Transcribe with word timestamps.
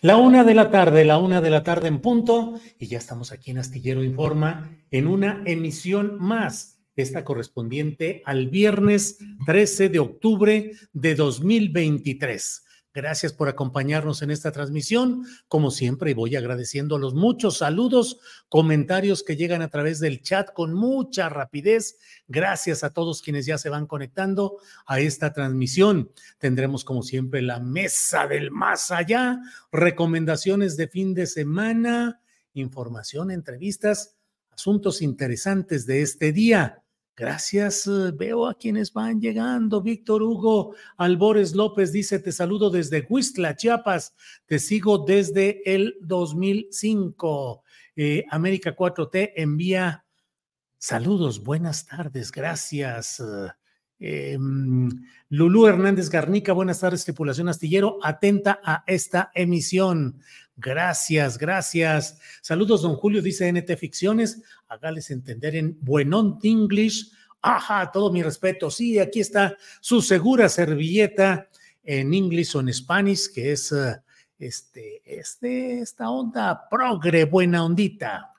La 0.00 0.16
una 0.16 0.44
de 0.44 0.54
la 0.54 0.70
tarde, 0.70 1.04
la 1.04 1.18
una 1.18 1.40
de 1.40 1.50
la 1.50 1.64
tarde 1.64 1.88
en 1.88 2.00
punto, 2.00 2.54
y 2.78 2.86
ya 2.86 2.98
estamos 2.98 3.32
aquí 3.32 3.50
en 3.50 3.58
Astillero 3.58 4.04
Informa 4.04 4.70
en 4.92 5.08
una 5.08 5.42
emisión 5.44 6.18
más, 6.20 6.78
esta 6.94 7.24
correspondiente 7.24 8.22
al 8.24 8.48
viernes 8.48 9.18
13 9.44 9.88
de 9.88 9.98
octubre 9.98 10.70
de 10.92 11.14
2023. 11.16 12.64
Gracias 12.98 13.32
por 13.32 13.48
acompañarnos 13.48 14.22
en 14.22 14.32
esta 14.32 14.50
transmisión. 14.50 15.24
Como 15.46 15.70
siempre, 15.70 16.14
voy 16.14 16.34
agradeciendo 16.34 16.98
los 16.98 17.14
muchos 17.14 17.58
saludos, 17.58 18.18
comentarios 18.48 19.22
que 19.22 19.36
llegan 19.36 19.62
a 19.62 19.68
través 19.68 20.00
del 20.00 20.20
chat 20.20 20.52
con 20.52 20.74
mucha 20.74 21.28
rapidez. 21.28 22.00
Gracias 22.26 22.82
a 22.82 22.92
todos 22.92 23.22
quienes 23.22 23.46
ya 23.46 23.56
se 23.56 23.68
van 23.68 23.86
conectando 23.86 24.58
a 24.84 24.98
esta 24.98 25.32
transmisión. 25.32 26.10
Tendremos, 26.38 26.84
como 26.84 27.04
siempre, 27.04 27.40
la 27.40 27.60
mesa 27.60 28.26
del 28.26 28.50
más 28.50 28.90
allá, 28.90 29.38
recomendaciones 29.70 30.76
de 30.76 30.88
fin 30.88 31.14
de 31.14 31.28
semana, 31.28 32.20
información, 32.52 33.30
entrevistas, 33.30 34.16
asuntos 34.50 35.02
interesantes 35.02 35.86
de 35.86 36.02
este 36.02 36.32
día. 36.32 36.82
Gracias. 37.18 37.84
eh, 37.88 38.12
Veo 38.14 38.46
a 38.46 38.54
quienes 38.54 38.92
van 38.92 39.20
llegando. 39.20 39.82
Víctor 39.82 40.22
Hugo 40.22 40.76
Albores 40.96 41.52
López 41.52 41.90
dice, 41.90 42.20
te 42.20 42.30
saludo 42.30 42.70
desde 42.70 43.04
Huistla, 43.08 43.56
Chiapas. 43.56 44.14
Te 44.46 44.60
sigo 44.60 44.98
desde 44.98 45.60
el 45.64 45.96
2005. 46.00 47.64
Eh, 47.96 48.24
América 48.30 48.76
4T 48.76 49.32
envía 49.34 50.04
saludos. 50.78 51.42
Buenas 51.42 51.86
tardes. 51.86 52.30
Gracias. 52.30 53.20
Eh, 53.98 54.38
mm, 54.38 54.88
Lulú 55.30 55.66
Hernández 55.66 56.08
Garnica, 56.08 56.52
buenas 56.52 56.78
tardes, 56.78 57.04
tripulación 57.04 57.48
astillero, 57.48 57.98
atenta 58.00 58.60
a 58.64 58.84
esta 58.86 59.32
emisión. 59.34 60.20
Gracias, 60.60 61.38
gracias. 61.38 62.18
Saludos, 62.42 62.82
don 62.82 62.96
Julio, 62.96 63.22
dice 63.22 63.50
NT 63.52 63.76
Ficciones. 63.76 64.42
Hágales 64.66 65.12
entender 65.12 65.54
en 65.54 65.78
buenón 65.80 66.40
English. 66.42 67.12
Ajá, 67.40 67.92
todo 67.92 68.12
mi 68.12 68.24
respeto. 68.24 68.68
Sí, 68.68 68.98
aquí 68.98 69.20
está 69.20 69.56
su 69.80 70.02
segura 70.02 70.48
servilleta 70.48 71.48
en 71.84 72.12
inglés 72.12 72.56
o 72.56 72.60
en 72.60 72.74
Spanish, 72.74 73.32
que 73.32 73.52
es 73.52 73.70
eh, 73.70 74.02
este, 74.36 75.00
este, 75.04 75.78
esta 75.78 76.10
onda 76.10 76.68
progre, 76.68 77.24
buena 77.24 77.64
ondita. 77.64 78.32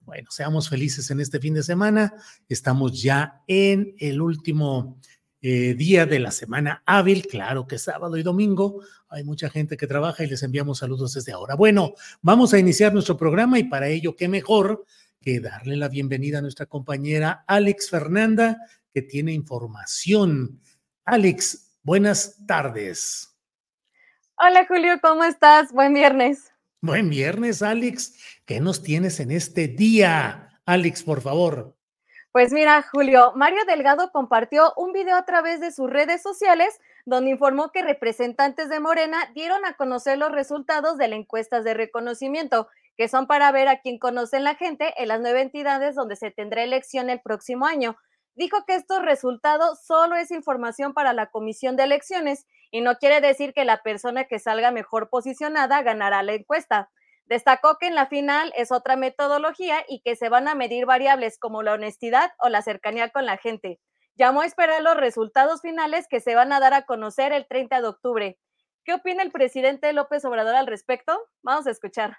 Bueno, 0.00 0.30
seamos 0.30 0.66
felices 0.70 1.10
en 1.10 1.20
este 1.20 1.40
fin 1.40 1.52
de 1.52 1.62
semana. 1.62 2.14
Estamos 2.48 3.02
ya 3.02 3.42
en 3.46 3.94
el 3.98 4.22
último 4.22 4.98
eh, 5.42 5.74
día 5.74 6.06
de 6.06 6.20
la 6.20 6.30
semana 6.30 6.82
hábil, 6.86 7.26
claro 7.26 7.66
que 7.66 7.78
sábado 7.78 8.16
y 8.16 8.22
domingo. 8.22 8.82
Hay 9.12 9.24
mucha 9.24 9.50
gente 9.50 9.76
que 9.76 9.88
trabaja 9.88 10.22
y 10.22 10.28
les 10.28 10.44
enviamos 10.44 10.78
saludos 10.78 11.14
desde 11.14 11.32
ahora. 11.32 11.56
Bueno, 11.56 11.94
vamos 12.22 12.54
a 12.54 12.60
iniciar 12.60 12.92
nuestro 12.92 13.16
programa 13.16 13.58
y 13.58 13.64
para 13.64 13.88
ello, 13.88 14.14
qué 14.14 14.28
mejor 14.28 14.84
que 15.20 15.40
darle 15.40 15.76
la 15.76 15.88
bienvenida 15.88 16.38
a 16.38 16.42
nuestra 16.42 16.66
compañera 16.66 17.44
Alex 17.48 17.90
Fernanda, 17.90 18.58
que 18.94 19.02
tiene 19.02 19.32
información. 19.32 20.60
Alex, 21.04 21.76
buenas 21.82 22.46
tardes. 22.46 23.36
Hola 24.36 24.64
Julio, 24.68 25.00
¿cómo 25.02 25.24
estás? 25.24 25.72
Buen 25.72 25.92
viernes. 25.92 26.52
Buen 26.80 27.10
viernes, 27.10 27.62
Alex. 27.62 28.14
¿Qué 28.44 28.60
nos 28.60 28.80
tienes 28.80 29.18
en 29.18 29.32
este 29.32 29.66
día? 29.66 30.60
Alex, 30.66 31.02
por 31.02 31.20
favor. 31.20 31.76
Pues 32.30 32.52
mira, 32.52 32.86
Julio, 32.92 33.32
Mario 33.34 33.64
Delgado 33.66 34.12
compartió 34.12 34.72
un 34.76 34.92
video 34.92 35.16
a 35.16 35.24
través 35.24 35.60
de 35.60 35.72
sus 35.72 35.90
redes 35.90 36.22
sociales 36.22 36.78
donde 37.06 37.30
informó 37.30 37.70
que 37.72 37.82
representantes 37.82 38.68
de 38.68 38.80
Morena 38.80 39.30
dieron 39.34 39.64
a 39.64 39.74
conocer 39.74 40.18
los 40.18 40.32
resultados 40.32 40.98
de 40.98 41.08
las 41.08 41.18
encuestas 41.18 41.64
de 41.64 41.74
reconocimiento, 41.74 42.68
que 42.96 43.08
son 43.08 43.26
para 43.26 43.50
ver 43.52 43.68
a 43.68 43.80
quién 43.80 43.98
conocen 43.98 44.44
la 44.44 44.54
gente 44.54 44.94
en 44.96 45.08
las 45.08 45.20
nueve 45.20 45.40
entidades 45.40 45.94
donde 45.94 46.16
se 46.16 46.30
tendrá 46.30 46.62
elección 46.62 47.10
el 47.10 47.20
próximo 47.20 47.66
año. 47.66 47.96
Dijo 48.34 48.64
que 48.66 48.74
estos 48.74 49.02
resultados 49.02 49.84
solo 49.84 50.16
es 50.16 50.30
información 50.30 50.94
para 50.94 51.12
la 51.12 51.26
comisión 51.26 51.76
de 51.76 51.84
elecciones 51.84 52.46
y 52.70 52.80
no 52.80 52.96
quiere 52.96 53.20
decir 53.20 53.52
que 53.52 53.64
la 53.64 53.82
persona 53.82 54.24
que 54.24 54.38
salga 54.38 54.70
mejor 54.70 55.10
posicionada 55.10 55.82
ganará 55.82 56.22
la 56.22 56.34
encuesta. 56.34 56.90
Destacó 57.26 57.76
que 57.78 57.86
en 57.86 57.94
la 57.94 58.06
final 58.06 58.52
es 58.56 58.72
otra 58.72 58.96
metodología 58.96 59.84
y 59.88 60.00
que 60.00 60.16
se 60.16 60.28
van 60.28 60.48
a 60.48 60.54
medir 60.54 60.86
variables 60.86 61.38
como 61.38 61.62
la 61.62 61.74
honestidad 61.74 62.32
o 62.38 62.48
la 62.48 62.62
cercanía 62.62 63.10
con 63.10 63.26
la 63.26 63.36
gente. 63.36 63.78
Llamó 64.16 64.42
a 64.42 64.46
esperar 64.46 64.82
los 64.82 64.96
resultados 64.96 65.62
finales 65.62 66.06
que 66.08 66.20
se 66.20 66.34
van 66.34 66.52
a 66.52 66.60
dar 66.60 66.74
a 66.74 66.82
conocer 66.82 67.32
el 67.32 67.46
30 67.46 67.80
de 67.80 67.88
octubre. 67.88 68.38
¿Qué 68.84 68.94
opina 68.94 69.22
el 69.22 69.30
presidente 69.30 69.92
López 69.92 70.24
Obrador 70.24 70.54
al 70.54 70.66
respecto? 70.66 71.18
Vamos 71.42 71.66
a 71.66 71.70
escuchar. 71.70 72.18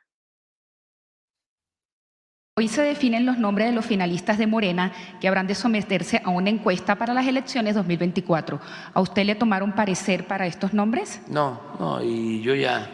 Hoy 2.57 2.67
se 2.67 2.81
definen 2.81 3.25
los 3.25 3.37
nombres 3.37 3.67
de 3.67 3.73
los 3.73 3.85
finalistas 3.85 4.37
de 4.37 4.45
Morena 4.45 4.91
que 5.19 5.27
habrán 5.27 5.47
de 5.47 5.55
someterse 5.55 6.21
a 6.23 6.29
una 6.29 6.49
encuesta 6.49 6.95
para 6.95 7.13
las 7.13 7.25
elecciones 7.25 7.75
2024. 7.75 8.59
¿A 8.93 9.01
usted 9.01 9.25
le 9.25 9.35
tomaron 9.35 9.73
parecer 9.73 10.27
para 10.27 10.45
estos 10.45 10.73
nombres? 10.73 11.21
No, 11.27 11.61
no, 11.79 12.03
y 12.03 12.41
yo 12.41 12.53
ya 12.53 12.89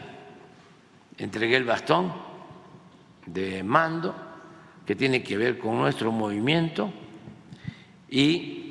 entregué 1.18 1.58
el 1.58 1.66
bastón 1.66 2.14
de 3.26 3.64
mando 3.64 4.16
que 4.86 4.96
tiene 4.96 5.24
que 5.24 5.38
ver 5.38 5.58
con 5.58 5.78
nuestro 5.78 6.12
movimiento 6.12 6.94
y 8.10 8.67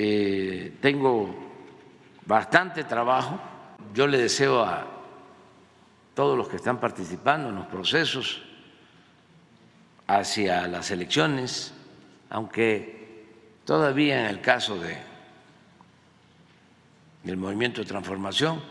eh, 0.00 0.74
tengo 0.80 1.34
bastante 2.24 2.84
trabajo. 2.84 3.40
Yo 3.92 4.06
le 4.06 4.18
deseo 4.18 4.62
a 4.62 4.86
todos 6.14 6.38
los 6.38 6.48
que 6.48 6.54
están 6.54 6.78
participando 6.78 7.48
en 7.48 7.56
los 7.56 7.66
procesos 7.66 8.40
hacia 10.06 10.68
las 10.68 10.92
elecciones, 10.92 11.74
aunque 12.30 13.26
todavía 13.64 14.20
en 14.20 14.26
el 14.26 14.40
caso 14.40 14.78
de 14.78 14.96
el 17.24 17.36
movimiento 17.36 17.80
de 17.80 17.88
transformación 17.88 18.62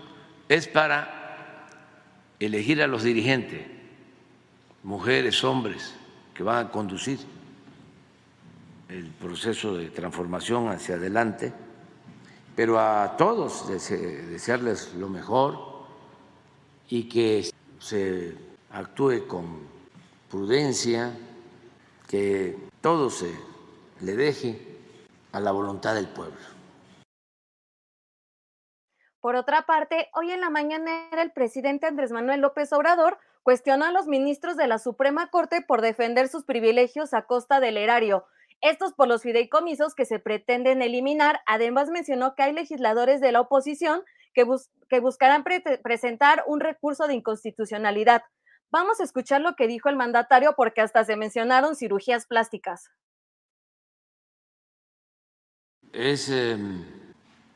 es 0.47 0.69
para 0.69 1.67
elegir 2.39 2.81
a 2.81 2.87
los 2.87 3.03
dirigentes, 3.03 3.67
mujeres, 4.81 5.43
hombres, 5.43 5.93
que 6.33 6.43
van 6.43 6.67
a 6.67 6.71
conducir 6.71 7.19
el 8.89 9.11
proceso 9.11 9.75
de 9.75 9.89
transformación 9.89 10.69
hacia 10.69 10.95
adelante, 10.95 11.53
pero 12.55 12.79
a 12.79 13.15
todos 13.17 13.67
desearles 13.67 14.93
lo 14.95 15.09
mejor 15.09 15.85
y 16.89 17.09
que 17.09 17.49
se 17.79 18.35
actúe 18.71 19.27
con 19.27 19.59
prudencia, 20.29 21.13
que 22.07 22.57
todo 22.81 23.09
se 23.09 23.31
le 24.01 24.15
deje 24.15 24.61
a 25.33 25.39
la 25.39 25.51
voluntad 25.51 25.95
del 25.95 26.07
pueblo. 26.07 26.37
Por 29.19 29.35
otra 29.35 29.65
parte, 29.65 30.09
hoy 30.13 30.31
en 30.31 30.39
la 30.39 30.49
mañana 30.49 31.09
el 31.11 31.31
presidente 31.31 31.85
Andrés 31.85 32.11
Manuel 32.11 32.39
López 32.39 32.71
Obrador 32.71 33.17
cuestionó 33.43 33.85
a 33.85 33.91
los 33.91 34.07
ministros 34.07 34.55
de 34.57 34.67
la 34.67 34.79
Suprema 34.79 35.29
Corte 35.29 35.61
por 35.61 35.81
defender 35.81 36.29
sus 36.29 36.43
privilegios 36.43 37.13
a 37.13 37.23
costa 37.23 37.59
del 37.59 37.77
erario. 37.77 38.25
Estos 38.61 38.93
por 38.93 39.07
los 39.07 39.21
fideicomisos 39.21 39.93
que 39.93 40.05
se 40.05 40.19
pretenden 40.19 40.81
eliminar. 40.81 41.41
Además 41.45 41.89
mencionó 41.89 42.35
que 42.35 42.43
hay 42.43 42.53
legisladores 42.53 43.21
de 43.21 43.31
la 43.31 43.41
oposición 43.41 44.03
que, 44.33 44.45
que 44.89 44.99
buscarán 44.99 45.43
presentar 45.83 46.43
un 46.47 46.59
recurso 46.59 47.07
de 47.07 47.15
inconstitucionalidad. 47.15 48.23
Vamos 48.69 48.99
a 48.99 49.03
escuchar 49.03 49.41
lo 49.41 49.55
que 49.55 49.67
dijo 49.67 49.89
el 49.89 49.95
mandatario 49.95 50.53
porque 50.57 50.81
hasta 50.81 51.05
se 51.05 51.15
mencionaron 51.15 51.75
cirugías 51.75 52.25
plásticas. 52.25 52.89
Es 55.93 56.29
em, 56.29 56.83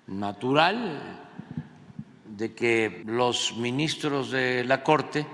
natural 0.07 1.19
de 2.25 2.55
que 2.55 3.03
los 3.05 3.57
ministros 3.57 4.31
de 4.31 4.63
la 4.63 4.83
Corte 4.83 5.27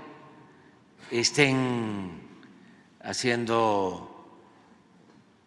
estén 1.10 2.28
haciendo 3.00 4.07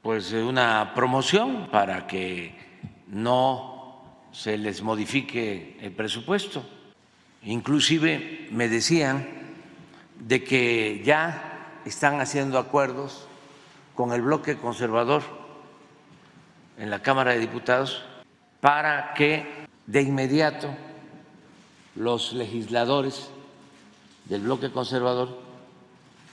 pues 0.02 0.32
una 0.34 0.94
promoción 0.96 1.70
para 1.72 2.08
que 2.08 2.56
no 3.08 4.02
se 4.32 4.58
les 4.58 4.82
modifique 4.82 5.78
el 5.82 5.92
presupuesto. 5.92 6.64
Inclusive 7.44 8.48
me 8.52 8.68
decían 8.68 9.28
de 10.20 10.44
que 10.44 11.02
ya 11.04 11.80
están 11.86 12.20
haciendo 12.22 12.58
acuerdos 12.58 13.28
con 13.96 14.14
el 14.14 14.22
bloque 14.22 14.58
conservador 14.58 15.24
en 16.78 16.90
la 16.90 17.02
Cámara 17.02 17.34
de 17.34 17.40
Diputados 17.40 18.04
para 18.60 19.14
que 19.14 19.46
de 19.88 20.02
inmediato 20.02 20.70
los 21.96 22.34
legisladores 22.34 23.30
del 24.26 24.42
bloque 24.42 24.72
conservador 24.72 25.40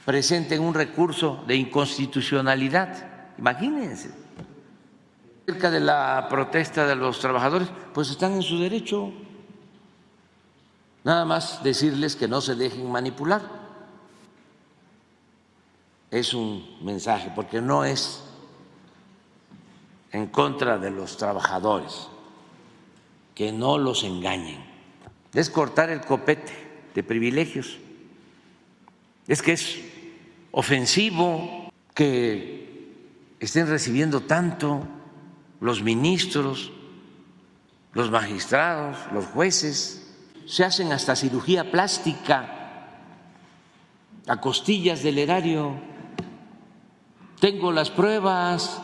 presenten 0.05 0.62
un 0.62 0.75
recurso 0.75 1.43
de 1.47 1.56
inconstitucionalidad. 1.56 3.18
Imagínense. 3.38 4.11
Cerca 5.46 5.70
de 5.70 5.81
la 5.81 6.26
protesta 6.29 6.87
de 6.87 6.96
los 6.96 7.20
trabajadores, 7.20 7.69
pues 7.94 8.11
están 8.11 8.32
en 8.32 8.43
su 8.43 8.58
derecho. 8.58 9.12
Nada 11.05 11.25
más 11.25 11.62
decirles 11.62 12.17
que 12.17 12.29
no 12.29 12.40
se 12.40 12.55
dejen 12.55 12.90
manipular. 12.90 13.40
Es 16.11 16.35
un 16.35 16.79
mensaje, 16.82 17.32
porque 17.35 17.62
no 17.62 17.85
es 17.85 18.25
en 20.12 20.26
contra 20.26 20.79
de 20.79 20.91
los 20.91 21.17
trabajadores, 21.17 22.08
que 23.34 23.52
no 23.52 23.79
los 23.79 24.05
engañen. 24.05 24.62
Es 25.32 25.49
cortar 25.49 25.91
el 25.91 26.00
copete 26.00 26.52
de 26.94 27.02
privilegios. 27.02 27.79
Es 29.26 29.43
que 29.43 29.52
es 29.52 29.79
ofensivo 30.50 31.70
que 31.94 32.57
estén 33.40 33.69
recibiendo 33.69 34.20
tanto 34.20 34.87
los 35.61 35.82
ministros, 35.82 36.73
los 37.93 38.11
magistrados, 38.11 38.96
los 39.12 39.26
jueces. 39.26 40.05
Se 40.46 40.64
hacen 40.64 40.93
hasta 40.93 41.14
cirugía 41.14 41.70
plástica 41.70 42.55
a 44.26 44.40
costillas 44.40 45.02
del 45.02 45.19
erario. 45.19 45.75
Tengo 47.40 47.70
las 47.70 47.90
pruebas 47.90 48.82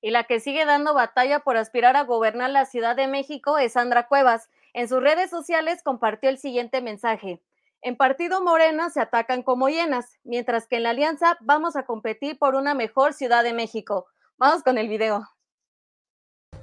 y 0.00 0.10
la 0.10 0.24
que 0.24 0.40
sigue 0.40 0.64
dando 0.64 0.94
batalla 0.94 1.40
por 1.40 1.56
aspirar 1.56 1.96
a 1.96 2.04
gobernar 2.04 2.50
la 2.50 2.66
Ciudad 2.66 2.96
de 2.96 3.08
México 3.08 3.58
es 3.58 3.72
Sandra 3.72 4.06
Cuevas. 4.06 4.48
En 4.72 4.88
sus 4.88 5.02
redes 5.02 5.30
sociales 5.30 5.82
compartió 5.82 6.30
el 6.30 6.38
siguiente 6.38 6.80
mensaje. 6.80 7.42
En 7.80 7.96
Partido 7.96 8.42
Morena 8.42 8.90
se 8.90 9.00
atacan 9.00 9.44
como 9.44 9.68
llenas, 9.68 10.18
mientras 10.24 10.66
que 10.66 10.76
en 10.76 10.82
la 10.82 10.90
Alianza 10.90 11.38
vamos 11.40 11.76
a 11.76 11.84
competir 11.84 12.36
por 12.36 12.56
una 12.56 12.74
mejor 12.74 13.12
Ciudad 13.12 13.44
de 13.44 13.52
México. 13.52 14.06
Vamos 14.36 14.64
con 14.64 14.78
el 14.78 14.88
video. 14.88 15.28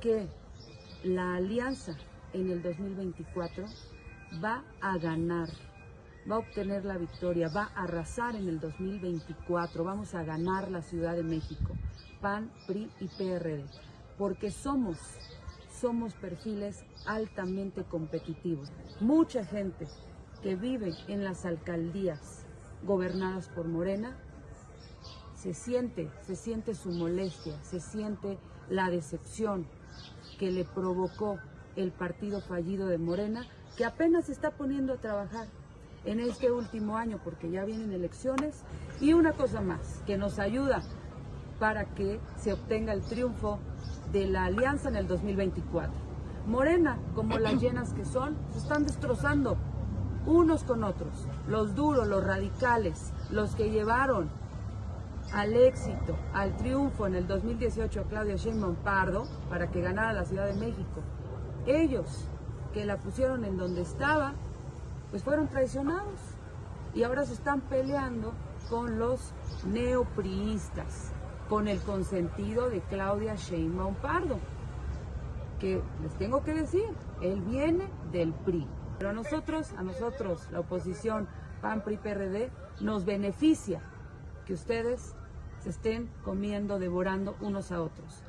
Que 0.02 0.28
la 1.04 1.36
Alianza 1.36 1.96
en 2.34 2.52
el 2.52 2.62
2024 2.62 3.66
va 4.44 4.66
a 4.82 4.98
ganar, 4.98 5.48
va 6.30 6.36
a 6.36 6.40
obtener 6.40 6.84
la 6.84 6.98
victoria, 6.98 7.48
va 7.48 7.72
a 7.76 7.84
arrasar 7.84 8.36
en 8.36 8.50
el 8.50 8.60
2024, 8.60 9.86
vamos 9.86 10.14
a 10.16 10.24
ganar 10.24 10.70
la 10.70 10.82
Ciudad 10.82 11.16
de 11.16 11.24
México. 11.24 11.76
PAN, 12.20 12.52
PRI 12.68 12.92
y 13.00 13.08
PRD, 13.08 13.64
porque 14.18 14.52
somos, 14.52 14.98
somos 15.80 16.14
perfiles 16.16 16.84
altamente 17.06 17.86
competitivos. 17.86 18.70
Mucha 19.00 19.46
gente 19.46 19.88
que 20.42 20.56
vive 20.56 20.94
en 21.08 21.24
las 21.24 21.46
alcaldías 21.46 22.46
gobernadas 22.84 23.50
por 23.50 23.68
Morena 23.68 24.18
se 25.36 25.54
siente, 25.54 26.10
se 26.22 26.36
siente 26.36 26.74
su 26.74 26.90
molestia, 26.90 27.62
se 27.64 27.80
siente 27.80 28.40
la 28.70 28.90
decepción 28.90 29.68
que 30.40 30.52
le 30.52 30.66
provocó 30.66 31.38
el 31.76 31.92
partido 31.92 32.42
fallido 32.42 32.88
de 32.88 32.98
Morena, 32.98 33.46
que 33.78 33.86
apenas 33.86 34.26
se 34.26 34.32
está 34.32 34.52
poniendo 34.52 34.94
a 34.94 34.98
trabajar 34.98 35.48
en 36.06 36.20
este 36.20 36.52
último 36.52 36.98
año, 36.98 37.20
porque 37.24 37.52
ya 37.52 37.66
vienen 37.66 37.92
elecciones, 37.92 38.64
y 39.02 39.14
una 39.14 39.34
cosa 39.34 39.62
más, 39.62 40.02
que 40.06 40.18
nos 40.18 40.40
ayuda 40.40 40.82
para 41.60 41.86
que 41.94 42.20
se 42.38 42.54
obtenga 42.54 42.94
el 42.94 43.02
triunfo 43.02 43.60
de 44.12 44.28
la 44.28 44.46
alianza 44.46 44.90
en 44.90 44.96
el 44.96 45.08
2024. 45.08 45.94
Morena, 46.48 47.00
como 47.16 47.38
las 47.38 47.62
llenas 47.62 47.94
que 47.94 48.06
son, 48.06 48.38
se 48.52 48.60
están 48.60 48.84
destrozando 48.84 49.58
unos 50.26 50.64
con 50.64 50.84
otros. 50.84 51.28
Los 51.48 51.76
duros, 51.76 52.08
los 52.08 52.24
radicales, 52.24 53.14
los 53.30 53.56
que 53.56 53.70
llevaron 53.70 54.30
al 55.34 55.54
éxito, 55.56 56.16
al 56.34 56.56
triunfo 56.58 57.08
en 57.08 57.16
el 57.16 57.28
2018 57.28 58.02
a 58.02 58.04
Claudia 58.04 58.36
Sheinbaum 58.36 58.76
Pardo 58.76 59.26
para 59.50 59.70
que 59.70 59.82
ganara 59.82 60.14
la 60.14 60.26
Ciudad 60.26 60.46
de 60.48 60.54
México. 60.54 61.02
Ellos 61.66 62.28
que 62.74 62.86
la 62.86 62.98
pusieron 62.98 63.46
en 63.46 63.58
donde 63.58 63.82
estaba, 63.82 64.34
pues 65.10 65.24
fueron 65.24 65.48
traicionados 65.48 66.20
y 66.94 67.04
ahora 67.04 67.26
se 67.26 67.34
están 67.34 67.62
peleando 67.62 68.34
con 68.70 69.00
los 69.00 69.32
neopriistas 69.66 71.12
con 71.50 71.68
el 71.68 71.80
consentido 71.82 72.70
de 72.70 72.82
Claudia 72.82 73.36
Sheinbaum 73.36 73.96
Pardo, 73.96 74.40
que 75.60 75.82
les 76.02 76.14
tengo 76.18 76.44
que 76.44 76.54
decir, 76.54 76.86
él 77.22 77.42
viene 77.42 77.88
del 78.12 78.34
PRI. 78.34 78.68
Pero 78.98 79.10
a 79.10 79.14
nosotros, 79.14 79.74
a 79.78 79.84
nosotros, 79.84 80.50
la 80.52 80.60
oposición 80.60 81.28
PAN, 81.62 81.84
PRI, 81.84 81.98
PRD, 81.98 82.52
nos 82.82 83.06
beneficia 83.06 83.82
que 84.46 84.54
ustedes 84.54 85.16
se 85.60 85.70
estén 85.70 86.10
comiendo, 86.24 86.80
devorando 86.80 87.36
unos 87.42 87.72
a 87.72 87.82
otros. 87.82 88.24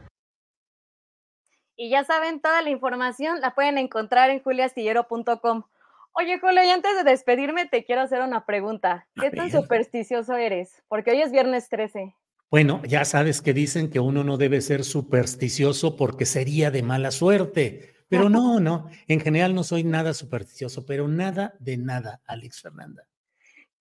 Y 1.76 1.90
ya 1.90 2.04
saben, 2.04 2.40
toda 2.40 2.62
la 2.62 2.70
información 2.70 3.40
la 3.40 3.54
pueden 3.54 3.76
encontrar 3.76 4.30
en 4.30 4.42
juliastillero.com. 4.42 5.64
Oye, 6.12 6.40
Julio, 6.40 6.64
y 6.64 6.70
antes 6.70 6.96
de 6.96 7.04
despedirme, 7.04 7.66
te 7.66 7.84
quiero 7.84 8.00
hacer 8.00 8.22
una 8.22 8.46
pregunta. 8.46 9.06
¿Qué 9.20 9.30
tan 9.30 9.50
supersticioso 9.50 10.34
eres? 10.36 10.82
Porque 10.88 11.10
hoy 11.10 11.20
es 11.20 11.30
viernes 11.30 11.68
13. 11.68 12.14
Bueno, 12.50 12.80
ya 12.86 13.04
sabes 13.04 13.42
que 13.42 13.52
dicen 13.52 13.90
que 13.90 14.00
uno 14.00 14.24
no 14.24 14.38
debe 14.38 14.62
ser 14.62 14.84
supersticioso 14.84 15.96
porque 15.96 16.24
sería 16.24 16.70
de 16.70 16.82
mala 16.82 17.10
suerte. 17.10 17.95
Pero 18.08 18.28
no, 18.28 18.60
no, 18.60 18.88
en 19.08 19.20
general 19.20 19.54
no 19.54 19.64
soy 19.64 19.82
nada 19.82 20.14
supersticioso, 20.14 20.86
pero 20.86 21.08
nada 21.08 21.54
de 21.58 21.76
nada, 21.76 22.20
Alex 22.26 22.62
Fernanda. 22.62 23.06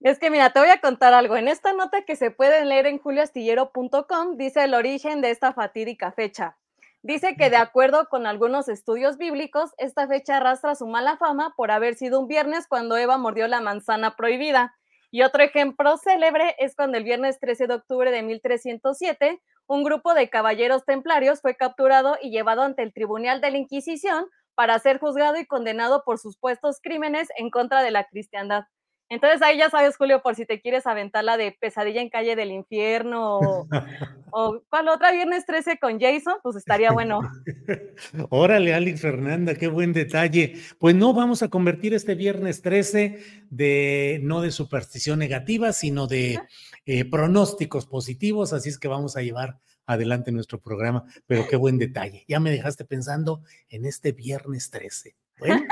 Es 0.02 0.20
que 0.20 0.30
mira, 0.30 0.52
te 0.52 0.60
voy 0.60 0.70
a 0.70 0.82
contar 0.82 1.14
algo. 1.14 1.36
En 1.36 1.48
esta 1.48 1.74
nota 1.74 2.04
que 2.04 2.16
se 2.16 2.32
puede 2.32 2.64
leer 2.66 2.86
en 2.86 3.00
julioastillero.com 3.00 4.38
dice 4.38 4.64
el 4.64 4.74
origen 4.74 5.22
de 5.22 5.32
esta 5.32 5.54
fatídica 5.54 6.12
fecha. 6.12 6.58
Dice 7.02 7.36
que 7.36 7.52
de 7.52 7.58
acuerdo 7.58 8.08
con 8.10 8.26
algunos 8.26 8.68
estudios 8.68 9.18
bíblicos, 9.18 9.72
esta 9.78 10.08
fecha 10.08 10.38
arrastra 10.38 10.74
su 10.74 10.88
mala 10.88 11.18
fama 11.18 11.54
por 11.56 11.70
haber 11.70 11.96
sido 11.96 12.20
un 12.20 12.28
viernes 12.28 12.66
cuando 12.68 12.98
Eva 12.98 13.18
mordió 13.18 13.48
la 13.48 13.62
manzana 13.62 14.16
prohibida. 14.16 14.76
Y 15.12 15.22
otro 15.22 15.44
ejemplo 15.44 15.98
célebre 15.98 16.56
es 16.58 16.76
cuando 16.76 16.98
el 16.98 17.04
viernes 17.04 17.40
13 17.40 17.68
de 17.68 17.76
octubre 17.76 18.12
de 18.12 18.24
1307, 18.24 19.42
un 19.68 19.84
grupo 19.84 20.14
de 20.14 20.30
caballeros 20.30 20.86
templarios 20.86 21.42
fue 21.42 21.56
capturado 21.56 22.18
y 22.22 22.30
llevado 22.30 22.62
ante 22.62 22.84
el 22.84 22.94
Tribunal 22.94 23.42
de 23.42 23.52
la 23.52 23.58
Inquisición 23.58 24.26
para 24.56 24.80
ser 24.80 25.00
juzgado 25.00 25.38
y 25.38 25.46
condenado 25.46 26.04
por 26.06 26.20
supuestos 26.20 26.80
crímenes 26.82 27.30
en 27.38 27.50
contra 27.50 27.82
de 27.82 27.92
la 27.92 28.06
cristiandad. 28.06 28.66
Entonces 29.08 29.42
ahí 29.44 29.60
ya 29.60 29.70
sabes, 29.70 29.98
Julio, 29.98 30.24
por 30.24 30.36
si 30.36 30.48
te 30.48 30.60
quieres 30.60 30.88
aventar 30.88 31.24
la 31.24 31.38
de 31.38 31.52
Pesadilla 31.52 32.02
en 32.02 32.10
Calle 32.10 32.36
del 32.36 32.52
Infierno 32.52 33.38
o, 33.38 33.68
o 34.32 34.62
¿cuál 34.68 34.90
otra? 34.90 35.12
Viernes 35.12 35.46
13 35.46 35.78
con 35.78 36.00
Jason, 36.00 36.36
pues 36.42 36.56
estaría 36.56 36.92
bueno. 36.92 37.20
Órale, 38.30 38.74
Alex 38.74 39.02
Fernanda, 39.02 39.54
qué 39.54 39.68
buen 39.68 39.94
detalle. 39.94 40.56
Pues 40.80 40.96
no 40.96 41.14
vamos 41.14 41.44
a 41.44 41.50
convertir 41.50 41.94
este 41.94 42.16
Viernes 42.16 42.64
13 42.64 43.46
de 43.52 44.20
no 44.24 44.42
de 44.42 44.52
superstición 44.52 45.20
negativa, 45.20 45.72
sino 45.72 46.08
de 46.08 46.40
eh, 46.86 47.06
pronósticos 47.10 47.86
positivos, 47.86 48.54
así 48.54 48.70
es 48.70 48.78
que 48.78 48.88
vamos 48.88 49.18
a 49.18 49.22
llevar 49.22 49.60
adelante 49.86 50.32
nuestro 50.32 50.60
programa, 50.60 51.06
pero 51.28 51.48
qué 51.48 51.56
buen 51.56 51.78
detalle. 51.78 52.26
Ya 52.28 52.40
me 52.40 52.52
dejaste 52.52 52.86
pensando 52.86 53.42
en 53.70 53.86
este 53.86 54.12
Viernes 54.12 54.70
13. 54.70 55.16
Bueno, 55.40 55.64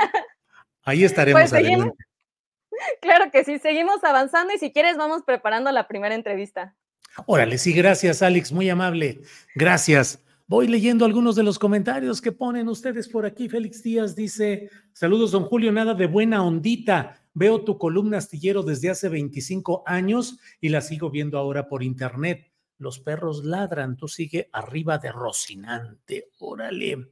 ahí 0.82 1.04
estaremos 1.04 1.42
Pues 1.42 1.50
seguimos. 1.50 1.78
adelante. 1.80 2.04
Claro 3.00 3.30
que 3.30 3.44
sí, 3.44 3.58
seguimos 3.58 4.02
avanzando 4.02 4.52
y 4.52 4.58
si 4.58 4.72
quieres 4.72 4.96
vamos 4.96 5.22
preparando 5.24 5.70
la 5.70 5.86
primera 5.86 6.14
entrevista. 6.14 6.74
Órale, 7.26 7.58
sí, 7.58 7.72
gracias, 7.72 8.20
Alex, 8.22 8.50
muy 8.50 8.68
amable. 8.68 9.20
Gracias. 9.54 10.23
Voy 10.46 10.68
leyendo 10.68 11.06
algunos 11.06 11.36
de 11.36 11.42
los 11.42 11.58
comentarios 11.58 12.20
que 12.20 12.30
ponen 12.30 12.68
ustedes 12.68 13.08
por 13.08 13.24
aquí. 13.24 13.48
Félix 13.48 13.82
Díaz 13.82 14.14
dice: 14.14 14.68
Saludos, 14.92 15.32
don 15.32 15.44
Julio, 15.44 15.72
nada 15.72 15.94
de 15.94 16.06
buena 16.06 16.42
ondita. 16.44 17.18
Veo 17.32 17.64
tu 17.64 17.78
columna 17.78 18.18
astillero 18.18 18.62
desde 18.62 18.90
hace 18.90 19.08
25 19.08 19.84
años 19.86 20.38
y 20.60 20.68
la 20.68 20.82
sigo 20.82 21.10
viendo 21.10 21.38
ahora 21.38 21.66
por 21.66 21.82
internet. 21.82 22.52
Los 22.76 22.98
perros 22.98 23.42
ladran, 23.42 23.96
tú 23.96 24.06
sigue 24.06 24.50
arriba 24.52 24.98
de 24.98 25.12
Rocinante. 25.12 26.28
Órale. 26.38 27.08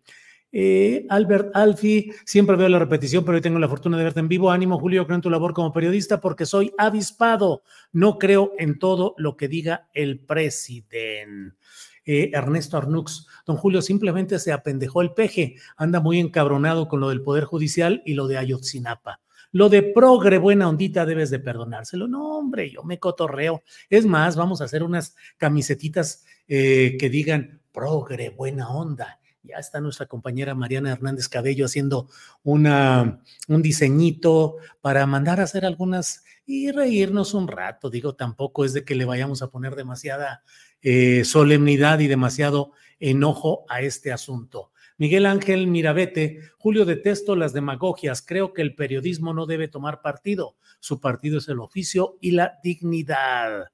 Eh, 0.55 1.07
Albert 1.09 1.57
Alfi, 1.57 2.13
siempre 2.27 2.57
veo 2.57 2.69
la 2.69 2.79
repetición, 2.79 3.25
pero 3.25 3.37
hoy 3.37 3.41
tengo 3.41 3.59
la 3.59 3.69
fortuna 3.69 3.97
de 3.97 4.05
verte 4.05 4.21
en 4.21 4.29
vivo. 4.29 4.51
Ánimo, 4.51 4.79
Julio, 4.79 5.07
creo 5.07 5.15
en 5.15 5.23
tu 5.23 5.31
labor 5.31 5.55
como 5.55 5.73
periodista 5.73 6.21
porque 6.21 6.45
soy 6.45 6.71
avispado. 6.77 7.63
No 7.93 8.19
creo 8.19 8.53
en 8.59 8.79
todo 8.79 9.15
lo 9.17 9.39
que 9.39 9.49
diga 9.49 9.89
el 9.95 10.21
presidente. 10.21 11.55
Eh, 12.05 12.31
Ernesto 12.33 12.77
Arnux, 12.77 13.27
don 13.47 13.57
Julio 13.57 13.83
simplemente 13.83 14.39
se 14.39 14.53
apendejó 14.53 15.03
el 15.03 15.13
peje, 15.13 15.57
anda 15.77 16.01
muy 16.01 16.19
encabronado 16.19 16.89
con 16.89 17.01
lo 17.01 17.09
del 17.09 17.23
Poder 17.23 17.45
Judicial 17.45 18.03
y 18.05 18.15
lo 18.15 18.27
de 18.27 18.39
Ayotzinapa. 18.39 19.21
Lo 19.53 19.69
de 19.69 19.83
progre, 19.83 20.39
buena 20.39 20.69
ondita, 20.69 21.05
debes 21.05 21.31
de 21.31 21.39
perdonárselo. 21.39 22.09
No, 22.09 22.39
hombre, 22.39 22.71
yo 22.71 22.83
me 22.85 22.99
cotorreo. 22.99 23.63
Es 23.91 24.07
más, 24.07 24.35
vamos 24.35 24.63
a 24.63 24.65
hacer 24.65 24.83
unas 24.83 25.15
camisetitas 25.37 26.25
eh, 26.49 26.97
que 26.99 27.11
digan 27.11 27.61
progre, 27.71 28.31
buena 28.31 28.71
onda. 28.71 29.21
Ya 29.43 29.57
está 29.57 29.81
nuestra 29.81 30.07
compañera 30.07 30.55
Mariana 30.55 30.93
Hernández 30.93 31.29
Cabello 31.29 31.67
haciendo 31.67 32.09
una, 32.43 33.21
un 33.49 33.61
diseñito 33.61 34.57
para 34.81 35.05
mandar 35.07 35.41
a 35.41 35.45
hacer 35.45 35.67
algunas 35.67 36.25
y 36.47 36.71
reírnos 36.71 37.35
un 37.35 37.49
rato. 37.49 37.91
Digo, 37.91 38.15
tampoco 38.15 38.65
es 38.65 38.73
de 38.73 38.85
que 38.85 38.95
le 38.95 39.05
vayamos 39.05 39.43
a 39.43 39.51
poner 39.51 39.75
demasiada 39.75 40.43
eh, 40.83 41.25
solemnidad 41.25 42.01
y 42.01 42.09
demasiado 42.09 42.73
enojo 42.99 43.65
a 43.69 43.81
este 43.83 44.13
asunto. 44.13 44.73
Miguel 44.99 45.27
Ángel 45.27 45.67
Mirabete, 45.67 46.41
Julio, 46.59 46.85
detesto 46.85 47.35
las 47.35 47.53
demagogias. 47.53 48.23
Creo 48.25 48.53
que 48.53 48.63
el 48.63 48.75
periodismo 48.75 49.35
no 49.35 49.47
debe 49.47 49.67
tomar 49.67 50.01
partido. 50.01 50.57
Su 50.81 51.01
partido 51.01 51.39
es 51.39 51.49
el 51.49 51.61
oficio 51.61 52.19
y 52.21 52.33
la 52.33 52.59
dignidad. 52.63 53.67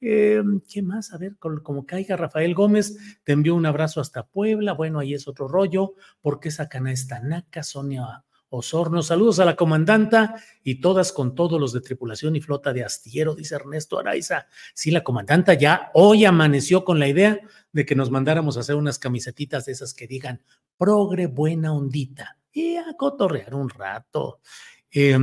Eh, 0.00 0.42
¿Qué 0.68 0.82
más? 0.82 1.12
A 1.12 1.18
ver, 1.18 1.36
como 1.38 1.86
caiga 1.86 2.16
Rafael 2.16 2.54
Gómez, 2.54 2.96
te 3.22 3.32
envió 3.32 3.54
un 3.54 3.66
abrazo 3.66 4.00
hasta 4.00 4.26
Puebla. 4.26 4.72
Bueno, 4.72 4.98
ahí 4.98 5.14
es 5.14 5.28
otro 5.28 5.46
rollo. 5.46 5.94
¿Por 6.20 6.40
qué 6.40 6.50
sacan 6.50 6.86
a 6.86 6.92
esta 6.92 7.20
naca, 7.20 7.62
Sonia 7.62 8.24
Osorno? 8.54 9.02
Saludos 9.02 9.40
a 9.40 9.44
la 9.44 9.56
comandanta 9.56 10.36
y 10.62 10.80
todas 10.80 11.12
con 11.12 11.34
todos 11.34 11.60
los 11.60 11.72
de 11.72 11.80
tripulación 11.80 12.36
y 12.36 12.40
flota 12.40 12.72
de 12.72 12.84
astillero, 12.84 13.34
dice 13.34 13.54
Ernesto 13.54 13.98
Araiza. 13.98 14.46
Sí, 14.74 14.90
la 14.90 15.02
comandanta 15.02 15.54
ya 15.54 15.90
hoy 15.94 16.24
amaneció 16.24 16.84
con 16.84 16.98
la 16.98 17.08
idea 17.08 17.40
de 17.72 17.86
que 17.86 17.94
nos 17.94 18.10
mandáramos 18.10 18.56
a 18.56 18.60
hacer 18.60 18.76
unas 18.76 18.98
camisetitas 18.98 19.64
de 19.64 19.72
esas 19.72 19.94
que 19.94 20.06
digan 20.06 20.42
progre 20.76 21.26
buena 21.26 21.72
ondita 21.72 22.38
y 22.52 22.76
a 22.76 22.94
cotorrear 22.96 23.54
un 23.54 23.70
rato. 23.70 24.40
Eh, 24.90 25.18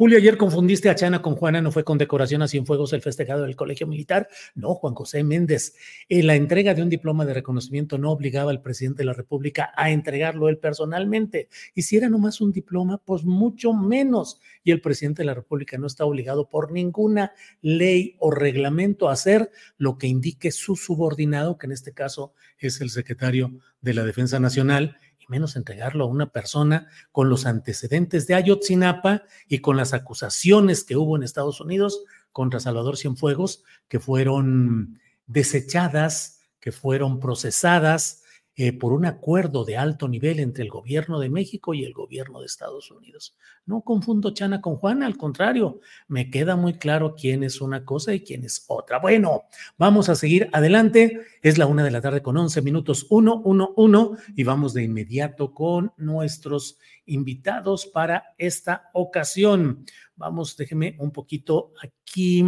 Julio, 0.00 0.16
ayer 0.16 0.38
confundiste 0.38 0.88
a 0.88 0.94
Chana 0.94 1.20
con 1.20 1.34
Juana, 1.34 1.60
no 1.60 1.72
fue 1.72 1.84
con 1.84 1.98
decoración 1.98 2.40
a 2.40 2.48
Cienfuegos 2.48 2.94
el 2.94 3.02
festejado 3.02 3.42
del 3.42 3.54
Colegio 3.54 3.86
Militar. 3.86 4.30
No, 4.54 4.74
Juan 4.74 4.94
José 4.94 5.22
Méndez. 5.22 5.74
Eh, 6.08 6.22
la 6.22 6.36
entrega 6.36 6.72
de 6.72 6.80
un 6.80 6.88
diploma 6.88 7.26
de 7.26 7.34
reconocimiento 7.34 7.98
no 7.98 8.10
obligaba 8.10 8.50
al 8.50 8.62
presidente 8.62 9.02
de 9.02 9.04
la 9.04 9.12
República 9.12 9.74
a 9.76 9.90
entregarlo 9.90 10.48
él 10.48 10.56
personalmente. 10.56 11.50
Y 11.74 11.82
si 11.82 11.98
era 11.98 12.08
nomás 12.08 12.40
un 12.40 12.50
diploma, 12.50 12.96
pues 12.96 13.24
mucho 13.24 13.74
menos. 13.74 14.40
Y 14.64 14.70
el 14.70 14.80
presidente 14.80 15.20
de 15.20 15.26
la 15.26 15.34
República 15.34 15.76
no 15.76 15.86
está 15.86 16.06
obligado 16.06 16.48
por 16.48 16.72
ninguna 16.72 17.34
ley 17.60 18.16
o 18.20 18.30
reglamento 18.30 19.10
a 19.10 19.12
hacer 19.12 19.50
lo 19.76 19.98
que 19.98 20.06
indique 20.06 20.50
su 20.50 20.76
subordinado, 20.76 21.58
que 21.58 21.66
en 21.66 21.72
este 21.72 21.92
caso 21.92 22.32
es 22.58 22.80
el 22.80 22.88
secretario 22.88 23.52
de 23.82 23.92
la 23.92 24.04
Defensa 24.04 24.40
Nacional 24.40 24.96
menos 25.30 25.56
entregarlo 25.56 26.04
a 26.04 26.08
una 26.08 26.30
persona 26.30 26.88
con 27.12 27.30
los 27.30 27.46
antecedentes 27.46 28.26
de 28.26 28.34
Ayotzinapa 28.34 29.22
y 29.48 29.60
con 29.60 29.76
las 29.76 29.94
acusaciones 29.94 30.84
que 30.84 30.96
hubo 30.96 31.16
en 31.16 31.22
Estados 31.22 31.60
Unidos 31.60 32.02
contra 32.32 32.60
Salvador 32.60 32.96
Cienfuegos, 32.96 33.64
que 33.88 34.00
fueron 34.00 35.00
desechadas, 35.26 36.40
que 36.58 36.72
fueron 36.72 37.20
procesadas 37.20 38.19
eh, 38.62 38.74
por 38.74 38.92
un 38.92 39.06
acuerdo 39.06 39.64
de 39.64 39.78
alto 39.78 40.06
nivel 40.06 40.38
entre 40.38 40.64
el 40.64 40.68
gobierno 40.68 41.18
de 41.18 41.30
México 41.30 41.72
y 41.72 41.82
el 41.82 41.94
gobierno 41.94 42.40
de 42.40 42.46
Estados 42.46 42.90
Unidos. 42.90 43.34
No 43.64 43.80
confundo 43.80 44.34
Chana 44.34 44.60
con 44.60 44.76
Juana, 44.76 45.06
al 45.06 45.16
contrario, 45.16 45.80
me 46.08 46.30
queda 46.30 46.56
muy 46.56 46.74
claro 46.74 47.14
quién 47.18 47.42
es 47.42 47.62
una 47.62 47.86
cosa 47.86 48.12
y 48.12 48.20
quién 48.20 48.44
es 48.44 48.66
otra. 48.68 48.98
Bueno, 48.98 49.44
vamos 49.78 50.10
a 50.10 50.14
seguir 50.14 50.50
adelante. 50.52 51.20
Es 51.40 51.56
la 51.56 51.64
una 51.64 51.82
de 51.82 51.90
la 51.90 52.02
tarde 52.02 52.20
con 52.20 52.36
11 52.36 52.60
minutos, 52.60 53.06
uno, 53.08 53.40
uno, 53.46 53.72
uno, 53.78 54.18
y 54.36 54.44
vamos 54.44 54.74
de 54.74 54.82
inmediato 54.82 55.54
con 55.54 55.94
nuestros 55.96 56.76
invitados 57.06 57.86
para 57.86 58.34
esta 58.36 58.90
ocasión. 58.92 59.86
Vamos, 60.16 60.54
déjeme 60.58 60.96
un 60.98 61.12
poquito 61.12 61.72
aquí. 61.82 62.44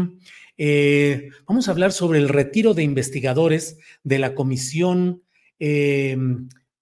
Eh, 0.58 1.30
vamos 1.46 1.68
a 1.68 1.70
hablar 1.70 1.92
sobre 1.92 2.18
el 2.18 2.28
retiro 2.28 2.74
de 2.74 2.82
investigadores 2.82 3.78
de 4.04 4.18
la 4.18 4.34
Comisión 4.34 5.22
eh, 5.64 6.16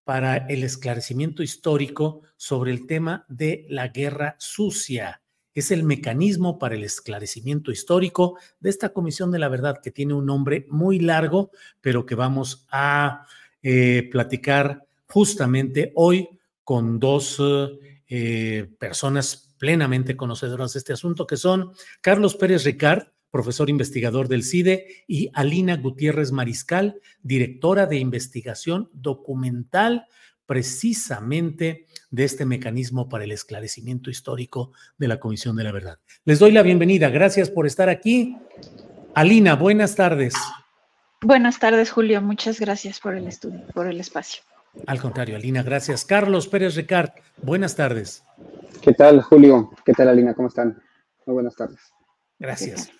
para 0.04 0.38
el 0.38 0.64
esclarecimiento 0.64 1.42
histórico 1.42 2.22
sobre 2.38 2.70
el 2.70 2.86
tema 2.86 3.26
de 3.28 3.66
la 3.68 3.88
guerra 3.88 4.36
sucia. 4.38 5.20
Es 5.52 5.70
el 5.70 5.84
mecanismo 5.84 6.58
para 6.58 6.76
el 6.76 6.84
esclarecimiento 6.84 7.70
histórico 7.70 8.38
de 8.58 8.70
esta 8.70 8.94
Comisión 8.94 9.30
de 9.32 9.38
la 9.38 9.50
Verdad 9.50 9.82
que 9.82 9.90
tiene 9.90 10.14
un 10.14 10.24
nombre 10.24 10.64
muy 10.70 10.98
largo, 10.98 11.50
pero 11.82 12.06
que 12.06 12.14
vamos 12.14 12.66
a 12.70 13.26
eh, 13.62 14.08
platicar 14.10 14.86
justamente 15.06 15.92
hoy 15.94 16.30
con 16.64 16.98
dos 16.98 17.36
eh, 18.08 18.70
personas 18.78 19.54
plenamente 19.58 20.16
conocedoras 20.16 20.72
de 20.72 20.78
este 20.78 20.94
asunto, 20.94 21.26
que 21.26 21.36
son 21.36 21.72
Carlos 22.00 22.34
Pérez 22.34 22.64
Ricard, 22.64 23.08
profesor 23.30 23.70
investigador 23.70 24.28
del 24.28 24.44
CIDE, 24.44 25.04
y 25.06 25.30
Alina 25.34 25.76
Gutiérrez 25.76 26.32
Mariscal, 26.32 27.00
directora 27.22 27.86
de 27.86 27.98
investigación 27.98 28.90
documental 28.92 30.06
precisamente 30.46 31.86
de 32.10 32.24
este 32.24 32.44
mecanismo 32.44 33.08
para 33.08 33.22
el 33.22 33.30
esclarecimiento 33.30 34.10
histórico 34.10 34.72
de 34.98 35.06
la 35.06 35.20
Comisión 35.20 35.54
de 35.54 35.62
la 35.62 35.70
Verdad. 35.70 35.98
Les 36.24 36.40
doy 36.40 36.50
la 36.50 36.62
bienvenida. 36.62 37.08
Gracias 37.08 37.50
por 37.50 37.68
estar 37.68 37.88
aquí. 37.88 38.36
Alina, 39.14 39.54
buenas 39.54 39.94
tardes. 39.94 40.34
Buenas 41.22 41.60
tardes, 41.60 41.90
Julio. 41.90 42.20
Muchas 42.20 42.58
gracias 42.58 42.98
por 42.98 43.14
el 43.14 43.28
estudio, 43.28 43.64
por 43.74 43.86
el 43.86 44.00
espacio. 44.00 44.42
Al 44.86 45.00
contrario, 45.00 45.36
Alina, 45.36 45.62
gracias. 45.62 46.04
Carlos 46.04 46.48
Pérez 46.48 46.74
Ricard, 46.74 47.10
buenas 47.42 47.76
tardes. 47.76 48.24
¿Qué 48.80 48.92
tal, 48.92 49.20
Julio? 49.22 49.70
¿Qué 49.84 49.92
tal, 49.92 50.08
Alina? 50.08 50.34
¿Cómo 50.34 50.48
están? 50.48 50.82
Muy 51.26 51.34
buenas 51.34 51.54
tardes. 51.54 51.78
Gracias. 52.38 52.90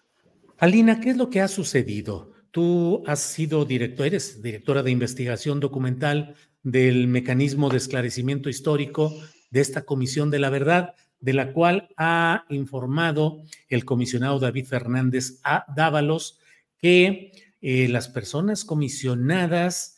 Alina, 0.61 1.01
¿qué 1.01 1.09
es 1.09 1.17
lo 1.17 1.31
que 1.31 1.41
ha 1.41 1.49
sucedido? 1.49 2.35
Tú 2.51 3.03
has 3.07 3.21
sido 3.21 3.65
director, 3.65 4.07
eres 4.07 4.43
directora 4.43 4.83
de 4.83 4.91
investigación 4.91 5.59
documental 5.59 6.35
del 6.63 7.09
mecanismo 7.09 7.71
de 7.71 7.79
esclarecimiento 7.79 8.51
histórico 8.51 9.11
de 9.51 9.63
esta 9.63 9.87
Comisión 9.87 10.31
de 10.31 10.39
la 10.39 10.51
Verdad, 10.51 10.95
de 11.19 11.33
la 11.33 11.55
cual 11.55 11.89
ha 11.97 12.45
informado 12.51 13.43
el 13.71 13.87
comisionado 13.87 14.39
David 14.39 14.67
Fernández 14.67 15.41
a 15.45 15.65
Dávalos 15.75 16.39
que 16.77 17.33
eh, 17.63 17.89
las 17.89 18.11
personas 18.11 18.67
comisionadas 18.67 19.97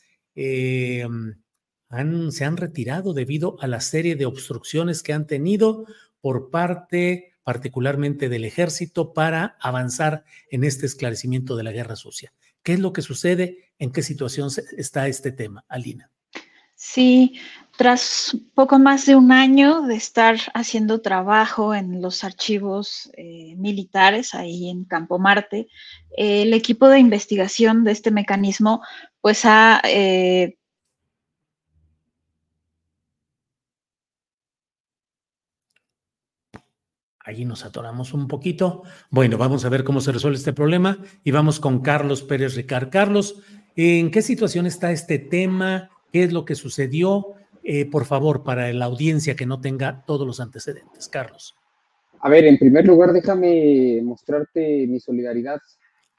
han, 1.89 2.31
se 2.31 2.45
han 2.45 2.57
retirado 2.57 3.15
debido 3.15 3.57
a 3.61 3.67
la 3.67 3.81
serie 3.81 4.15
de 4.15 4.27
obstrucciones 4.27 5.03
que 5.03 5.13
han 5.13 5.27
tenido 5.27 5.87
por 6.21 6.51
parte 6.51 7.32
particularmente 7.45 8.29
del 8.29 8.45
ejército, 8.45 9.13
para 9.13 9.57
avanzar 9.61 10.25
en 10.51 10.65
este 10.65 10.87
esclarecimiento 10.87 11.57
de 11.57 11.65
la 11.65 11.73
guerra 11.73 11.97
sucia. 11.97 12.33
¿Qué 12.63 12.75
es 12.75 12.81
lo 12.81 12.93
que 12.93 13.03
sucede? 13.03 13.73
¿En 13.79 13.91
qué 13.93 14.03
situación 14.03 14.51
está 14.77 15.09
este 15.09 15.33
tema, 15.33 15.65
Alina? 15.69 16.11
Sí, 16.75 17.39
tras 17.77 18.37
poco 18.55 18.79
más 18.79 19.07
de 19.07 19.15
un 19.15 19.31
año 19.31 19.83
de 19.83 19.95
estar 19.95 20.37
haciendo 20.53 21.01
trabajo 21.01 21.75
en 21.75 22.03
los 22.03 22.25
archivos 22.25 23.11
eh, 23.17 23.55
militares 23.57 24.35
ahí 24.35 24.69
en 24.69 24.85
Campo 24.85 25.19
Marte, 25.19 25.69
el 26.17 26.53
equipo 26.53 26.89
de 26.89 26.99
investigación 26.99 27.85
de 27.85 27.93
este 27.93 28.11
mecanismo 28.11 28.83
pues 29.21 29.45
ha 29.45 29.81
eh, 29.85 30.59
Allí 37.25 37.45
nos 37.45 37.65
atoramos 37.65 38.15
un 38.15 38.27
poquito. 38.27 38.83
Bueno, 39.11 39.39
vamos 39.39 39.65
a 39.65 39.69
ver 39.69 39.85
cómo 39.85 40.01
se 40.01 40.13
resuelve 40.13 40.39
este 40.39 40.53
problema 40.53 40.99
y 41.23 41.31
vamos 41.31 41.61
con 41.61 41.81
Carlos 41.81 42.23
Pérez 42.23 42.57
Ricard. 42.57 42.91
Carlos, 42.91 43.41
¿en 43.77 44.11
qué 44.11 44.23
situación 44.23 44.67
está 44.67 44.91
este 44.91 45.19
tema? 45.19 45.91
¿Qué 46.13 46.25
es 46.25 46.33
lo 46.33 46.45
que 46.45 46.57
sucedió? 46.57 47.35
Eh, 47.63 47.87
por 47.87 48.07
favor, 48.07 48.43
para 48.43 48.73
la 48.73 48.87
audiencia 48.87 49.37
que 49.37 49.47
no 49.47 49.61
tenga 49.61 50.05
todos 50.05 50.27
los 50.27 50.41
antecedentes. 50.41 51.09
Carlos. 51.09 51.55
A 52.21 52.29
ver, 52.29 52.45
en 52.45 52.59
primer 52.59 52.87
lugar, 52.87 53.13
déjame 53.13 54.01
mostrarte 54.03 54.87
mi 54.87 54.99
solidaridad, 54.99 55.61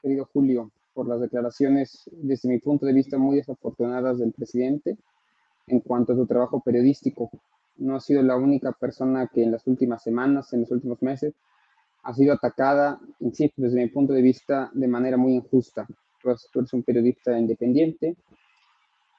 querido 0.02 0.28
Julio, 0.32 0.70
por 0.94 1.08
las 1.08 1.20
declaraciones, 1.20 2.08
desde 2.12 2.48
mi 2.48 2.58
punto 2.58 2.86
de 2.86 2.92
vista, 2.92 3.18
muy 3.18 3.36
desafortunadas 3.36 4.18
del 4.18 4.32
presidente 4.32 4.96
en 5.66 5.80
cuanto 5.80 6.12
a 6.12 6.16
su 6.16 6.26
trabajo 6.26 6.62
periodístico 6.62 7.30
no 7.76 7.96
ha 7.96 8.00
sido 8.00 8.22
la 8.22 8.36
única 8.36 8.72
persona 8.72 9.28
que 9.32 9.42
en 9.42 9.52
las 9.52 9.66
últimas 9.66 10.02
semanas, 10.02 10.52
en 10.52 10.60
los 10.60 10.70
últimos 10.70 11.02
meses, 11.02 11.34
ha 12.02 12.14
sido 12.14 12.34
atacada, 12.34 13.00
insisto, 13.20 13.62
desde 13.62 13.80
mi 13.80 13.88
punto 13.88 14.12
de 14.12 14.22
vista, 14.22 14.70
de 14.74 14.88
manera 14.88 15.16
muy 15.16 15.34
injusta. 15.34 15.86
Tú, 16.22 16.30
eres 16.30 16.72
un 16.72 16.82
periodista 16.82 17.38
independiente 17.38 18.16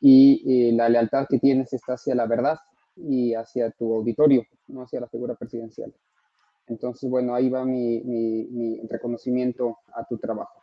y 0.02 0.70
eh, 0.70 0.72
la 0.74 0.90
lealtad 0.90 1.28
que 1.28 1.40
tienes 1.40 1.74
está 1.74 1.94
hacia 1.94 2.16
la 2.16 2.26
verdad 2.26 2.58
y 2.96 3.34
hacia 3.34 3.72
tu 3.72 3.94
auditorio, 3.94 4.44
no 4.68 4.84
hacia 4.84 5.00
la 5.00 5.08
figura 5.08 5.36
presidencial. 5.36 5.94
Entonces, 6.68 7.10
bueno, 7.10 7.36
ahí 7.36 7.50
va 7.50 7.64
mi, 7.64 8.02
mi, 8.02 8.80
reconocimiento 8.88 9.80
a 9.94 10.04
tu 10.06 10.18
trabajo. 10.18 10.60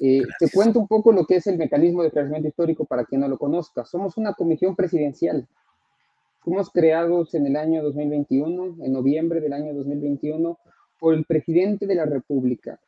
Eh, 0.00 0.22
te 0.38 0.50
cuento 0.50 0.78
un 0.78 0.86
poco 0.86 1.12
lo 1.12 1.26
que 1.26 1.36
es 1.36 1.46
el 1.46 1.58
mecanismo 1.58 2.02
de 2.02 2.08
esclarecimiento 2.08 2.48
histórico 2.48 2.84
para 2.84 3.04
quien 3.04 3.20
no 3.20 3.28
lo 3.28 3.38
conozca. 3.38 3.84
Somos 3.84 4.16
una 4.16 4.34
comisión 4.34 4.76
presidencial 4.76 5.46
Fuimos 6.42 6.70
creados 6.70 7.34
en 7.34 7.46
el 7.46 7.56
año 7.56 7.82
2021, 7.82 8.78
en 8.82 8.92
noviembre 8.92 9.42
del 9.42 9.52
año 9.52 9.74
2021, 9.74 10.58
por 10.98 11.12
el 11.12 11.26
presidente 11.26 11.86
de 11.86 11.94
la 11.94 12.06
República 12.06 12.80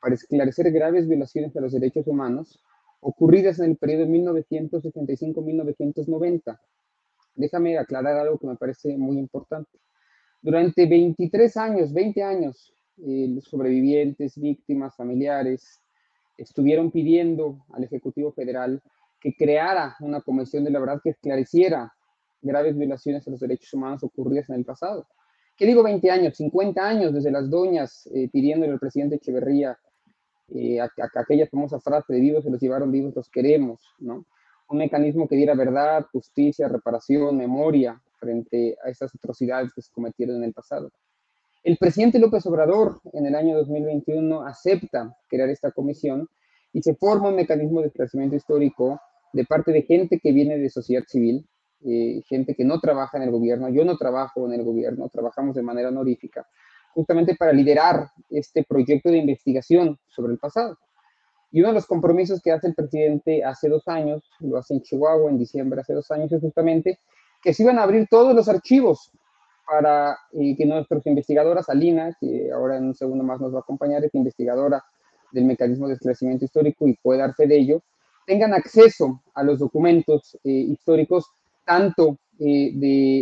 para 0.00 0.14
esclarecer 0.14 0.70
graves 0.70 1.08
violaciones 1.08 1.56
a 1.56 1.60
los 1.60 1.72
derechos 1.72 2.06
humanos 2.06 2.62
ocurridas 3.00 3.58
en 3.58 3.72
el 3.72 3.76
periodo 3.76 4.06
1975-1990. 4.06 6.60
Déjame 7.34 7.76
aclarar 7.76 8.18
algo 8.18 8.38
que 8.38 8.46
me 8.46 8.54
parece 8.54 8.96
muy 8.96 9.18
importante. 9.18 9.80
Durante 10.40 10.86
23 10.86 11.56
años, 11.56 11.92
20 11.92 12.22
años, 12.22 12.72
eh, 12.98 13.26
los 13.34 13.46
sobrevivientes, 13.46 14.38
víctimas, 14.38 14.94
familiares, 14.94 15.82
estuvieron 16.38 16.92
pidiendo 16.92 17.66
al 17.72 17.82
Ejecutivo 17.82 18.32
Federal 18.32 18.80
que 19.20 19.34
creara 19.34 19.96
una 19.98 20.20
comisión 20.20 20.62
de 20.62 20.70
la 20.70 20.78
verdad 20.78 21.00
que 21.02 21.10
esclareciera 21.10 21.92
graves 22.42 22.76
violaciones 22.76 23.26
a 23.26 23.30
los 23.30 23.40
derechos 23.40 23.72
humanos 23.72 24.02
ocurridas 24.02 24.50
en 24.50 24.56
el 24.56 24.64
pasado. 24.64 25.06
¿Qué 25.56 25.66
digo 25.66 25.82
20 25.82 26.10
años? 26.10 26.36
50 26.36 26.86
años 26.86 27.14
desde 27.14 27.30
las 27.30 27.48
doñas 27.48 28.08
eh, 28.12 28.28
pidiéndole 28.30 28.72
al 28.72 28.80
presidente 28.80 29.16
Echeverría 29.16 29.78
eh, 30.54 30.78
aquella 30.80 31.46
famosa 31.46 31.80
frase 31.80 32.12
de 32.12 32.20
vivos 32.20 32.44
se 32.44 32.50
los 32.50 32.60
llevaron 32.60 32.90
vivos, 32.90 33.14
los 33.14 33.30
queremos, 33.30 33.80
¿no? 33.98 34.26
Un 34.68 34.78
mecanismo 34.78 35.26
que 35.26 35.36
diera 35.36 35.54
verdad, 35.54 36.06
justicia, 36.12 36.68
reparación, 36.68 37.36
memoria 37.36 38.00
frente 38.18 38.76
a 38.84 38.90
esas 38.90 39.14
atrocidades 39.14 39.72
que 39.72 39.82
se 39.82 39.92
cometieron 39.92 40.36
en 40.36 40.44
el 40.44 40.52
pasado. 40.52 40.90
El 41.62 41.76
presidente 41.76 42.18
López 42.18 42.44
Obrador 42.46 43.00
en 43.12 43.26
el 43.26 43.34
año 43.34 43.56
2021 43.56 44.42
acepta 44.42 45.16
crear 45.28 45.48
esta 45.48 45.70
comisión 45.70 46.28
y 46.72 46.82
se 46.82 46.94
forma 46.94 47.28
un 47.28 47.36
mecanismo 47.36 47.80
de 47.80 47.88
esclarecimiento 47.88 48.36
histórico 48.36 49.00
de 49.32 49.44
parte 49.44 49.72
de 49.72 49.82
gente 49.82 50.18
que 50.18 50.32
viene 50.32 50.58
de 50.58 50.68
sociedad 50.68 51.04
civil, 51.06 51.46
eh, 51.84 52.22
gente 52.26 52.54
que 52.54 52.64
no 52.64 52.80
trabaja 52.80 53.16
en 53.16 53.24
el 53.24 53.30
gobierno, 53.30 53.68
yo 53.68 53.84
no 53.84 53.96
trabajo 53.96 54.46
en 54.46 54.54
el 54.54 54.64
gobierno, 54.64 55.08
trabajamos 55.08 55.54
de 55.54 55.62
manera 55.62 55.88
honorífica, 55.88 56.46
justamente 56.94 57.34
para 57.36 57.52
liderar 57.52 58.10
este 58.30 58.64
proyecto 58.64 59.10
de 59.10 59.18
investigación 59.18 59.98
sobre 60.08 60.32
el 60.32 60.38
pasado. 60.38 60.78
Y 61.50 61.60
uno 61.60 61.68
de 61.68 61.74
los 61.74 61.86
compromisos 61.86 62.40
que 62.40 62.50
hace 62.50 62.68
el 62.68 62.74
presidente 62.74 63.44
hace 63.44 63.68
dos 63.68 63.86
años, 63.88 64.22
lo 64.40 64.56
hace 64.56 64.74
en 64.74 64.82
Chihuahua 64.82 65.30
en 65.30 65.38
diciembre 65.38 65.80
hace 65.80 65.92
dos 65.92 66.10
años, 66.10 66.32
es 66.32 66.40
justamente 66.40 66.98
que 67.42 67.52
se 67.52 67.62
iban 67.62 67.78
a 67.78 67.82
abrir 67.82 68.06
todos 68.08 68.34
los 68.34 68.48
archivos 68.48 69.10
para 69.66 70.18
eh, 70.32 70.56
que 70.56 70.64
nuestros 70.64 71.06
investigadoras, 71.06 71.68
Alina, 71.68 72.16
que 72.20 72.50
ahora 72.52 72.76
en 72.76 72.84
un 72.84 72.94
segundo 72.94 73.24
más 73.24 73.40
nos 73.40 73.52
va 73.52 73.58
a 73.58 73.62
acompañar, 73.62 74.04
es 74.04 74.14
investigadora 74.14 74.82
del 75.32 75.44
mecanismo 75.44 75.88
de 75.88 75.94
esclarecimiento 75.94 76.44
histórico 76.44 76.86
y 76.86 76.94
puede 76.94 77.20
dar 77.20 77.34
fe 77.34 77.46
de 77.46 77.58
ello, 77.58 77.82
tengan 78.26 78.54
acceso 78.54 79.22
a 79.34 79.42
los 79.42 79.58
documentos 79.58 80.38
eh, 80.44 80.50
históricos 80.50 81.26
tanto 81.64 82.18
eh, 82.38 82.72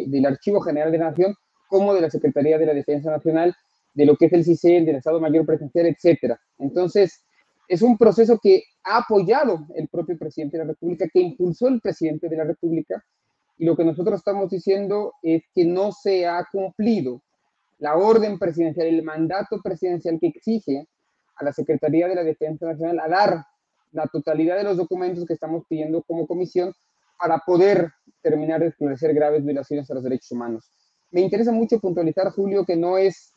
del 0.07 0.27
Archivo 0.27 0.61
General 0.61 0.91
de 0.91 0.99
Nación 0.99 1.35
como 1.69 1.95
de 1.95 2.01
la 2.01 2.11
Secretaría 2.11 2.59
de 2.59 2.67
la 2.67 2.75
Defensa 2.75 3.11
Nacional, 3.11 3.55
de 3.95 4.07
lo 4.07 4.17
que 4.17 4.27
es 4.27 4.33
el 4.33 4.45
CICEL, 4.45 4.85
del 4.85 4.97
Estado 4.97 5.21
Mayor 5.21 5.47
Presidencial, 5.47 5.87
etcétera. 5.87 6.41
Entonces, 6.59 7.25
es 7.69 7.83
un 7.83 7.97
proceso 7.97 8.39
que 8.43 8.65
ha 8.83 8.99
apoyado 8.99 9.67
el 9.77 9.89
propio 9.89 10.19
presidente 10.19 10.59
de 10.59 10.65
la 10.65 10.71
República, 10.73 11.09
que 11.13 11.21
impulsó 11.21 11.69
el 11.69 11.81
presidente 11.81 12.29
de 12.29 12.37
la 12.37 12.45
República, 12.45 13.05
y 13.59 13.65
lo 13.65 13.77
que 13.77 13.85
nosotros 13.85 14.19
estamos 14.19 14.51
diciendo 14.51 15.13
es 15.23 15.43
que 15.55 15.65
no 15.65 15.93
se 15.93 16.27
ha 16.27 16.45
cumplido 16.51 17.23
la 17.79 17.97
orden 17.97 18.39
presidencial, 18.39 18.87
el 18.87 19.03
mandato 19.03 19.61
presidencial 19.63 20.19
que 20.19 20.29
exige 20.29 20.89
a 21.37 21.45
la 21.45 21.53
Secretaría 21.53 22.09
de 22.09 22.15
la 22.15 22.25
Defensa 22.25 22.67
Nacional 22.67 23.01
a 23.01 23.09
dar 23.09 23.45
la 23.93 24.07
totalidad 24.07 24.57
de 24.57 24.65
los 24.65 24.77
documentos 24.77 25.25
que 25.27 25.35
estamos 25.35 25.65
pidiendo 25.69 26.03
como 26.03 26.27
comisión 26.27 26.73
para 27.21 27.39
poder 27.39 27.93
terminar 28.23 28.61
de 28.61 28.69
esclarecer 28.69 29.15
graves 29.15 29.45
violaciones 29.45 29.91
a 29.91 29.95
los 29.95 30.03
derechos 30.03 30.33
humanos. 30.33 30.71
Me 31.11 31.21
interesa 31.21 31.53
mucho 31.53 31.79
puntualizar, 31.79 32.31
Julio, 32.31 32.65
que 32.65 32.77
no 32.77 32.99
es 32.99 33.33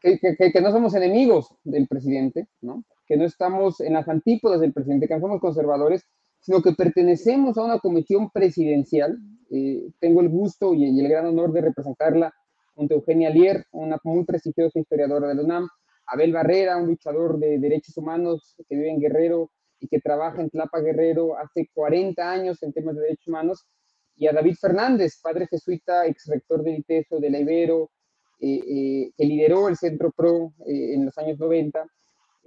que, 0.00 0.18
que, 0.20 0.60
no 0.60 0.70
somos 0.70 0.94
enemigos 0.94 1.52
del 1.64 1.88
presidente, 1.88 2.46
¿no? 2.60 2.84
que 3.06 3.16
no 3.16 3.24
estamos 3.24 3.80
en 3.80 3.94
las 3.94 4.08
antípodas 4.08 4.60
del 4.60 4.72
presidente, 4.72 5.08
que 5.08 5.14
no 5.14 5.20
somos 5.20 5.40
conservadores, 5.40 6.04
sino 6.40 6.62
que 6.62 6.72
pertenecemos 6.72 7.58
a 7.58 7.64
una 7.64 7.80
comisión 7.80 8.30
presidencial. 8.30 9.18
Eh, 9.50 9.90
tengo 9.98 10.20
el 10.20 10.28
gusto 10.28 10.74
y, 10.74 10.84
y, 10.84 11.00
el 11.00 11.08
gran 11.08 11.26
honor 11.26 11.52
de 11.52 11.62
representarla 11.62 12.32
junto 12.74 12.94
a 12.94 12.98
Eugenia 12.98 13.30
Lier, 13.30 13.64
una 13.72 13.98
muy 14.04 14.24
prestigiosa 14.24 14.78
historiadora 14.78 15.28
de 15.28 15.34
la 15.34 15.42
UNAM, 15.42 15.68
Abel 16.06 16.32
Barrera, 16.32 16.76
un 16.76 16.86
luchador 16.86 17.38
de 17.38 17.58
derechos 17.58 17.96
humanos 17.96 18.54
que 18.68 18.76
vive 18.76 18.90
en 18.90 19.00
Guerrero, 19.00 19.50
y 19.80 19.88
que 19.88 20.00
trabaja 20.00 20.40
en 20.40 20.50
Tlapa 20.50 20.80
Guerrero 20.80 21.36
hace 21.38 21.68
40 21.72 22.30
años 22.30 22.62
en 22.62 22.72
temas 22.72 22.96
de 22.96 23.02
derechos 23.02 23.28
humanos, 23.28 23.66
y 24.16 24.26
a 24.26 24.32
David 24.32 24.56
Fernández, 24.60 25.20
padre 25.22 25.46
jesuita, 25.48 26.06
ex 26.06 26.26
rector 26.26 26.62
del 26.62 26.80
ITESO, 26.80 27.20
de 27.20 27.30
la 27.30 27.38
Ibero, 27.38 27.90
eh, 28.40 28.60
eh, 28.66 29.10
que 29.16 29.24
lideró 29.24 29.68
el 29.68 29.76
Centro 29.76 30.10
PRO 30.10 30.54
eh, 30.66 30.94
en 30.94 31.04
los 31.04 31.16
años 31.18 31.38
90, 31.38 31.86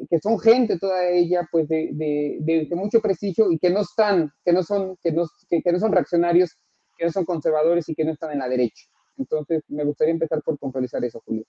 que 0.09 0.19
son 0.19 0.39
gente 0.39 0.79
toda 0.79 1.07
ella 1.09 1.47
pues 1.51 1.67
de, 1.67 1.89
de, 1.93 2.65
de, 2.69 2.75
mucho 2.75 3.01
prestigio 3.01 3.51
y 3.51 3.57
que 3.57 3.69
no 3.69 3.81
están, 3.81 4.31
que 4.43 4.51
no 4.51 4.63
son, 4.63 4.97
que 5.01 5.11
no, 5.11 5.25
que, 5.49 5.61
que 5.61 5.71
no 5.71 5.79
son 5.79 5.91
reaccionarios, 5.91 6.57
que 6.97 7.05
no 7.05 7.11
son 7.11 7.23
conservadores 7.23 7.87
y 7.87 7.95
que 7.95 8.03
no 8.03 8.11
están 8.11 8.31
en 8.31 8.39
la 8.39 8.49
derecha. 8.49 8.85
Entonces, 9.17 9.63
me 9.67 9.83
gustaría 9.83 10.13
empezar 10.13 10.41
por 10.41 10.57
puntualizar 10.57 11.03
eso, 11.05 11.21
Julio. 11.25 11.45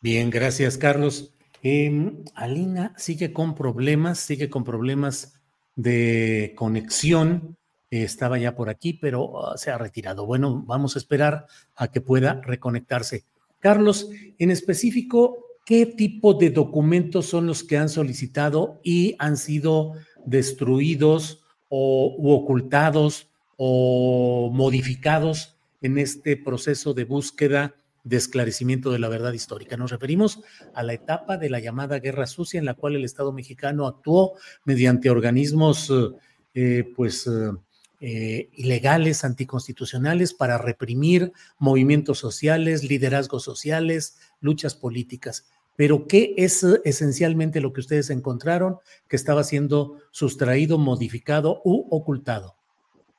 Bien, 0.00 0.30
gracias, 0.30 0.78
Carlos. 0.78 1.34
Em, 1.66 2.22
Alina 2.34 2.92
sigue 2.98 3.32
con 3.32 3.54
problemas, 3.54 4.18
sigue 4.18 4.50
con 4.50 4.64
problemas 4.64 5.40
de 5.76 6.52
conexión. 6.56 7.56
estaba 7.90 8.38
ya 8.38 8.54
por 8.54 8.68
aquí, 8.68 8.92
pero 8.92 9.46
ah, 9.46 9.56
se 9.56 9.70
ha 9.70 9.78
retirado. 9.78 10.26
Bueno, 10.26 10.62
vamos 10.66 10.94
a 10.94 10.98
esperar 10.98 11.46
a 11.74 11.88
que 11.88 12.02
pueda 12.02 12.42
reconectarse. 12.42 13.24
Carlos, 13.60 14.10
en 14.38 14.50
específico, 14.50 15.38
¿qué 15.64 15.86
tipo 15.86 16.34
de 16.34 16.50
documentos 16.50 17.26
son 17.26 17.46
los 17.46 17.64
que 17.64 17.78
han 17.78 17.88
solicitado 17.88 18.80
y 18.82 19.14
han 19.18 19.38
sido 19.38 19.92
destruidos 20.26 21.44
o 21.70 22.14
u 22.18 22.32
ocultados 22.32 23.28
o 23.56 24.50
modificados 24.52 25.56
en 25.80 25.96
este 25.96 26.36
proceso 26.36 26.92
de 26.92 27.04
búsqueda 27.04 27.74
de 28.04 28.16
esclarecimiento 28.16 28.92
de 28.92 28.98
la 28.98 29.08
verdad 29.08 29.32
histórica. 29.32 29.76
Nos 29.76 29.90
referimos 29.90 30.40
a 30.74 30.82
la 30.82 30.92
etapa 30.92 31.38
de 31.38 31.50
la 31.50 31.58
llamada 31.58 31.98
Guerra 31.98 32.26
Sucia 32.26 32.58
en 32.58 32.66
la 32.66 32.74
cual 32.74 32.94
el 32.94 33.04
Estado 33.04 33.32
mexicano 33.32 33.86
actuó 33.86 34.34
mediante 34.64 35.10
organismos 35.10 35.90
eh, 36.54 36.92
pues 36.94 37.26
eh, 37.26 37.50
eh, 38.00 38.50
ilegales, 38.52 39.24
anticonstitucionales 39.24 40.34
para 40.34 40.58
reprimir 40.58 41.32
movimientos 41.58 42.18
sociales, 42.18 42.84
liderazgos 42.84 43.42
sociales, 43.42 44.18
luchas 44.40 44.74
políticas. 44.74 45.46
Pero 45.74 46.06
¿qué 46.06 46.34
es 46.36 46.62
esencialmente 46.84 47.60
lo 47.60 47.72
que 47.72 47.80
ustedes 47.80 48.10
encontraron 48.10 48.76
que 49.08 49.16
estaba 49.16 49.42
siendo 49.42 49.98
sustraído, 50.12 50.78
modificado 50.78 51.62
u 51.64 51.88
ocultado? 51.90 52.56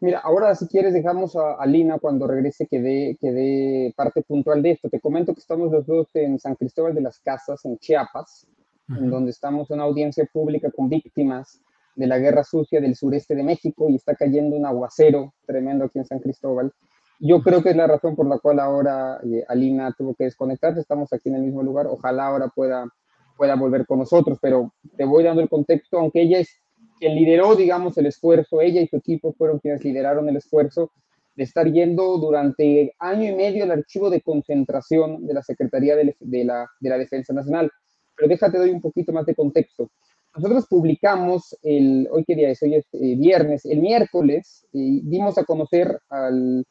Mira, 0.05 0.19
ahora 0.19 0.53
si 0.53 0.67
quieres 0.67 0.93
dejamos 0.93 1.35
a, 1.35 1.55
a 1.55 1.65
Lina 1.65 1.97
cuando 1.97 2.27
regrese 2.27 2.67
que 2.67 2.79
dé, 2.79 3.17
que 3.19 3.31
dé 3.31 3.91
parte 3.97 4.21
puntual 4.21 4.61
de 4.61 4.69
esto. 4.69 4.87
Te 4.87 4.99
comento 4.99 5.33
que 5.33 5.39
estamos 5.39 5.71
los 5.71 5.83
dos 5.87 6.07
en 6.13 6.37
San 6.37 6.53
Cristóbal 6.53 6.93
de 6.93 7.01
las 7.01 7.17
Casas, 7.21 7.65
en 7.65 7.79
Chiapas, 7.79 8.45
en 8.87 9.09
donde 9.09 9.31
estamos 9.31 9.71
en 9.71 9.77
una 9.77 9.85
audiencia 9.85 10.29
pública 10.31 10.69
con 10.69 10.89
víctimas 10.89 11.59
de 11.95 12.05
la 12.05 12.19
guerra 12.19 12.43
sucia 12.43 12.79
del 12.79 12.95
sureste 12.95 13.33
de 13.33 13.41
México 13.41 13.89
y 13.89 13.95
está 13.95 14.13
cayendo 14.13 14.55
un 14.55 14.67
aguacero 14.67 15.33
tremendo 15.47 15.85
aquí 15.85 15.97
en 15.97 16.05
San 16.05 16.19
Cristóbal. 16.19 16.71
Yo 17.19 17.41
creo 17.41 17.63
que 17.63 17.71
es 17.71 17.75
la 17.75 17.87
razón 17.87 18.15
por 18.15 18.27
la 18.27 18.37
cual 18.37 18.59
ahora 18.59 19.19
eh, 19.23 19.43
Alina 19.47 19.91
tuvo 19.97 20.13
que 20.13 20.25
desconectarse. 20.25 20.81
Estamos 20.81 21.11
aquí 21.13 21.29
en 21.29 21.35
el 21.37 21.41
mismo 21.41 21.63
lugar. 21.63 21.87
Ojalá 21.87 22.27
ahora 22.27 22.49
pueda, 22.49 22.87
pueda 23.35 23.55
volver 23.55 23.87
con 23.87 23.97
nosotros, 23.97 24.37
pero 24.39 24.71
te 24.97 25.03
voy 25.03 25.23
dando 25.23 25.41
el 25.41 25.49
contexto, 25.49 25.97
aunque 25.97 26.21
ella 26.21 26.37
es 26.37 26.61
quien 26.99 27.15
lideró, 27.15 27.55
digamos, 27.55 27.97
el 27.97 28.07
esfuerzo, 28.07 28.61
ella 28.61 28.81
y 28.81 28.87
su 28.87 28.97
equipo 28.97 29.33
fueron 29.33 29.59
quienes 29.59 29.83
lideraron 29.83 30.27
el 30.29 30.37
esfuerzo 30.37 30.91
de 31.35 31.43
estar 31.43 31.69
yendo 31.71 32.17
durante 32.17 32.93
año 32.99 33.31
y 33.31 33.35
medio 33.35 33.63
al 33.63 33.71
archivo 33.71 34.09
de 34.09 34.21
concentración 34.21 35.25
de 35.25 35.33
la 35.33 35.43
Secretaría 35.43 35.95
de, 35.95 36.15
la, 36.45 36.67
de 36.79 36.89
la 36.89 36.97
Defensa 36.97 37.33
Nacional. 37.33 37.69
Pero 38.15 38.29
déjate 38.29 38.57
doy 38.57 38.69
un 38.69 38.81
poquito 38.81 39.11
más 39.11 39.25
de 39.25 39.35
contexto. 39.35 39.89
Nosotros 40.35 40.65
publicamos, 40.67 41.57
el, 41.63 42.07
hoy 42.11 42.23
qué 42.25 42.35
día 42.35 42.49
es, 42.49 42.61
hoy 42.61 42.75
es 42.75 42.85
eh, 42.93 43.15
viernes, 43.15 43.65
el 43.65 43.79
miércoles, 43.79 44.65
y 44.71 45.01
dimos 45.01 45.37
a 45.37 45.43
conocer 45.43 45.99
al 46.09 46.65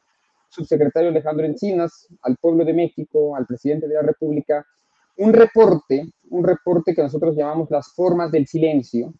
subsecretario 0.48 1.10
Alejandro 1.10 1.46
Encinas, 1.46 2.06
al 2.22 2.36
pueblo 2.36 2.64
de 2.64 2.74
México, 2.74 3.36
al 3.36 3.46
presidente 3.46 3.88
de 3.88 3.94
la 3.94 4.02
República, 4.02 4.64
un 5.16 5.32
reporte, 5.32 6.06
un 6.30 6.44
reporte 6.44 6.94
que 6.94 7.02
nosotros 7.02 7.36
llamamos 7.36 7.70
las 7.70 7.92
formas 7.94 8.30
del 8.30 8.46
silencio, 8.46 9.14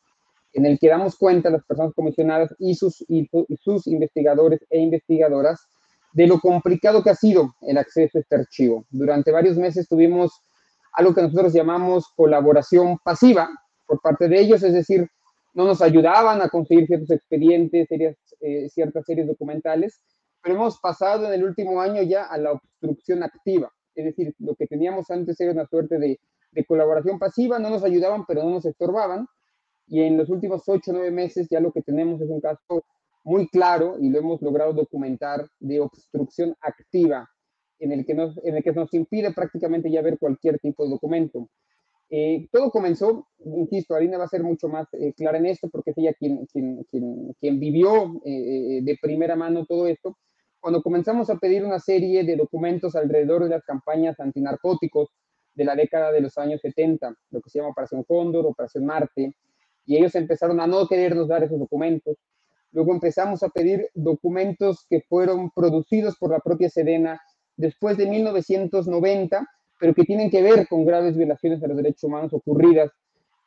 en 0.55 0.67
el 0.67 0.79
que 0.79 0.89
damos 0.89 1.17
cuenta 1.17 1.49
a 1.49 1.53
las 1.53 1.65
personas 1.65 1.93
comisionadas 1.95 2.55
y 2.59 2.75
sus, 2.75 3.05
y, 3.09 3.29
sus 3.61 3.87
investigadores 3.87 4.65
e 4.71 4.79
investigadoras 4.79 5.61
de 6.13 6.27
lo 6.27 6.41
complicado 6.41 7.03
que 7.03 7.11
ha 7.11 7.15
sido 7.15 7.55
el 7.63 7.77
acceso 7.77 8.19
a 8.19 8.21
este 8.21 8.37
archivo. 8.37 8.87
Durante 8.91 9.33
varios 9.33 9.57
meses 9.57 9.89
tuvimos 9.89 10.33
algo 10.93 11.15
que 11.15 11.23
nosotros 11.23 11.53
llamamos 11.53 12.07
colaboración 12.17 12.99
pasiva 13.05 13.51
por 13.85 14.01
parte 14.01 14.29
de 14.29 14.41
ellos, 14.41 14.63
es 14.63 14.73
decir, 14.73 15.09
no 15.55 15.65
nos 15.65 15.83
ayudaban 15.83 16.41
a 16.43 16.49
conseguir 16.49 16.87
ciertos 16.87 17.11
expedientes, 17.11 17.89
eh, 17.91 18.69
ciertas 18.69 19.05
series 19.05 19.27
documentales, 19.27 20.01
pero 20.43 20.57
hemos 20.57 20.79
pasado 20.79 21.27
en 21.27 21.33
el 21.33 21.45
último 21.45 21.81
año 21.81 22.03
ya 22.03 22.25
a 22.25 22.37
la 22.39 22.53
obstrucción 22.53 23.23
activa. 23.23 23.73
Es 23.95 24.05
decir, 24.05 24.35
lo 24.39 24.55
que 24.57 24.67
teníamos 24.67 25.11
antes 25.11 25.41
era 25.41 25.53
una 25.53 25.67
suerte 25.67 25.99
de, 25.99 26.19
colaboración 26.69 27.19
pasiva, 27.19 27.59
no 27.59 27.69
nos 27.69 27.83
ayudaban, 27.83 28.25
pero 28.27 28.45
no 28.45 28.51
nos 28.51 28.65
estorbaban. 28.65 29.27
Y 29.87 30.01
en 30.03 30.17
los 30.17 30.29
últimos 30.31 30.63
ocho 30.67 30.91
o 30.91 30.95
nueve 30.95 31.11
meses 31.11 31.49
ya 31.51 31.61
lo 31.61 31.73
que 31.73 31.83
tenemos 31.83 32.21
es 32.21 32.31
un 32.31 32.41
caso 32.41 32.85
muy 33.25 33.49
claro 33.49 33.97
y 34.01 34.11
lo 34.11 34.19
hemos 34.19 34.43
logrado 34.43 34.73
documentar 34.73 35.49
de 35.59 35.81
obstrucción 35.81 36.55
activa, 36.61 37.29
en 37.79 37.93
el 37.93 38.05
que 38.05 38.15
nos, 38.15 38.39
en 38.45 38.57
el 38.57 38.63
que 38.63 38.73
nos 38.73 38.93
impide 38.95 39.33
prácticamente 39.33 39.91
ya 39.91 40.03
ver 40.03 40.19
cualquier 40.19 40.59
tipo 40.59 40.85
de 40.85 40.91
documento. 40.91 41.49
Eh, 42.11 42.49
todo 42.53 42.71
comenzó, 42.71 43.27
insisto, 43.45 43.95
Arina 43.95 44.19
va 44.19 44.25
a 44.25 44.29
ser 44.29 44.43
mucho 44.43 44.69
más 44.69 44.87
eh, 44.93 45.13
clara 45.15 45.39
en 45.39 45.47
esto 45.47 45.69
porque 45.71 45.91
es 45.91 45.99
ella 45.99 46.13
quien, 46.15 46.47
quien, 46.47 46.85
quien, 46.91 47.35
quien 47.41 47.59
vivió 47.59 48.21
eh, 48.25 48.81
de 48.83 48.99
primera 49.01 49.37
mano 49.37 49.65
todo 49.67 49.87
esto, 49.87 50.17
cuando 50.61 50.83
comenzamos 50.83 51.29
a 51.29 51.37
pedir 51.37 51.65
una 51.65 51.79
serie 51.79 52.25
de 52.25 52.37
documentos 52.37 52.95
alrededor 52.95 53.45
de 53.45 53.51
las 53.51 53.65
campañas 53.65 54.21
antinarcóticos 54.21 55.11
de 55.55 55.65
la 55.65 55.77
década 55.77 56.11
de 56.13 56.21
los 56.21 56.37
años 56.39 56.61
70, 56.61 57.15
lo 57.31 57.41
que 57.41 57.51
se 57.51 57.59
llama 57.59 57.71
Operación 57.71 58.05
Cóndor, 58.05 58.47
Operación 58.47 58.85
Marte, 58.87 59.35
y 59.87 59.97
ellos 59.97 60.15
empezaron 60.15 60.61
a 60.61 60.67
no 60.67 60.87
querernos 60.87 61.29
dar 61.29 61.43
esos 61.43 61.59
documentos. 61.59 62.17
Luego 62.73 62.93
empezamos 62.93 63.43
a 63.43 63.49
pedir 63.49 63.89
documentos 63.95 64.87
que 64.89 65.01
fueron 65.03 65.51
producidos 65.51 66.17
por 66.17 66.31
la 66.31 66.41
propia 66.41 66.69
Sedena 66.69 67.21
después 67.57 67.97
de 67.97 68.07
1990, 68.07 69.47
pero 69.79 69.95
que 69.95 70.05
tienen 70.05 70.31
que 70.31 70.43
ver 70.43 70.67
con 70.69 70.85
graves 70.85 71.17
violaciones 71.17 71.61
de 71.61 71.69
los 71.69 71.77
derechos 71.77 72.05
humanos 72.05 72.33
ocurridas 72.33 72.91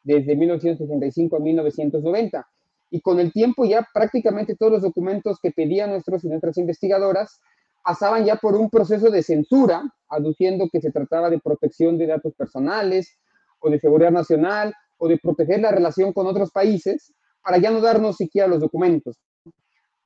desde 0.04 0.36
1965 0.36 1.36
a 1.36 1.40
1990 1.40 2.48
y 2.90 3.02
con 3.02 3.20
el 3.20 3.34
tiempo 3.34 3.66
ya 3.66 3.86
prácticamente 3.94 4.56
todos 4.56 4.72
los 4.72 4.82
documentos 4.82 5.40
que 5.42 5.52
pedían 5.52 5.90
nuestros 5.90 6.24
y 6.24 6.30
nuestras 6.30 6.58
investigadoras 6.58 7.42
pasaban 7.84 8.26
ya 8.26 8.36
por 8.38 8.56
un 8.56 8.70
proceso 8.70 9.10
de 9.10 9.24
censura, 9.24 9.84
aduciendo 10.10 10.68
que 10.72 10.82
se 10.82 10.92
trataba 10.92 11.30
de 11.30 11.40
protección 11.40 11.98
de 11.98 12.08
datos 12.08 12.34
personales 12.36 13.18
o 13.60 13.70
de 13.70 13.80
seguridad 13.80 14.12
nacional 14.12 14.74
o 14.98 15.08
de 15.08 15.18
proteger 15.18 15.62
la 15.62 15.72
relación 15.72 16.14
con 16.14 16.28
otros 16.28 16.52
países 16.52 17.14
para 17.44 17.58
ya 17.58 17.72
no 17.72 17.82
darnos 17.82 18.18
siquiera 18.18 18.48
los 18.48 18.60
documentos. 18.60 19.18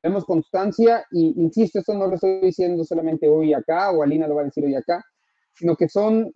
Vemos 0.04 0.25
constancia 0.25 1.06
y, 1.12 1.34
insisto, 1.38 1.80
esto 1.80 1.93
no 1.93 2.08
lo 2.08 2.15
estoy 2.15 2.41
diciendo 2.41 2.84
solamente 2.84 3.27
hoy 3.27 3.54
acá 3.54 3.91
o 3.91 4.01
Alina 4.01 4.27
lo 4.27 4.36
va 4.36 4.41
a 4.41 4.45
decir 4.45 4.65
hoy 4.65 4.75
acá, 4.75 5.04
sino 5.54 5.75
que 5.75 5.88
son 5.89 6.32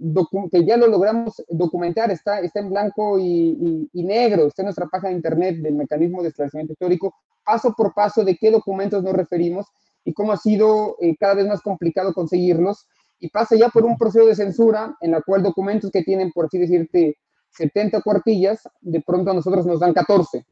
que 0.52 0.66
ya 0.66 0.78
lo 0.78 0.88
logramos 0.88 1.44
documentar, 1.50 2.12
está, 2.12 2.40
está 2.42 2.60
en 2.60 2.70
blanco 2.70 3.18
y, 3.18 3.90
negro, 3.94 4.48
está 4.48 4.62
en 4.62 4.68
nuestra 4.68 4.88
página 4.88 5.10
de 5.10 5.16
internet 5.16 5.56
del 5.58 5.76
mecanismo 5.76 6.22
de 6.22 6.30
esclarecimiento 6.30 6.74
histórico, 6.74 7.16
paso 7.44 7.74
por 7.76 7.94
paso 7.94 8.24
de 8.24 8.36
qué 8.36 8.52
documentos 8.52 9.04
nos 9.04 9.14
referimos 9.14 9.66
y 10.04 10.14
cómo 10.14 10.32
ha 10.32 10.38
sido 10.38 10.98
eh, 11.02 11.16
cada 11.20 11.34
vez 11.34 11.48
más 11.48 11.62
complicado 11.62 12.14
conseguirlos, 12.14 12.88
y 13.20 13.30
pasa 13.30 13.56
ya 13.56 13.70
por 13.70 13.86
un 13.86 13.98
proceso 13.98 14.26
de 14.28 14.36
censura 14.36 14.96
en 15.02 15.12
la 15.12 15.22
cual 15.22 15.42
documentos 15.42 15.90
que 15.90 16.04
tienen, 16.04 16.32
por 16.32 16.46
así 16.46 16.60
decirte, 16.60 17.18
70 17.56 18.02
cuartillas, 18.02 18.68
de 18.82 19.02
pronto 19.02 19.32
a 19.32 19.34
nosotros 19.34 19.66
nos 19.66 19.80
dan 19.80 19.94
14, 19.94 20.46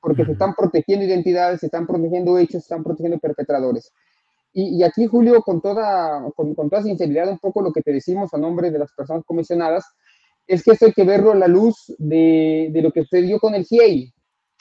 porque 0.00 0.24
se 0.24 0.32
están 0.32 0.54
protegiendo 0.54 1.04
identidades, 1.04 1.60
se 1.60 1.66
están 1.66 1.86
protegiendo 1.86 2.38
hechos, 2.38 2.62
se 2.62 2.74
están 2.74 2.84
protegiendo 2.84 3.18
perpetradores. 3.18 3.92
Y, 4.56 4.84
aquí, 4.84 5.06
Julio, 5.06 5.42
con 5.42 5.60
toda, 5.60 6.30
con, 6.36 6.54
toda 6.54 6.82
sinceridad, 6.82 7.28
un 7.28 7.40
poco 7.40 7.60
lo 7.60 7.72
que 7.72 7.82
te 7.82 7.92
decimos 7.92 8.32
a 8.32 8.38
nombre 8.38 8.70
de 8.70 8.78
las 8.78 8.92
personas 8.92 9.24
comisionadas, 9.26 9.84
es 10.46 10.62
que 10.62 10.70
esto 10.70 10.86
hay 10.86 10.92
que 10.92 11.02
verlo 11.02 11.32
a 11.32 11.34
la 11.34 11.48
luz 11.48 11.92
de, 11.98 12.68
de 12.72 12.82
lo 12.82 12.92
que 12.92 13.02
sucedió 13.02 13.40
con 13.40 13.56
el 13.56 13.64
GIEI. 13.64 14.12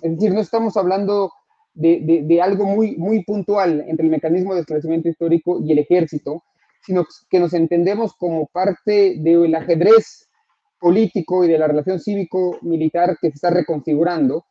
Es 0.02 0.12
decir, 0.16 0.34
no 0.34 0.42
estamos 0.42 0.78
hablando 0.78 1.32
de, 1.76 2.24
de, 2.26 2.42
algo 2.42 2.66
muy, 2.66 2.96
muy 2.96 3.24
puntual 3.24 3.84
entre 3.88 4.06
el 4.06 4.12
mecanismo 4.12 4.54
de 4.54 4.62
esclarecimiento 4.62 5.10
histórico 5.10 5.60
y 5.64 5.72
el 5.72 5.80
ejército, 5.80 6.44
sino 6.82 7.06
que 7.30 7.40
nos 7.40 7.54
entendemos 7.54 8.14
como 8.16 8.48
parte 8.48 9.18
del 9.20 9.54
ajedrez 9.56 10.23
político 10.84 11.46
y 11.46 11.48
de 11.48 11.58
la 11.58 11.68
relación 11.68 11.98
cívico-militar 11.98 13.18
que 13.22 13.30
se 13.30 13.36
está 13.36 13.50
reconfigurando. 13.50 14.44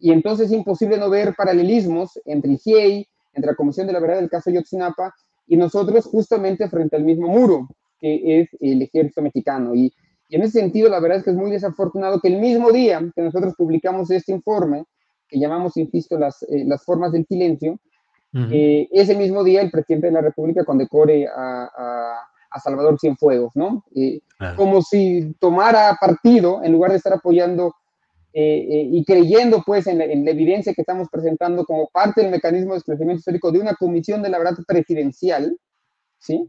Y 0.00 0.10
entonces 0.10 0.48
es 0.48 0.52
imposible 0.52 0.98
no 0.98 1.08
ver 1.08 1.34
paralelismos 1.36 2.20
entre 2.24 2.50
el 2.50 2.58
GIEI, 2.58 3.06
entre 3.34 3.52
la 3.52 3.56
Comisión 3.56 3.86
de 3.86 3.92
la 3.92 4.00
Verdad 4.00 4.16
del 4.16 4.28
caso 4.28 4.50
Yotzinapa 4.50 5.14
y 5.46 5.56
nosotros 5.56 6.06
justamente 6.06 6.68
frente 6.68 6.96
al 6.96 7.04
mismo 7.04 7.28
muro, 7.28 7.68
que 8.00 8.40
es 8.40 8.48
el 8.58 8.82
ejército 8.82 9.22
mexicano. 9.22 9.74
Y, 9.76 9.92
en 10.28 10.42
ese 10.42 10.58
sentido, 10.58 10.88
la 10.90 10.98
verdad 10.98 11.18
es 11.18 11.24
que 11.24 11.30
es 11.30 11.36
muy 11.36 11.52
desafortunado 11.52 12.18
que 12.20 12.26
el 12.26 12.40
mismo 12.40 12.72
día 12.72 13.00
que 13.14 13.22
nosotros 13.22 13.54
publicamos 13.56 14.10
este 14.10 14.32
informe, 14.32 14.82
que 15.28 15.38
llamamos, 15.38 15.76
insisto, 15.76 16.18
las, 16.18 16.42
eh, 16.42 16.64
las 16.66 16.84
formas 16.84 17.12
del 17.12 17.24
silencio, 17.26 17.78
eh, 18.50 18.88
ese 18.90 19.14
mismo 19.14 19.44
día 19.44 19.62
el 19.62 19.70
presidente 19.70 20.08
de 20.08 20.12
la 20.12 20.20
República 20.20 20.64
condecore 20.64 21.26
a, 21.28 21.70
a, 21.74 22.28
Salvador 22.60 22.98
Cienfuegos, 22.98 23.52
¿no? 23.54 23.84
Eh, 23.94 24.20
como 24.56 24.82
si 24.82 25.34
tomara 25.40 25.96
partido, 26.00 26.62
en 26.62 26.72
lugar 26.72 26.90
de 26.90 26.98
estar 26.98 27.12
apoyando 27.12 27.74
eh, 28.38 28.66
eh, 28.68 28.88
y 28.92 29.02
creyendo 29.02 29.62
pues 29.64 29.86
en 29.86 29.96
la, 29.96 30.04
evidencia 30.04 30.74
que 30.74 30.82
estamos 30.82 31.08
presentando 31.10 31.64
como 31.64 31.88
parte 31.88 32.20
del 32.20 32.30
mecanismo 32.30 32.72
de 32.72 32.78
esclarecimiento 32.80 33.20
histórico 33.20 33.50
de 33.50 33.60
una 33.60 33.74
comisión 33.76 34.20
de 34.20 34.28
la 34.28 34.36
verdad 34.36 34.58
presidencial, 34.66 35.58
¿sí? 36.18 36.46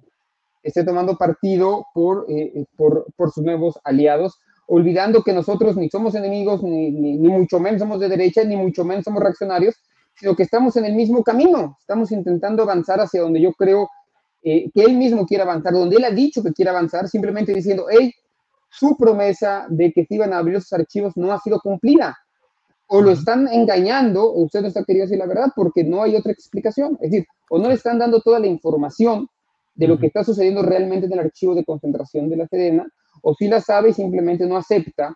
esté 0.63 0.83
tomando 0.83 1.15
partido 1.15 1.85
por, 1.93 2.25
eh, 2.27 2.65
por, 2.75 3.05
por, 3.15 3.31
sus 3.31 3.41
nuevos 3.45 3.79
aliados, 3.85 4.37
olvidando 4.67 5.23
que 5.23 5.31
nosotros 5.31 5.77
ni 5.77 5.89
somos 5.89 6.13
enemigos, 6.15 6.61
ni, 6.61 6.91
ni, 6.91 7.29
mucho 7.29 7.57
menos 7.57 7.79
somos 7.79 8.01
de 8.01 8.09
derecha, 8.09 8.43
ni 8.43 8.57
mucho 8.57 8.83
menos 8.83 9.05
somos 9.05 9.23
reaccionarios, 9.23 9.75
sino 10.13 10.35
que 10.35 10.43
estamos 10.43 10.75
en 10.75 10.83
el 10.83 10.93
mismo 10.93 11.23
camino, 11.23 11.77
estamos 11.79 12.11
intentando 12.11 12.63
avanzar 12.63 12.99
hacia 12.99 13.21
donde 13.21 13.39
yo 13.39 13.53
creo 13.53 13.87
que 14.41 14.71
él 14.75 14.95
mismo 14.95 15.25
quiere 15.25 15.43
avanzar, 15.43 15.73
donde 15.73 15.97
él 15.97 16.05
ha 16.05 16.11
dicho 16.11 16.41
que 16.43 16.53
quiere 16.53 16.69
avanzar, 16.69 17.07
simplemente 17.07 17.53
diciendo, 17.53 17.85
hey, 17.89 18.13
su 18.69 18.95
promesa 18.95 19.65
de 19.69 19.91
que 19.91 20.05
se 20.05 20.15
iban 20.15 20.33
a 20.33 20.39
abrir 20.39 20.57
esos 20.57 20.73
archivos 20.73 21.15
no 21.15 21.31
ha 21.31 21.39
sido 21.39 21.59
cumplida. 21.59 22.17
O 22.87 23.01
lo 23.01 23.11
están 23.11 23.47
engañando, 23.49 24.23
o 24.23 24.43
usted 24.43 24.61
no 24.61 24.67
está 24.67 24.83
queriendo 24.83 25.09
decir 25.09 25.19
la 25.19 25.27
verdad, 25.27 25.51
porque 25.55 25.83
no 25.83 26.03
hay 26.03 26.15
otra 26.15 26.31
explicación. 26.31 26.97
Es 27.01 27.11
decir, 27.11 27.27
o 27.49 27.59
no 27.59 27.67
le 27.67 27.73
están 27.73 27.99
dando 27.99 28.21
toda 28.21 28.39
la 28.39 28.47
información 28.47 29.27
de 29.75 29.87
lo 29.87 29.99
que 29.99 30.07
está 30.07 30.23
sucediendo 30.23 30.61
realmente 30.61 31.05
en 31.05 31.13
el 31.13 31.19
archivo 31.19 31.53
de 31.53 31.65
concentración 31.65 32.29
de 32.29 32.37
la 32.37 32.47
Sedena, 32.47 32.87
o 33.21 33.33
si 33.33 33.47
la 33.47 33.61
sabe 33.61 33.89
y 33.89 33.93
simplemente 33.93 34.45
no 34.45 34.57
acepta 34.57 35.15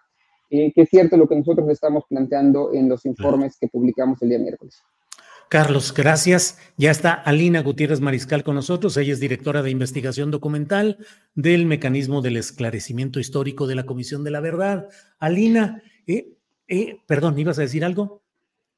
eh, 0.49 0.71
que 0.73 0.81
es 0.81 0.89
cierto 0.89 1.15
lo 1.15 1.27
que 1.29 1.36
nosotros 1.36 1.69
estamos 1.69 2.03
planteando 2.10 2.73
en 2.73 2.89
los 2.89 3.05
informes 3.05 3.57
que 3.57 3.69
publicamos 3.69 4.21
el 4.21 4.29
día 4.29 4.39
miércoles. 4.39 4.75
Carlos, 5.52 5.94
gracias. 5.94 6.58
Ya 6.78 6.92
está 6.92 7.12
Alina 7.12 7.62
Gutiérrez 7.62 8.00
Mariscal 8.00 8.42
con 8.42 8.56
nosotros. 8.56 8.96
Ella 8.96 9.12
es 9.12 9.20
directora 9.20 9.62
de 9.62 9.70
investigación 9.70 10.32
documental 10.32 10.98
del 11.36 11.66
mecanismo 11.66 12.22
del 12.22 12.38
esclarecimiento 12.38 13.20
histórico 13.20 13.68
de 13.68 13.76
la 13.76 13.86
Comisión 13.86 14.24
de 14.24 14.32
la 14.32 14.40
Verdad. 14.40 14.88
Alina, 15.20 15.84
eh, 16.08 16.38
eh, 16.70 17.00
perdón, 17.06 17.38
¿ibas 17.38 17.60
a 17.60 17.64
decir 17.64 17.84
algo? 17.84 18.24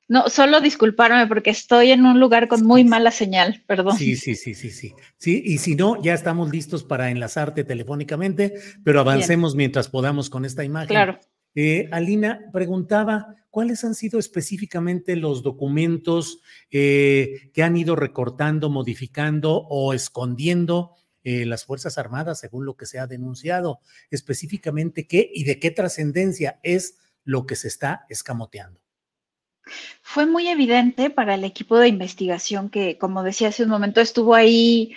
No, 0.08 0.28
solo 0.30 0.62
disculparme 0.62 1.28
porque 1.28 1.52
estoy 1.52 1.92
en 1.92 2.08
un 2.08 2.20
lugar 2.20 2.48
con 2.48 2.66
muy 2.66 2.84
mala 2.84 3.12
señal, 3.12 3.64
perdón. 3.68 3.96
Sí, 3.96 4.16
sí, 4.16 4.34
sí, 4.34 4.56
sí, 4.56 4.72
sí. 4.72 4.96
Sí, 5.18 5.44
y 5.46 5.60
si 5.60 5.76
no, 5.76 6.02
ya 6.02 6.16
estamos 6.16 6.50
listos 6.50 6.84
para 6.84 7.12
enlazarte 7.12 7.64
telefónicamente, 7.64 8.56
pero 8.84 9.00
avancemos 9.00 9.54
mientras 9.54 9.90
podamos 9.90 10.32
con 10.32 10.44
esta 10.44 10.64
imagen. 10.64 10.88
Claro. 10.88 11.20
Eh, 11.56 11.88
Alina 11.92 12.50
preguntaba, 12.52 13.36
¿cuáles 13.50 13.84
han 13.84 13.94
sido 13.96 14.20
específicamente 14.20 15.16
los 15.16 15.44
documentos 15.44 16.42
eh, 16.72 17.52
que 17.54 17.64
han 17.64 17.78
ido 17.78 17.96
recortando, 17.96 18.70
modificando 18.70 19.58
o 19.70 19.94
escondiendo 19.94 20.96
eh, 21.24 21.46
las 21.46 21.66
Fuerzas 21.66 21.98
Armadas, 21.98 22.40
según 22.40 22.66
lo 22.66 22.76
que 22.76 22.86
se 22.86 23.00
ha 23.00 23.08
denunciado? 23.08 23.80
Específicamente, 24.10 25.06
¿qué 25.08 25.30
y 25.32 25.44
de 25.44 25.60
qué 25.60 25.70
trascendencia 25.72 26.60
es 26.64 26.98
lo 27.24 27.46
que 27.46 27.56
se 27.56 27.68
está 27.68 28.06
escamoteando? 28.10 28.82
Fue 30.02 30.26
muy 30.26 30.48
evidente 30.50 31.10
para 31.10 31.36
el 31.36 31.44
equipo 31.44 31.78
de 31.78 31.88
investigación 31.88 32.70
que, 32.70 32.98
como 32.98 33.24
decía 33.24 33.50
hace 33.50 33.64
un 33.64 33.70
momento, 33.70 34.02
estuvo 34.02 34.36
ahí 34.36 34.94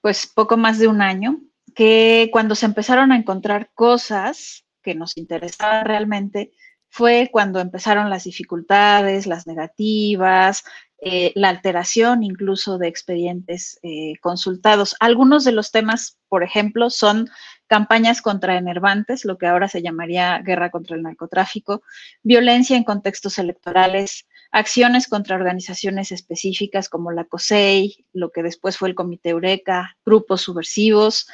pues 0.00 0.26
poco 0.26 0.56
más 0.56 0.78
de 0.78 0.86
un 0.86 1.02
año, 1.02 1.40
que 1.74 2.30
cuando 2.32 2.54
se 2.54 2.66
empezaron 2.66 3.10
a 3.10 3.16
encontrar 3.16 3.70
cosas 3.74 4.65
que 4.86 4.94
nos 4.94 5.16
interesaban 5.16 5.84
realmente, 5.84 6.52
fue 6.88 7.28
cuando 7.32 7.58
empezaron 7.58 8.08
las 8.08 8.24
dificultades, 8.24 9.26
las 9.26 9.48
negativas, 9.48 10.62
eh, 10.98 11.32
la 11.34 11.48
alteración 11.50 12.22
incluso 12.22 12.78
de 12.78 12.86
expedientes 12.86 13.78
eh, 13.82 14.14
consultados. 14.20 14.94
Algunos 15.00 15.44
de 15.44 15.52
los 15.52 15.72
temas, 15.72 16.18
por 16.28 16.44
ejemplo, 16.44 16.88
son 16.88 17.28
campañas 17.66 18.22
contra 18.22 18.56
enervantes, 18.56 19.24
lo 19.24 19.36
que 19.36 19.46
ahora 19.46 19.68
se 19.68 19.82
llamaría 19.82 20.38
guerra 20.38 20.70
contra 20.70 20.96
el 20.96 21.02
narcotráfico, 21.02 21.82
violencia 22.22 22.76
en 22.76 22.84
contextos 22.84 23.38
electorales, 23.38 24.26
acciones 24.52 25.08
contra 25.08 25.36
organizaciones 25.36 26.12
específicas 26.12 26.88
como 26.88 27.10
la 27.10 27.24
COSEI, 27.24 28.06
lo 28.12 28.30
que 28.30 28.44
después 28.44 28.78
fue 28.78 28.88
el 28.88 28.94
Comité 28.94 29.30
Eureka, 29.30 29.98
grupos 30.06 30.42
subversivos, 30.42 31.26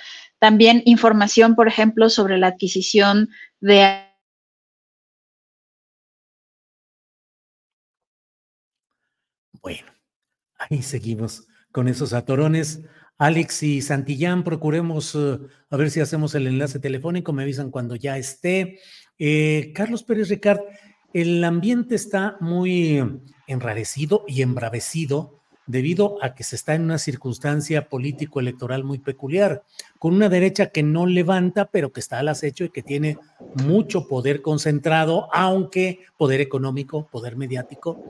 también 0.42 0.82
información, 0.86 1.54
por 1.54 1.68
ejemplo, 1.68 2.10
sobre 2.10 2.36
la 2.36 2.48
adquisición 2.48 3.28
de 3.60 4.08
Bueno, 9.62 9.92
ahí 10.58 10.82
seguimos 10.82 11.46
con 11.70 11.86
esos 11.86 12.12
atorones. 12.12 12.82
Alex 13.18 13.62
y 13.62 13.82
Santillán, 13.82 14.42
procuremos 14.42 15.14
uh, 15.14 15.46
a 15.70 15.76
ver 15.76 15.92
si 15.92 16.00
hacemos 16.00 16.34
el 16.34 16.48
enlace 16.48 16.80
telefónico, 16.80 17.32
me 17.32 17.44
avisan 17.44 17.70
cuando 17.70 17.94
ya 17.94 18.18
esté. 18.18 18.80
Eh, 19.20 19.70
Carlos 19.76 20.02
Pérez 20.02 20.28
Ricard, 20.28 20.62
el 21.12 21.44
ambiente 21.44 21.94
está 21.94 22.36
muy 22.40 23.00
enrarecido 23.46 24.24
y 24.26 24.42
embravecido 24.42 25.41
debido 25.66 26.18
a 26.22 26.34
que 26.34 26.44
se 26.44 26.56
está 26.56 26.74
en 26.74 26.82
una 26.82 26.98
circunstancia 26.98 27.88
político-electoral 27.88 28.84
muy 28.84 28.98
peculiar, 28.98 29.62
con 29.98 30.14
una 30.14 30.28
derecha 30.28 30.66
que 30.66 30.82
no 30.82 31.06
levanta, 31.06 31.66
pero 31.66 31.92
que 31.92 32.00
está 32.00 32.18
al 32.18 32.28
acecho 32.28 32.64
y 32.64 32.70
que 32.70 32.82
tiene 32.82 33.18
mucho 33.64 34.08
poder 34.08 34.42
concentrado, 34.42 35.28
aunque 35.32 36.00
poder 36.16 36.40
económico, 36.40 37.06
poder 37.06 37.36
mediático, 37.36 38.02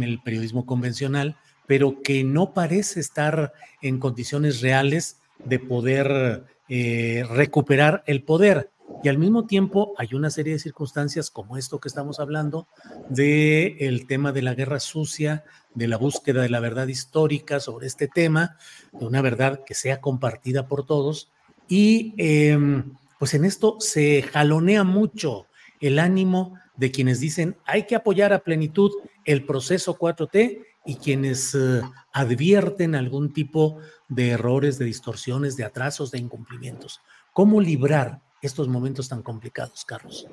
el 0.00 0.20
periodismo 0.22 0.66
convencional, 0.66 1.36
pero 1.66 2.02
que 2.02 2.24
no 2.24 2.52
parece 2.52 3.00
estar 3.00 3.52
en 3.80 3.98
condiciones 3.98 4.60
reales 4.60 5.20
de 5.44 5.58
poder 5.58 6.44
eh, 6.68 7.24
recuperar 7.28 8.02
el 8.06 8.22
poder. 8.22 8.70
Y 9.02 9.08
al 9.08 9.18
mismo 9.18 9.46
tiempo 9.46 9.94
hay 9.96 10.08
una 10.12 10.30
serie 10.30 10.52
de 10.54 10.58
circunstancias 10.58 11.30
como 11.30 11.56
esto 11.56 11.80
que 11.80 11.88
estamos 11.88 12.20
hablando, 12.20 12.68
de 13.08 13.76
el 13.80 14.06
tema 14.06 14.32
de 14.32 14.42
la 14.42 14.54
guerra 14.54 14.80
sucia, 14.80 15.44
de 15.74 15.88
la 15.88 15.96
búsqueda 15.96 16.42
de 16.42 16.50
la 16.50 16.60
verdad 16.60 16.86
histórica 16.88 17.60
sobre 17.60 17.86
este 17.86 18.08
tema, 18.08 18.56
de 18.92 19.06
una 19.06 19.22
verdad 19.22 19.64
que 19.64 19.74
sea 19.74 20.00
compartida 20.00 20.66
por 20.66 20.84
todos. 20.84 21.30
Y 21.68 22.14
em, 22.18 22.92
pues 23.18 23.34
en 23.34 23.44
esto 23.44 23.76
se 23.80 24.22
jalonea 24.22 24.84
mucho 24.84 25.46
el 25.80 25.98
ánimo 25.98 26.58
de 26.76 26.90
quienes 26.90 27.20
dicen 27.20 27.56
hay 27.66 27.86
que 27.86 27.96
apoyar 27.96 28.32
a 28.32 28.40
plenitud 28.40 28.90
el 29.24 29.44
proceso 29.44 29.98
4T 29.98 30.64
y 30.84 30.96
quienes 30.96 31.54
eh, 31.54 31.82
advierten 32.12 32.94
algún 32.94 33.32
tipo 33.32 33.78
de 34.08 34.30
errores, 34.30 34.78
de 34.78 34.86
distorsiones, 34.86 35.56
de 35.56 35.64
atrasos, 35.64 36.10
de 36.10 36.18
incumplimientos. 36.18 37.00
¿Cómo 37.32 37.60
librar 37.60 38.20
estos 38.42 38.68
momentos 38.68 39.08
tan 39.08 39.22
complicados, 39.22 39.84
Carlos? 39.84 40.26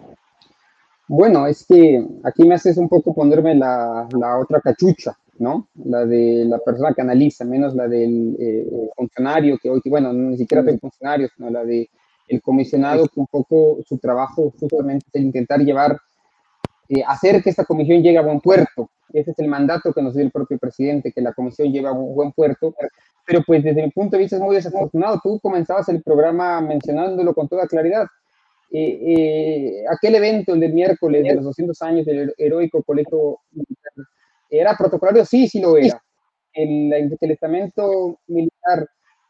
Bueno, 1.07 1.47
es 1.47 1.65
que 1.65 2.05
aquí 2.23 2.43
me 2.45 2.55
haces 2.55 2.77
un 2.77 2.89
poco 2.89 3.13
ponerme 3.13 3.55
la, 3.55 4.07
otra 4.41 4.59
cachucha, 4.59 5.17
¿no? 5.39 5.69
La 5.85 6.05
de 6.05 6.43
la 6.45 6.59
persona 6.59 6.93
que 6.93 7.01
analiza, 7.01 7.45
menos 7.45 7.73
la 7.75 7.87
del 7.87 8.35
eh, 8.39 8.89
funcionario 8.95 9.57
que 9.57 9.69
hoy, 9.69 9.81
bueno, 9.85 10.11
ni 10.11 10.37
siquiera 10.37 10.63
del 10.63 10.79
funcionario, 10.79 11.29
sino 11.35 11.49
la 11.49 11.63
de 11.63 11.89
el 12.27 12.41
comisionado 12.41 13.07
que 13.07 13.19
un 13.21 13.27
poco 13.27 13.77
su 13.85 13.97
trabajo 13.97 14.53
justamente 14.59 15.05
es 15.13 15.21
intentar 15.21 15.61
llevar, 15.61 15.97
eh, 16.89 17.03
hacer 17.07 17.41
que 17.41 17.49
esta 17.49 17.63
comisión 17.63 18.01
llegue 18.01 18.17
a 18.17 18.21
buen 18.21 18.41
puerto, 18.41 18.89
ese 19.13 19.31
es 19.31 19.39
el 19.39 19.47
mandato 19.47 19.93
que 19.93 20.01
nos 20.01 20.13
dio 20.13 20.23
el 20.23 20.31
propio 20.31 20.57
presidente, 20.57 21.11
que 21.11 21.21
la 21.21 21.33
comisión 21.33 21.71
lleve 21.71 21.87
a 21.87 21.91
un 21.91 22.15
buen 22.15 22.31
puerto. 22.31 22.75
Pero 23.25 23.41
pues 23.45 23.63
desde 23.63 23.83
mi 23.83 23.91
punto 23.91 24.15
de 24.15 24.23
vista 24.23 24.37
es 24.37 24.41
muy 24.41 24.55
desafortunado. 24.55 25.19
Tú 25.23 25.39
comenzabas 25.39 25.89
el 25.89 26.01
programa 26.01 26.61
mencionándolo 26.61 27.33
con 27.33 27.47
toda 27.47 27.67
claridad. 27.67 28.07
Eh, 28.71 28.99
eh, 29.07 29.85
aquel 29.89 30.15
evento, 30.15 30.53
el 30.53 30.59
del 30.59 30.73
miércoles 30.73 31.23
de 31.23 31.35
los 31.35 31.45
200 31.45 31.81
años 31.81 32.05
del 32.05 32.33
heroico 32.37 32.83
colegio 32.83 33.39
militar, 33.51 33.93
¿era 34.49 34.75
protocolario? 34.75 35.25
Sí, 35.25 35.47
sí 35.47 35.61
lo 35.61 35.77
era. 35.77 36.01
El, 36.53 36.91
el 36.93 37.31
estamento 37.31 38.19
militar 38.27 38.87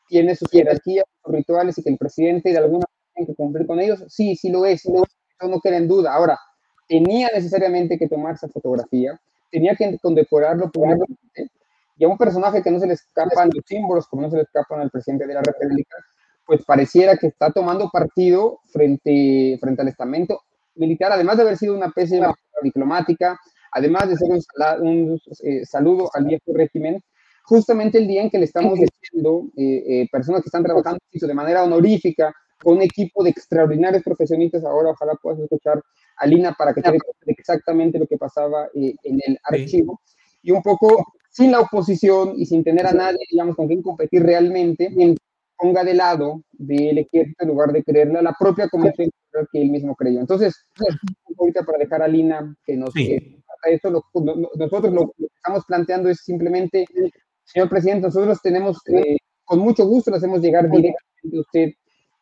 tiene 0.07 0.35
sus 0.35 0.49
jerarquías, 0.49 1.05
sus 1.23 1.33
rituales 1.33 1.77
y 1.77 1.83
que 1.83 1.89
el 1.89 1.97
presidente 1.97 2.51
de 2.51 2.57
alguna 2.57 2.85
manera 2.85 3.13
tiene 3.13 3.27
que 3.27 3.35
cumplir 3.35 3.67
con 3.67 3.79
ellos, 3.79 4.03
sí, 4.07 4.35
sí 4.35 4.49
lo 4.49 4.65
es, 4.65 4.85
eso 4.85 5.03
no 5.47 5.59
queda 5.59 5.77
en 5.77 5.87
duda. 5.87 6.13
Ahora, 6.13 6.39
tenía 6.87 7.29
necesariamente 7.33 7.97
que 7.97 8.07
tomar 8.07 8.35
esa 8.35 8.47
fotografía, 8.47 9.19
tenía 9.51 9.75
que 9.75 9.97
condecorarlo 9.99 10.71
públicamente, 10.71 11.51
y 11.97 12.05
a 12.05 12.07
un 12.07 12.17
personaje 12.17 12.61
que 12.61 12.71
no 12.71 12.79
se 12.79 12.87
le 12.87 12.93
escapan 12.93 13.49
los 13.53 13.63
símbolos, 13.65 14.07
como 14.07 14.21
no 14.23 14.29
se 14.29 14.37
le 14.37 14.43
escapan 14.43 14.81
al 14.81 14.91
presidente 14.91 15.25
de 15.25 15.33
la 15.33 15.41
República, 15.41 15.97
pues 16.45 16.63
pareciera 16.63 17.17
que 17.17 17.27
está 17.27 17.51
tomando 17.51 17.89
partido 17.89 18.59
frente, 18.71 19.57
frente 19.59 19.81
al 19.81 19.87
estamento 19.89 20.41
militar, 20.75 21.11
además 21.11 21.37
de 21.37 21.43
haber 21.43 21.57
sido 21.57 21.75
una 21.75 21.91
de 21.95 22.33
diplomática, 22.63 23.39
además 23.71 24.09
de 24.09 24.15
ser 24.15 24.29
un, 24.79 25.19
eh, 25.43 25.65
saludo 25.65 26.09
al 26.13 26.25
viejo 26.25 26.53
régimen, 26.53 27.01
justamente 27.43 27.97
el 27.97 28.07
día 28.07 28.21
en 28.21 28.29
que 28.29 28.37
le 28.37 28.45
estamos 28.45 28.77
diciendo 28.79 29.47
eh, 29.57 29.83
eh, 29.87 30.07
personas 30.11 30.41
que 30.41 30.49
están 30.49 30.63
trabajando 30.63 30.99
de 31.11 31.33
manera 31.33 31.63
honorífica, 31.63 32.33
con 32.61 32.77
un 32.77 32.81
equipo 32.81 33.23
de 33.23 33.29
extraordinarios 33.29 34.03
profesionistas, 34.03 34.63
ahora 34.63 34.89
ojalá 34.91 35.13
puedas 35.21 35.39
escuchar 35.39 35.81
Alina 36.17 36.53
para 36.53 36.73
que 36.73 36.81
te 36.81 36.97
exactamente 37.27 37.99
lo 37.99 38.07
que 38.07 38.17
pasaba 38.17 38.69
eh, 38.73 38.95
en 39.03 39.19
el 39.25 39.39
archivo. 39.43 40.01
Y 40.41 40.51
un 40.51 40.61
poco 40.61 41.13
sin 41.29 41.51
la 41.51 41.59
oposición 41.59 42.33
y 42.35 42.45
sin 42.45 42.63
tener 42.63 42.87
a 42.87 42.93
nadie, 42.93 43.19
digamos, 43.29 43.55
con 43.55 43.67
quien 43.67 43.81
competir 43.81 44.23
realmente, 44.23 44.89
ponga 45.57 45.83
de 45.83 45.93
lado 45.93 46.41
del 46.51 46.97
ejército 46.99 47.43
en 47.43 47.47
lugar 47.49 47.71
de 47.71 47.83
creerle 47.83 48.19
a 48.19 48.23
la 48.23 48.35
propia 48.37 48.69
comisión 48.69 49.09
que 49.51 49.61
él 49.61 49.69
mismo 49.69 49.95
creyó. 49.95 50.19
Entonces, 50.19 50.65
ahorita 51.37 51.63
para 51.63 51.79
dejar 51.79 52.01
a 52.01 52.07
Lina 52.07 52.55
que 52.65 52.75
nos... 52.75 52.91
Sí. 52.93 53.43
esto, 53.65 53.91
nosotros 53.91 54.93
lo, 54.93 55.11
que 55.17 55.25
estamos 55.25 55.63
planteando 55.67 56.09
es 56.09 56.21
simplemente, 56.21 56.85
señor 57.43 57.69
presidente, 57.69 58.07
nosotros 58.07 58.39
tenemos, 58.41 58.77
eh, 58.87 59.17
con 59.43 59.59
mucho 59.59 59.85
gusto, 59.85 60.11
le 60.11 60.17
hacemos 60.17 60.41
llegar 60.41 60.69
directamente 60.69 61.37
a 61.37 61.39
usted 61.39 61.69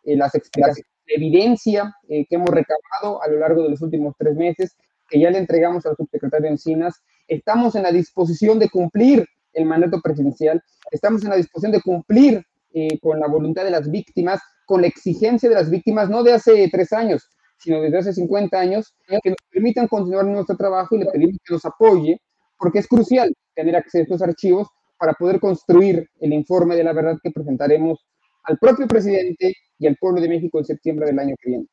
eh, 0.03 0.15
las 0.15 0.34
explicaciones 0.36 0.94
evidencia 1.07 1.95
eh, 2.09 2.25
que 2.27 2.35
hemos 2.35 2.49
recabado 2.49 3.21
a 3.21 3.27
lo 3.27 3.39
largo 3.39 3.63
de 3.63 3.69
los 3.69 3.81
últimos 3.81 4.15
tres 4.17 4.35
meses, 4.35 4.75
que 5.09 5.19
ya 5.19 5.29
le 5.29 5.37
entregamos 5.37 5.85
al 5.85 5.95
subsecretario 5.95 6.47
Encinas. 6.47 7.03
Estamos 7.27 7.75
en 7.75 7.83
la 7.83 7.91
disposición 7.91 8.59
de 8.59 8.69
cumplir 8.69 9.25
el 9.53 9.65
mandato 9.65 10.01
presidencial, 10.01 10.61
estamos 10.91 11.23
en 11.23 11.29
la 11.29 11.37
disposición 11.37 11.71
de 11.71 11.81
cumplir 11.81 12.43
eh, 12.73 12.99
con 12.99 13.19
la 13.19 13.27
voluntad 13.27 13.63
de 13.63 13.71
las 13.71 13.89
víctimas, 13.89 14.41
con 14.65 14.81
la 14.81 14.87
exigencia 14.87 15.47
de 15.47 15.55
las 15.55 15.69
víctimas, 15.69 16.09
no 16.09 16.23
de 16.23 16.33
hace 16.33 16.67
tres 16.69 16.91
años, 16.91 17.29
sino 17.57 17.81
desde 17.81 17.97
hace 17.99 18.13
50 18.13 18.59
años, 18.59 18.93
que 19.07 19.29
nos 19.29 19.37
permitan 19.49 19.87
continuar 19.87 20.25
nuestro 20.25 20.57
trabajo 20.57 20.95
y 20.95 20.99
le 20.99 21.05
pedimos 21.05 21.37
que 21.45 21.53
nos 21.53 21.65
apoye, 21.65 22.19
porque 22.57 22.79
es 22.79 22.87
crucial 22.87 23.33
tener 23.55 23.75
acceso 23.75 23.99
a 23.99 24.01
estos 24.01 24.21
archivos 24.21 24.67
para 24.97 25.13
poder 25.13 25.39
construir 25.39 26.09
el 26.19 26.33
informe 26.33 26.75
de 26.75 26.83
la 26.83 26.93
verdad 26.93 27.17
que 27.21 27.31
presentaremos 27.31 28.05
al 28.43 28.57
propio 28.57 28.87
presidente 28.87 29.55
y 29.79 29.88
al 29.88 29.95
pueblo 29.97 30.21
de 30.21 30.29
México 30.29 30.59
en 30.59 30.65
septiembre 30.65 31.05
del 31.07 31.19
año 31.19 31.35
que 31.41 31.49
viene. 31.49 31.65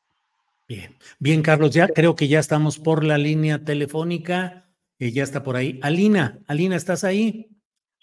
Bien, 0.67 0.95
bien, 1.19 1.41
Carlos, 1.41 1.71
ya 1.71 1.87
creo 1.87 2.15
que 2.15 2.27
ya 2.27 2.39
estamos 2.39 2.79
por 2.79 3.03
la 3.03 3.17
línea 3.17 3.63
telefónica, 3.63 4.63
y 4.99 5.11
ya 5.11 5.23
está 5.23 5.43
por 5.43 5.55
ahí. 5.55 5.79
Alina, 5.81 6.39
Alina, 6.47 6.75
¿estás 6.75 7.03
ahí? 7.03 7.49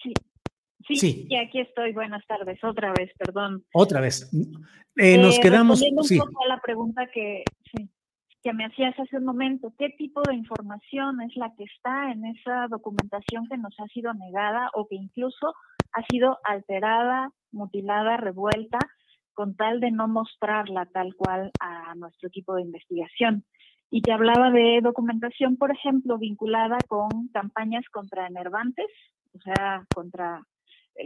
Sí. 0.03 0.13
Sí, 0.97 1.27
y 1.31 1.37
aquí 1.37 1.61
estoy. 1.61 1.93
Buenas 1.93 2.27
tardes, 2.27 2.63
otra 2.65 2.93
vez, 2.93 3.11
perdón. 3.17 3.65
Otra 3.73 4.01
vez. 4.01 4.29
Eh, 4.97 5.19
nos 5.19 5.39
eh, 5.39 5.41
quedamos. 5.41 5.81
Un 5.83 5.97
poco 5.97 6.45
a 6.45 6.49
la 6.49 6.61
pregunta 6.61 7.07
que. 7.07 7.45
Sí. 7.73 7.89
que 8.43 8.53
me 8.53 8.65
hacías 8.65 8.99
hace 8.99 9.19
un 9.19 9.25
momento, 9.25 9.73
¿qué 9.79 9.91
tipo 9.91 10.21
de 10.23 10.35
información 10.35 11.21
es 11.21 11.37
la 11.37 11.55
que 11.57 11.65
está 11.65 12.11
en 12.11 12.25
esa 12.27 12.67
documentación 12.69 13.47
que 13.49 13.57
nos 13.57 13.79
ha 13.79 13.87
sido 13.89 14.13
negada 14.15 14.71
o 14.75 14.89
que 14.89 14.97
incluso 14.97 15.55
ha 15.93 16.05
sido 16.11 16.39
alterada, 16.45 17.31
mutilada, 17.53 18.17
revuelta, 18.17 18.79
con 19.41 19.57
tal 19.57 19.81
de 19.81 19.91
no 19.91 20.07
mostrarla 20.07 20.85
tal 20.85 21.15
cual 21.15 21.51
a 21.61 21.95
nuestro 21.95 22.29
equipo 22.29 22.57
de 22.57 22.61
investigación? 22.61 23.43
Y 23.91 24.03
te 24.03 24.13
hablaba 24.13 24.51
de 24.51 24.81
documentación, 24.83 25.57
por 25.57 25.71
ejemplo, 25.71 26.19
vinculada 26.19 26.77
con 26.87 27.29
campañas 27.33 27.87
contra 27.91 28.27
enervantes, 28.27 28.85
o 29.35 29.41
sea, 29.41 29.87
contra 29.95 30.43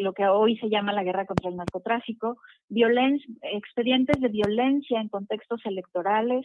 lo 0.01 0.15
que 0.15 0.27
hoy 0.27 0.57
se 0.57 0.69
llama 0.69 0.93
la 0.93 1.05
guerra 1.05 1.27
contra 1.27 1.49
el 1.49 1.55
narcotráfico, 1.55 2.39
expedientes 2.69 4.21
de 4.21 4.29
violencia 4.29 5.01
en 5.01 5.09
contextos 5.09 5.61
electorales, 5.65 6.45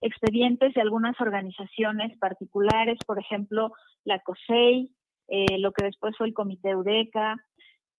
expedientes 0.00 0.74
de 0.74 0.80
algunas 0.80 1.20
organizaciones 1.20 2.18
particulares, 2.18 2.98
por 3.06 3.20
ejemplo, 3.20 3.70
la 4.02 4.18
COSEI, 4.18 4.90
eh, 5.28 5.58
lo 5.60 5.70
que 5.70 5.84
después 5.84 6.16
fue 6.16 6.26
el 6.26 6.34
Comité 6.34 6.70
Eureka, 6.70 7.36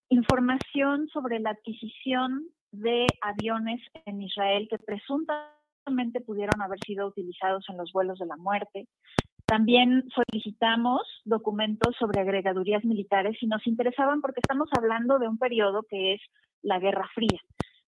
información 0.10 1.08
sobre 1.08 1.40
la 1.40 1.52
adquisición 1.52 2.50
de 2.72 3.08
aviones 3.22 3.82
en 4.06 4.22
Israel 4.22 4.68
que 4.70 4.78
presuntamente 4.78 6.22
pudieron 6.22 6.62
haber 6.62 6.80
sido 6.86 7.08
utilizados 7.08 7.66
en 7.70 7.78
los 7.78 7.92
vuelos 7.92 8.20
de 8.20 8.26
la 8.26 8.38
muerte, 8.38 8.88
también 9.50 10.08
solicitamos 10.14 11.02
documentos 11.26 11.96
sobre 11.98 12.22
agregadurías 12.22 12.86
militares 12.86 13.36
y 13.42 13.48
nos 13.48 13.66
interesaban 13.66 14.22
porque 14.22 14.42
estamos 14.42 14.70
hablando 14.78 15.18
de 15.18 15.28
un 15.28 15.40
periodo 15.40 15.84
que 15.90 16.14
es 16.14 16.22
la 16.62 16.78
Guerra 16.78 17.10
Fría. 17.16 17.40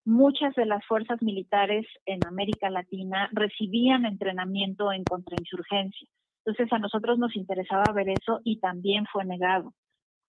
Muchas 0.04 0.56
de 0.56 0.66
las 0.66 0.84
fuerzas 0.88 1.22
militares 1.22 1.86
en 2.08 2.26
América 2.26 2.72
Latina 2.72 3.30
recibían 3.32 4.06
entrenamiento 4.06 4.92
en 4.92 5.04
contrainsurgencia. 5.04 6.08
Entonces 6.44 6.74
a 6.74 6.80
nosotros 6.80 7.20
nos 7.20 7.36
interesaba 7.36 7.94
ver 7.94 8.10
eso 8.10 8.40
y 8.44 8.60
también 8.60 9.06
fue 9.06 9.24
negado. 9.24 9.72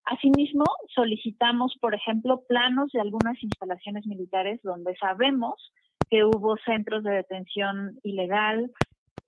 Asimismo, 0.05 0.65
solicitamos, 0.95 1.75
por 1.81 1.95
ejemplo, 1.95 2.43
planos 2.49 2.91
de 2.93 3.01
algunas 3.01 3.41
instalaciones 3.43 4.07
militares 4.07 4.61
donde 4.63 4.97
sabemos 4.97 5.73
que 6.11 6.25
hubo 6.25 6.57
centros 6.65 7.05
de 7.05 7.13
detención 7.13 7.99
ilegal, 8.03 8.71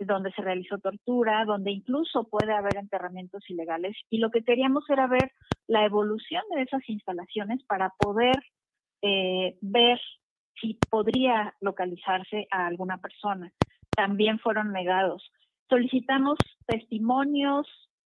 donde 0.00 0.32
se 0.32 0.42
realizó 0.42 0.78
tortura, 0.78 1.44
donde 1.44 1.70
incluso 1.70 2.24
puede 2.24 2.52
haber 2.52 2.76
enterramientos 2.76 3.48
ilegales. 3.48 3.96
Y 4.10 4.18
lo 4.18 4.30
que 4.30 4.42
queríamos 4.42 4.84
era 4.90 5.06
ver 5.06 5.32
la 5.68 5.84
evolución 5.84 6.42
de 6.54 6.62
esas 6.62 6.82
instalaciones 6.88 7.62
para 7.64 7.90
poder 7.98 8.36
eh, 9.02 9.56
ver 9.60 10.00
si 10.60 10.78
podría 10.90 11.54
localizarse 11.60 12.46
a 12.50 12.66
alguna 12.66 12.98
persona. 12.98 13.52
También 13.94 14.38
fueron 14.38 14.72
negados. 14.72 15.30
Solicitamos 15.68 16.38
testimonios, 16.66 17.66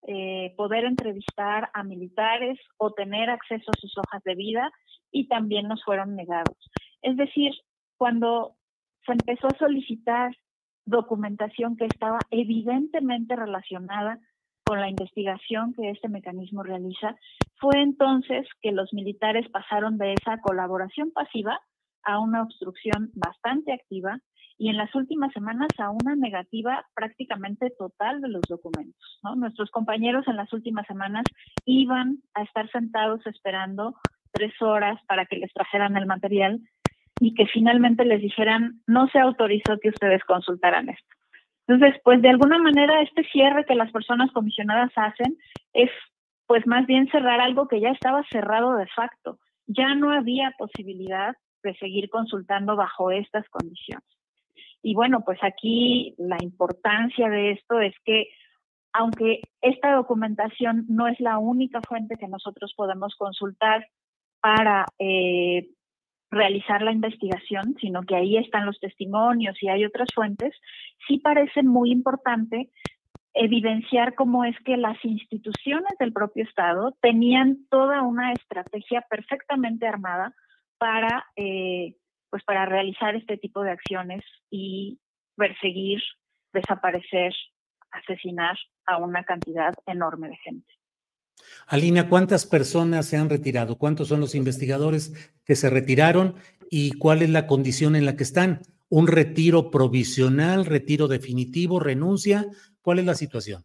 eh, 0.07 0.55
poder 0.57 0.85
entrevistar 0.85 1.71
a 1.75 1.83
militares 1.83 2.59
o 2.79 2.93
tener 2.93 3.29
acceso 3.31 3.71
a 3.71 3.81
sus 3.81 3.97
hojas 3.99 4.23
de 4.25 4.35
vida 4.35 4.71
y 5.13 5.29
también 5.29 5.69
nos 5.69 5.85
fueron 5.85 6.17
negados. 6.17 6.57
Es 7.03 7.17
decir, 7.17 7.53
cuando 7.97 8.57
se 9.05 9.13
empezó 9.13 9.49
a 9.49 9.59
solicitar 9.59 10.35
documentación 10.87 11.77
que 11.77 11.85
estaba 11.85 12.19
evidentemente 12.31 13.37
relacionada 13.37 14.19
con 14.65 14.81
la 14.81 14.89
investigación 14.89 15.75
que 15.75 15.91
este 15.91 16.09
mecanismo 16.09 16.63
realiza, 16.63 17.17
fue 17.57 17.83
entonces 17.83 18.47
que 18.63 18.73
los 18.73 18.93
militares 18.93 19.49
pasaron 19.51 19.99
de 19.99 20.15
esa 20.15 20.41
colaboración 20.41 21.11
pasiva 21.11 21.61
a 22.05 22.19
una 22.19 22.43
obstrucción 22.43 23.11
bastante 23.15 23.73
activa 23.73 24.19
y 24.61 24.69
en 24.69 24.77
las 24.77 24.95
últimas 24.95 25.33
semanas 25.33 25.69
a 25.79 25.89
una 25.89 26.15
negativa 26.15 26.85
prácticamente 26.95 27.71
total 27.79 28.21
de 28.21 28.29
los 28.29 28.43
documentos. 28.43 29.19
Nuestros 29.35 29.71
compañeros 29.71 30.29
en 30.29 30.37
las 30.37 30.53
últimas 30.53 30.87
semanas 30.87 31.25
iban 31.65 32.19
a 32.35 32.43
estar 32.43 32.71
sentados 32.71 33.27
esperando 33.27 33.95
tres 34.33 34.53
horas 34.61 35.01
para 35.09 35.25
que 35.25 35.39
les 35.39 35.51
trajeran 35.55 35.97
el 35.97 36.05
material 36.05 36.61
y 37.21 37.33
que 37.33 37.47
finalmente 37.47 38.05
les 38.05 38.21
dijeran, 38.21 38.83
no 38.87 39.09
se 39.09 39.19
autorizó 39.19 39.79
que 39.81 39.89
ustedes 39.89 40.23
consultaran 40.25 40.91
esto. 40.91 41.09
Entonces, 41.67 41.99
pues 42.05 42.21
de 42.21 42.29
alguna 42.29 42.59
manera 42.59 43.01
este 43.01 43.25
cierre 43.33 43.65
que 43.65 43.75
las 43.75 43.91
personas 43.91 44.31
comisionadas 44.33 44.93
hacen 44.95 45.39
es 45.73 45.91
pues 46.47 46.67
más 46.67 46.87
bien 46.87 47.09
cerrar 47.11 47.41
algo 47.41 47.67
que 47.67 47.81
ya 47.81 47.93
estaba 47.93 48.23
cerrado 48.31 48.77
de 48.77 48.89
facto. 48.89 49.39
Ya 49.67 49.95
no 49.95 50.11
había 50.11 50.53
posibilidad 50.59 51.35
de 51.63 51.75
seguir 51.77 52.11
consultando 52.11 52.77
bajo 52.77 53.11
estas 53.11 53.49
condiciones. 53.49 54.20
Y 54.83 54.95
bueno, 54.95 55.23
pues 55.25 55.39
aquí 55.43 56.15
la 56.19 56.39
importancia 56.43 57.29
de 57.29 57.53
esto 57.53 57.81
es 57.81 57.95
que 58.05 58.29
aunque 58.93 59.43
esta 59.61 59.95
documentación 59.95 60.85
no 60.89 61.07
es 61.07 61.21
la 61.21 61.39
única 61.39 61.81
fuente 61.87 62.17
que 62.17 62.27
nosotros 62.27 62.75
podemos 62.77 63.15
consultar 63.17 63.87
para 64.41 64.87
eh, 64.99 65.69
realizar 66.31 66.83
la 66.83 66.93
investigación, 66.93 67.77
sino 67.81 68.03
que 68.03 68.17
ahí 68.17 68.37
están 68.37 68.67
los 68.67 68.81
testimonios 68.81 69.57
y 69.63 69.69
hay 69.69 69.85
otras 69.85 70.09
fuentes, 70.15 70.55
sí 71.07 71.19
parece 71.19 71.63
muy 71.63 71.91
importante 71.91 72.71
evidenciar 73.35 74.15
cómo 74.15 74.45
es 74.45 74.57
que 74.65 74.77
las 74.77 75.03
instituciones 75.05 75.93
del 75.99 76.13
propio 76.13 76.45
Estado 76.45 76.97
tenían 77.01 77.67
toda 77.69 78.03
una 78.03 78.33
estrategia 78.33 79.03
perfectamente 79.09 79.87
armada 79.87 80.35
para, 80.79 81.27
eh, 81.37 81.95
pues 82.31 82.45
para 82.45 82.67
realizar 82.67 83.15
este 83.17 83.37
tipo 83.37 83.63
de 83.63 83.73
acciones 83.73 84.25
y 84.51 84.99
perseguir, 85.37 86.01
desaparecer, 86.53 87.35
asesinar 87.91 88.57
a 88.87 88.99
una 88.99 89.25
cantidad 89.25 89.75
enorme 89.87 90.29
de 90.29 90.37
gente. 90.37 90.73
Alina, 91.67 92.09
¿cuántas 92.09 92.47
personas 92.47 93.07
se 93.07 93.17
han 93.17 93.31
retirado? 93.31 93.79
¿Cuántos 93.79 94.09
son 94.09 94.21
los 94.21 94.35
investigadores 94.35 95.35
que 95.45 95.57
se 95.57 95.71
retiraron 95.71 96.35
y 96.71 96.93
cuál 96.93 97.23
es 97.23 97.31
la 97.31 97.47
condición 97.47 97.97
en 97.97 98.07
la 98.07 98.17
que 98.17 98.23
están? 98.23 98.61
¿Un 98.89 99.07
retiro 99.07 99.71
provisional, 99.71 100.67
retiro 100.67 101.09
definitivo, 101.09 101.81
renuncia? 101.81 102.47
¿Cuál 102.83 102.99
es 102.99 103.07
la 103.07 103.15
situación? 103.15 103.65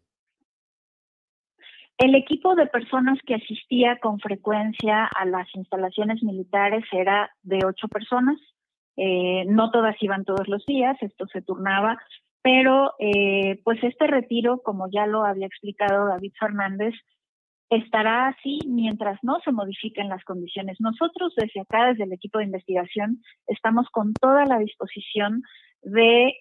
El 1.97 2.13
equipo 2.13 2.56
de 2.56 2.67
personas 2.67 3.17
que 3.25 3.36
asistía 3.36 3.97
con 3.99 4.19
frecuencia 4.19 5.06
a 5.06 5.25
las 5.25 5.47
instalaciones 5.56 6.21
militares 6.23 6.84
era 6.91 7.32
de 7.43 7.60
ocho 7.65 7.88
personas. 7.88 8.38
Eh, 8.97 9.45
no 9.47 9.71
todas 9.71 9.95
iban 10.01 10.25
todos 10.25 10.47
los 10.47 10.65
días, 10.65 10.97
esto 11.01 11.27
se 11.27 11.41
turnaba, 11.41 11.97
pero 12.41 12.93
eh, 12.99 13.60
pues 13.63 13.84
este 13.84 14.08
retiro, 14.08 14.62
como 14.63 14.89
ya 14.89 15.05
lo 15.08 15.25
había 15.25 15.47
explicado 15.47 16.08
David 16.08 16.34
Fernández, 16.39 16.93
estará 17.69 18.27
así 18.27 18.60
mientras 18.67 19.19
no 19.23 19.39
se 19.43 19.51
modifiquen 19.51 20.10
las 20.10 20.23
condiciones. 20.23 20.79
Nosotros 20.79 21.34
desde 21.36 21.62
acá, 21.62 21.88
desde 21.88 22.03
el 22.03 22.13
equipo 22.13 22.39
de 22.39 22.45
investigación, 22.45 23.21
estamos 23.47 23.88
con 23.89 24.13
toda 24.13 24.45
la 24.45 24.60
disposición 24.60 25.41
de 25.81 26.36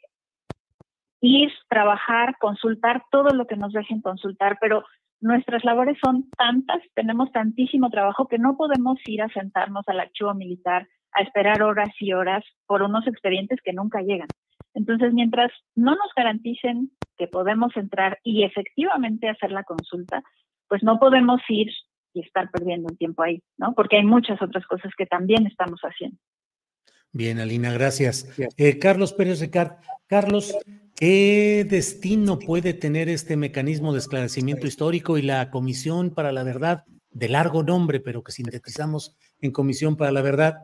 ir, 1.21 1.51
trabajar, 1.69 2.37
consultar 2.39 3.03
todo 3.11 3.31
lo 3.31 3.47
que 3.47 3.57
nos 3.57 3.73
dejen 3.73 4.03
consultar, 4.03 4.59
pero 4.61 4.85
nuestras 5.21 5.65
labores 5.65 5.97
son 6.05 6.29
tantas, 6.37 6.83
tenemos 6.95 7.33
tantísimo 7.33 7.89
trabajo 7.89 8.29
que 8.29 8.39
no 8.39 8.57
podemos 8.59 8.99
ir 9.07 9.23
a 9.23 9.29
sentarnos 9.29 9.89
al 9.89 10.01
archivo 10.01 10.35
militar 10.35 10.87
a 11.15 11.23
esperar 11.23 11.63
horas 11.63 11.91
y 12.01 12.13
horas 12.13 12.45
por 12.67 12.83
unos 12.83 13.07
expedientes 13.07 13.61
que 13.63 13.73
nunca 13.73 14.03
llegan. 14.03 14.29
Entonces, 14.75 15.13
mientras 15.13 15.53
no 15.75 15.93
nos 15.93 16.13
garanticen 16.17 16.91
que 17.17 17.29
podemos 17.29 17.77
entrar 17.77 18.19
y 18.25 18.43
efectivamente 18.43 19.29
hacer 19.29 19.53
la 19.53 19.63
consulta, 19.63 20.23
pues 20.69 20.83
no 20.83 20.99
podemos 20.99 21.41
ir 21.49 21.71
y 22.13 22.21
estar 22.21 22.51
perdiendo 22.51 22.89
un 22.91 22.97
tiempo 22.97 23.23
ahí, 23.23 23.43
¿no? 23.57 23.75
Porque 23.75 23.97
hay 23.97 24.05
muchas 24.05 24.41
otras 24.43 24.67
cosas 24.67 24.93
que 24.97 25.07
también 25.07 25.47
estamos 25.47 25.81
haciendo. 25.81 26.19
Bien, 27.13 27.39
Alina, 27.39 27.73
gracias. 27.73 28.29
Eh, 28.57 28.79
Carlos 28.79 29.13
Pérez 29.13 29.41
Ricard, 29.41 29.77
Carlos, 30.07 30.57
¿qué 30.97 31.65
destino 31.69 32.41
puede 32.41 32.75
tener 32.75 33.09
este 33.09 33.37
mecanismo 33.37 33.93
de 33.93 34.01
esclarecimiento 34.01 34.67
histórico 34.67 35.17
y 35.17 35.23
la 35.23 35.51
Comisión 35.51 36.11
para 36.11 36.33
la 36.33 36.43
Verdad, 36.43 36.85
de 37.11 37.29
largo 37.29 37.63
nombre, 37.63 38.01
pero 38.01 38.25
que 38.25 38.33
sintetizamos 38.33 39.17
en 39.41 39.53
Comisión 39.53 39.97
para 39.97 40.11
la 40.11 40.23
Verdad, 40.23 40.57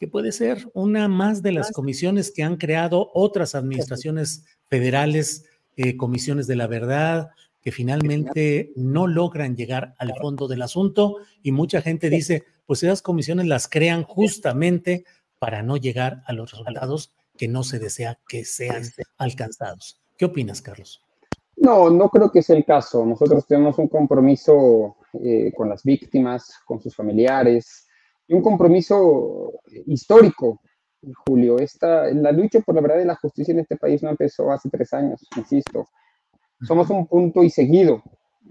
que 0.00 0.08
puede 0.08 0.32
ser 0.32 0.66
una 0.72 1.08
más 1.08 1.42
de 1.42 1.52
las 1.52 1.72
comisiones 1.72 2.32
que 2.32 2.42
han 2.42 2.56
creado 2.56 3.10
otras 3.12 3.54
administraciones 3.54 4.46
federales, 4.66 5.44
eh, 5.76 5.98
comisiones 5.98 6.46
de 6.46 6.56
la 6.56 6.66
verdad, 6.66 7.28
que 7.60 7.70
finalmente 7.70 8.72
no 8.76 9.06
logran 9.06 9.56
llegar 9.56 9.94
al 9.98 10.14
fondo 10.18 10.48
del 10.48 10.62
asunto 10.62 11.16
y 11.42 11.52
mucha 11.52 11.82
gente 11.82 12.08
dice, 12.08 12.44
pues 12.64 12.82
esas 12.82 13.02
comisiones 13.02 13.46
las 13.46 13.68
crean 13.68 14.04
justamente 14.04 15.04
para 15.38 15.62
no 15.62 15.76
llegar 15.76 16.22
a 16.26 16.32
los 16.32 16.50
resultados 16.50 17.12
que 17.36 17.46
no 17.46 17.62
se 17.62 17.78
desea 17.78 18.18
que 18.26 18.46
sean 18.46 18.84
alcanzados. 19.18 20.00
¿Qué 20.16 20.24
opinas, 20.24 20.62
Carlos? 20.62 21.04
No, 21.56 21.90
no 21.90 22.08
creo 22.08 22.32
que 22.32 22.40
sea 22.40 22.56
el 22.56 22.64
caso. 22.64 23.04
Nosotros 23.04 23.46
tenemos 23.46 23.76
un 23.76 23.88
compromiso 23.88 24.96
eh, 25.22 25.52
con 25.54 25.68
las 25.68 25.82
víctimas, 25.82 26.54
con 26.64 26.80
sus 26.80 26.96
familiares, 26.96 27.86
y 28.30 28.34
un 28.34 28.42
compromiso 28.42 29.60
histórico 29.86 30.60
Julio. 31.26 31.58
Esta, 31.58 32.12
la 32.12 32.30
lucha 32.30 32.60
por 32.60 32.76
la 32.76 32.80
verdad 32.80 33.00
y 33.00 33.04
la 33.04 33.16
justicia 33.16 33.50
en 33.52 33.58
este 33.58 33.76
país 33.76 34.04
no 34.04 34.10
empezó 34.10 34.52
hace 34.52 34.70
tres 34.70 34.92
años, 34.92 35.26
insisto. 35.36 35.88
Somos 36.62 36.88
un 36.90 37.08
punto 37.08 37.42
y 37.42 37.50
seguido. 37.50 38.04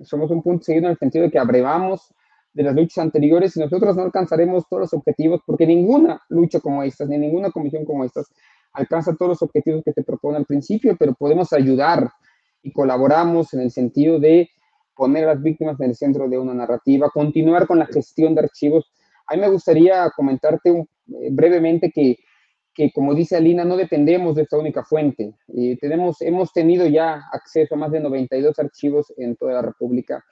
Somos 0.04 0.32
un 0.32 0.44
punto 0.44 0.66
seguido 0.66 0.88
en 0.88 0.92
el 0.92 0.98
sentido 0.98 1.24
de 1.24 1.32
que 1.32 1.40
abrevamos 1.40 2.14
de 2.52 2.64
las 2.64 2.76
luchas 2.76 2.98
anteriores 2.98 3.56
y 3.56 3.62
nosotros 3.62 3.96
no 3.96 4.04
alcanzaremos 4.04 4.66
todos 4.68 4.82
los 4.82 4.94
objetivos 4.94 5.40
porque 5.46 5.66
ninguna 5.66 6.22
lucha 6.28 6.60
como 6.60 6.84
esta, 6.84 7.06
ni 7.06 7.18
ninguna 7.18 7.50
comisión 7.50 7.86
como 7.86 8.04
estas 8.04 8.28
alcanza 8.74 9.16
todos 9.16 9.30
los 9.30 9.42
objetivos 9.44 9.82
que 9.86 9.94
se 9.94 10.04
propone 10.04 10.38
al 10.38 10.46
principio, 10.46 10.98
pero 11.00 11.14
podemos 11.14 11.54
ayudar 11.54 12.12
y 12.62 12.74
colaboramos 12.74 13.54
en 13.54 13.62
el 13.62 13.72
sentido 13.72 14.20
de 14.20 14.50
poner 14.94 15.24
a 15.24 15.36
las 15.36 15.42
víctimas 15.42 15.80
en 15.80 15.92
el 15.92 15.96
centro 15.96 16.28
de 16.28 16.38
una 16.38 16.54
narrativa, 16.54 17.10
continuar 17.10 17.66
con 17.66 17.80
la 17.80 17.86
gestión 17.86 18.36
de 18.36 18.42
archivos. 18.42 18.92
A 19.30 19.36
mí 19.36 19.42
me 19.42 19.50
gustaría 19.50 20.10
comentarte 20.16 20.70
eh, 20.72 20.86
brevemente 21.32 21.92
que, 21.92 22.18
que, 22.74 22.92
como 22.92 23.14
dice 23.14 23.36
Alina, 23.36 23.64
no 23.64 23.78
dependemos 23.78 24.36
de 24.36 24.44
esta 24.44 24.58
única 24.58 24.84
fuente. 24.84 25.36
Eh, 25.56 25.78
tenemos, 25.80 26.22
hemos 26.22 26.52
tenido 26.52 26.88
ya 26.88 27.22
acceso 27.32 27.76
a 27.76 27.78
más 27.78 27.92
de 27.92 28.00
92 28.00 28.58
archivos 28.60 29.14
en 29.18 29.36
toda 29.36 29.54
la 29.54 29.62
República. 29.62 30.24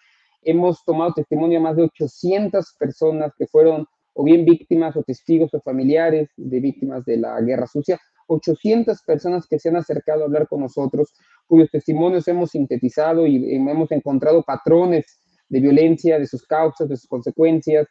Hemos 0.42 0.84
tomado 0.84 1.14
testimonio 1.14 1.60
a 1.60 1.62
más 1.62 1.76
de 1.76 1.84
800 1.84 2.76
personas 2.80 3.34
que 3.38 3.48
fueron 3.48 3.86
o 4.14 4.24
bien 4.24 4.46
víctimas 4.46 4.96
o 4.96 5.04
testigos 5.04 5.54
o 5.54 5.62
familiares 5.62 6.30
de 6.36 6.60
víctimas 6.60 7.06
de 7.06 7.18
la 7.18 7.40
guerra 7.42 7.68
sucia 7.68 8.00
800 8.28 9.02
personas 9.04 9.48
que 9.48 9.60
se 9.60 9.70
han 9.70 9.78
acercado 9.78 10.22
a 10.22 10.26
hablar 10.26 10.48
con 10.48 10.62
nosotros, 10.62 11.14
cuyos 11.48 11.70
testimonios 11.72 12.28
hemos 12.28 12.52
sintetizado 12.52 13.26
y 13.26 13.56
hemos 13.56 13.92
encontrado 13.92 14.44
patrones 14.44 15.20
de 15.50 15.62
violencia, 15.62 16.20
de 16.20 16.28
sus 16.28 16.46
causas, 16.46 16.90
de 16.90 16.98
sus 16.98 17.08
consecuencias. 17.08 17.88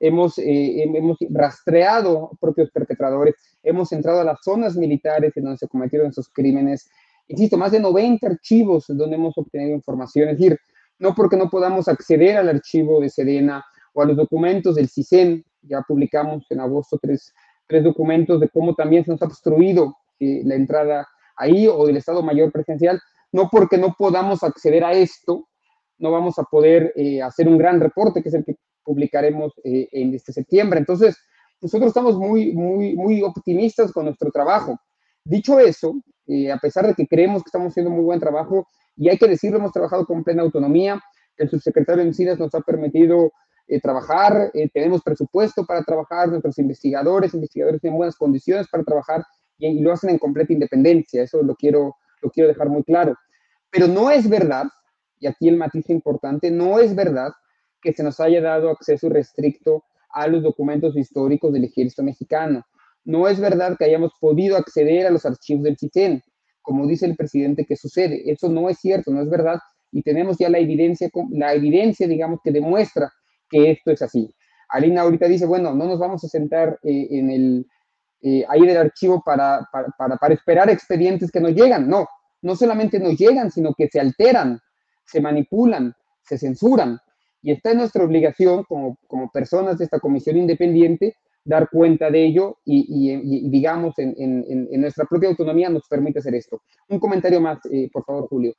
Hemos, 0.00 0.38
eh, 0.38 0.82
hemos 0.82 1.18
rastreado 1.28 2.30
propios 2.40 2.70
perpetradores, 2.70 3.34
hemos 3.62 3.92
entrado 3.92 4.20
a 4.20 4.24
las 4.24 4.38
zonas 4.42 4.76
militares 4.76 5.36
en 5.36 5.44
donde 5.44 5.58
se 5.58 5.68
cometieron 5.68 6.08
esos 6.08 6.28
crímenes. 6.30 6.90
Insisto, 7.28 7.56
más 7.56 7.70
de 7.70 7.80
90 7.80 8.26
archivos 8.26 8.86
donde 8.88 9.16
hemos 9.16 9.36
obtenido 9.36 9.76
información. 9.76 10.30
Es 10.30 10.38
decir, 10.38 10.58
no 10.98 11.14
porque 11.14 11.36
no 11.36 11.48
podamos 11.48 11.86
acceder 11.86 12.36
al 12.36 12.48
archivo 12.48 13.00
de 13.00 13.10
Sedena 13.10 13.64
o 13.92 14.02
a 14.02 14.06
los 14.06 14.16
documentos 14.16 14.74
del 14.74 14.88
CISEN, 14.88 15.44
ya 15.62 15.82
publicamos 15.86 16.46
en 16.50 16.60
agosto 16.60 16.98
tres 17.00 17.32
tres 17.70 17.84
documentos 17.84 18.40
de 18.40 18.48
cómo 18.48 18.74
también 18.74 19.04
se 19.04 19.12
nos 19.12 19.22
ha 19.22 19.26
obstruido 19.26 19.96
eh, 20.18 20.42
la 20.44 20.56
entrada 20.56 21.08
ahí 21.36 21.68
o 21.68 21.86
del 21.86 21.96
Estado 21.96 22.22
Mayor 22.22 22.52
Presencial, 22.52 23.00
no 23.32 23.48
porque 23.50 23.78
no 23.78 23.94
podamos 23.96 24.42
acceder 24.42 24.84
a 24.84 24.92
esto, 24.92 25.48
no 25.98 26.10
vamos 26.10 26.38
a 26.38 26.42
poder 26.42 26.92
eh, 26.96 27.22
hacer 27.22 27.48
un 27.48 27.56
gran 27.56 27.80
reporte, 27.80 28.22
que 28.22 28.28
es 28.28 28.34
el 28.34 28.44
que 28.44 28.56
publicaremos 28.90 29.52
eh, 29.62 29.88
en 29.92 30.14
este 30.14 30.32
septiembre. 30.32 30.80
Entonces, 30.80 31.16
nosotros 31.60 31.88
estamos 31.88 32.16
muy, 32.16 32.52
muy, 32.52 32.96
muy 32.96 33.22
optimistas 33.22 33.92
con 33.92 34.06
nuestro 34.06 34.30
trabajo. 34.30 34.76
Dicho 35.24 35.60
eso, 35.60 35.94
a 36.52 36.58
pesar 36.58 36.86
de 36.86 36.94
que 36.94 37.06
creemos 37.06 37.42
que 37.42 37.48
estamos 37.48 37.72
haciendo 37.72 37.90
muy 37.90 38.04
buen 38.04 38.20
trabajo, 38.20 38.66
y 38.96 39.08
hay 39.08 39.18
que 39.18 39.28
decirlo, 39.28 39.58
hemos 39.58 39.72
trabajado 39.72 40.06
con 40.06 40.24
plena 40.24 40.42
autonomía, 40.42 41.00
el 41.36 41.48
subsecretario 41.48 42.02
Encinas 42.02 42.38
nos 42.38 42.54
ha 42.54 42.60
permitido 42.60 43.32
eh, 43.70 43.80
trabajar, 43.80 44.50
eh, 44.52 44.68
tenemos 44.74 45.00
presupuesto 45.02 45.64
para 45.64 45.84
trabajar, 45.84 46.28
nuestros 46.28 46.58
investigadores, 46.58 47.34
investigadores 47.34 47.80
tienen 47.80 47.96
buenas 47.96 48.16
condiciones 48.16 48.66
para 48.68 48.82
trabajar 48.82 49.24
y, 49.58 49.78
lo 49.78 49.92
hacen 49.92 50.10
en 50.10 50.18
completa 50.18 50.52
independencia, 50.52 51.22
eso 51.22 51.40
lo 51.42 51.54
quiero, 51.54 51.94
lo 52.20 52.30
quiero 52.30 52.48
dejar 52.48 52.68
muy 52.68 52.82
claro. 52.82 53.14
Pero 53.70 53.86
no 53.86 54.10
es 54.10 54.28
verdad, 54.28 54.64
y 55.20 55.28
aquí 55.28 55.48
el 55.48 55.56
matiz 55.56 55.88
importante, 55.88 56.50
no 56.50 56.80
es 56.80 56.96
verdad 56.96 57.30
que 57.82 57.92
se 57.92 58.02
nos 58.02 58.20
haya 58.20 58.40
dado 58.40 58.70
acceso 58.70 59.08
restricto 59.08 59.84
a 60.12 60.26
los 60.26 60.42
documentos 60.42 60.96
históricos 60.96 61.52
del 61.52 61.64
ejército 61.64 62.02
mexicano. 62.02 62.64
No 63.04 63.28
es 63.28 63.40
verdad 63.40 63.76
que 63.78 63.84
hayamos 63.84 64.12
podido 64.20 64.56
acceder 64.56 65.06
a 65.06 65.10
los 65.10 65.24
archivos 65.24 65.64
del 65.64 65.78
CITEN, 65.78 66.22
como 66.62 66.86
dice 66.86 67.06
el 67.06 67.16
presidente 67.16 67.64
que 67.64 67.76
sucede. 67.76 68.30
Eso 68.30 68.48
no 68.48 68.68
es 68.68 68.78
cierto, 68.78 69.10
no 69.10 69.22
es 69.22 69.30
verdad. 69.30 69.58
Y 69.92 70.02
tenemos 70.02 70.36
ya 70.38 70.48
la 70.48 70.58
evidencia, 70.58 71.08
la 71.30 71.54
evidencia, 71.54 72.06
digamos, 72.06 72.40
que 72.44 72.52
demuestra 72.52 73.10
que 73.48 73.70
esto 73.72 73.90
es 73.90 74.02
así. 74.02 74.32
Alina 74.68 75.02
ahorita 75.02 75.26
dice, 75.26 75.46
bueno, 75.46 75.74
no 75.74 75.86
nos 75.86 75.98
vamos 75.98 76.22
a 76.24 76.28
sentar 76.28 76.78
eh, 76.84 77.08
en 77.10 77.30
el, 77.30 77.66
eh, 78.22 78.44
ahí 78.48 78.66
del 78.66 78.76
archivo 78.76 79.22
para, 79.24 79.68
para, 79.72 80.16
para, 80.16 80.34
esperar 80.34 80.70
expedientes 80.70 81.30
que 81.30 81.40
nos 81.40 81.52
llegan. 81.52 81.88
No, 81.88 82.06
no 82.42 82.54
solamente 82.54 83.00
nos 83.00 83.16
llegan, 83.18 83.50
sino 83.50 83.74
que 83.74 83.88
se 83.88 83.98
alteran, 83.98 84.60
se 85.04 85.20
manipulan, 85.20 85.94
se 86.22 86.38
censuran. 86.38 86.98
Y 87.42 87.52
está 87.52 87.72
en 87.72 87.78
nuestra 87.78 88.04
obligación 88.04 88.64
como, 88.64 88.96
como 89.06 89.30
personas 89.30 89.78
de 89.78 89.84
esta 89.84 89.98
comisión 89.98 90.36
independiente 90.36 91.16
dar 91.44 91.68
cuenta 91.70 92.10
de 92.10 92.24
ello 92.24 92.58
y, 92.64 92.86
y, 92.86 93.48
digamos, 93.48 93.98
en, 93.98 94.14
en, 94.18 94.68
en, 94.70 94.80
nuestra 94.80 95.04
propia 95.06 95.30
autonomía 95.30 95.68
nos 95.68 95.88
permite 95.88 96.18
hacer 96.18 96.34
esto. 96.34 96.62
Un 96.88 96.98
comentario 96.98 97.40
más, 97.40 97.58
eh, 97.70 97.88
por 97.92 98.04
favor, 98.04 98.28
Julio. 98.28 98.54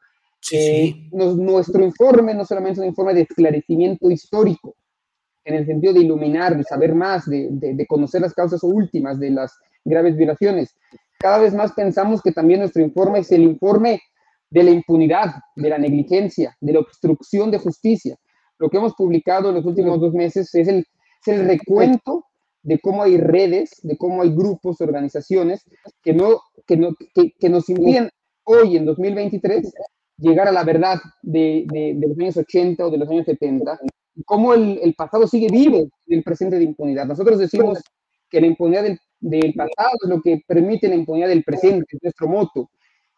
nuestro 1.12 1.84
informe 1.84 2.34
no 2.34 2.44
solamente 2.44 2.80
es 2.80 2.80
un 2.80 2.88
informe 2.88 3.14
de 3.14 3.22
esclarecimiento 3.22 4.10
histórico, 4.10 4.76
en 5.44 5.56
el 5.56 5.66
sentido 5.66 5.94
de 5.94 6.02
iluminar, 6.02 6.56
de 6.56 6.64
saber 6.64 6.94
más, 6.94 7.26
de, 7.30 7.48
de, 7.52 7.88
conocer 7.88 8.22
las 8.22 8.34
causas 8.34 8.64
últimas 8.64 9.20
de 9.20 9.32
las 9.32 9.58
graves 9.84 10.16
violaciones. 10.16 10.76
Cada 11.20 11.40
vez 11.40 11.54
más 11.54 11.72
pensamos 11.74 12.22
que 12.22 12.32
también 12.32 12.60
nuestro 12.60 12.82
informe 12.82 13.20
es 13.20 13.32
el 13.32 13.44
informe 13.44 14.02
de 14.50 14.64
la 14.64 14.72
impunidad, 14.72 15.36
de 15.56 15.70
la 15.70 15.78
negligencia, 15.78 16.56
de 16.60 16.74
la 16.74 16.80
obstrucción 16.80 17.50
de 17.50 17.58
justicia. 17.58 18.18
Lo 18.62 18.70
que 18.70 18.78
hemos 18.78 18.94
publicado 18.94 19.50
en 19.50 19.56
los 19.56 19.66
últimos 19.66 20.00
dos 20.00 20.14
meses 20.14 20.54
es 20.54 20.68
el, 20.68 20.86
es 21.26 21.28
el 21.28 21.48
recuento 21.48 22.26
de 22.62 22.78
cómo 22.80 23.02
hay 23.02 23.18
redes, 23.18 23.72
de 23.82 23.98
cómo 23.98 24.22
hay 24.22 24.30
grupos, 24.30 24.80
organizaciones 24.82 25.64
que, 26.04 26.14
no, 26.14 26.42
que, 26.68 26.78
no, 26.78 26.96
que, 27.16 27.32
que 27.40 27.50
nos 27.50 27.68
impiden 27.70 28.12
hoy, 28.44 28.78
en 28.78 28.86
2023, 28.86 29.74
llegar 30.18 30.48
a 30.48 30.52
la 30.52 30.64
verdad 30.64 31.00
de, 31.24 31.66
de, 31.74 31.96
de, 31.96 32.08
los 32.08 32.20
años 32.20 32.38
80 32.38 32.86
o 32.86 32.92
de 32.92 32.98
los 33.00 33.10
años 33.10 33.26
70 33.26 33.80
cómo 34.26 34.54
el, 34.54 34.80
el, 34.84 34.94
pasado 34.94 35.26
sigue 35.26 35.48
vivo 35.50 35.78
en 35.80 36.18
el 36.20 36.24
presente 36.24 36.58
de 36.58 36.66
impunidad. 36.66 37.08
Nosotros 37.08 37.40
decimos 37.40 37.80
que 38.30 38.42
la 38.42 38.46
impunidad 38.46 38.84
del, 38.84 39.00
del, 39.20 39.56
pasado 39.56 39.98
es 40.04 40.08
lo 40.08 40.22
que 40.22 40.44
permite 40.46 40.88
la 40.88 40.96
impunidad 40.96 41.30
del 41.30 41.44
presente, 41.44 41.86
es 41.90 42.04
nuestro 42.04 42.28
moto. 42.28 42.70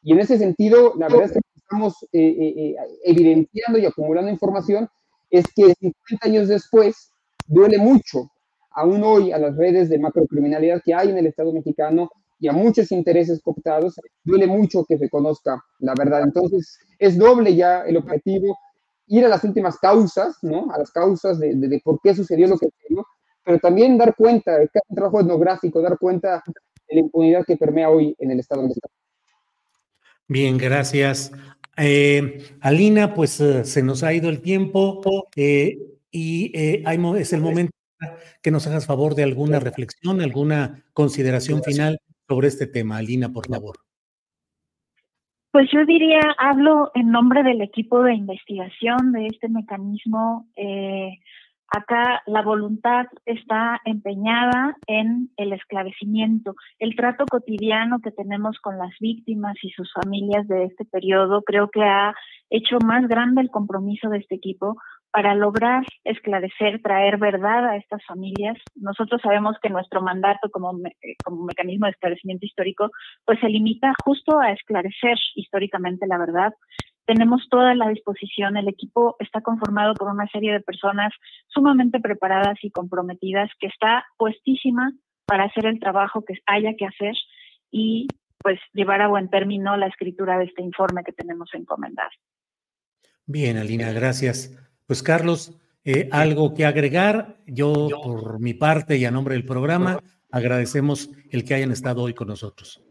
Y 0.01 0.13
en 0.13 0.19
ese 0.19 0.37
sentido, 0.37 0.93
la 0.97 1.09
verdad 1.09 1.25
es 1.25 1.31
que 1.33 1.39
estamos 1.55 1.95
eh, 2.13 2.19
eh, 2.21 2.53
eh 2.57 2.75
evidenciando 3.03 3.79
y 3.79 3.85
acumulando 3.85 4.31
información, 4.31 4.87
es 5.34 5.45
que 5.55 5.73
50 5.73 6.27
años 6.27 6.47
después 6.47 7.11
duele 7.47 7.79
mucho, 7.79 8.29
aún 8.69 9.03
hoy, 9.03 9.31
a 9.31 9.39
las 9.39 9.57
redes 9.57 9.89
de 9.89 9.97
macrocriminalidad 9.97 10.81
que 10.86 10.93
hay 10.93 11.09
en 11.09 11.17
el 11.17 11.25
Estado 11.25 11.51
mexicano 11.51 12.11
y 12.39 12.47
a 12.47 12.53
muchos 12.53 12.91
intereses 12.91 13.41
cooptados, 13.41 13.99
duele 14.23 14.45
mucho 14.45 14.86
que 14.88 14.99
se 14.99 15.09
conozca 15.09 15.59
la 15.79 15.95
verdad. 15.97 16.21
Entonces, 16.21 16.77
es 16.99 17.17
doble 17.17 17.55
ya 17.55 17.81
el 17.81 17.97
objetivo 17.97 18.55
ir 19.07 19.25
a 19.25 19.29
las 19.29 19.43
últimas 19.43 19.77
causas, 19.79 20.38
¿no? 20.43 20.71
A 20.71 20.77
las 20.77 20.91
causas 20.91 21.39
de, 21.39 21.55
de, 21.55 21.81
por 21.84 21.99
qué 22.01 22.13
sucedió 22.13 22.47
lo 22.47 22.59
que 22.59 22.69
sucedió, 22.69 23.03
pero 23.43 23.57
también 23.57 23.97
dar 23.97 24.15
cuenta, 24.15 24.59
un 24.88 24.95
trabajo 24.95 25.19
etnográfico, 25.19 25.81
dar 25.81 25.97
cuenta 25.97 26.43
de 26.88 26.95
la 26.95 26.99
impunidad 26.99 27.43
que 27.43 27.57
permea 27.57 27.89
hoy 27.89 28.15
en 28.19 28.29
el 28.29 28.39
Estado 28.39 28.61
mexicano. 28.61 28.93
Bien, 30.27 30.59
gracias. 30.59 31.31
Eh, 31.78 32.55
Alina, 32.61 33.13
pues 33.13 33.39
eh, 33.39 33.65
se 33.65 33.84
nos 33.84 34.03
ha 34.03 34.13
ido 34.13 34.30
el 34.30 34.41
tiempo 34.41 35.01
eh, 35.36 35.78
y 36.11 36.51
eh, 36.53 36.84
hay, 36.86 36.99
es 37.17 37.34
el 37.34 37.41
momento 37.41 37.74
que 38.41 38.51
nos 38.51 38.67
hagas 38.67 38.86
favor 38.86 39.15
de 39.15 39.24
alguna 39.24 39.59
reflexión, 39.59 40.21
alguna 40.21 40.84
consideración 40.93 41.63
final 41.63 41.99
sobre 42.28 42.49
este 42.49 42.67
tema. 42.67 42.97
Alina, 42.97 43.30
por 43.30 43.47
favor. 43.47 43.78
Pues 45.51 45.69
yo 45.71 45.86
diría, 45.86 46.19
hablo 46.38 46.91
en 46.95 47.11
nombre 47.11 47.43
del 47.43 47.61
equipo 47.61 48.03
de 48.03 48.15
investigación 48.15 49.11
de 49.13 49.28
este 49.28 49.47
mecanismo. 49.47 50.49
Acá 51.76 52.21
la 52.28 52.43
voluntad 52.43 53.07
está 53.26 53.82
empeñada 53.84 54.78
en 54.86 55.32
el 55.38 55.53
esclarecimiento. 55.53 56.53
El 56.78 56.95
trato 56.95 57.26
cotidiano 57.26 57.99
que 57.99 58.11
tenemos 58.11 58.59
con 58.59 58.78
las 58.78 58.91
víctimas 58.99 59.55
y 59.63 59.71
sus 59.71 59.91
familias 59.91 60.47
de 60.47 60.65
este 60.65 60.86
periodo 60.86 61.41
creo 61.41 61.71
que 61.71 61.82
ha 61.82 62.13
hecho 62.51 62.78
más 62.86 63.07
grande 63.07 63.41
el 63.41 63.49
compromiso 63.49 64.07
de 64.09 64.19
este 64.19 64.36
equipo 64.36 64.76
para 65.09 65.34
lograr 65.34 65.84
esclarecer, 66.03 66.80
traer 66.84 67.17
verdad 67.17 67.67
a 67.67 67.78
estas 67.78 68.05
familias. 68.05 68.55
Nosotros 68.76 69.19
sabemos 69.24 69.55
que 69.59 69.69
nuestro 69.71 70.03
mandato 70.03 70.51
como, 70.51 70.80
como 71.24 71.45
mecanismo 71.45 71.88
de 71.88 71.93
esclarecimiento 71.93 72.45
histórico 72.45 72.91
pues 73.26 73.39
se 73.39 73.49
limita 73.49 73.93
justo 74.05 74.39
a 74.39 74.51
esclarecer 74.51 75.17
históricamente 75.34 76.05
la 76.05 76.19
verdad. 76.19 76.53
Tenemos 77.05 77.47
toda 77.49 77.75
la 77.75 77.89
disposición, 77.89 78.55
el 78.55 78.67
equipo 78.67 79.15
está 79.19 79.41
conformado 79.41 79.93
por 79.93 80.09
una 80.09 80.27
serie 80.27 80.53
de 80.53 80.61
personas 80.61 81.11
sumamente 81.47 81.99
preparadas 81.99 82.57
y 82.61 82.71
comprometidas 82.71 83.49
que 83.59 83.67
está 83.67 84.05
puestísima 84.17 84.93
para 85.25 85.45
hacer 85.45 85.65
el 85.65 85.79
trabajo 85.79 86.23
que 86.23 86.35
haya 86.45 86.75
que 86.75 86.85
hacer 86.85 87.15
y 87.71 88.07
pues 88.39 88.59
llevar 88.73 89.01
a 89.01 89.07
buen 89.07 89.29
término 89.29 89.75
la 89.77 89.87
escritura 89.87 90.37
de 90.37 90.45
este 90.45 90.61
informe 90.61 91.03
que 91.03 91.13
tenemos 91.13 91.49
encomendado. 91.53 92.09
Bien, 93.25 93.57
Alina, 93.57 93.91
gracias. 93.91 94.57
Pues 94.85 95.01
Carlos, 95.01 95.57
eh, 95.85 96.09
algo 96.11 96.53
que 96.53 96.65
agregar, 96.65 97.37
yo 97.47 97.89
por 98.03 98.39
mi 98.39 98.53
parte 98.53 98.97
y 98.97 99.05
a 99.05 99.11
nombre 99.11 99.35
del 99.35 99.45
programa, 99.45 99.99
agradecemos 100.31 101.09
el 101.29 101.45
que 101.45 101.55
hayan 101.55 101.71
estado 101.71 102.03
hoy 102.03 102.13
con 102.13 102.27
nosotros. 102.27 102.81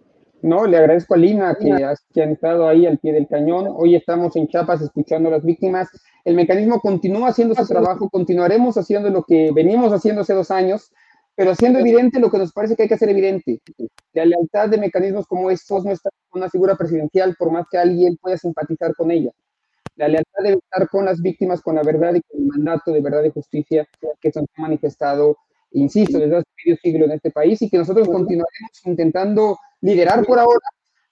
No, 0.43 0.67
le 0.67 0.77
agradezco 0.77 1.15
a 1.15 1.19
Lina 1.19 1.55
que, 1.55 1.71
que 2.13 2.23
han 2.23 2.31
estado 2.31 2.67
ahí 2.67 2.85
al 2.85 2.99
pie 2.99 3.13
del 3.13 3.29
cañón. 3.29 3.69
Hoy 3.77 3.95
estamos 3.95 4.35
en 4.35 4.49
Chiapas 4.49 4.83
escuchando 4.83 5.29
a 5.29 5.33
las 5.33 5.45
víctimas. 5.45 5.89
El 6.25 6.35
mecanismo 6.35 6.81
continúa 6.81 7.29
haciendo 7.29 7.55
su 7.55 7.65
trabajo, 7.65 8.11
continuaremos 8.11 8.77
haciendo 8.77 9.09
lo 9.09 9.23
que 9.23 9.53
venimos 9.55 9.93
haciendo 9.93 10.23
hace 10.23 10.35
dos 10.35 10.51
años, 10.51 10.91
pero 11.37 11.53
haciendo 11.53 11.79
evidente 11.79 12.19
lo 12.19 12.29
que 12.29 12.39
nos 12.39 12.53
parece 12.53 12.75
que 12.75 12.83
hay 12.83 12.89
que 12.89 12.95
hacer 12.95 13.09
evidente. 13.11 13.61
La 14.15 14.25
lealtad 14.25 14.69
de 14.69 14.79
mecanismos 14.79 15.29
como 15.29 15.49
estos 15.49 15.85
no 15.85 15.93
está 15.93 16.11
con 16.29 16.43
una 16.43 16.51
figura 16.51 16.75
presidencial, 16.75 17.37
por 17.39 17.53
más 17.53 17.67
que 17.71 17.79
alguien 17.79 18.17
pueda 18.17 18.37
simpatizar 18.37 18.97
con 18.97 19.13
ella. 19.13 19.31
La 19.95 20.09
lealtad 20.09 20.43
debe 20.43 20.57
estar 20.57 20.89
con 20.89 21.05
las 21.05 21.23
víctimas, 21.23 21.63
con 21.63 21.77
la 21.77 21.85
verdad 21.85 22.15
y 22.15 22.21
con 22.21 22.41
el 22.41 22.47
mandato 22.49 22.91
de 22.91 23.01
verdad 23.01 23.23
y 23.23 23.31
justicia 23.31 23.87
que 24.21 24.33
se 24.33 24.41
han 24.41 24.47
manifestado, 24.57 25.37
insisto, 25.71 26.19
desde 26.19 26.39
hace 26.39 26.49
medio 26.65 26.79
siglo 26.83 27.05
en 27.05 27.13
este 27.13 27.31
país 27.31 27.63
y 27.63 27.71
que 27.71 27.79
nosotros 27.79 28.09
continuaremos 28.09 28.87
intentando 28.87 29.57
liderar 29.83 30.25
por 30.25 30.39
ahora, 30.39 30.67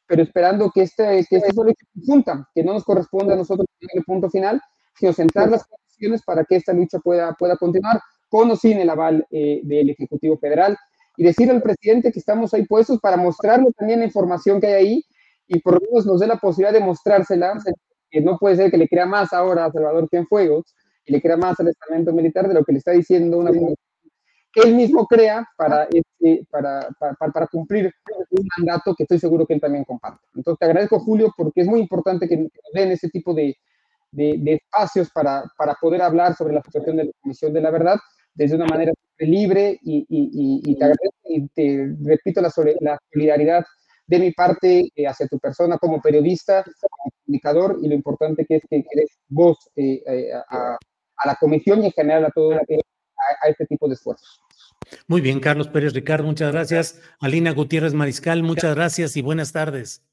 pero 0.07 0.23
esperando 0.23 0.71
que 0.71 0.83
este, 0.83 1.27
que 1.29 1.37
este 1.37 1.55
conjunta, 1.95 2.49
que 2.55 2.65
no 2.65 2.73
nos 2.73 2.85
corresponda 2.85 3.35
a 3.35 3.37
nosotros 3.37 3.67
el 3.81 4.03
punto 4.05 4.31
final, 4.31 4.61
sino 4.99 5.13
sentar 5.13 5.51
las 5.51 5.65
condiciones 5.67 6.23
para 6.25 6.45
que 6.45 6.57
esta 6.57 6.73
lucha 6.73 6.99
pueda, 6.99 7.35
pueda 7.35 7.57
continuar 7.57 8.01
con 8.29 8.51
o 8.51 8.57
sin 8.57 8.79
el 8.79 8.89
aval 8.89 9.27
eh, 9.31 9.61
del 9.65 9.91
Ejecutivo 9.91 10.39
Federal. 10.39 10.77
Y 11.17 11.25
decirle 11.25 11.53
al 11.53 11.63
presidente 11.63 12.13
que 12.13 12.19
estamos 12.19 12.55
ahí 12.55 12.65
puestos 12.65 12.99
para 13.01 13.17
mostrarle 13.17 13.71
también 13.77 13.99
la 13.99 14.07
información 14.07 14.61
que 14.61 14.69
hay 14.69 14.73
ahí 14.75 15.05
y 15.47 15.61
por 15.61 15.75
lo 15.75 15.81
menos 15.81 16.07
nos 16.07 16.21
dé 16.21 16.27
la 16.27 16.37
posibilidad 16.37 16.73
de 16.73 16.85
mostrársela 16.85 17.55
que 18.11 18.21
no 18.21 18.39
puede 18.39 18.57
ser 18.57 18.71
que 18.71 18.79
le 18.79 18.89
crea 18.89 19.07
más 19.07 19.33
ahora 19.33 19.67
a 19.67 19.73
Salvador 19.73 20.09
Cienfuegos 20.09 20.75
y 21.05 21.13
le 21.13 21.21
crea 21.21 21.37
más 21.37 21.59
al 21.61 21.69
estamento 21.69 22.13
militar 22.13 22.49
de 22.49 22.55
lo 22.55 22.65
que 22.65 22.73
le 22.73 22.79
está 22.79 22.93
diciendo 22.93 23.39
una 23.39 23.51
que 24.53 24.61
él 24.63 24.75
mismo 24.75 25.07
crea 25.07 25.47
para, 25.57 25.85
este, 25.85 26.47
para, 26.51 26.89
para, 26.99 27.33
para, 27.33 27.47
cumplir 27.47 27.93
un 28.31 28.49
mandato 28.59 28.95
que 28.95 29.05
estoy 29.05 29.19
seguro 29.19 29.47
que 29.47 29.55
él 29.55 29.61
también 29.61 29.85
comparte. 29.85 30.21
Entonces, 30.35 30.59
te 30.59 30.67
agradezco, 30.67 30.99
Julio, 31.01 31.33
porque 31.37 31.61
es 31.61 31.67
muy 31.67 31.81
importante 31.81 32.29
que 32.29 32.37
nos 32.37 32.51
den 32.75 32.91
ese 32.91 33.09
tipo 33.09 33.33
de, 33.33 33.57
de, 34.11 34.55
espacios 34.55 35.11
para, 35.11 35.45
para, 35.57 35.75
poder 35.75 36.03
hablar 36.03 36.35
sobre 36.35 36.55
la 36.55 36.63
situación 36.63 36.97
de 36.97 37.05
la 37.05 37.13
Comisión 37.21 37.53
de 37.53 37.61
la 37.61 37.71
Verdad 37.71 37.99
desde 38.35 38.57
una 38.57 38.67
manera 38.67 38.93
libre 39.19 39.79
y, 39.83 40.07
y, 40.09 40.61
y, 40.65 40.79
te 40.79 40.85
agradezco 40.85 41.19
y 41.25 41.49
te 41.49 41.97
repito 42.03 42.41
la, 42.41 42.51
la 42.81 42.99
solidaridad 43.13 43.65
de 44.07 44.19
mi 44.19 44.33
parte 44.33 44.91
eh, 44.95 45.07
hacia 45.07 45.29
tu 45.29 45.39
persona 45.39 45.79
como 45.79 46.01
periodista, 46.01 46.65
como 46.65 47.13
comunicador 47.25 47.79
y 47.83 47.89
lo 47.89 47.95
importante 47.95 48.45
que 48.45 48.57
es 48.57 48.63
que 48.69 48.85
eres 48.91 49.19
voz 49.29 49.59
eh, 49.77 50.03
eh, 50.07 50.33
a, 50.33 50.77
a, 51.17 51.27
la 51.27 51.37
comisión 51.37 51.83
y 51.83 51.87
en 51.87 51.93
general 51.93 52.25
a 52.25 52.31
todo 52.31 52.53
a, 53.43 53.47
a, 53.47 53.51
este 53.51 53.67
tipo 53.67 53.89
de 53.89 53.95
esfuerzos. 53.95 54.43
Muy 55.07 55.21
bien, 55.21 55.41
Carlos 55.41 55.69
Pérez 55.69 55.93
Ricardo, 55.93 56.25
muchas 56.27 56.53
gracias. 56.53 57.03
Alina 57.21 57.53
Gutiérrez 57.53 57.95
Mariscal, 57.95 58.43
muchas 58.43 58.75
gracias 58.75 59.17
y 59.17 59.23
buenas 59.23 59.53
tardes. 59.53 60.05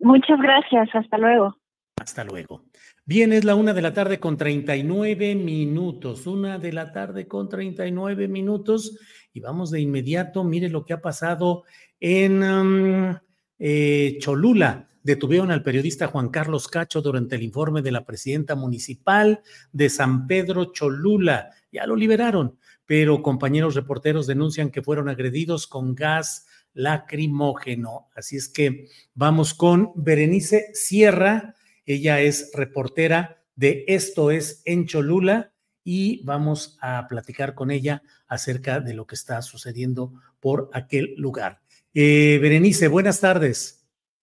Muchas 0.00 0.38
gracias, 0.40 0.88
hasta 0.94 1.18
luego. 1.18 1.56
Hasta 1.96 2.24
luego. 2.24 2.64
Bien, 3.04 3.32
es 3.32 3.44
la 3.44 3.54
una 3.54 3.72
de 3.72 3.82
la 3.82 3.92
tarde 3.92 4.20
con 4.20 4.36
39 4.36 5.34
minutos. 5.34 6.26
Una 6.26 6.58
de 6.58 6.72
la 6.72 6.92
tarde 6.92 7.26
con 7.26 7.48
39 7.48 8.28
minutos. 8.28 8.98
Y 9.32 9.40
vamos 9.40 9.70
de 9.70 9.80
inmediato. 9.80 10.44
Mire 10.44 10.68
lo 10.68 10.84
que 10.84 10.92
ha 10.92 11.00
pasado 11.00 11.64
en 11.98 12.42
um, 12.42 13.16
eh, 13.58 14.18
Cholula. 14.20 14.87
Detuvieron 15.02 15.50
al 15.50 15.62
periodista 15.62 16.08
Juan 16.08 16.28
Carlos 16.28 16.68
Cacho 16.68 17.00
durante 17.02 17.36
el 17.36 17.42
informe 17.42 17.82
de 17.82 17.92
la 17.92 18.04
presidenta 18.04 18.54
municipal 18.54 19.40
de 19.72 19.88
San 19.88 20.26
Pedro 20.26 20.72
Cholula. 20.72 21.50
Ya 21.72 21.86
lo 21.86 21.96
liberaron, 21.96 22.58
pero 22.86 23.22
compañeros 23.22 23.74
reporteros 23.74 24.26
denuncian 24.26 24.70
que 24.70 24.82
fueron 24.82 25.08
agredidos 25.08 25.66
con 25.66 25.94
gas 25.94 26.46
lacrimógeno. 26.74 28.08
Así 28.14 28.36
es 28.36 28.48
que 28.48 28.88
vamos 29.14 29.54
con 29.54 29.92
Berenice 29.96 30.70
Sierra 30.74 31.54
ella 31.88 32.20
es 32.20 32.50
reportera 32.52 33.42
de 33.56 33.86
Esto 33.88 34.30
es 34.30 34.60
en 34.66 34.86
Cholula 34.86 35.54
y 35.82 36.22
vamos 36.22 36.76
a 36.82 37.06
platicar 37.08 37.54
con 37.54 37.70
ella 37.70 38.02
acerca 38.26 38.80
de 38.80 38.92
lo 38.92 39.06
que 39.06 39.14
está 39.14 39.40
sucediendo 39.40 40.12
por 40.38 40.68
aquel 40.74 41.14
lugar. 41.16 41.62
Eh, 41.94 42.38
Berenice, 42.42 42.88
buenas 42.88 43.20
tardes. 43.20 43.77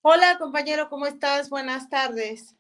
Hola, 0.08 0.38
compañero, 0.38 0.88
¿cómo 0.88 1.08
estás? 1.08 1.50
Buenas 1.50 1.90
tardes. 1.90 2.54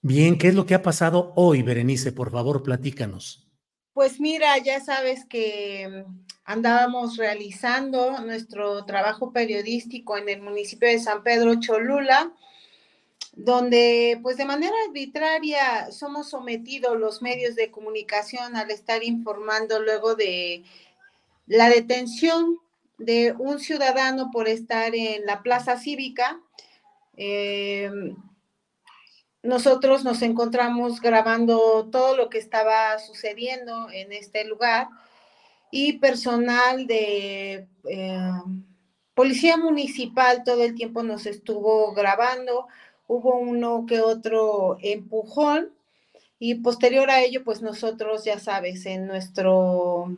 Bien, 0.00 0.38
¿qué 0.38 0.48
es 0.48 0.54
lo 0.54 0.64
que 0.64 0.74
ha 0.74 0.80
pasado 0.80 1.34
hoy, 1.36 1.60
Berenice? 1.60 2.10
Por 2.10 2.30
favor, 2.30 2.62
platícanos. 2.62 3.46
Pues 3.92 4.18
mira, 4.18 4.56
ya 4.56 4.80
sabes 4.80 5.26
que 5.26 6.04
mm, 6.06 6.24
andábamos 6.46 7.18
realizando 7.18 8.18
nuestro 8.22 8.86
trabajo 8.86 9.30
periodístico 9.30 10.16
en 10.16 10.30
el 10.30 10.40
municipio 10.40 10.88
de 10.88 10.98
San 10.98 11.22
Pedro 11.22 11.60
Cholula 11.60 12.32
donde 13.34 14.18
pues 14.22 14.38
de 14.38 14.46
manera 14.46 14.72
arbitraria 14.88 15.92
somos 15.92 16.30
sometidos 16.30 16.98
los 16.98 17.20
medios 17.20 17.56
de 17.56 17.70
comunicación 17.70 18.56
al 18.56 18.70
estar 18.70 19.04
informando 19.04 19.82
luego 19.82 20.14
de 20.14 20.64
la 21.46 21.68
detención 21.68 22.58
de 22.96 23.34
un 23.38 23.60
ciudadano 23.60 24.30
por 24.30 24.48
estar 24.48 24.94
en 24.94 25.26
la 25.26 25.42
plaza 25.42 25.76
cívica. 25.78 26.40
Eh, 27.16 27.90
nosotros 29.42 30.04
nos 30.04 30.22
encontramos 30.22 31.00
grabando 31.00 31.88
todo 31.90 32.16
lo 32.16 32.28
que 32.28 32.38
estaba 32.38 32.98
sucediendo 32.98 33.88
en 33.90 34.12
este 34.12 34.44
lugar 34.44 34.88
y 35.70 35.94
personal 35.94 36.86
de 36.86 37.68
eh, 37.88 38.30
policía 39.14 39.56
municipal 39.56 40.42
todo 40.44 40.62
el 40.62 40.74
tiempo 40.74 41.02
nos 41.02 41.26
estuvo 41.26 41.92
grabando. 41.94 42.66
Hubo 43.08 43.38
uno 43.38 43.86
que 43.86 44.00
otro 44.00 44.78
empujón 44.82 45.70
y 46.38 46.56
posterior 46.56 47.10
a 47.10 47.22
ello, 47.22 47.44
pues 47.44 47.62
nosotros, 47.62 48.24
ya 48.24 48.38
sabes, 48.38 48.84
en 48.84 49.06
nuestro 49.06 50.16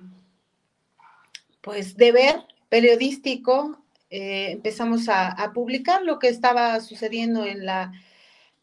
pues 1.60 1.96
deber 1.96 2.44
periodístico, 2.68 3.78
eh, 4.10 4.52
empezamos 4.52 5.08
a, 5.08 5.52
publicar 5.54 6.02
lo 6.02 6.18
que 6.18 6.28
estaba 6.28 6.80
sucediendo 6.80 7.44
en 7.44 7.66
la 7.66 7.92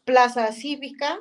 plaza 0.04 0.52
cívica. 0.52 1.20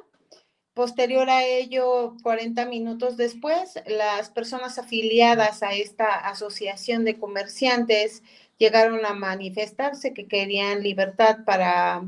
Posterior 0.73 1.30
a 1.30 1.43
ello, 1.45 2.15
40 2.23 2.65
minutos 2.65 3.17
después, 3.17 3.76
las 3.88 4.30
personas 4.32 4.78
afiliadas 4.78 5.63
a 5.63 5.73
esta 5.73 6.13
asociación 6.28 7.05
de 7.05 7.17
comerciantes 7.17 8.23
llegaron 8.57 9.05
a 9.05 9.13
manifestarse 9.13 10.13
que 10.13 10.28
querían 10.28 10.84
libertad 10.84 11.39
para 11.45 12.03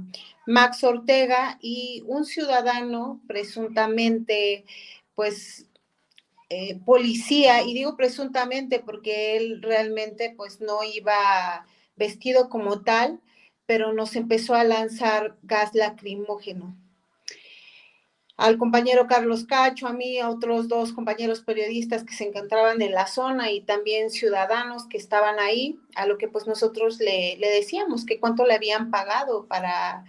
Max 0.45 0.83
Ortega 0.83 1.57
y 1.61 2.03
un 2.07 2.25
ciudadano 2.25 3.21
presuntamente, 3.27 4.65
pues, 5.15 5.65
eh, 6.49 6.79
policía, 6.85 7.61
y 7.63 7.73
digo 7.73 7.95
presuntamente 7.97 8.79
porque 8.79 9.37
él 9.37 9.61
realmente 9.61 10.33
pues 10.37 10.61
no 10.61 10.81
iba 10.83 11.65
vestido 11.97 12.49
como 12.49 12.81
tal, 12.81 13.19
pero 13.65 13.93
nos 13.93 14.15
empezó 14.15 14.55
a 14.55 14.63
lanzar 14.63 15.35
gas 15.43 15.75
lacrimógeno 15.75 16.75
al 18.37 18.59
compañero 18.59 19.07
Carlos 19.07 19.45
Cacho, 19.45 19.87
a 19.87 19.93
mí, 19.93 20.19
a 20.19 20.29
otros 20.29 20.67
dos 20.67 20.93
compañeros 20.93 21.41
periodistas 21.41 22.03
que 22.03 22.13
se 22.13 22.27
encontraban 22.27 22.81
en 22.83 22.91
la 22.91 23.07
zona 23.07 23.51
y 23.51 23.61
también 23.61 24.11
ciudadanos 24.11 24.85
que 24.87 24.97
estaban 24.97 25.39
ahí, 25.39 25.79
a 25.95 26.05
lo 26.05 26.19
que 26.19 26.27
pues 26.27 26.45
nosotros 26.45 26.99
le, 26.99 27.37
decíamos 27.39 28.05
que 28.05 28.19
cuánto 28.19 28.45
le 28.45 28.53
habían 28.53 28.91
pagado 28.91 29.47
para, 29.47 30.05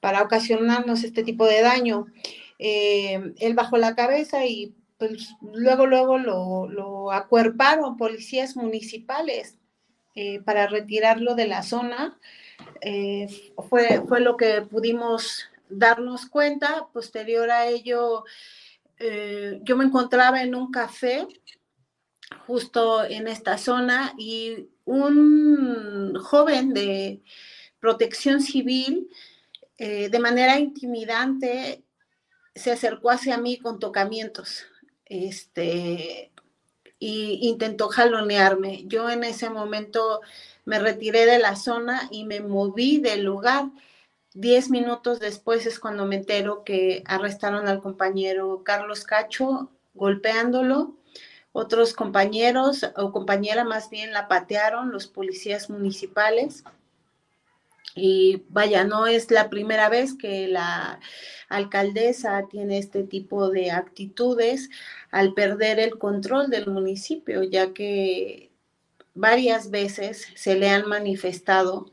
para 0.00 0.22
ocasionarnos 0.22 1.04
este 1.04 1.22
tipo 1.22 1.44
de 1.44 1.60
daño. 1.60 2.06
Eh, 2.58 3.34
él 3.38 3.54
bajó 3.54 3.76
la 3.76 3.94
cabeza 3.94 4.46
y 4.46 4.74
pues 4.96 5.34
luego, 5.42 5.84
luego 5.86 6.18
lo, 6.18 6.66
lo 6.66 7.12
acuerparon 7.12 7.98
policías 7.98 8.56
municipales 8.56 9.58
eh, 10.14 10.40
para 10.40 10.66
retirarlo 10.66 11.34
de 11.34 11.46
la 11.46 11.62
zona. 11.62 12.18
Eh, 12.80 13.28
fue, 13.68 14.02
fue 14.08 14.20
lo 14.20 14.36
que 14.36 14.62
pudimos 14.62 15.48
darnos 15.68 16.26
cuenta. 16.26 16.88
Posterior 16.92 17.50
a 17.50 17.66
ello, 17.66 18.24
eh, 18.98 19.60
yo 19.62 19.76
me 19.76 19.84
encontraba 19.84 20.42
en 20.42 20.54
un 20.54 20.70
café 20.70 21.26
justo 22.46 23.04
en 23.04 23.28
esta 23.28 23.58
zona 23.58 24.14
y 24.18 24.68
un 24.84 26.14
joven 26.20 26.72
de 26.74 27.22
protección 27.80 28.40
civil, 28.40 29.08
de 29.78 30.18
manera 30.18 30.58
intimidante, 30.58 31.82
se 32.54 32.70
acercó 32.70 33.10
hacia 33.10 33.38
mí 33.38 33.58
con 33.58 33.78
tocamientos. 33.78 34.66
Este, 35.06 36.29
y 37.00 37.48
intentó 37.48 37.88
jalonearme. 37.88 38.84
Yo 38.86 39.10
en 39.10 39.24
ese 39.24 39.50
momento 39.50 40.20
me 40.64 40.78
retiré 40.78 41.26
de 41.26 41.40
la 41.40 41.56
zona 41.56 42.08
y 42.12 42.24
me 42.24 42.40
moví 42.40 42.98
del 42.98 43.24
lugar 43.24 43.66
Diez 44.34 44.70
minutos 44.70 45.18
después 45.18 45.66
es 45.66 45.80
cuando 45.80 46.06
me 46.06 46.14
entero 46.14 46.62
que 46.62 47.02
arrestaron 47.06 47.66
al 47.66 47.82
compañero 47.82 48.62
Carlos 48.62 49.02
Cacho 49.02 49.70
golpeándolo 49.92 50.94
Otros 51.50 51.94
compañeros 51.94 52.86
o 52.96 53.10
compañera 53.10 53.64
más 53.64 53.90
bien 53.90 54.12
la 54.12 54.28
patearon 54.28 54.92
los 54.92 55.08
policías 55.08 55.68
municipales. 55.68 56.62
Y 57.94 58.44
vaya, 58.48 58.84
no 58.84 59.06
es 59.06 59.30
la 59.30 59.50
primera 59.50 59.88
vez 59.88 60.14
que 60.14 60.48
la 60.48 61.00
alcaldesa 61.48 62.46
tiene 62.48 62.78
este 62.78 63.02
tipo 63.04 63.50
de 63.50 63.70
actitudes 63.70 64.70
al 65.10 65.34
perder 65.34 65.80
el 65.80 65.98
control 65.98 66.50
del 66.50 66.68
municipio, 66.68 67.42
ya 67.42 67.72
que 67.72 68.50
varias 69.14 69.70
veces 69.70 70.28
se 70.34 70.54
le 70.56 70.68
han 70.68 70.88
manifestado 70.88 71.90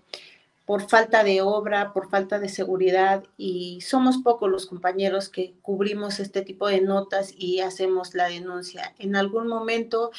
por 0.68 0.90
falta 0.90 1.24
de 1.24 1.42
obra, 1.42 1.94
por 1.94 2.10
falta 2.10 2.40
de 2.40 2.50
seguridad 2.50 3.24
y 3.38 3.80
somos 3.80 4.18
pocos 4.18 4.52
los 4.52 4.66
compañeros 4.66 5.30
que 5.30 5.54
cubrimos 5.62 6.20
este 6.20 6.42
tipo 6.42 6.68
de 6.68 6.82
notas 6.82 7.34
y 7.38 7.62
hacemos 7.62 8.14
la 8.14 8.28
denuncia. 8.28 8.94
En 9.00 9.16
algún 9.16 9.48
momento 9.48 10.12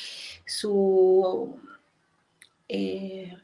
su 0.46 1.54
eh, 2.66 3.36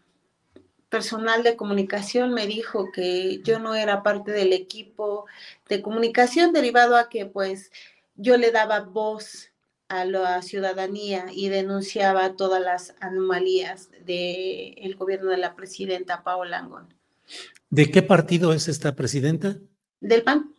personal 0.94 1.42
de 1.42 1.56
comunicación 1.56 2.32
me 2.32 2.46
dijo 2.46 2.92
que 2.92 3.40
yo 3.42 3.58
no 3.58 3.74
era 3.74 4.04
parte 4.04 4.30
del 4.30 4.52
equipo 4.52 5.26
de 5.68 5.82
comunicación 5.82 6.52
derivado 6.52 6.96
a 6.96 7.08
que 7.08 7.26
pues 7.26 7.72
yo 8.14 8.36
le 8.36 8.52
daba 8.52 8.78
voz 8.78 9.50
a 9.88 10.04
la 10.04 10.40
ciudadanía 10.42 11.26
y 11.32 11.48
denunciaba 11.48 12.36
todas 12.36 12.62
las 12.62 12.94
anomalías 13.00 13.90
del 14.06 14.94
gobierno 14.94 15.30
de 15.30 15.38
la 15.38 15.56
presidenta 15.56 16.22
Paola 16.22 16.60
Angón. 16.60 16.94
¿De 17.70 17.90
qué 17.90 18.02
partido 18.02 18.52
es 18.52 18.68
esta 18.68 18.94
presidenta? 18.94 19.56
Del 19.98 20.22
PAN. 20.22 20.54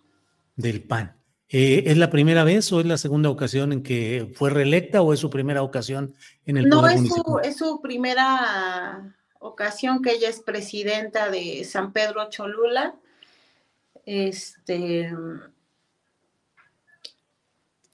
Del 0.57 0.83
PAN. 0.83 1.15
Eh, 1.47 1.83
¿Es 1.85 1.95
la 1.95 2.09
primera 2.09 2.43
vez 2.43 2.69
o 2.73 2.81
es 2.81 2.85
la 2.85 2.97
segunda 2.97 3.29
ocasión 3.29 3.71
en 3.71 3.83
que 3.83 4.33
fue 4.35 4.49
reelecta 4.49 5.01
o 5.01 5.13
es 5.13 5.19
su 5.21 5.29
primera 5.29 5.63
ocasión 5.63 6.13
en 6.45 6.57
el 6.57 6.67
No, 6.67 6.85
es 6.89 7.07
su, 7.07 7.39
es 7.41 7.55
su 7.55 7.79
primera 7.81 9.15
ocasión 9.45 10.01
que 10.01 10.11
ella 10.11 10.29
es 10.29 10.39
presidenta 10.39 11.29
de 11.29 11.63
San 11.65 11.93
Pedro 11.93 12.29
Cholula. 12.29 12.95
Este, 14.05 15.11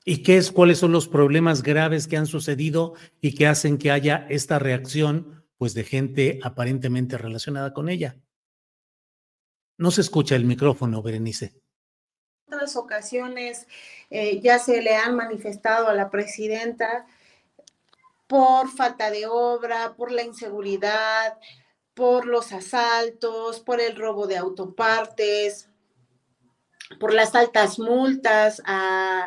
¿Y 0.03 0.23
qué 0.23 0.37
es, 0.37 0.51
cuáles 0.51 0.79
son 0.79 0.91
los 0.91 1.07
problemas 1.07 1.61
graves 1.61 2.07
que 2.07 2.17
han 2.17 2.25
sucedido 2.25 2.95
y 3.21 3.35
que 3.35 3.47
hacen 3.47 3.77
que 3.77 3.91
haya 3.91 4.25
esta 4.29 4.57
reacción, 4.57 5.43
pues, 5.57 5.73
de 5.73 5.83
gente 5.83 6.39
aparentemente 6.43 7.17
relacionada 7.17 7.73
con 7.73 7.87
ella? 7.87 8.17
No 9.77 9.91
se 9.91 10.01
escucha 10.01 10.35
el 10.35 10.45
micrófono, 10.45 11.01
Berenice. 11.01 11.53
En 12.47 12.55
otras 12.55 12.75
ocasiones 12.75 13.67
eh, 14.09 14.39
ya 14.41 14.59
se 14.59 14.81
le 14.81 14.95
han 14.95 15.15
manifestado 15.15 15.87
a 15.87 15.93
la 15.93 16.09
presidenta 16.09 17.05
por 18.31 18.69
falta 18.69 19.11
de 19.11 19.25
obra, 19.25 19.93
por 19.97 20.09
la 20.09 20.23
inseguridad, 20.23 21.37
por 21.93 22.25
los 22.25 22.53
asaltos, 22.53 23.59
por 23.59 23.81
el 23.81 23.97
robo 23.97 24.25
de 24.25 24.37
autopartes, 24.37 25.67
por 26.97 27.13
las 27.13 27.35
altas 27.35 27.77
multas 27.77 28.63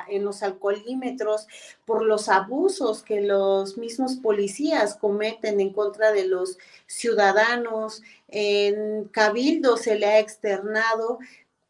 en 0.08 0.24
los 0.24 0.42
alcoholímetros, 0.42 1.46
por 1.84 2.02
los 2.02 2.30
abusos 2.30 3.02
que 3.02 3.20
los 3.20 3.76
mismos 3.76 4.14
policías 4.14 4.94
cometen 4.94 5.60
en 5.60 5.74
contra 5.74 6.10
de 6.12 6.26
los 6.26 6.56
ciudadanos. 6.86 8.02
En 8.28 9.04
Cabildo 9.08 9.76
se 9.76 9.96
le 9.96 10.06
ha 10.06 10.18
externado, 10.18 11.18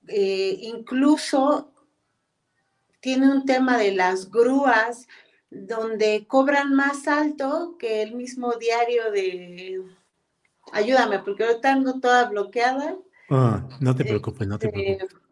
eh, 0.06 0.56
incluso 0.60 1.68
tiene 3.00 3.28
un 3.28 3.44
tema 3.44 3.76
de 3.76 3.90
las 3.90 4.30
grúas, 4.30 5.08
donde 5.54 6.26
cobran 6.26 6.74
más 6.74 7.08
alto 7.08 7.76
que 7.78 8.02
el 8.02 8.14
mismo 8.14 8.54
diario 8.54 9.10
de... 9.10 9.82
Ayúdame, 10.72 11.18
porque 11.20 11.44
ahorita 11.44 11.72
ando 11.72 12.00
toda 12.00 12.24
bloqueada. 12.28 12.96
Ah, 13.30 13.66
no 13.80 13.94
te 13.94 14.04
preocupes, 14.04 14.48
no 14.48 14.58
te 14.58 14.66
este, 14.66 14.96
preocupes 14.96 15.24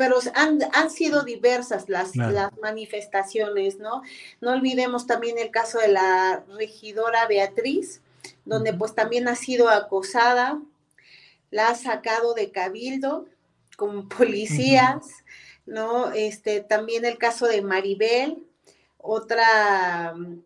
pero 0.00 0.16
han, 0.34 0.88
sido 0.88 1.24
diversas 1.24 1.90
las, 1.90 2.16
las, 2.16 2.56
manifestaciones, 2.56 3.78
¿no? 3.78 4.00
No 4.40 4.52
olvidemos 4.52 5.06
también 5.06 5.36
el 5.36 5.50
caso 5.50 5.78
de 5.78 5.88
la 5.88 6.42
regidora 6.56 7.26
Beatriz, 7.26 8.00
donde 8.46 8.72
pues 8.72 8.94
también 8.94 9.28
ha 9.28 9.34
sido 9.34 9.68
acosada, 9.68 10.58
la 11.50 11.68
ha 11.68 11.74
sacado 11.74 12.32
de 12.32 12.50
cabildo 12.50 13.26
con 13.76 14.08
policías, 14.08 15.22
¿no? 15.66 16.12
Este, 16.12 16.60
también 16.60 17.04
el 17.04 17.18
caso 17.18 17.46
de 17.46 17.62
Maribel, 17.62 18.44
otra 18.98 20.14
mm, 20.14 20.42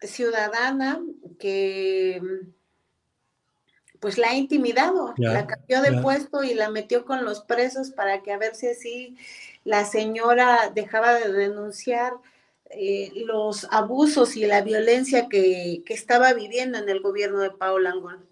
ciudadana 0.00 1.00
que 1.38 2.20
pues 4.00 4.16
la 4.16 4.30
ha 4.30 4.34
intimidado, 4.34 5.12
la 5.16 5.46
cambió 5.46 5.82
de 5.82 6.00
puesto 6.00 6.44
y 6.44 6.54
la 6.54 6.70
metió 6.70 7.04
con 7.04 7.24
los 7.24 7.40
presos 7.40 7.90
para 7.90 8.22
que 8.22 8.32
a 8.32 8.38
ver 8.38 8.54
si 8.54 8.68
así 8.68 9.16
la 9.64 9.84
señora 9.84 10.70
dejaba 10.72 11.14
de 11.14 11.32
denunciar 11.32 12.12
eh, 12.70 13.10
los 13.14 13.66
abusos 13.70 14.36
y 14.36 14.46
la 14.46 14.60
violencia 14.60 15.28
que, 15.28 15.82
estaba 15.88 16.32
viviendo 16.32 16.78
en 16.78 16.88
el 16.88 17.00
gobierno 17.00 17.40
de 17.40 17.50
Paul 17.50 17.86
Angón. 17.86 18.26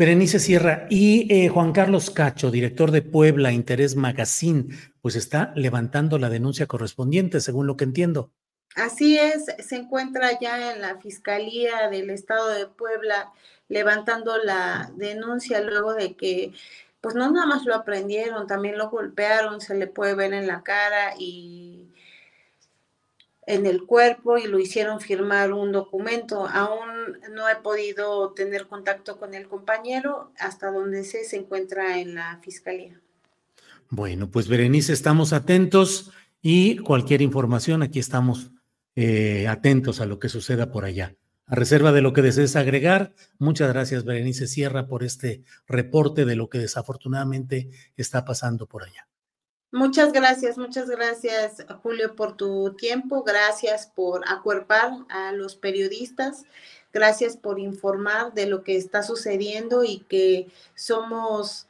Berenice 0.00 0.38
Sierra 0.38 0.86
y 0.88 1.26
eh, 1.30 1.50
Juan 1.50 1.72
Carlos 1.72 2.08
Cacho, 2.08 2.50
director 2.50 2.90
de 2.90 3.02
Puebla 3.02 3.52
Interés 3.52 3.96
Magazine, 3.96 4.74
pues 5.02 5.14
está 5.14 5.52
levantando 5.56 6.18
la 6.18 6.30
denuncia 6.30 6.66
correspondiente, 6.66 7.38
según 7.42 7.66
lo 7.66 7.76
que 7.76 7.84
entiendo. 7.84 8.32
Así 8.76 9.18
es, 9.18 9.44
se 9.58 9.76
encuentra 9.76 10.40
ya 10.40 10.72
en 10.72 10.80
la 10.80 10.98
Fiscalía 11.00 11.90
del 11.90 12.08
Estado 12.08 12.48
de 12.48 12.66
Puebla 12.66 13.30
levantando 13.68 14.38
la 14.42 14.90
denuncia 14.96 15.60
luego 15.60 15.92
de 15.92 16.16
que, 16.16 16.54
pues 17.02 17.14
no 17.14 17.30
nada 17.30 17.44
más 17.44 17.66
lo 17.66 17.74
aprendieron, 17.74 18.46
también 18.46 18.78
lo 18.78 18.88
golpearon, 18.88 19.60
se 19.60 19.74
le 19.74 19.86
puede 19.86 20.14
ver 20.14 20.32
en 20.32 20.46
la 20.46 20.62
cara 20.62 21.12
y 21.18 21.89
en 23.50 23.66
el 23.66 23.84
cuerpo 23.84 24.38
y 24.38 24.46
lo 24.46 24.60
hicieron 24.60 25.00
firmar 25.00 25.52
un 25.52 25.72
documento. 25.72 26.46
Aún 26.46 27.18
no 27.32 27.48
he 27.48 27.56
podido 27.56 28.32
tener 28.32 28.68
contacto 28.68 29.18
con 29.18 29.34
el 29.34 29.48
compañero 29.48 30.32
hasta 30.38 30.70
donde 30.70 31.02
sé 31.02 31.24
se 31.24 31.36
encuentra 31.36 31.98
en 31.98 32.14
la 32.14 32.38
fiscalía. 32.42 33.00
Bueno, 33.88 34.30
pues 34.30 34.46
Berenice, 34.46 34.92
estamos 34.92 35.32
atentos 35.32 36.12
y 36.40 36.78
cualquier 36.78 37.22
información, 37.22 37.82
aquí 37.82 37.98
estamos 37.98 38.52
eh, 38.94 39.48
atentos 39.48 40.00
a 40.00 40.06
lo 40.06 40.20
que 40.20 40.28
suceda 40.28 40.70
por 40.70 40.84
allá. 40.84 41.16
A 41.46 41.56
reserva 41.56 41.90
de 41.90 42.02
lo 42.02 42.12
que 42.12 42.22
desees 42.22 42.54
agregar, 42.54 43.12
muchas 43.40 43.72
gracias 43.72 44.04
Berenice 44.04 44.46
Sierra 44.46 44.86
por 44.86 45.02
este 45.02 45.42
reporte 45.66 46.24
de 46.24 46.36
lo 46.36 46.48
que 46.48 46.58
desafortunadamente 46.58 47.70
está 47.96 48.24
pasando 48.24 48.66
por 48.66 48.84
allá. 48.84 49.09
Muchas 49.72 50.12
gracias, 50.12 50.58
muchas 50.58 50.90
gracias 50.90 51.64
Julio 51.82 52.16
por 52.16 52.36
tu 52.36 52.74
tiempo, 52.74 53.22
gracias 53.22 53.86
por 53.86 54.22
acuerpar 54.28 54.92
a 55.08 55.30
los 55.30 55.54
periodistas, 55.54 56.44
gracias 56.92 57.36
por 57.36 57.60
informar 57.60 58.34
de 58.34 58.46
lo 58.46 58.64
que 58.64 58.76
está 58.76 59.04
sucediendo 59.04 59.84
y 59.84 60.00
que 60.08 60.48
somos 60.74 61.68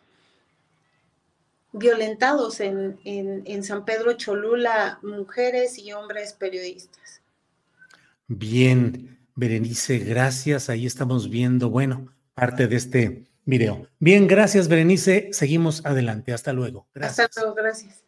violentados 1.73 2.61
en, 2.61 2.99
en, 3.05 3.43
en 3.45 3.63
San 3.63 3.85
Pedro 3.85 4.15
Cholula, 4.15 4.99
mujeres 5.03 5.79
y 5.79 5.93
hombres 5.93 6.33
periodistas. 6.33 7.21
Bien, 8.27 9.19
Berenice, 9.35 9.99
gracias. 9.99 10.71
Ahí 10.71 10.87
estamos 10.87 11.29
viendo, 11.29 11.69
bueno, 11.69 12.13
parte 12.35 12.67
de 12.67 12.77
este 12.77 13.30
video. 13.51 13.87
Bien, 13.99 14.27
gracias, 14.27 14.69
Berenice. 14.69 15.29
Seguimos 15.33 15.85
adelante. 15.85 16.33
Hasta 16.33 16.53
luego. 16.53 16.89
Gracias. 16.95 17.29
Hasta 17.29 17.43
luego, 17.43 17.57
gracias. 17.57 18.05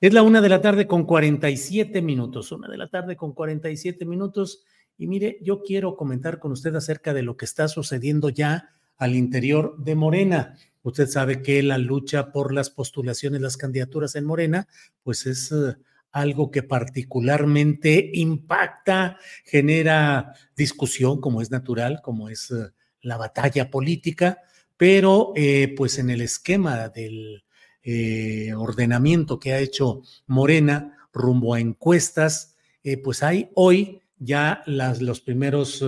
Es 0.00 0.12
la 0.12 0.22
una 0.22 0.40
de 0.40 0.48
la 0.48 0.60
tarde 0.60 0.86
con 0.86 1.04
47 1.04 2.02
minutos. 2.02 2.52
Una 2.52 2.68
de 2.68 2.76
la 2.76 2.88
tarde 2.88 3.16
con 3.16 3.32
47 3.32 4.04
minutos. 4.04 4.62
Y 4.98 5.06
mire, 5.06 5.38
yo 5.42 5.62
quiero 5.62 5.96
comentar 5.96 6.38
con 6.38 6.52
usted 6.52 6.74
acerca 6.74 7.14
de 7.14 7.22
lo 7.22 7.36
que 7.36 7.46
está 7.46 7.66
sucediendo 7.68 8.28
ya 8.28 8.70
al 8.96 9.14
interior 9.14 9.76
de 9.78 9.94
Morena. 9.94 10.56
Usted 10.82 11.08
sabe 11.08 11.42
que 11.42 11.62
la 11.62 11.78
lucha 11.78 12.30
por 12.30 12.52
las 12.52 12.70
postulaciones, 12.70 13.40
las 13.40 13.56
candidaturas 13.56 14.14
en 14.14 14.24
Morena, 14.24 14.68
pues 15.02 15.26
es 15.26 15.50
eh, 15.50 15.76
algo 16.12 16.50
que 16.50 16.62
particularmente 16.62 18.10
impacta, 18.14 19.18
genera 19.44 20.32
discusión, 20.54 21.20
como 21.20 21.42
es 21.42 21.50
natural, 21.50 22.00
como 22.02 22.28
es 22.28 22.50
eh, 22.50 22.70
la 23.02 23.16
batalla 23.16 23.70
política, 23.70 24.38
pero 24.76 25.32
eh, 25.36 25.74
pues 25.76 25.98
en 25.98 26.10
el 26.10 26.20
esquema 26.20 26.88
del 26.88 27.44
eh, 27.82 28.52
ordenamiento 28.54 29.38
que 29.38 29.52
ha 29.52 29.58
hecho 29.58 30.02
Morena 30.26 31.08
rumbo 31.12 31.54
a 31.54 31.60
encuestas, 31.60 32.56
pues 33.02 33.24
hay 33.24 33.50
hoy 33.54 34.02
ya 34.18 34.62
las 34.66 35.02
los 35.02 35.20
primeros 35.20 35.84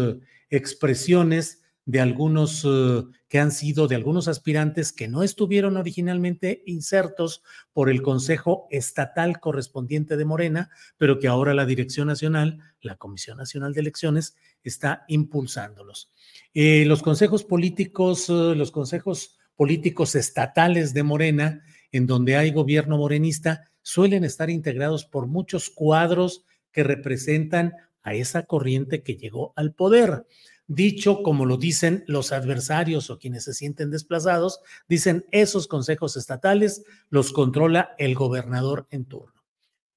expresiones 0.51 1.58
de 1.89 2.01
algunos 2.01 2.67
eh, 2.67 3.03
que 3.29 3.39
han 3.39 3.51
sido 3.51 3.89
de 3.89 3.95
algunos 3.95 4.29
aspirantes 4.29 4.93
que 4.93 5.09
no 5.09 5.23
estuvieron 5.23 5.79
originalmente 5.79 6.63
insertos 6.67 7.43
por 7.73 7.89
el 7.89 8.03
Consejo 8.03 8.67
Estatal 8.71 9.41
correspondiente 9.41 10.19
de 10.19 10.27
Morena, 10.27 10.69
pero 10.99 11.19
que 11.19 11.29
ahora 11.29 11.55
la 11.55 11.65
Dirección 11.65 12.09
Nacional, 12.09 12.59
la 12.83 12.97
Comisión 12.97 13.39
Nacional 13.39 13.73
de 13.73 13.81
Elecciones, 13.81 14.37
está 14.63 15.07
impulsándolos. 15.09 16.13
Eh, 16.53 16.85
los 16.85 17.01
consejos 17.01 17.43
políticos, 17.43 18.29
eh, 18.29 18.55
los 18.55 18.71
consejos 18.71 19.39
políticos 19.57 20.15
estatales 20.15 20.93
de 20.93 21.05
Morena, 21.05 21.63
en 21.91 22.07
donde 22.07 22.37
hay 22.37 22.51
gobierno 22.51 22.99
morenista, 22.99 23.65
suelen 23.81 24.25
estar 24.25 24.51
integrados 24.51 25.07
por 25.07 25.27
muchos 25.27 25.71
cuadros 25.71 26.45
que 26.71 26.85
representan 26.85 27.73
a 28.03 28.13
esa 28.13 28.43
corriente 28.43 29.03
que 29.03 29.17
llegó 29.17 29.55
al 29.57 29.73
poder. 29.73 30.27
Dicho 30.71 31.23
como 31.23 31.47
lo 31.47 31.57
dicen 31.57 32.05
los 32.07 32.31
adversarios 32.31 33.09
o 33.09 33.19
quienes 33.19 33.45
se 33.45 33.55
sienten 33.55 33.91
desplazados, 33.91 34.61
dicen 34.87 35.25
esos 35.31 35.67
consejos 35.67 36.15
estatales 36.19 36.85
los 37.09 37.33
controla 37.33 37.95
el 37.97 38.15
gobernador 38.15 38.87
en 38.91 39.07
turno. 39.07 39.43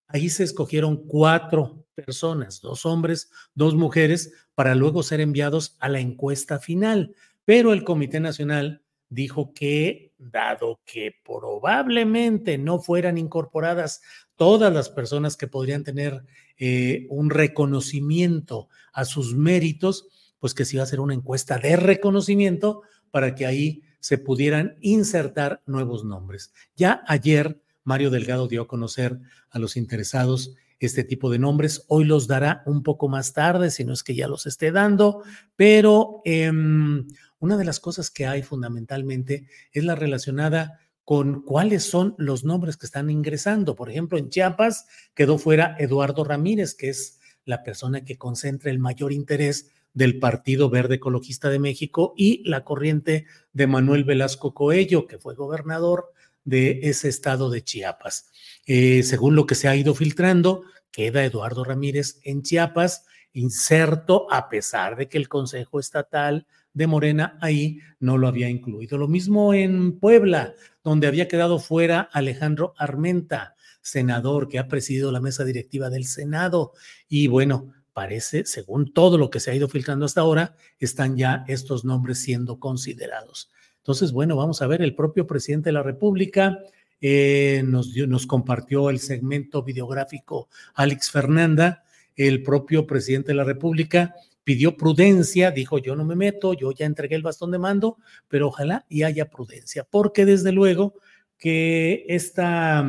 Ahí 0.08 0.30
se 0.30 0.46
escogieron 0.46 1.06
cuatro 1.08 1.86
personas, 1.94 2.62
dos 2.62 2.86
hombres, 2.86 3.30
dos 3.54 3.76
mujeres, 3.76 4.34
para 4.56 4.74
luego 4.74 5.04
ser 5.04 5.20
enviados 5.20 5.76
a 5.80 5.90
la 5.90 6.00
encuesta 6.00 6.58
final. 6.58 7.16
Pero 7.44 7.74
el 7.74 7.84
Comité 7.84 8.22
Nacional 8.22 8.82
dijo 9.10 9.54
que, 9.54 10.14
dado 10.18 10.80
que 10.86 11.16
probablemente 11.26 12.58
no 12.58 12.80
fueran 12.80 13.18
incorporadas 13.18 14.02
todas 14.38 14.74
las 14.74 14.90
personas 14.90 15.36
que 15.36 15.48
podrían 15.48 15.84
tener 15.84 16.24
eh, 16.58 17.08
un 17.10 17.30
reconocimiento 17.30 18.70
a 18.94 19.04
sus 19.04 19.36
méritos, 19.36 20.08
pues 20.42 20.54
que 20.54 20.66
se 20.66 20.76
iba 20.76 20.84
a 20.84 20.86
hacer 20.86 21.00
una 21.00 21.14
encuesta 21.14 21.58
de 21.60 21.78
reconocimiento 21.78 22.82
para 23.12 23.36
que 23.36 23.46
ahí 23.46 23.84
se 24.02 24.18
pudieran 24.18 24.76
insertar 24.82 25.62
nuevos 25.66 26.04
nombres. 26.04 26.52
Ya 26.76 27.04
ayer 27.08 27.62
Mario 27.84 28.10
Delgado 28.10 28.48
dio 28.48 28.64
a 28.64 28.68
conocer 28.68 29.20
a 29.52 29.60
los 29.60 29.78
interesados 29.78 30.56
este 30.80 31.04
tipo 31.04 31.30
de 31.30 31.38
nombres. 31.38 31.86
Hoy 31.88 32.06
los 32.06 32.28
dará 32.28 32.64
un 32.66 32.82
poco 32.82 33.08
más 33.08 33.34
tarde, 33.34 33.70
si 33.70 33.86
no 33.86 33.94
es 33.94 34.04
que 34.04 34.16
ya 34.16 34.28
los 34.28 34.48
esté 34.48 34.72
dando, 34.72 35.22
pero 35.56 36.22
em, 36.26 37.08
una 37.38 37.56
de 37.56 37.66
las 37.66 37.80
cosas 37.80 38.10
que 38.10 38.26
hay 38.26 38.42
fundamentalmente 38.42 39.48
es 39.72 39.84
la 39.84 39.94
relacionada 39.94 40.80
con 41.04 41.44
cuáles 41.44 41.84
son 41.84 42.16
los 42.18 42.44
nombres 42.44 42.78
que 42.78 42.88
están 42.88 43.12
ingresando. 43.12 43.76
Por 43.76 43.92
ejemplo, 43.92 44.18
en 44.18 44.30
Chiapas 44.30 44.88
quedó 45.14 45.38
fuera 45.38 45.76
Eduardo 45.78 46.24
Ramírez, 46.24 46.74
que 46.74 46.90
es 46.90 47.20
la 47.46 47.62
persona 47.62 48.04
que 48.04 48.18
concentra 48.18 48.72
el 48.72 48.80
mayor 48.80 49.14
interés 49.14 49.70
del 49.94 50.20
Partido 50.20 50.70
Verde 50.70 50.96
Ecologista 50.96 51.50
de 51.50 51.60
México 51.60 52.14
y 52.18 52.48
la 52.50 52.64
corriente 52.64 53.26
de 53.54 53.68
Manuel 53.68 54.04
Velasco 54.04 54.54
Coello, 54.54 55.08
que 55.08 55.18
fue 55.18 55.36
gobernador 55.36 56.12
de 56.44 56.80
ese 56.84 57.10
estado 57.10 57.50
de 57.50 57.64
Chiapas. 57.64 58.32
Eh, 58.66 59.04
según 59.04 59.36
lo 59.36 59.46
que 59.46 59.56
se 59.56 59.68
ha 59.68 59.76
ido 59.76 59.94
filtrando, 59.94 60.64
queda 60.92 61.26
Eduardo 61.26 61.64
Ramírez 61.64 62.20
en 62.24 62.42
Chiapas, 62.42 63.06
inserto, 63.34 64.28
a 64.32 64.50
pesar 64.50 64.96
de 64.96 65.08
que 65.08 65.18
el 65.18 65.30
Consejo 65.30 65.80
Estatal 65.80 66.46
de 66.74 66.88
Morena 66.88 67.38
ahí 67.42 67.80
no 68.00 68.18
lo 68.18 68.28
había 68.28 68.50
incluido. 68.50 68.98
Lo 68.98 69.08
mismo 69.08 69.54
en 69.54 70.00
Puebla, 70.00 70.54
donde 70.84 71.08
había 71.08 71.28
quedado 71.28 71.60
fuera 71.60 72.02
Alejandro 72.12 72.74
Armenta, 72.78 73.56
senador 73.82 74.48
que 74.48 74.60
ha 74.60 74.68
presidido 74.68 75.12
la 75.12 75.20
mesa 75.20 75.44
directiva 75.44 75.90
del 75.90 76.06
Senado. 76.06 76.74
Y 77.10 77.28
bueno, 77.28 77.74
parece, 77.94 78.46
según 78.46 78.94
todo 78.94 79.18
lo 79.18 79.30
que 79.30 79.40
se 79.40 79.52
ha 79.52 79.56
ido 79.56 79.68
filtrando 79.68 80.06
hasta 80.06 80.22
ahora, 80.22 80.56
están 80.80 81.18
ya 81.18 81.44
estos 81.48 81.86
nombres 81.86 82.20
siendo 82.20 82.60
considerados. 82.60 83.52
Entonces, 83.78 84.12
bueno, 84.12 84.36
vamos 84.36 84.62
a 84.62 84.68
ver, 84.68 84.82
el 84.82 84.96
propio 84.96 85.26
presidente 85.28 85.70
de 85.70 85.74
la 85.74 85.84
República 85.84 86.60
eh, 87.02 87.64
nos, 87.66 87.96
nos 87.96 88.28
compartió 88.28 88.90
el 88.90 89.00
segmento 89.00 89.64
videográfico 89.64 90.50
Alex 90.76 91.10
Fernanda, 91.10 91.84
el 92.16 92.44
propio 92.44 92.86
presidente 92.86 93.30
de 93.30 93.36
la 93.36 93.44
República 93.44 94.14
pidió 94.44 94.76
prudencia, 94.76 95.52
dijo 95.52 95.78
yo 95.78 95.96
no 95.96 96.06
me 96.06 96.16
meto, 96.16 96.54
yo 96.54 96.72
ya 96.72 96.86
entregué 96.86 97.16
el 97.16 97.24
bastón 97.24 97.52
de 97.52 97.60
mando, 97.60 97.98
pero 98.28 98.48
ojalá 98.48 98.86
y 98.90 99.04
haya 99.04 99.30
prudencia, 99.30 99.84
porque 99.84 100.26
desde 100.26 100.52
luego 100.52 100.96
que 101.38 102.06
esta, 102.08 102.86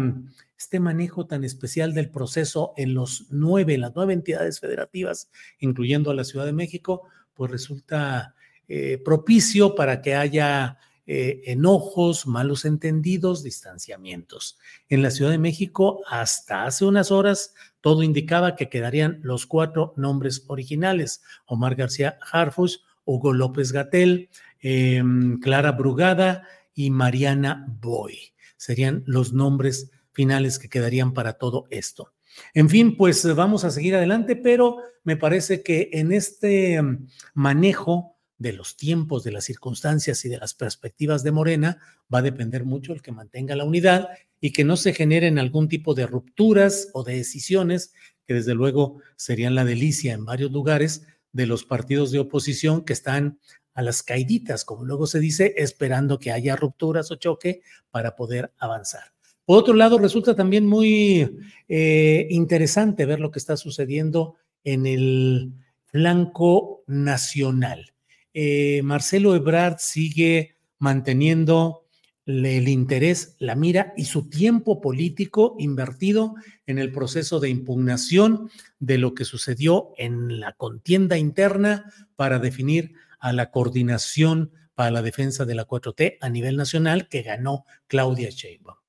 este 0.62 0.78
manejo 0.78 1.26
tan 1.26 1.42
especial 1.42 1.92
del 1.92 2.08
proceso 2.08 2.72
en 2.76 2.94
los 2.94 3.26
nueve, 3.30 3.76
las 3.78 3.92
nueve 3.96 4.12
entidades 4.12 4.60
federativas, 4.60 5.28
incluyendo 5.58 6.10
a 6.10 6.14
la 6.14 6.22
Ciudad 6.22 6.46
de 6.46 6.52
México, 6.52 7.02
pues 7.34 7.50
resulta 7.50 8.36
eh, 8.68 8.98
propicio 9.04 9.74
para 9.74 10.00
que 10.00 10.14
haya 10.14 10.78
eh, 11.04 11.42
enojos, 11.46 12.28
malos 12.28 12.64
entendidos, 12.64 13.42
distanciamientos. 13.42 14.56
En 14.88 15.02
la 15.02 15.10
Ciudad 15.10 15.32
de 15.32 15.38
México, 15.38 16.00
hasta 16.08 16.64
hace 16.64 16.84
unas 16.84 17.10
horas, 17.10 17.54
todo 17.80 18.04
indicaba 18.04 18.54
que 18.54 18.68
quedarían 18.68 19.18
los 19.24 19.46
cuatro 19.46 19.94
nombres 19.96 20.44
originales, 20.46 21.22
Omar 21.44 21.74
García 21.74 22.18
Harfus, 22.30 22.84
Hugo 23.04 23.32
López 23.32 23.72
Gatel, 23.72 24.30
em, 24.60 25.40
Clara 25.40 25.72
Brugada 25.72 26.46
y 26.72 26.90
Mariana 26.90 27.66
Boy. 27.80 28.32
Serían 28.56 29.02
los 29.06 29.32
nombres 29.32 29.90
finales 30.12 30.58
que 30.58 30.68
quedarían 30.68 31.12
para 31.12 31.34
todo 31.34 31.66
esto. 31.70 32.12
En 32.54 32.68
fin, 32.68 32.96
pues 32.96 33.34
vamos 33.34 33.64
a 33.64 33.70
seguir 33.70 33.94
adelante, 33.94 34.36
pero 34.36 34.78
me 35.04 35.16
parece 35.16 35.62
que 35.62 35.90
en 35.92 36.12
este 36.12 36.74
em, 36.74 37.06
manejo 37.34 38.16
de 38.38 38.52
los 38.52 38.76
tiempos, 38.76 39.22
de 39.22 39.32
las 39.32 39.44
circunstancias 39.44 40.24
y 40.24 40.28
de 40.28 40.38
las 40.38 40.54
perspectivas 40.54 41.22
de 41.22 41.30
Morena, 41.30 41.78
va 42.12 42.18
a 42.18 42.22
depender 42.22 42.64
mucho 42.64 42.92
el 42.92 43.02
que 43.02 43.12
mantenga 43.12 43.54
la 43.54 43.64
unidad 43.64 44.08
y 44.40 44.52
que 44.52 44.64
no 44.64 44.76
se 44.76 44.92
generen 44.92 45.38
algún 45.38 45.68
tipo 45.68 45.94
de 45.94 46.06
rupturas 46.06 46.88
o 46.92 47.04
de 47.04 47.16
decisiones 47.16 47.92
que 48.26 48.34
desde 48.34 48.54
luego 48.54 49.00
serían 49.16 49.54
la 49.54 49.64
delicia 49.64 50.12
en 50.12 50.24
varios 50.24 50.50
lugares 50.50 51.06
de 51.32 51.46
los 51.46 51.64
partidos 51.64 52.10
de 52.10 52.18
oposición 52.18 52.84
que 52.84 52.92
están 52.92 53.38
a 53.74 53.82
las 53.82 54.02
caiditas, 54.02 54.64
como 54.64 54.84
luego 54.84 55.06
se 55.06 55.20
dice, 55.20 55.54
esperando 55.56 56.18
que 56.18 56.32
haya 56.32 56.56
rupturas 56.56 57.10
o 57.10 57.16
choque 57.16 57.62
para 57.90 58.16
poder 58.16 58.52
avanzar. 58.58 59.12
Por 59.44 59.58
otro 59.58 59.74
lado, 59.74 59.98
resulta 59.98 60.34
también 60.34 60.66
muy 60.66 61.38
eh, 61.68 62.26
interesante 62.30 63.06
ver 63.06 63.20
lo 63.20 63.30
que 63.30 63.38
está 63.38 63.56
sucediendo 63.56 64.36
en 64.64 64.86
el 64.86 65.52
flanco 65.86 66.84
nacional. 66.86 67.92
Eh, 68.34 68.80
Marcelo 68.84 69.34
Ebrard 69.34 69.78
sigue 69.78 70.56
manteniendo 70.78 71.82
el 72.24 72.68
interés, 72.68 73.34
la 73.40 73.56
mira 73.56 73.92
y 73.96 74.04
su 74.04 74.28
tiempo 74.28 74.80
político 74.80 75.56
invertido 75.58 76.34
en 76.66 76.78
el 76.78 76.92
proceso 76.92 77.40
de 77.40 77.48
impugnación 77.48 78.48
de 78.78 78.98
lo 78.98 79.14
que 79.14 79.24
sucedió 79.24 79.92
en 79.98 80.38
la 80.38 80.52
contienda 80.52 81.18
interna 81.18 81.92
para 82.14 82.38
definir 82.38 82.94
a 83.18 83.32
la 83.32 83.50
coordinación 83.50 84.52
para 84.74 84.92
la 84.92 85.02
defensa 85.02 85.44
de 85.44 85.56
la 85.56 85.66
4T 85.66 86.18
a 86.20 86.28
nivel 86.28 86.56
nacional 86.56 87.08
que 87.08 87.22
ganó 87.22 87.64
Claudia 87.88 88.30
Sheinbaum. 88.30 88.81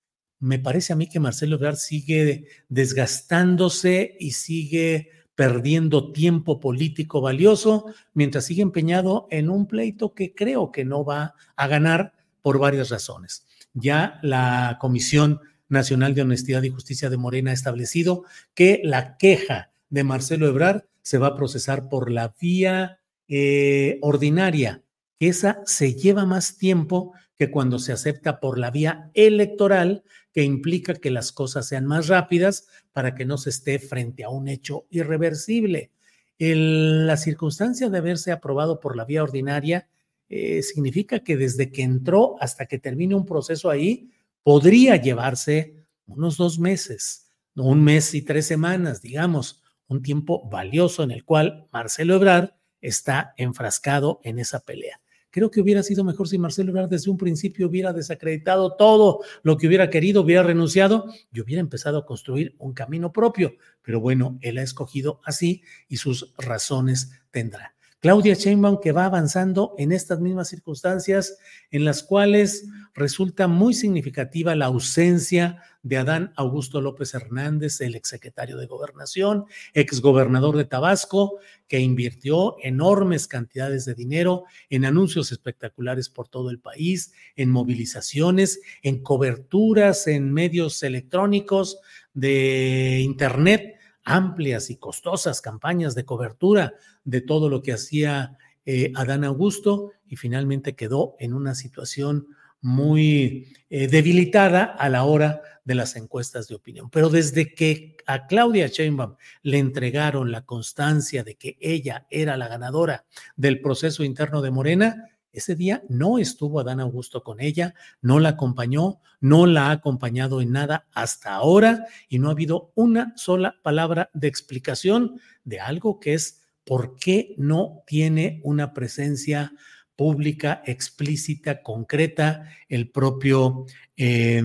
Me 0.44 0.60
parece 0.60 0.92
a 0.92 0.98
mí 0.98 1.08
que 1.08 1.22
Marcelo 1.22 1.56
Ebrard 1.56 1.78
sigue 1.78 2.48
desgastándose 2.68 4.18
y 4.20 4.32
sigue 4.32 5.10
perdiendo 5.36 6.12
tiempo 6.12 6.60
político 6.60 7.22
valioso 7.22 7.86
mientras 8.14 8.44
sigue 8.44 8.62
empeñado 8.62 9.26
en 9.32 9.50
un 9.50 9.68
pleito 9.68 10.14
que 10.14 10.36
creo 10.36 10.70
que 10.70 10.84
no 10.84 11.06
va 11.06 11.36
a 11.56 11.68
ganar 11.68 12.12
por 12.42 12.60
varias 12.60 12.90
razones. 12.90 13.46
Ya 13.74 14.20
la 14.22 14.80
Comisión 14.82 15.40
Nacional 15.70 16.14
de 16.14 16.24
Honestidad 16.24 16.64
y 16.64 16.72
Justicia 16.72 17.10
de 17.10 17.16
Morena 17.16 17.52
ha 17.52 17.54
establecido 17.54 18.26
que 18.54 18.82
la 18.84 19.16
queja 19.16 19.72
de 19.90 20.04
Marcelo 20.04 20.46
Ebrard 20.46 20.84
se 21.02 21.20
va 21.20 21.28
a 21.28 21.36
procesar 21.36 21.88
por 21.88 22.12
la 22.12 22.36
vía 22.38 23.00
eh, 23.30 23.98
ordinaria, 24.02 24.84
que 25.18 25.30
esa 25.30 25.62
se 25.64 25.96
lleva 25.96 26.26
más 26.26 26.58
tiempo 26.58 27.14
que 27.38 27.50
cuando 27.50 27.80
se 27.80 27.94
acepta 27.94 28.40
por 28.40 28.60
la 28.60 28.72
vía 28.72 29.10
electoral, 29.14 30.04
que 30.34 30.44
implica 30.44 30.96
que 30.96 31.12
las 31.12 31.32
cosas 31.32 31.68
sean 31.68 31.86
más 31.86 32.08
rápidas 32.08 32.68
para 32.92 33.16
que 33.16 33.24
no 33.24 33.38
se 33.38 33.52
esté 33.52 33.80
frente 33.80 34.24
a 34.24 34.30
un 34.30 34.48
hecho 34.48 34.86
irreversible. 34.90 35.92
la 36.40 37.16
circunstancia 37.16 37.90
de 37.90 37.98
haberse 38.00 38.32
aprobado 38.32 38.80
por 38.80 38.98
la 38.98 39.06
vía 39.06 39.24
ordinaria 39.24 39.88
eh, 40.28 40.64
significa 40.64 41.20
que 41.20 41.38
desde 41.38 41.72
que 41.72 41.84
entró 41.84 42.36
hasta 42.42 42.66
que 42.66 42.80
termine 42.80 43.16
un 43.16 43.26
proceso 43.26 43.70
ahí, 43.70 44.10
podría 44.42 44.96
llevarse 44.98 45.86
unos 46.08 46.38
dos 46.38 46.60
meses, 46.60 47.28
un 47.56 47.84
mes 47.84 48.14
y 48.14 48.24
tres 48.24 48.48
semanas, 48.48 49.02
digamos, 49.02 49.62
un 49.88 50.02
tiempo 50.02 50.50
valioso 50.50 51.04
en 51.04 51.12
el 51.12 51.24
cual 51.24 51.68
Marcelo 51.72 52.16
Ebrard 52.16 52.56
está 52.82 53.34
enfrascado 53.38 54.20
en 54.24 54.40
esa 54.40 54.60
pelea. 54.62 55.00
Creo 55.34 55.50
que 55.50 55.62
hubiera 55.62 55.82
sido 55.82 56.04
mejor 56.04 56.28
si 56.28 56.38
Marcelo 56.38 56.70
Ebrard 56.70 56.90
desde 56.90 57.10
un 57.10 57.18
principio 57.18 57.68
hubiera 57.68 57.92
desacreditado 57.92 58.76
todo 58.76 59.22
lo 59.42 59.58
que 59.58 59.66
hubiera 59.66 59.90
querido, 59.90 60.22
hubiera 60.22 60.44
renunciado 60.44 61.08
y 61.34 61.42
hubiera 61.42 61.60
empezado 61.60 61.98
a 61.98 62.06
construir 62.06 62.54
un 62.60 62.74
camino 62.74 63.12
propio. 63.12 63.56
Pero 63.82 64.00
bueno, 64.00 64.38
él 64.42 64.60
ha 64.60 64.62
escogido 64.62 65.22
así 65.26 65.64
y 65.90 65.98
sus 65.98 66.36
razones 66.38 67.20
tendrá. 67.32 67.74
Claudia 68.04 68.34
Sheinbaum 68.34 68.82
que 68.82 68.92
va 68.92 69.06
avanzando 69.06 69.76
en 69.78 69.94
estas 69.94 70.20
mismas 70.20 70.50
circunstancias 70.50 71.38
en 71.72 71.86
las 71.86 72.04
cuales 72.04 72.68
resulta 72.94 73.48
muy 73.48 73.74
significativa 73.74 74.58
la 74.58 74.66
ausencia 74.66 75.62
de 75.84 75.96
Adán 75.96 76.34
Augusto 76.36 76.82
López 76.82 77.14
Hernández, 77.14 77.80
el 77.80 77.96
exsecretario 77.96 78.58
de 78.58 78.68
Gobernación, 78.68 79.46
exgobernador 79.74 80.58
de 80.58 80.66
Tabasco, 80.66 81.40
que 81.70 81.80
invirtió 81.80 82.58
enormes 82.62 83.26
cantidades 83.26 83.86
de 83.86 83.96
dinero 83.96 84.44
en 84.70 84.84
anuncios 84.84 85.32
espectaculares 85.32 86.10
por 86.10 86.28
todo 86.28 86.50
el 86.50 86.60
país, 86.60 87.14
en 87.38 87.52
movilizaciones, 87.52 88.60
en 88.82 89.02
coberturas 89.02 90.08
en 90.08 90.34
medios 90.34 90.84
electrónicos 90.84 91.80
de 92.14 93.00
Internet 93.00 93.73
amplias 94.04 94.70
y 94.70 94.78
costosas 94.78 95.42
campañas 95.42 95.96
de 95.96 96.06
cobertura 96.06 96.74
de 97.04 97.22
todo 97.22 97.50
lo 97.50 97.62
que 97.62 97.74
hacía 97.74 98.38
eh, 98.66 98.92
Adán 98.96 99.24
Augusto 99.24 99.92
y 100.08 100.16
finalmente 100.16 100.76
quedó 100.76 101.16
en 101.20 101.34
una 101.34 101.56
situación 101.56 102.28
muy 102.62 103.54
eh, 103.70 103.88
debilitada 103.88 104.64
a 104.64 104.88
la 104.88 105.04
hora 105.04 105.42
de 105.66 105.76
las 105.76 105.96
encuestas 105.96 106.48
de 106.48 106.56
opinión. 106.56 106.90
Pero 106.90 107.10
desde 107.10 107.54
que 107.54 107.98
a 108.06 108.26
Claudia 108.26 108.68
Sheinbaum 108.68 109.16
le 109.42 109.60
entregaron 109.60 110.32
la 110.32 110.46
constancia 110.46 111.24
de 111.24 111.36
que 111.36 111.58
ella 111.60 112.08
era 112.10 112.38
la 112.38 112.48
ganadora 112.48 113.06
del 113.36 113.60
proceso 113.60 114.04
interno 114.04 114.42
de 114.42 114.52
Morena, 114.52 115.10
ese 115.34 115.56
día 115.56 115.84
no 115.90 116.20
estuvo 116.20 116.60
Adán 116.60 116.80
Augusto 116.80 117.24
con 117.24 117.42
ella, 117.42 117.74
no 118.02 118.20
la 118.20 118.30
acompañó, 118.30 119.02
no 119.20 119.46
la 119.46 119.68
ha 119.68 119.72
acompañado 119.72 120.42
en 120.42 120.52
nada 120.52 120.86
hasta 120.94 121.34
ahora 121.34 121.86
y 122.08 122.20
no 122.20 122.30
ha 122.30 122.32
habido 122.32 122.72
una 122.76 123.14
sola 123.18 123.56
palabra 123.64 124.10
de 124.14 124.28
explicación 124.28 125.20
de 125.44 125.60
algo 125.60 126.00
que 126.00 126.14
es 126.14 126.44
por 126.64 126.96
qué 126.96 127.34
no 127.38 127.84
tiene 127.88 128.40
una 128.44 128.74
presencia 128.74 129.52
pública, 129.96 130.62
explícita, 130.66 131.62
concreta, 131.62 132.50
el 132.70 132.90
propio 132.90 133.66
eh, 133.98 134.42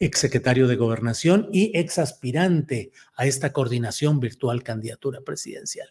exsecretario 0.00 0.66
de 0.66 0.76
Gobernación 0.76 1.48
y 1.52 1.78
exaspirante 1.78 2.90
a 3.14 3.26
esta 3.26 3.52
coordinación 3.52 4.18
virtual 4.18 4.62
candidatura 4.62 5.20
presidencial. 5.20 5.88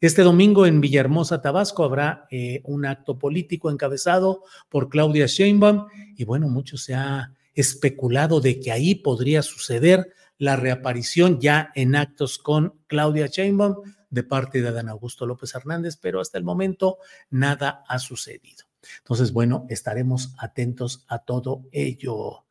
Este 0.00 0.22
domingo 0.22 0.66
en 0.66 0.80
Villahermosa, 0.80 1.40
Tabasco, 1.40 1.84
habrá 1.84 2.26
eh, 2.30 2.60
un 2.64 2.84
acto 2.84 3.18
político 3.18 3.70
encabezado 3.70 4.42
por 4.68 4.88
Claudia 4.88 5.26
Sheinbaum 5.26 5.86
y 6.16 6.24
bueno, 6.24 6.48
mucho 6.48 6.76
se 6.76 6.94
ha 6.94 7.32
especulado 7.54 8.40
de 8.40 8.58
que 8.58 8.72
ahí 8.72 8.96
podría 8.96 9.42
suceder 9.42 10.12
la 10.38 10.56
reaparición 10.56 11.40
ya 11.40 11.70
en 11.76 11.94
actos 11.94 12.38
con 12.38 12.74
Claudia 12.88 13.28
Sheinbaum 13.28 13.76
de 14.10 14.24
parte 14.24 14.60
de 14.60 14.68
Adán 14.68 14.88
Augusto 14.88 15.24
López 15.24 15.54
Hernández, 15.54 15.96
pero 15.96 16.20
hasta 16.20 16.36
el 16.36 16.44
momento 16.44 16.98
nada 17.30 17.84
ha 17.86 18.00
sucedido. 18.00 18.64
Entonces, 18.98 19.32
bueno, 19.32 19.66
estaremos 19.68 20.34
atentos 20.38 21.04
a 21.08 21.20
todo 21.20 21.62
ello. 21.70 22.44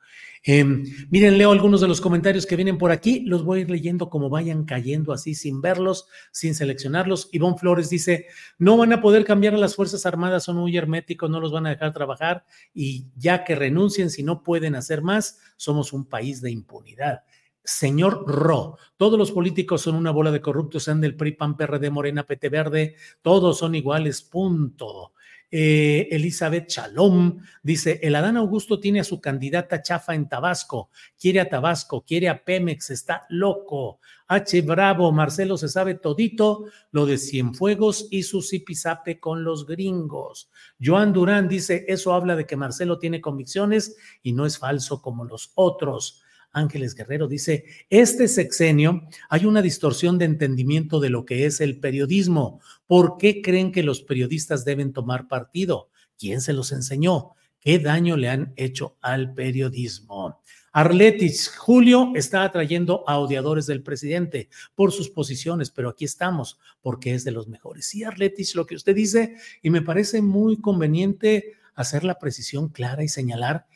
Em, 0.43 0.83
miren, 1.11 1.37
leo 1.37 1.51
algunos 1.51 1.81
de 1.81 1.87
los 1.87 2.01
comentarios 2.01 2.47
que 2.47 2.55
vienen 2.55 2.79
por 2.79 2.91
aquí, 2.91 3.19
los 3.21 3.45
voy 3.45 3.59
a 3.59 3.61
ir 3.61 3.69
leyendo 3.69 4.09
como 4.09 4.27
vayan 4.27 4.65
cayendo 4.65 5.13
así, 5.13 5.35
sin 5.35 5.61
verlos, 5.61 6.07
sin 6.31 6.55
seleccionarlos. 6.55 7.29
Ivonne 7.31 7.59
Flores 7.59 7.89
dice, 7.91 8.25
no 8.57 8.75
van 8.75 8.91
a 8.91 9.01
poder 9.01 9.23
cambiar 9.23 9.53
a 9.53 9.57
las 9.59 9.75
Fuerzas 9.75 10.05
Armadas, 10.07 10.43
son 10.43 10.57
muy 10.57 10.75
herméticos, 10.75 11.29
no 11.29 11.39
los 11.39 11.51
van 11.51 11.67
a 11.67 11.69
dejar 11.69 11.93
trabajar 11.93 12.43
y 12.73 13.05
ya 13.15 13.43
que 13.43 13.55
renuncien, 13.55 14.09
si 14.09 14.23
no 14.23 14.41
pueden 14.41 14.75
hacer 14.75 15.03
más, 15.03 15.39
somos 15.57 15.93
un 15.93 16.05
país 16.05 16.41
de 16.41 16.49
impunidad. 16.49 17.21
Señor 17.63 18.23
Ro, 18.27 18.77
todos 18.97 19.19
los 19.19 19.31
políticos 19.31 19.81
son 19.83 19.93
una 19.93 20.09
bola 20.09 20.31
de 20.31 20.41
corruptos, 20.41 20.83
sean 20.83 20.99
del 20.99 21.15
PRI, 21.15 21.33
PAN, 21.33 21.55
PRD, 21.55 21.91
Morena, 21.91 22.25
PT 22.25 22.49
Verde, 22.49 22.95
todos 23.21 23.59
son 23.59 23.75
iguales, 23.75 24.23
punto. 24.23 25.13
Eh, 25.53 26.07
Elizabeth 26.11 26.67
Chalom 26.67 27.39
dice, 27.61 27.99
el 28.01 28.15
Adán 28.15 28.37
Augusto 28.37 28.79
tiene 28.79 29.01
a 29.01 29.03
su 29.03 29.19
candidata 29.19 29.81
chafa 29.81 30.15
en 30.15 30.29
Tabasco, 30.29 30.89
quiere 31.19 31.41
a 31.41 31.49
Tabasco, 31.49 32.05
quiere 32.05 32.29
a 32.29 32.41
Pemex, 32.41 32.89
está 32.89 33.25
loco. 33.29 33.99
H. 34.27 34.61
Bravo, 34.61 35.11
Marcelo 35.11 35.57
se 35.57 35.67
sabe 35.67 35.95
todito 35.95 36.63
lo 36.91 37.05
de 37.05 37.17
Cienfuegos 37.17 38.07
y 38.11 38.23
su 38.23 38.41
zipizape 38.41 39.19
con 39.19 39.43
los 39.43 39.65
gringos. 39.65 40.49
Joan 40.81 41.11
Durán 41.11 41.49
dice, 41.49 41.83
eso 41.89 42.13
habla 42.13 42.37
de 42.37 42.45
que 42.45 42.55
Marcelo 42.55 42.97
tiene 42.97 43.19
convicciones 43.19 43.97
y 44.23 44.31
no 44.31 44.45
es 44.45 44.57
falso 44.57 45.01
como 45.01 45.25
los 45.25 45.51
otros. 45.55 46.23
Ángeles 46.53 46.95
Guerrero 46.95 47.27
dice, 47.27 47.65
este 47.89 48.27
sexenio 48.27 49.07
hay 49.29 49.45
una 49.45 49.61
distorsión 49.61 50.17
de 50.17 50.25
entendimiento 50.25 50.99
de 50.99 51.09
lo 51.09 51.25
que 51.25 51.45
es 51.45 51.61
el 51.61 51.79
periodismo. 51.79 52.59
¿Por 52.87 53.17
qué 53.17 53.41
creen 53.41 53.71
que 53.71 53.83
los 53.83 54.01
periodistas 54.01 54.65
deben 54.65 54.93
tomar 54.93 55.27
partido? 55.27 55.89
¿Quién 56.17 56.41
se 56.41 56.53
los 56.53 56.71
enseñó? 56.71 57.31
¿Qué 57.59 57.79
daño 57.79 58.17
le 58.17 58.29
han 58.29 58.53
hecho 58.55 58.97
al 59.01 59.33
periodismo? 59.33 60.41
Arletis, 60.73 61.49
Julio 61.49 62.13
está 62.15 62.43
atrayendo 62.43 63.03
a 63.05 63.19
odiadores 63.19 63.65
del 63.65 63.83
presidente 63.83 64.49
por 64.73 64.93
sus 64.93 65.09
posiciones, 65.09 65.69
pero 65.69 65.89
aquí 65.89 66.05
estamos 66.05 66.59
porque 66.81 67.13
es 67.13 67.25
de 67.25 67.31
los 67.31 67.47
mejores. 67.49 67.87
Sí, 67.87 68.03
Arletis, 68.03 68.55
lo 68.55 68.65
que 68.65 68.75
usted 68.75 68.95
dice, 68.95 69.35
y 69.61 69.69
me 69.69 69.81
parece 69.81 70.21
muy 70.21 70.61
conveniente 70.61 71.55
hacer 71.75 72.03
la 72.03 72.19
precisión 72.19 72.69
clara 72.69 73.03
y 73.03 73.09
señalar 73.09 73.67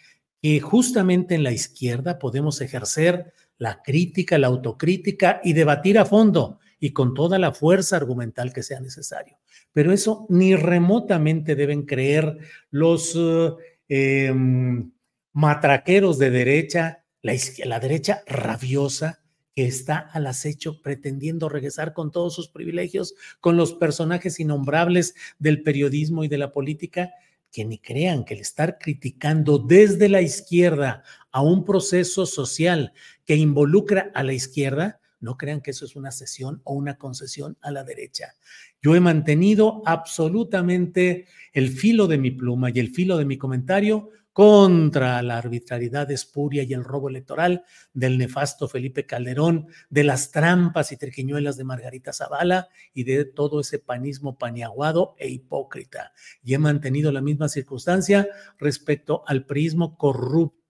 que 0.46 0.60
justamente 0.60 1.34
en 1.34 1.42
la 1.42 1.52
izquierda 1.52 2.20
podemos 2.20 2.62
ejercer 2.62 3.34
la 3.58 3.82
crítica, 3.82 4.38
la 4.38 4.46
autocrítica 4.46 5.42
y 5.44 5.54
debatir 5.54 5.98
a 5.98 6.06
fondo 6.06 6.60
y 6.80 6.92
con 6.92 7.16
toda 7.16 7.40
la 7.40 7.52
fuerza 7.52 7.98
argumental 7.98 8.54
que 8.54 8.62
sea 8.62 8.80
necesario. 8.80 9.40
Pero 9.74 9.92
eso 9.92 10.28
ni 10.30 10.56
remotamente 10.56 11.56
deben 11.56 11.88
creer 11.88 12.38
los 12.70 13.16
uh, 13.16 13.58
em, 13.90 14.92
matraqueros 15.34 16.20
de 16.20 16.30
derecha, 16.30 17.04
la, 17.24 17.34
la 17.64 17.80
derecha 17.80 18.22
rabiosa 18.28 19.24
que 19.56 19.66
está 19.66 19.98
al 19.98 20.28
acecho 20.28 20.80
pretendiendo 20.84 21.50
regresar 21.50 21.92
con 21.92 22.12
todos 22.12 22.36
sus 22.36 22.50
privilegios, 22.50 23.16
con 23.40 23.58
los 23.58 23.74
personajes 23.74 24.40
innombrables 24.40 25.16
del 25.40 25.64
periodismo 25.64 26.24
y 26.24 26.28
de 26.28 26.38
la 26.38 26.52
política 26.52 27.14
que 27.56 27.64
ni 27.64 27.78
crean 27.78 28.26
que 28.26 28.34
el 28.34 28.42
estar 28.42 28.78
criticando 28.78 29.60
desde 29.60 30.10
la 30.10 30.22
izquierda 30.22 31.04
a 31.32 31.42
un 31.42 31.64
proceso 31.64 32.26
social 32.26 32.92
que 33.24 33.38
involucra 33.38 34.12
a 34.14 34.24
la 34.24 34.34
izquierda, 34.34 35.00
no 35.22 35.38
crean 35.38 35.62
que 35.62 35.72
eso 35.72 35.86
es 35.86 35.96
una 35.96 36.12
cesión 36.12 36.60
o 36.66 36.74
una 36.74 36.98
concesión 36.98 37.58
a 37.62 37.72
la 37.72 37.86
derecha. 37.86 38.34
Yo 38.82 38.94
he 38.94 39.00
mantenido 39.00 39.84
absolutamente 39.86 41.28
el 41.54 41.70
filo 41.70 42.08
de 42.08 42.18
mi 42.18 42.32
pluma 42.32 42.72
y 42.72 42.80
el 42.80 42.90
filo 42.90 43.16
de 43.18 43.24
mi 43.24 43.38
comentario 43.38 44.10
contra 44.36 45.22
la 45.22 45.38
arbitrariedad 45.38 46.12
espuria 46.12 46.64
y 46.64 46.74
el 46.74 46.84
robo 46.84 47.08
electoral 47.08 47.64
del 47.94 48.18
nefasto 48.18 48.68
Felipe 48.68 49.06
Calderón, 49.06 49.68
de 49.90 50.04
las 50.04 50.32
trampas 50.32 50.92
y 50.92 50.98
triquiñuelas 50.98 51.56
de 51.56 51.64
Margarita 51.64 52.12
Zavala 52.12 52.68
y 52.94 53.06
de 53.06 53.24
todo 53.24 53.62
ese 53.62 53.80
panismo 53.80 54.38
paniaguado 54.38 55.16
e 55.20 55.30
hipócrita. 55.30 56.12
Y 56.44 56.54
he 56.54 56.58
mantenido 56.58 57.14
la 57.14 57.22
misma 57.22 57.48
circunstancia 57.48 58.28
respecto 58.60 59.24
al 59.26 59.46
prismo 59.46 59.98
corrupto 59.98 60.65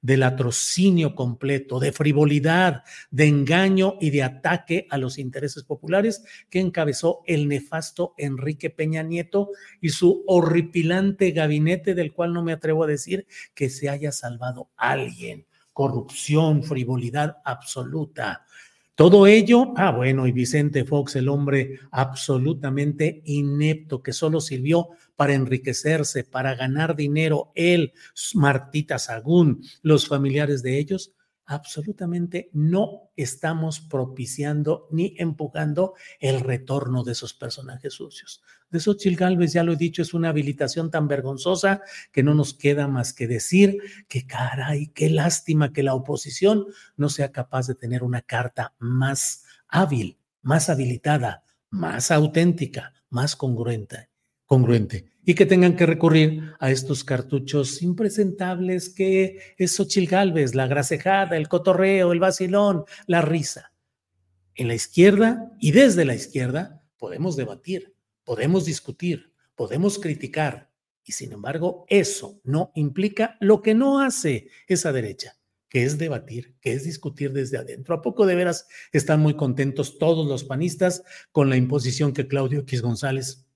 del 0.00 0.22
atrocinio 0.22 1.14
completo, 1.14 1.80
de 1.80 1.92
frivolidad, 1.92 2.84
de 3.10 3.26
engaño 3.26 3.94
y 4.00 4.10
de 4.10 4.22
ataque 4.22 4.86
a 4.90 4.98
los 4.98 5.18
intereses 5.18 5.64
populares 5.64 6.24
que 6.50 6.60
encabezó 6.60 7.22
el 7.26 7.48
nefasto 7.48 8.14
Enrique 8.16 8.70
Peña 8.70 9.02
Nieto 9.02 9.50
y 9.80 9.90
su 9.90 10.24
horripilante 10.26 11.30
gabinete 11.30 11.94
del 11.94 12.12
cual 12.12 12.32
no 12.32 12.42
me 12.42 12.52
atrevo 12.52 12.84
a 12.84 12.88
decir 12.88 13.26
que 13.54 13.70
se 13.70 13.88
haya 13.88 14.12
salvado 14.12 14.70
alguien. 14.76 15.46
Corrupción, 15.72 16.64
frivolidad 16.64 17.38
absoluta. 17.44 18.44
Todo 18.98 19.28
ello, 19.28 19.74
ah, 19.76 19.92
bueno, 19.92 20.26
y 20.26 20.32
Vicente 20.32 20.84
Fox, 20.84 21.14
el 21.14 21.28
hombre 21.28 21.78
absolutamente 21.92 23.22
inepto 23.26 24.02
que 24.02 24.12
solo 24.12 24.40
sirvió 24.40 24.88
para 25.14 25.34
enriquecerse, 25.34 26.24
para 26.24 26.56
ganar 26.56 26.96
dinero, 26.96 27.52
él, 27.54 27.92
Martita 28.34 28.98
Sagún, 28.98 29.62
los 29.82 30.08
familiares 30.08 30.64
de 30.64 30.80
ellos, 30.80 31.12
absolutamente 31.48 32.50
no 32.52 33.10
estamos 33.16 33.80
propiciando 33.80 34.86
ni 34.90 35.14
empujando 35.16 35.94
el 36.20 36.40
retorno 36.40 37.02
de 37.04 37.12
esos 37.12 37.32
personajes 37.32 37.94
sucios. 37.94 38.42
De 38.70 38.78
Xochitl 38.78 39.16
Galvez, 39.16 39.54
ya 39.54 39.64
lo 39.64 39.72
he 39.72 39.76
dicho, 39.76 40.02
es 40.02 40.12
una 40.12 40.28
habilitación 40.28 40.90
tan 40.90 41.08
vergonzosa 41.08 41.80
que 42.12 42.22
no 42.22 42.34
nos 42.34 42.52
queda 42.52 42.86
más 42.86 43.14
que 43.14 43.26
decir 43.26 43.78
que 44.08 44.26
caray, 44.26 44.88
qué 44.88 45.08
lástima 45.08 45.72
que 45.72 45.82
la 45.82 45.94
oposición 45.94 46.66
no 46.96 47.08
sea 47.08 47.32
capaz 47.32 47.66
de 47.66 47.74
tener 47.74 48.02
una 48.02 48.20
carta 48.20 48.74
más 48.78 49.44
hábil, 49.68 50.18
más 50.42 50.68
habilitada, 50.68 51.44
más 51.70 52.10
auténtica, 52.10 52.92
más 53.08 53.36
congruente, 53.36 54.07
congruente 54.48 55.04
y 55.24 55.34
que 55.34 55.46
tengan 55.46 55.76
que 55.76 55.86
recurrir 55.86 56.54
a 56.58 56.70
estos 56.70 57.04
cartuchos 57.04 57.82
impresentables 57.82 58.88
que 58.88 59.54
es 59.58 59.76
Xochil 59.76 60.08
Galvez, 60.08 60.54
la 60.54 60.66
grasejada, 60.66 61.36
el 61.36 61.48
cotorreo, 61.48 62.12
el 62.12 62.18
vacilón, 62.18 62.84
la 63.06 63.20
risa. 63.20 63.72
En 64.54 64.68
la 64.68 64.74
izquierda 64.74 65.52
y 65.60 65.72
desde 65.72 66.06
la 66.06 66.14
izquierda 66.14 66.82
podemos 66.96 67.36
debatir, 67.36 67.94
podemos 68.24 68.64
discutir, 68.64 69.34
podemos 69.54 69.98
criticar, 69.98 70.70
y 71.04 71.12
sin 71.12 71.32
embargo 71.32 71.84
eso 71.88 72.40
no 72.42 72.72
implica 72.74 73.36
lo 73.40 73.60
que 73.60 73.74
no 73.74 74.00
hace 74.00 74.48
esa 74.66 74.92
derecha, 74.92 75.36
que 75.68 75.84
es 75.84 75.98
debatir, 75.98 76.56
que 76.62 76.72
es 76.72 76.84
discutir 76.84 77.34
desde 77.34 77.58
adentro. 77.58 77.94
¿A 77.94 78.00
poco 78.00 78.24
de 78.24 78.34
veras 78.34 78.66
están 78.92 79.20
muy 79.20 79.36
contentos 79.36 79.98
todos 79.98 80.26
los 80.26 80.44
panistas 80.44 81.02
con 81.32 81.50
la 81.50 81.56
imposición 81.56 82.14
que 82.14 82.26
Claudio 82.26 82.60
X 82.60 82.80
González 82.80 83.47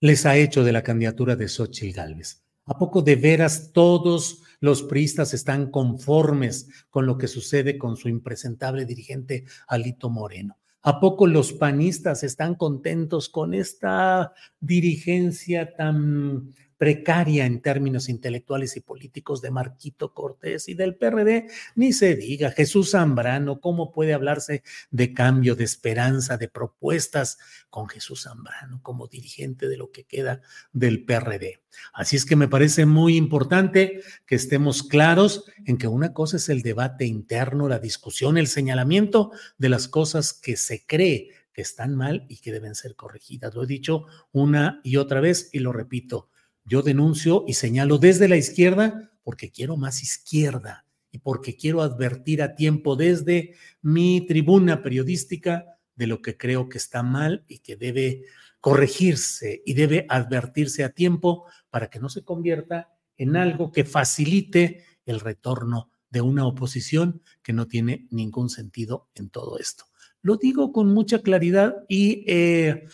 les 0.00 0.26
ha 0.26 0.36
hecho 0.36 0.64
de 0.64 0.72
la 0.72 0.82
candidatura 0.82 1.36
de 1.36 1.48
Xochitl 1.48 1.96
Gálvez? 1.96 2.44
¿A 2.66 2.78
poco 2.78 3.02
de 3.02 3.16
veras 3.16 3.72
todos 3.72 4.42
los 4.60 4.82
priistas 4.82 5.32
están 5.34 5.70
conformes 5.70 6.68
con 6.90 7.06
lo 7.06 7.16
que 7.16 7.28
sucede 7.28 7.78
con 7.78 7.96
su 7.96 8.08
impresentable 8.08 8.84
dirigente 8.84 9.44
Alito 9.66 10.10
Moreno? 10.10 10.58
¿A 10.82 11.00
poco 11.00 11.26
los 11.26 11.52
panistas 11.52 12.22
están 12.22 12.54
contentos 12.54 13.28
con 13.28 13.54
esta 13.54 14.32
dirigencia 14.60 15.74
tan 15.74 16.54
precaria 16.78 17.44
en 17.44 17.60
términos 17.60 18.08
intelectuales 18.08 18.76
y 18.76 18.80
políticos 18.80 19.42
de 19.42 19.50
Marquito 19.50 20.14
Cortés 20.14 20.68
y 20.68 20.74
del 20.74 20.94
PRD, 20.94 21.48
ni 21.74 21.92
se 21.92 22.14
diga, 22.14 22.52
Jesús 22.52 22.92
Zambrano, 22.92 23.60
¿cómo 23.60 23.90
puede 23.92 24.14
hablarse 24.14 24.62
de 24.90 25.12
cambio, 25.12 25.56
de 25.56 25.64
esperanza, 25.64 26.36
de 26.38 26.48
propuestas 26.48 27.38
con 27.68 27.88
Jesús 27.88 28.22
Zambrano 28.22 28.80
como 28.82 29.08
dirigente 29.08 29.68
de 29.68 29.76
lo 29.76 29.90
que 29.90 30.04
queda 30.04 30.40
del 30.72 31.04
PRD? 31.04 31.60
Así 31.92 32.16
es 32.16 32.24
que 32.24 32.36
me 32.36 32.48
parece 32.48 32.86
muy 32.86 33.16
importante 33.16 34.00
que 34.24 34.36
estemos 34.36 34.82
claros 34.82 35.44
en 35.66 35.78
que 35.78 35.88
una 35.88 36.12
cosa 36.12 36.36
es 36.36 36.48
el 36.48 36.62
debate 36.62 37.04
interno, 37.04 37.68
la 37.68 37.78
discusión, 37.78 38.38
el 38.38 38.46
señalamiento 38.46 39.32
de 39.58 39.68
las 39.68 39.88
cosas 39.88 40.32
que 40.32 40.56
se 40.56 40.86
cree 40.86 41.30
que 41.52 41.62
están 41.62 41.96
mal 41.96 42.24
y 42.28 42.36
que 42.36 42.52
deben 42.52 42.76
ser 42.76 42.94
corregidas. 42.94 43.52
Lo 43.54 43.64
he 43.64 43.66
dicho 43.66 44.06
una 44.30 44.80
y 44.84 44.96
otra 44.96 45.20
vez 45.20 45.50
y 45.52 45.58
lo 45.58 45.72
repito. 45.72 46.30
Yo 46.68 46.82
denuncio 46.82 47.44
y 47.48 47.54
señalo 47.54 47.96
desde 47.96 48.28
la 48.28 48.36
izquierda 48.36 49.10
porque 49.22 49.50
quiero 49.50 49.78
más 49.78 50.02
izquierda 50.02 50.84
y 51.10 51.18
porque 51.18 51.56
quiero 51.56 51.80
advertir 51.80 52.42
a 52.42 52.54
tiempo 52.54 52.94
desde 52.94 53.54
mi 53.80 54.26
tribuna 54.26 54.82
periodística 54.82 55.64
de 55.94 56.06
lo 56.06 56.20
que 56.20 56.36
creo 56.36 56.68
que 56.68 56.76
está 56.76 57.02
mal 57.02 57.42
y 57.48 57.60
que 57.60 57.76
debe 57.76 58.24
corregirse 58.60 59.62
y 59.64 59.72
debe 59.72 60.04
advertirse 60.10 60.84
a 60.84 60.90
tiempo 60.90 61.46
para 61.70 61.88
que 61.88 62.00
no 62.00 62.10
se 62.10 62.22
convierta 62.22 62.92
en 63.16 63.36
algo 63.36 63.72
que 63.72 63.84
facilite 63.84 64.84
el 65.06 65.20
retorno 65.20 65.90
de 66.10 66.20
una 66.20 66.46
oposición 66.46 67.22
que 67.42 67.54
no 67.54 67.66
tiene 67.66 68.06
ningún 68.10 68.50
sentido 68.50 69.08
en 69.14 69.30
todo 69.30 69.58
esto. 69.58 69.84
Lo 70.20 70.36
digo 70.36 70.72
con 70.72 70.92
mucha 70.92 71.22
claridad 71.22 71.76
y 71.88 72.24
eh, 72.26 72.86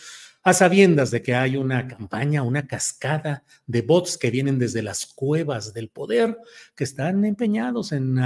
a 0.45 0.53
sabiendas 0.53 1.09
de 1.09 1.23
que 1.23 1.33
hay 1.33 1.57
una 1.57 1.87
campaña, 1.87 2.43
una 2.43 2.67
cascada 2.67 3.43
de 3.65 3.81
bots 3.81 4.15
que 4.15 4.29
vienen 4.29 4.59
desde 4.59 4.83
las 4.83 5.07
cuevas 5.07 5.73
del 5.73 5.89
poder, 5.89 6.37
que 6.75 6.83
están 6.83 7.25
empeñados 7.25 7.91
en, 7.91 8.19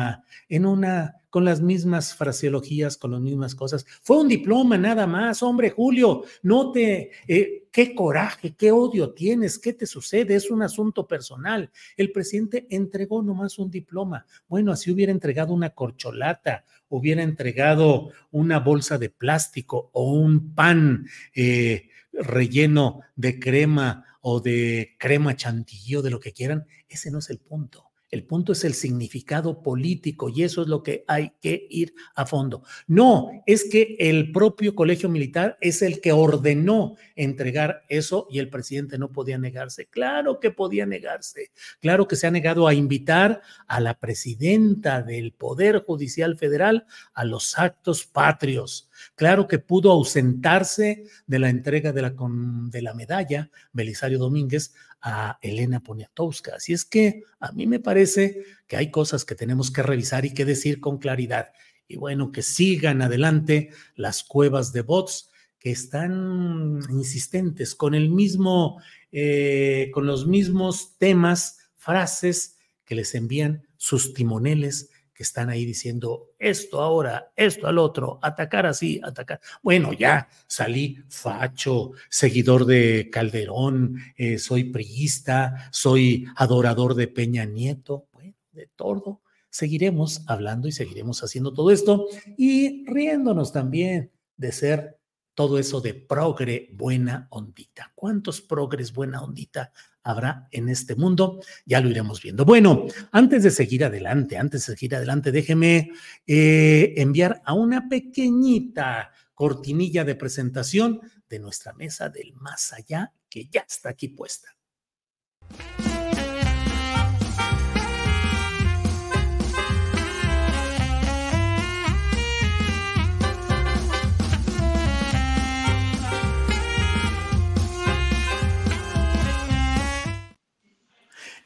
en 0.49 0.65
una, 0.65 1.15
con 1.29 1.45
las 1.45 1.61
mismas 1.61 2.13
fraseologías, 2.13 2.97
con 2.97 3.11
las 3.11 3.21
mismas 3.21 3.55
cosas. 3.55 3.85
Fue 4.03 4.17
un 4.17 4.27
diploma 4.27 4.77
nada 4.77 5.07
más, 5.07 5.41
hombre, 5.41 5.69
Julio, 5.69 6.25
no 6.43 6.73
te, 6.73 7.11
eh, 7.25 7.69
qué 7.71 7.95
coraje, 7.95 8.53
qué 8.53 8.73
odio 8.73 9.13
tienes, 9.13 9.57
qué 9.57 9.71
te 9.71 9.85
sucede, 9.85 10.35
es 10.35 10.51
un 10.51 10.61
asunto 10.61 11.07
personal. 11.07 11.71
El 11.95 12.11
presidente 12.11 12.67
entregó 12.69 13.23
nomás 13.23 13.57
un 13.59 13.71
diploma. 13.71 14.25
Bueno, 14.49 14.73
así 14.73 14.91
hubiera 14.91 15.13
entregado 15.13 15.53
una 15.53 15.69
corcholata, 15.69 16.65
hubiera 16.89 17.23
entregado 17.23 18.09
una 18.31 18.59
bolsa 18.59 18.97
de 18.97 19.09
plástico 19.09 19.89
o 19.93 20.11
un 20.11 20.53
pan. 20.53 21.05
Eh, 21.33 21.87
relleno 22.19 23.01
de 23.15 23.39
crema 23.39 24.05
o 24.21 24.39
de 24.39 24.95
crema 24.99 25.35
chantilly 25.35 26.01
de 26.01 26.09
lo 26.09 26.19
que 26.19 26.33
quieran, 26.33 26.67
ese 26.87 27.11
no 27.11 27.19
es 27.19 27.29
el 27.29 27.39
punto. 27.39 27.88
El 28.09 28.23
punto 28.23 28.53
es 28.53 28.63
el 28.63 28.73
significado 28.73 29.61
político 29.61 30.29
y 30.29 30.43
eso 30.43 30.61
es 30.61 30.67
lo 30.67 30.81
que 30.81 31.03
hay 31.07 31.33
que 31.41 31.67
ir 31.69 31.93
a 32.15 32.25
fondo. 32.25 32.63
No, 32.87 33.29
es 33.45 33.69
que 33.69 33.95
el 33.99 34.31
propio 34.31 34.73
colegio 34.73 35.09
militar 35.09 35.57
es 35.61 35.81
el 35.81 36.01
que 36.01 36.11
ordenó 36.11 36.95
entregar 37.15 37.83
eso 37.87 38.27
y 38.31 38.39
el 38.39 38.49
presidente 38.49 38.97
no 38.97 39.11
podía 39.11 39.37
negarse. 39.37 39.87
Claro 39.87 40.39
que 40.39 40.51
podía 40.51 40.85
negarse. 40.85 41.51
Claro 41.81 42.07
que 42.07 42.15
se 42.15 42.27
ha 42.27 42.31
negado 42.31 42.67
a 42.67 42.73
invitar 42.73 43.41
a 43.67 43.79
la 43.79 43.99
presidenta 43.99 45.01
del 45.01 45.33
Poder 45.33 45.83
Judicial 45.83 46.37
Federal 46.37 46.85
a 47.13 47.25
los 47.25 47.59
actos 47.59 48.05
patrios. 48.05 48.89
Claro 49.15 49.47
que 49.47 49.59
pudo 49.59 49.91
ausentarse 49.91 51.03
de 51.27 51.39
la 51.39 51.49
entrega 51.49 51.91
de 51.91 52.01
la, 52.01 52.13
de 52.17 52.81
la 52.81 52.93
medalla 52.93 53.49
Belisario 53.71 54.17
Domínguez 54.19 54.73
a 55.01 55.39
Elena 55.41 55.81
Poniatowska. 55.81 56.55
Así 56.55 56.73
es 56.73 56.85
que 56.85 57.23
a 57.39 57.51
mí 57.51 57.67
me 57.67 57.79
parece 57.79 58.43
que 58.67 58.77
hay 58.77 58.91
cosas 58.91 59.25
que 59.25 59.35
tenemos 59.35 59.71
que 59.71 59.83
revisar 59.83 60.25
y 60.25 60.33
que 60.33 60.45
decir 60.45 60.79
con 60.79 60.97
claridad. 60.97 61.51
Y 61.87 61.97
bueno, 61.97 62.31
que 62.31 62.41
sigan 62.41 63.01
adelante 63.01 63.69
las 63.95 64.23
cuevas 64.23 64.73
de 64.73 64.81
bots 64.81 65.29
que 65.59 65.71
están 65.71 66.79
insistentes 66.89 67.75
con 67.75 67.95
el 67.95 68.09
mismo, 68.09 68.81
eh, 69.11 69.89
con 69.93 70.05
los 70.05 70.27
mismos 70.27 70.97
temas, 70.97 71.57
frases 71.75 72.57
que 72.85 72.95
les 72.95 73.15
envían 73.15 73.67
sus 73.77 74.13
timoneles 74.13 74.89
que 75.19 75.23
están 75.23 75.49
ahí 75.49 75.65
diciendo 75.65 76.29
esto 76.39 76.79
ahora, 76.79 77.33
esto 77.35 77.67
al 77.67 77.77
otro, 77.77 78.19
atacar 78.21 78.65
así, 78.65 79.01
atacar. 79.03 79.41
Bueno, 79.61 79.91
ya 79.91 80.29
salí 80.47 81.03
facho, 81.09 81.91
seguidor 82.09 82.63
de 82.63 83.09
Calderón, 83.11 83.97
eh, 84.15 84.39
soy 84.39 84.71
priista, 84.71 85.67
soy 85.73 86.25
adorador 86.37 86.95
de 86.95 87.09
Peña 87.09 87.43
Nieto, 87.43 88.07
de 88.53 88.69
todo. 88.77 89.21
Seguiremos 89.49 90.21
hablando 90.25 90.69
y 90.69 90.71
seguiremos 90.71 91.21
haciendo 91.21 91.53
todo 91.53 91.69
esto 91.69 92.07
y 92.37 92.85
riéndonos 92.85 93.51
también 93.51 94.13
de 94.37 94.53
ser 94.53 94.99
todo 95.33 95.59
eso 95.59 95.81
de 95.81 95.95
progre 95.95 96.69
buena 96.71 97.27
ondita. 97.31 97.91
¿Cuántos 97.93 98.39
progres 98.39 98.93
buena 98.93 99.21
ondita 99.21 99.73
habrá 100.03 100.47
en 100.51 100.69
este 100.69 100.95
mundo. 100.95 101.39
Ya 101.65 101.81
lo 101.81 101.89
iremos 101.89 102.21
viendo. 102.21 102.45
Bueno, 102.45 102.85
antes 103.11 103.43
de 103.43 103.51
seguir 103.51 103.83
adelante, 103.83 104.37
antes 104.37 104.65
de 104.65 104.73
seguir 104.73 104.95
adelante, 104.95 105.31
déjeme 105.31 105.91
eh, 106.25 106.93
enviar 106.97 107.41
a 107.45 107.53
una 107.53 107.87
pequeñita 107.89 109.11
cortinilla 109.33 110.03
de 110.03 110.15
presentación 110.15 111.01
de 111.29 111.39
nuestra 111.39 111.73
mesa 111.73 112.09
del 112.09 112.33
más 112.33 112.73
allá 112.73 113.13
que 113.29 113.47
ya 113.49 113.65
está 113.67 113.89
aquí 113.89 114.09
puesta. 114.09 114.55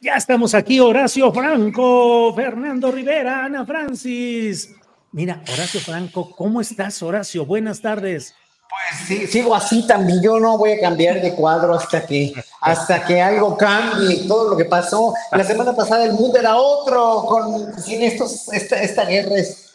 Ya 0.04 0.18
estamos 0.18 0.54
aquí, 0.54 0.82
Horacio 0.82 1.32
Franco, 1.32 2.34
Fernando 2.36 2.92
Rivera, 2.92 3.46
Ana 3.46 3.66
Francis. 3.66 4.70
Mira, 5.14 5.42
Horacio 5.48 5.80
Franco, 5.80 6.30
¿cómo 6.36 6.60
estás, 6.60 7.02
Horacio? 7.02 7.46
Buenas 7.46 7.82
tardes. 7.82 8.36
Pues 8.70 9.08
sí, 9.08 9.28
sigo 9.28 9.56
así 9.56 9.88
también. 9.88 10.22
Yo 10.22 10.42
no 10.42 10.58
voy 10.58 10.74
a 10.74 10.82
cambiar 10.82 11.22
de 11.22 11.34
cuadro 11.34 11.74
hasta 11.76 12.06
que, 12.06 12.34
hasta 12.60 13.06
que 13.06 13.22
algo 13.22 13.56
cambie. 13.56 14.28
Todo 14.28 14.50
lo 14.50 14.58
que 14.58 14.66
pasó 14.66 15.14
la 15.32 15.46
semana 15.46 15.74
pasada, 15.74 16.04
el 16.04 16.12
mundo 16.12 16.38
era 16.38 16.58
otro. 16.58 17.24
Con 17.26 17.82
sin 17.82 18.02
estos, 18.02 18.52
esta, 18.52 18.82
esta 18.82 19.06
guerra 19.06 19.38
es, 19.38 19.72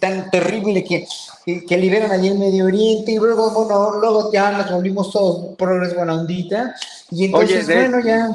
tan 0.00 0.32
terrible 0.32 0.82
que, 0.82 1.06
que, 1.46 1.76
liberan 1.76 2.10
allí 2.10 2.26
en 2.26 2.40
Medio 2.40 2.64
Oriente 2.64 3.12
y 3.12 3.18
luego, 3.18 3.52
bueno, 3.52 4.00
luego 4.00 4.32
ya 4.32 4.50
nos 4.50 4.68
volvimos 4.68 5.12
todos 5.12 5.54
progres 5.56 5.94
buena 5.94 6.14
ondita. 6.14 6.74
Y 7.12 7.26
entonces, 7.26 7.66
bueno, 7.66 8.00
ya 8.00 8.28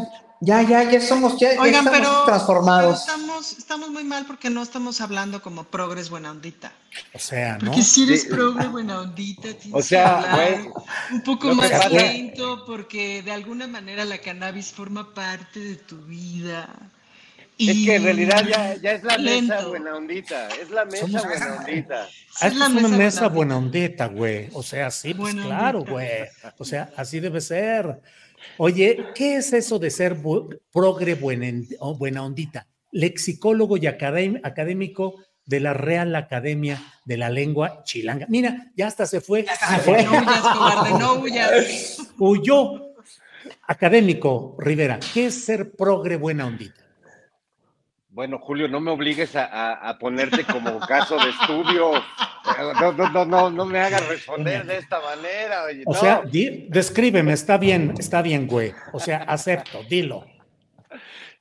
ya, 0.46 0.62
ya, 0.62 0.92
ya 0.92 1.02
somos, 1.02 1.40
ya, 1.40 1.52
estamos 1.52 2.26
transformados. 2.26 3.02
estamos, 3.02 3.58
estamos 3.58 3.90
muy 3.90 4.04
mal 4.04 4.26
porque 4.26 4.50
no 4.50 4.62
estamos 4.62 5.02
hablando 5.02 5.42
como 5.42 5.64
progres 5.64 6.10
buena 6.10 6.32
ondita. 6.32 6.72
O 7.14 7.20
sea, 7.20 7.58
¿no? 7.58 7.72
Porque 7.72 7.82
si 7.82 8.04
eres 8.04 8.26
progres 8.26 8.72
buena 8.72 9.02
ondita, 9.02 9.50
o 9.72 9.82
sea, 9.82 10.70
un 11.12 11.22
poco 11.24 11.54
más 11.56 11.92
lento 11.92 12.64
porque 12.66 13.24
de 13.24 13.32
alguna 13.32 13.68
manera 13.68 14.06
la 14.06 14.20
cannabis 14.20 14.72
forma 14.72 15.14
parte 15.14 15.60
de 15.60 15.76
tu 15.76 15.98
vida. 16.06 16.70
Es 17.58 17.86
que 17.86 17.96
en 17.96 18.04
realidad 18.04 18.46
ya, 18.46 18.76
ya 18.76 18.92
es 18.92 19.04
la 19.04 19.18
mesa 19.18 19.66
buena 19.66 19.96
ondita, 19.96 20.50
es 20.50 20.70
la 20.70 20.86
mesa 20.86 21.06
buena 21.06 21.56
ondita. 21.58 22.08
es, 22.42 22.56
la 22.56 22.68
una 22.68 22.88
mesa 22.90 23.28
buena 23.30 23.58
ondita, 23.58 24.08
güey. 24.08 24.50
O 24.54 24.62
sea, 24.62 24.92
sí, 24.92 25.14
pues 25.14 25.34
claro, 25.34 25.86
güey. 25.86 26.28
O 26.58 26.66
sea, 26.66 26.92
así 26.98 27.20
debe 27.20 27.40
ser. 27.42 28.02
Oye, 28.58 29.08
¿qué 29.14 29.38
es 29.38 29.54
eso 29.54 29.80
de 29.80 29.90
ser 29.90 30.18
progre 30.72 31.16
buena, 31.16 31.62
buena 31.98 32.24
ondita? 32.24 32.68
Lexicólogo 32.92 33.78
y 33.78 33.88
académico 33.88 35.16
de 35.46 35.60
la 35.60 35.74
Real 35.74 36.16
Academia 36.16 36.82
de 37.06 37.18
la 37.18 37.30
Lengua 37.30 37.84
Chilanga. 37.84 38.26
Mira, 38.30 38.72
ya 38.76 38.88
hasta 38.88 39.06
se 39.06 39.22
fue. 39.22 39.46
se 39.46 39.80
fue. 39.80 40.04
No 40.04 40.12
huyas, 40.12 40.42
cobarde, 40.42 41.00
no 41.00 41.14
huyas. 41.16 41.98
Huyó. 42.18 42.82
Académico 43.68 44.56
Rivera, 44.60 45.00
¿qué 45.14 45.28
es 45.28 45.46
ser 45.46 45.72
progre 45.72 46.18
buena 46.18 46.48
ondita? 46.48 46.85
Bueno, 48.16 48.40
Julio, 48.40 48.70
no 48.70 48.80
me 48.80 48.92
obligues 48.92 49.36
a, 49.36 49.98
ponerte 50.00 50.46
como 50.46 50.80
caso 50.80 51.18
de 51.18 51.32
estudio. 51.32 51.92
No, 52.80 52.94
no, 52.94 53.26
no, 53.26 53.50
no, 53.50 53.66
me 53.66 53.80
hagas 53.82 54.08
responder 54.08 54.66
de 54.66 54.78
esta 54.78 55.02
manera. 55.02 55.66
o 55.86 55.94
sea, 55.94 56.24
descríbeme, 56.24 57.34
está 57.34 57.58
bien, 57.58 57.94
está 57.98 58.22
bien, 58.22 58.48
güey. 58.48 58.74
O 58.94 59.02
sea, 59.02 59.18
acepto, 59.24 59.84
dilo. 59.90 60.26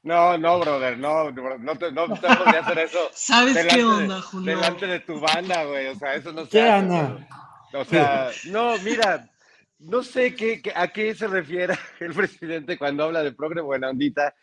No, 0.03 0.37
no, 0.37 0.59
brother, 0.59 0.99
no, 0.99 1.31
no 1.31 1.77
te, 1.77 1.93
no 1.93 2.09
te 2.09 2.35
podría 2.35 2.61
hacer 2.63 2.79
eso. 2.81 3.09
¿Sabes 3.13 3.57
qué 3.67 3.85
onda, 3.85 4.21
Julio? 4.21 4.57
Delante 4.57 4.89
de 4.89 4.99
tu 4.99 5.21
banda, 5.21 5.63
güey, 5.67 5.87
o 5.87 5.95
sea, 5.95 6.17
eso 6.17 6.33
no 6.33 6.45
se 6.45 6.51
¿Qué, 6.51 6.69
Ana? 6.69 7.29
O 7.73 7.85
sea, 7.85 8.31
no, 8.47 8.77
mira, 8.79 9.31
no 9.79 10.03
sé 10.03 10.35
qué, 10.35 10.61
a 10.75 10.89
qué 10.89 11.15
se 11.15 11.29
refiere 11.29 11.79
el 12.01 12.13
presidente 12.13 12.77
cuando 12.77 13.05
habla 13.05 13.23
de 13.23 13.31
progre 13.31 13.61
buena 13.61 13.91
ondita, 13.91 14.35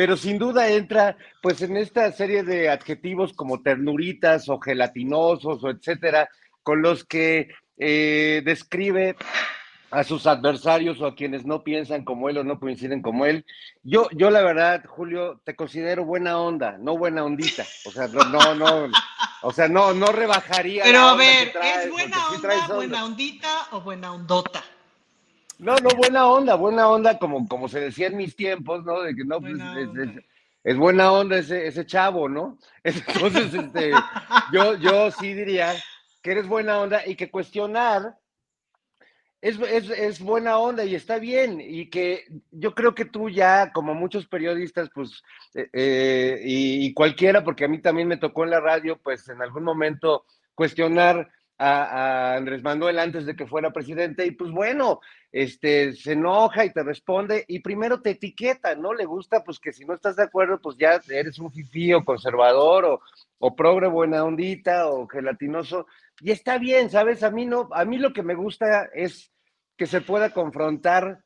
pero 0.00 0.16
sin 0.16 0.38
duda 0.38 0.66
entra 0.70 1.14
pues 1.42 1.60
en 1.60 1.76
esta 1.76 2.10
serie 2.12 2.42
de 2.42 2.70
adjetivos 2.70 3.34
como 3.34 3.60
ternuritas 3.60 4.48
o 4.48 4.58
gelatinosos 4.58 5.62
o 5.62 5.68
etcétera, 5.68 6.30
con 6.62 6.80
los 6.80 7.04
que 7.04 7.50
eh, 7.76 8.40
describe 8.42 9.14
a 9.90 10.02
sus 10.02 10.26
adversarios 10.26 11.02
o 11.02 11.06
a 11.06 11.14
quienes 11.14 11.44
no 11.44 11.62
piensan 11.62 12.02
como 12.02 12.30
él 12.30 12.38
o 12.38 12.44
no 12.44 12.58
coinciden 12.58 13.02
como 13.02 13.26
él. 13.26 13.44
Yo, 13.82 14.08
yo 14.12 14.30
la 14.30 14.40
verdad, 14.40 14.86
Julio, 14.86 15.42
te 15.44 15.54
considero 15.54 16.06
buena 16.06 16.38
onda, 16.38 16.78
no 16.78 16.96
buena 16.96 17.22
ondita. 17.22 17.66
O 17.84 17.90
sea, 17.90 18.08
no, 18.08 18.24
no, 18.24 18.54
no 18.54 18.90
o 19.42 19.52
sea, 19.52 19.68
no, 19.68 19.92
no 19.92 20.06
rebajaría. 20.06 20.82
Pero 20.82 21.00
a 21.00 21.14
ver, 21.14 21.48
¿es 21.48 21.90
buena 21.90 22.26
onda, 22.26 22.74
buena 22.74 23.04
ondita 23.04 23.68
o 23.72 23.82
buena 23.82 24.14
ondota? 24.14 24.64
No, 25.60 25.76
no, 25.76 25.90
buena 25.90 26.26
onda, 26.26 26.54
buena 26.54 26.88
onda, 26.88 27.18
como, 27.18 27.46
como 27.46 27.68
se 27.68 27.80
decía 27.80 28.06
en 28.06 28.16
mis 28.16 28.34
tiempos, 28.34 28.84
¿no? 28.84 29.02
De 29.02 29.14
que 29.14 29.24
no, 29.24 29.40
pues, 29.40 29.58
es, 30.64 30.76
buena 30.76 31.12
onda 31.12 31.38
ese, 31.38 31.66
ese 31.66 31.84
chavo, 31.84 32.28
¿no? 32.28 32.58
Entonces, 32.84 33.52
este, 33.52 33.92
yo, 34.52 34.74
yo 34.76 35.10
sí 35.10 35.34
diría 35.34 35.74
que 36.22 36.32
eres 36.32 36.48
buena 36.48 36.80
onda 36.80 37.06
y 37.06 37.14
que 37.14 37.30
cuestionar 37.30 38.16
es, 39.42 39.58
es, 39.90 40.20
buena 40.20 40.58
onda 40.58 40.84
y 40.84 40.94
está 40.94 41.18
bien. 41.18 41.60
Y 41.60 41.88
que 41.88 42.24
yo 42.50 42.74
creo 42.74 42.94
que 42.94 43.04
tú 43.04 43.30
ya, 43.30 43.72
como 43.72 43.94
muchos 43.94 44.26
periodistas, 44.26 44.90
pues, 44.94 45.22
eh, 45.54 45.68
eh, 45.72 46.40
y, 46.44 46.92
cualquiera, 46.94 47.42
porque 47.42 47.64
a 47.64 47.68
mí 47.68 47.80
también 47.80 48.08
me 48.08 48.18
tocó 48.18 48.44
en 48.44 48.50
la 48.50 48.60
radio, 48.60 48.98
pues 49.02 49.28
en 49.28 49.40
algún 49.40 49.64
momento 49.64 50.24
cuestionar 50.54 51.30
a, 51.58 52.34
Andrés 52.34 52.62
Manuel 52.62 52.98
antes 52.98 53.26
de 53.26 53.36
que 53.36 53.46
fuera 53.46 53.72
presidente, 53.72 54.26
y 54.26 54.32
pues 54.32 54.50
bueno, 54.50 55.00
este, 55.32 55.92
se 55.92 56.12
enoja 56.12 56.64
y 56.64 56.72
te 56.72 56.82
responde, 56.82 57.44
y 57.46 57.60
primero 57.60 58.00
te 58.00 58.10
etiqueta, 58.10 58.74
¿no? 58.74 58.94
Le 58.94 59.04
gusta, 59.04 59.44
pues 59.44 59.58
que 59.58 59.72
si 59.72 59.84
no 59.84 59.94
estás 59.94 60.16
de 60.16 60.24
acuerdo, 60.24 60.60
pues 60.60 60.76
ya 60.76 61.00
eres 61.08 61.38
un 61.38 61.52
fifí 61.52 61.92
o 61.92 62.04
conservador 62.04 62.84
o, 62.84 63.00
o 63.38 63.54
progre 63.54 63.88
buena 63.88 64.24
ondita 64.24 64.88
o 64.88 65.06
gelatinoso, 65.06 65.86
y 66.20 66.32
está 66.32 66.58
bien, 66.58 66.90
¿sabes? 66.90 67.22
A 67.22 67.30
mí 67.30 67.46
no, 67.46 67.68
a 67.72 67.84
mí 67.84 67.96
lo 67.96 68.12
que 68.12 68.22
me 68.22 68.34
gusta 68.34 68.90
es 68.94 69.32
que 69.76 69.86
se 69.86 70.02
pueda 70.02 70.34
confrontar 70.34 71.24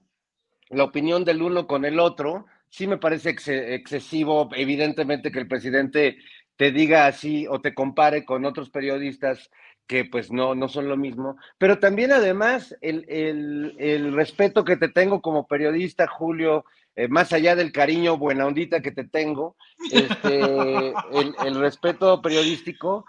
la 0.70 0.84
opinión 0.84 1.24
del 1.24 1.42
uno 1.42 1.66
con 1.66 1.84
el 1.84 1.98
otro. 1.98 2.46
Sí 2.68 2.86
me 2.86 2.98
parece 2.98 3.30
excesivo, 3.30 4.48
evidentemente, 4.54 5.32
que 5.32 5.40
el 5.40 5.48
presidente 5.48 6.16
te 6.56 6.70
diga 6.70 7.06
así 7.06 7.46
o 7.48 7.60
te 7.60 7.74
compare 7.74 8.24
con 8.24 8.44
otros 8.44 8.70
periodistas 8.70 9.50
que 9.86 10.04
pues 10.04 10.32
no, 10.32 10.54
no 10.54 10.68
son 10.68 10.88
lo 10.88 10.96
mismo, 10.96 11.36
pero 11.58 11.78
también 11.78 12.12
además 12.12 12.76
el, 12.80 14.12
respeto 14.14 14.64
que 14.64 14.76
te 14.76 14.88
tengo 14.88 15.20
como 15.20 15.46
periodista, 15.46 16.06
Julio, 16.06 16.64
eh, 16.96 17.08
más 17.08 17.32
allá 17.32 17.56
del 17.56 17.72
cariño 17.72 18.16
buena 18.16 18.46
ondita 18.46 18.80
que 18.80 18.92
te 18.92 19.04
tengo, 19.04 19.56
este, 19.90 20.40
el, 21.12 21.34
el, 21.44 21.54
respeto 21.60 22.22
periodístico, 22.22 23.04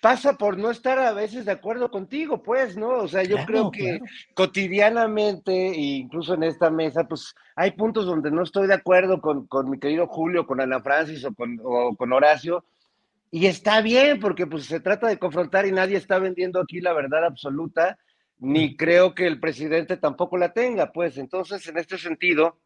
pasa 0.00 0.34
por 0.34 0.56
no 0.56 0.70
estar 0.70 0.98
a 0.98 1.12
veces 1.12 1.44
de 1.44 1.52
acuerdo 1.52 1.90
contigo, 1.90 2.42
pues, 2.42 2.76
¿no? 2.76 2.88
O 2.88 3.08
sea, 3.08 3.22
yo 3.22 3.36
creo 3.46 3.70
que 3.70 4.00
cotidianamente, 4.34 5.52
e 5.52 5.80
incluso 5.80 6.34
en 6.34 6.44
esta 6.44 6.70
mesa, 6.70 7.04
pues 7.04 7.34
hay 7.54 7.72
puntos 7.72 8.06
donde 8.06 8.30
no 8.30 8.42
estoy 8.42 8.66
de 8.66 8.74
acuerdo 8.74 9.20
con, 9.20 9.70
mi 9.70 9.78
querido 9.78 10.06
Julio, 10.06 10.46
con 10.46 10.60
Ana 10.60 10.80
Francis 10.80 11.24
o 11.24 11.34
con, 11.34 11.58
o 11.62 11.94
con 11.96 12.12
Horacio, 12.12 12.64
y 13.30 13.46
está 13.46 13.80
bien, 13.80 14.18
porque 14.18 14.46
pues 14.46 14.66
se 14.66 14.80
trata 14.80 15.06
de 15.08 15.18
confrontar 15.18 15.66
y 15.66 15.72
nadie 15.72 15.96
está 15.96 16.18
vendiendo 16.18 16.60
aquí 16.60 16.80
la 16.80 16.92
verdad 16.92 17.24
absoluta, 17.24 17.98
ni 18.38 18.76
creo 18.76 19.14
que 19.14 19.26
el 19.26 19.38
presidente 19.38 19.96
tampoco 19.96 20.36
la 20.36 20.52
tenga, 20.52 20.92
pues. 20.92 21.16
Entonces 21.18 21.66
en 21.68 21.78
este 21.78 21.96
sentido, 21.98 22.58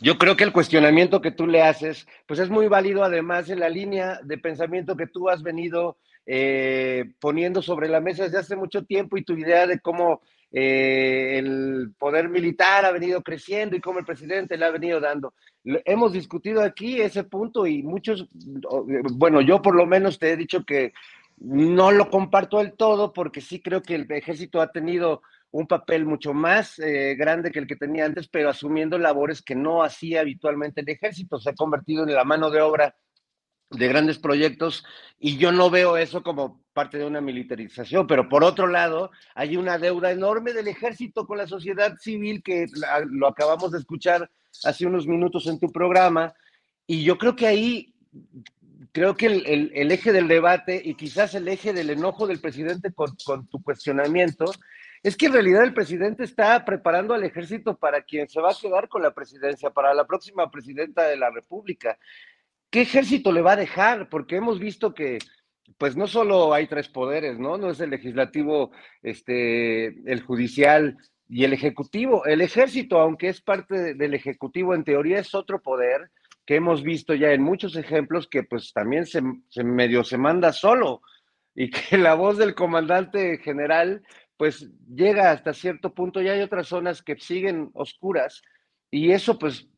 yo 0.00 0.18
creo 0.18 0.36
que 0.36 0.44
el 0.44 0.52
cuestionamiento 0.52 1.20
que 1.20 1.30
tú 1.30 1.46
le 1.46 1.62
haces, 1.62 2.06
pues 2.26 2.40
es 2.40 2.50
muy 2.50 2.68
válido 2.68 3.04
además 3.04 3.48
en 3.48 3.60
la 3.60 3.68
línea 3.68 4.20
de 4.22 4.38
pensamiento 4.38 4.96
que 4.96 5.06
tú 5.06 5.28
has 5.28 5.42
venido 5.42 5.98
eh, 6.26 7.12
poniendo 7.20 7.62
sobre 7.62 7.88
la 7.88 8.00
mesa 8.00 8.24
desde 8.24 8.38
hace 8.38 8.56
mucho 8.56 8.84
tiempo 8.84 9.16
y 9.16 9.24
tu 9.24 9.36
idea 9.36 9.66
de 9.66 9.80
cómo 9.80 10.20
eh, 10.56 11.38
el 11.38 11.92
poder 11.98 12.28
militar 12.28 12.84
ha 12.84 12.92
venido 12.92 13.22
creciendo 13.22 13.74
y 13.74 13.80
cómo 13.80 13.98
el 13.98 14.04
presidente 14.04 14.56
le 14.56 14.64
ha 14.64 14.70
venido 14.70 15.00
dando. 15.00 15.34
Hemos 15.64 16.12
discutido 16.12 16.62
aquí 16.62 17.00
ese 17.00 17.24
punto 17.24 17.66
y 17.66 17.82
muchos, 17.82 18.28
bueno, 19.14 19.40
yo 19.40 19.60
por 19.60 19.74
lo 19.74 19.84
menos 19.84 20.20
te 20.20 20.30
he 20.30 20.36
dicho 20.36 20.64
que 20.64 20.92
no 21.38 21.90
lo 21.90 22.08
comparto 22.08 22.58
del 22.58 22.74
todo 22.74 23.12
porque 23.12 23.40
sí 23.40 23.60
creo 23.60 23.82
que 23.82 23.96
el 23.96 24.06
ejército 24.12 24.60
ha 24.60 24.70
tenido 24.70 25.22
un 25.50 25.66
papel 25.66 26.06
mucho 26.06 26.32
más 26.32 26.78
eh, 26.78 27.16
grande 27.16 27.50
que 27.50 27.58
el 27.58 27.66
que 27.66 27.74
tenía 27.74 28.04
antes, 28.04 28.28
pero 28.28 28.48
asumiendo 28.48 28.96
labores 28.96 29.42
que 29.42 29.56
no 29.56 29.82
hacía 29.82 30.20
habitualmente 30.20 30.82
el 30.82 30.88
ejército. 30.88 31.40
Se 31.40 31.50
ha 31.50 31.54
convertido 31.54 32.04
en 32.04 32.14
la 32.14 32.22
mano 32.22 32.50
de 32.50 32.60
obra 32.60 32.94
de 33.76 33.88
grandes 33.88 34.18
proyectos 34.18 34.84
y 35.18 35.36
yo 35.36 35.52
no 35.52 35.70
veo 35.70 35.96
eso 35.96 36.22
como 36.22 36.62
parte 36.72 36.98
de 36.98 37.04
una 37.04 37.20
militarización, 37.20 38.06
pero 38.06 38.28
por 38.28 38.44
otro 38.44 38.66
lado 38.66 39.10
hay 39.34 39.56
una 39.56 39.78
deuda 39.78 40.10
enorme 40.10 40.52
del 40.52 40.68
ejército 40.68 41.26
con 41.26 41.38
la 41.38 41.46
sociedad 41.46 41.96
civil 41.98 42.42
que 42.42 42.66
lo 43.06 43.28
acabamos 43.28 43.72
de 43.72 43.78
escuchar 43.78 44.30
hace 44.64 44.86
unos 44.86 45.06
minutos 45.06 45.46
en 45.46 45.58
tu 45.58 45.70
programa 45.70 46.34
y 46.86 47.04
yo 47.04 47.16
creo 47.16 47.36
que 47.36 47.46
ahí 47.46 47.94
creo 48.92 49.16
que 49.16 49.26
el, 49.26 49.90
eje 49.90 50.12
del 50.12 50.28
debate 50.28 50.80
y 50.84 50.94
quizás 50.94 51.34
el 51.34 51.48
eje 51.48 51.72
del 51.72 51.90
enojo 51.90 52.26
del 52.26 52.40
presidente 52.40 52.92
con, 52.92 53.16
con 53.24 53.46
tu 53.48 53.62
cuestionamiento 53.62 54.52
es 55.04 55.18
que 55.18 55.26
en 55.26 55.34
realidad 55.34 55.64
el 55.64 55.74
presidente 55.74 56.24
está 56.24 56.64
preparando 56.64 57.12
al 57.12 57.24
ejército 57.24 57.76
para 57.76 58.02
quien 58.02 58.26
se 58.26 58.40
va 58.40 58.52
a 58.52 58.56
quedar 58.58 58.88
con 58.88 59.02
la 59.02 59.12
presidencia, 59.12 59.68
para 59.68 59.92
la 59.92 60.06
próxima 60.06 60.50
presidenta 60.50 61.02
de 61.02 61.18
la 61.18 61.30
República. 61.30 61.98
¿Qué 62.74 62.80
ejército 62.80 63.30
le 63.30 63.40
va 63.40 63.52
a 63.52 63.56
dejar? 63.56 64.08
Porque 64.08 64.34
hemos 64.34 64.58
visto 64.58 64.94
que, 64.94 65.18
pues 65.78 65.94
no 65.96 66.08
solo 66.08 66.52
hay 66.52 66.66
tres 66.66 66.88
poderes, 66.88 67.38
¿no? 67.38 67.56
No 67.56 67.70
es 67.70 67.78
el 67.78 67.90
legislativo, 67.90 68.72
este, 69.00 69.86
el 70.10 70.22
judicial 70.22 70.96
y 71.28 71.44
el 71.44 71.52
ejecutivo. 71.52 72.24
El 72.24 72.40
ejército, 72.40 72.98
aunque 72.98 73.28
es 73.28 73.40
parte 73.40 73.94
del 73.94 74.12
ejecutivo, 74.12 74.74
en 74.74 74.82
teoría 74.82 75.20
es 75.20 75.36
otro 75.36 75.62
poder 75.62 76.10
que 76.44 76.56
hemos 76.56 76.82
visto 76.82 77.14
ya 77.14 77.30
en 77.30 77.42
muchos 77.42 77.76
ejemplos 77.76 78.26
que 78.26 78.42
pues 78.42 78.72
también 78.72 79.06
se, 79.06 79.22
se 79.50 79.62
medio 79.62 80.02
se 80.02 80.18
manda 80.18 80.52
solo 80.52 81.00
y 81.54 81.70
que 81.70 81.96
la 81.96 82.14
voz 82.14 82.38
del 82.38 82.56
comandante 82.56 83.38
general 83.38 84.02
pues 84.36 84.68
llega 84.92 85.30
hasta 85.30 85.52
cierto 85.52 85.94
punto 85.94 86.20
y 86.20 86.28
hay 86.28 86.40
otras 86.40 86.66
zonas 86.66 87.02
que 87.02 87.16
siguen 87.18 87.70
oscuras 87.72 88.42
y 88.90 89.12
eso 89.12 89.38
pues 89.38 89.68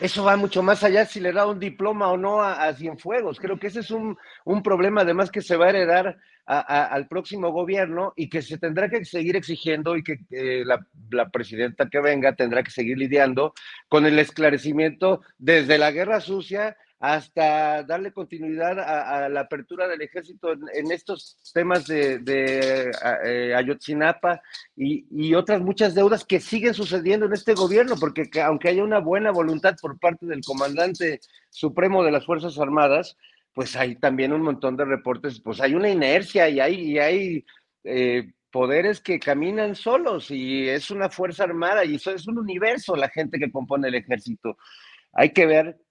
eso 0.00 0.24
va 0.24 0.36
mucho 0.36 0.62
más 0.62 0.82
allá 0.84 1.06
si 1.06 1.20
le 1.20 1.32
da 1.32 1.46
un 1.46 1.58
diploma 1.58 2.10
o 2.10 2.16
no 2.16 2.42
a, 2.42 2.72
Cienfuegos. 2.74 3.38
Creo 3.38 3.58
que 3.58 3.68
ese 3.68 3.80
es 3.80 3.90
un, 3.90 4.16
problema 4.62 5.02
además 5.02 5.30
que 5.30 5.42
se 5.42 5.56
va 5.56 5.66
a 5.66 5.70
heredar 5.70 6.18
al 6.46 7.08
próximo 7.08 7.52
gobierno 7.52 8.12
y 8.16 8.28
que 8.28 8.42
se 8.42 8.58
tendrá 8.58 8.90
que 8.90 9.04
seguir 9.04 9.34
exigiendo 9.34 9.96
y 9.96 10.02
que 10.02 10.18
la, 10.64 10.86
la, 11.10 11.30
presidenta 11.30 11.88
que 11.88 12.00
venga 12.00 12.34
tendrá 12.34 12.62
que 12.62 12.70
seguir 12.70 12.98
lidiando 12.98 13.54
con 13.88 14.04
el 14.04 14.18
esclarecimiento 14.18 15.22
desde 15.38 15.78
la 15.78 15.90
guerra 15.90 16.20
sucia 16.20 16.76
hasta 17.04 17.82
darle 17.82 18.14
continuidad 18.14 18.78
a, 18.80 19.28
la 19.28 19.40
apertura 19.40 19.86
del 19.86 20.00
ejército 20.00 20.52
en, 20.52 20.90
estos 20.90 21.36
temas 21.52 21.86
de, 21.86 22.90
eh, 23.26 23.54
Ayotzinapa 23.54 24.40
y, 24.74 25.34
otras 25.34 25.60
muchas 25.60 25.94
deudas 25.94 26.24
que 26.24 26.40
siguen 26.40 26.72
sucediendo 26.72 27.26
en 27.26 27.34
este 27.34 27.52
gobierno, 27.52 27.96
porque 28.00 28.30
aunque 28.40 28.70
haya 28.70 28.82
una 28.82 29.00
buena 29.00 29.32
voluntad 29.32 29.74
por 29.82 29.98
parte 29.98 30.24
del 30.24 30.40
comandante 30.42 31.20
supremo 31.50 32.02
de 32.02 32.10
las 32.10 32.24
Fuerzas 32.24 32.58
Armadas, 32.58 33.18
pues 33.52 33.76
hay 33.76 33.96
también 33.96 34.32
un 34.32 34.40
montón 34.40 34.74
de 34.78 34.86
reportes, 34.86 35.40
pues 35.40 35.60
hay 35.60 35.74
una 35.74 35.90
inercia 35.90 36.48
y 36.48 36.58
hay, 36.58 36.74
y 36.74 36.98
hay 36.98 37.44
eh, 37.84 38.32
poderes 38.50 39.02
que 39.02 39.18
caminan 39.18 39.74
solos 39.74 40.30
y 40.30 40.70
es 40.70 40.90
una 40.90 41.10
fuerza 41.10 41.44
armada 41.44 41.84
y 41.84 41.96
eso 41.96 42.12
es 42.12 42.26
un 42.26 42.38
universo 42.38 42.96
la 42.96 43.10
gente 43.10 43.38
que 43.38 43.52
compone 43.52 43.88
el 43.88 43.96
ejército. 43.96 44.56
Hay 45.12 45.34
que 45.34 45.44
ver 45.44 45.83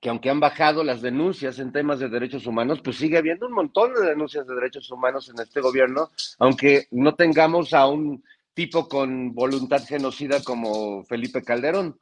que 0.00 0.08
aunque 0.08 0.30
han 0.30 0.40
bajado 0.40 0.82
las 0.82 1.02
denuncias 1.02 1.58
en 1.58 1.72
temas 1.72 1.98
de 1.98 2.08
derechos 2.08 2.46
humanos, 2.46 2.80
pues 2.82 2.96
sigue 2.96 3.18
habiendo 3.18 3.46
un 3.46 3.52
montón 3.52 3.92
de 3.92 4.06
denuncias 4.06 4.46
de 4.46 4.54
derechos 4.54 4.90
humanos 4.90 5.28
en 5.28 5.40
este 5.40 5.60
gobierno, 5.60 6.10
aunque 6.38 6.88
no 6.90 7.14
tengamos 7.14 7.74
a 7.74 7.86
un 7.86 8.24
tipo 8.54 8.88
con 8.88 9.34
voluntad 9.34 9.84
genocida 9.86 10.42
como 10.42 11.04
Felipe 11.04 11.42
Calderón. 11.42 11.98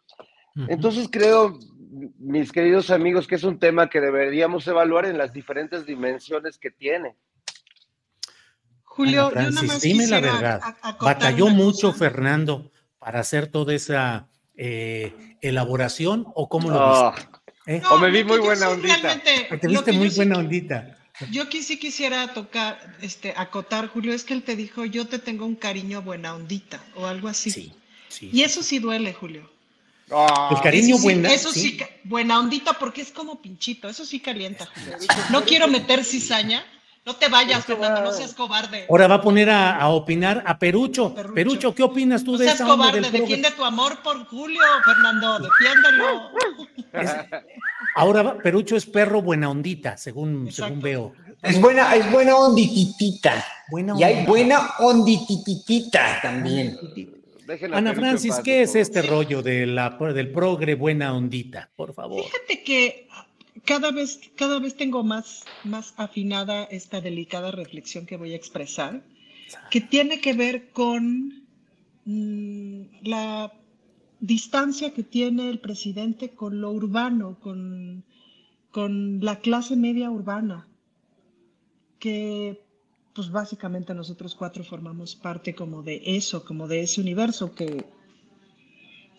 Entonces 0.68 1.08
creo, 1.10 1.58
mis 2.18 2.50
queridos 2.50 2.90
amigos, 2.90 3.26
que 3.26 3.36
es 3.36 3.44
un 3.44 3.58
tema 3.58 3.88
que 3.88 4.00
deberíamos 4.00 4.66
evaluar 4.66 5.06
en 5.06 5.18
las 5.18 5.32
diferentes 5.32 5.84
dimensiones 5.86 6.58
que 6.58 6.70
tiene. 6.70 7.16
Julio, 8.82 9.30
Francis, 9.30 9.80
dime 9.80 10.06
la 10.08 10.20
verdad. 10.20 10.60
¿Batalló 11.00 11.48
mucho 11.48 11.92
Fernando 11.92 12.70
para 12.98 13.20
hacer 13.20 13.46
toda 13.46 13.72
esa 13.74 14.28
eh, 14.56 15.36
elaboración 15.40 16.26
o 16.34 16.48
cómo 16.48 16.70
lo 16.70 16.80
oh, 16.80 17.14
¿Eh? 17.68 17.82
o 17.90 17.98
me 17.98 18.10
vi 18.10 18.24
muy 18.24 18.38
buena 18.38 18.70
ondita. 18.70 19.20
Te 19.60 19.68
viste 19.68 19.92
muy 19.92 20.08
buena 20.08 20.38
ondita. 20.38 20.96
Yo 21.30 21.44
sí 21.50 21.78
quisiera 21.78 22.32
tocar, 22.32 22.96
este, 23.02 23.34
acotar, 23.36 23.88
Julio, 23.88 24.14
es 24.14 24.24
que 24.24 24.32
él 24.32 24.42
te 24.42 24.56
dijo, 24.56 24.86
yo 24.86 25.06
te 25.06 25.18
tengo 25.18 25.44
un 25.44 25.54
cariño 25.54 26.00
buena 26.00 26.34
ondita, 26.34 26.82
o 26.94 27.06
algo 27.06 27.28
así. 27.28 27.50
Sí, 27.50 27.74
sí. 28.08 28.30
Y 28.32 28.42
eso 28.42 28.62
sí 28.62 28.78
duele, 28.78 29.12
Julio. 29.12 29.50
Ah. 30.10 30.48
el 30.52 30.62
cariño 30.62 30.96
buena. 30.98 31.30
Eso 31.30 31.52
sí, 31.52 31.78
buena 32.04 32.38
ondita, 32.38 32.72
porque 32.72 33.02
es 33.02 33.10
como 33.10 33.42
pinchito, 33.42 33.88
eso 33.88 34.06
sí 34.06 34.20
calienta, 34.20 34.66
Julio. 34.66 34.96
No 35.30 35.44
quiero 35.44 35.68
meter 35.68 36.04
cizaña, 36.04 36.64
no 37.08 37.16
te 37.16 37.28
vayas, 37.28 37.64
Fernando, 37.64 38.02
no 38.02 38.12
seas 38.12 38.34
cobarde. 38.34 38.84
Ahora 38.90 39.08
va 39.08 39.14
a 39.14 39.22
poner 39.22 39.48
a, 39.48 39.88
opinar 39.88 40.44
a 40.46 40.58
Perucho. 40.58 41.14
Perucho. 41.34 41.74
¿qué 41.74 41.82
opinas 41.82 42.22
tú 42.22 42.32
no 42.32 42.38
de 42.38 42.44
seas 42.44 42.60
cobarde, 42.60 43.00
defiende 43.00 43.50
tu 43.52 43.64
amor 43.64 44.02
por 44.02 44.26
Julio, 44.26 44.60
Fernando, 44.84 45.38
defiéndelo. 45.38 46.30
ahora 47.94 48.36
Perucho 48.36 48.76
es 48.76 48.84
perro 48.84 49.22
buena 49.22 49.48
ondita, 49.48 49.96
según, 49.96 50.52
según 50.52 50.82
veo. 50.82 51.14
Es 51.42 51.58
buena, 51.58 51.94
es 51.94 52.12
buena 52.12 52.36
ondititita. 52.36 53.42
y 53.96 54.02
hay 54.02 54.26
buena 54.26 54.72
ondititita 54.80 56.20
también. 56.20 56.76
Ana 57.72 57.94
Francis, 57.94 58.38
¿qué 58.44 58.62
es 58.62 58.74
este 58.74 59.00
rollo 59.00 59.40
de 59.40 59.64
la, 59.64 59.96
del 60.12 60.30
progre 60.30 60.74
buena 60.74 61.14
ondita? 61.14 61.70
Por 61.74 61.94
favor. 61.94 62.22
Fíjate 62.22 62.62
que 62.62 63.07
cada 63.68 63.90
vez, 63.90 64.18
cada 64.34 64.58
vez 64.60 64.74
tengo 64.76 65.04
más, 65.04 65.44
más 65.62 65.92
afinada 65.98 66.64
esta 66.64 67.02
delicada 67.02 67.50
reflexión 67.50 68.06
que 68.06 68.16
voy 68.16 68.32
a 68.32 68.36
expresar, 68.36 69.04
que 69.70 69.82
tiene 69.82 70.22
que 70.22 70.32
ver 70.32 70.70
con 70.70 71.44
mm, 72.06 72.82
la 73.02 73.52
distancia 74.20 74.94
que 74.94 75.02
tiene 75.02 75.50
el 75.50 75.58
presidente 75.58 76.30
con 76.30 76.62
lo 76.62 76.70
urbano, 76.70 77.38
con, 77.40 78.04
con 78.70 79.20
la 79.20 79.36
clase 79.40 79.76
media 79.76 80.10
urbana, 80.10 80.66
que 81.98 82.64
pues 83.12 83.30
básicamente 83.30 83.92
nosotros 83.92 84.34
cuatro 84.34 84.64
formamos 84.64 85.14
parte 85.14 85.54
como 85.54 85.82
de 85.82 86.00
eso, 86.06 86.42
como 86.42 86.68
de 86.68 86.80
ese 86.80 87.02
universo 87.02 87.54
que, 87.54 87.84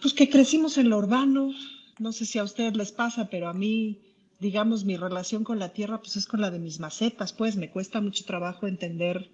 pues 0.02 0.16
que 0.16 0.28
crecimos 0.28 0.80
en 0.80 0.90
lo 0.90 0.98
urbano, 0.98 1.52
no 2.00 2.12
sé 2.12 2.26
si 2.26 2.40
a 2.40 2.44
ustedes 2.44 2.76
les 2.76 2.92
pasa, 2.92 3.30
pero 3.30 3.48
a 3.48 3.54
mí 3.54 4.09
digamos, 4.40 4.86
mi 4.86 4.95
relación 4.95 5.44
con 5.44 5.60
la 5.60 5.70
tierra, 5.70 5.99
pues 5.99 6.16
es 6.16 6.26
con 6.26 6.41
la 6.41 6.52
de 6.52 6.60
mis 6.60 6.80
macetas, 6.80 7.34
pues 7.34 7.56
me 7.56 7.70
cuesta 7.70 8.02
mucho 8.02 8.26
trabajo 8.26 8.68
entender 8.68 9.30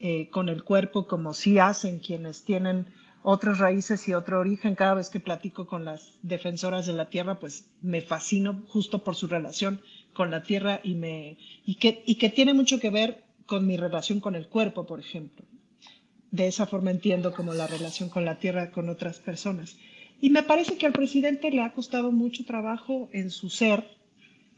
eh, 0.00 0.28
con 0.30 0.48
el 0.48 0.64
cuerpo 0.64 1.06
como 1.06 1.34
sí 1.34 1.58
hacen 1.58 1.98
quienes 1.98 2.44
tienen 2.44 2.86
otras 3.22 3.58
raíces 3.58 4.06
y 4.06 4.14
otro 4.14 4.38
origen. 4.38 4.74
Cada 4.74 4.94
vez 4.94 5.10
que 5.10 5.18
platico 5.18 5.66
con 5.66 5.84
las 5.84 6.18
defensoras 6.22 6.86
de 6.86 6.92
la 6.92 7.08
tierra, 7.08 7.40
pues 7.40 7.66
me 7.80 8.00
fascino 8.00 8.62
justo 8.68 9.02
por 9.02 9.16
su 9.16 9.26
relación 9.26 9.80
con 10.12 10.30
la 10.30 10.42
tierra 10.42 10.80
y, 10.84 10.94
me, 10.94 11.36
y, 11.64 11.76
que, 11.76 12.02
y 12.06 12.16
que 12.16 12.28
tiene 12.28 12.54
mucho 12.54 12.78
que 12.78 12.90
ver 12.90 13.24
con 13.46 13.66
mi 13.66 13.76
relación 13.76 14.20
con 14.20 14.36
el 14.36 14.48
cuerpo, 14.48 14.86
por 14.86 15.00
ejemplo. 15.00 15.44
De 16.30 16.46
esa 16.46 16.66
forma 16.66 16.90
entiendo 16.90 17.32
como 17.32 17.54
la 17.54 17.66
relación 17.66 18.08
con 18.08 18.24
la 18.24 18.38
tierra 18.38 18.70
con 18.70 18.88
otras 18.88 19.18
personas. 19.18 19.76
Y 20.20 20.30
me 20.30 20.42
parece 20.42 20.76
que 20.76 20.86
al 20.86 20.92
presidente 20.92 21.50
le 21.50 21.62
ha 21.62 21.72
costado 21.72 22.12
mucho 22.12 22.44
trabajo 22.44 23.08
en 23.12 23.30
su 23.30 23.50
ser 23.50 23.84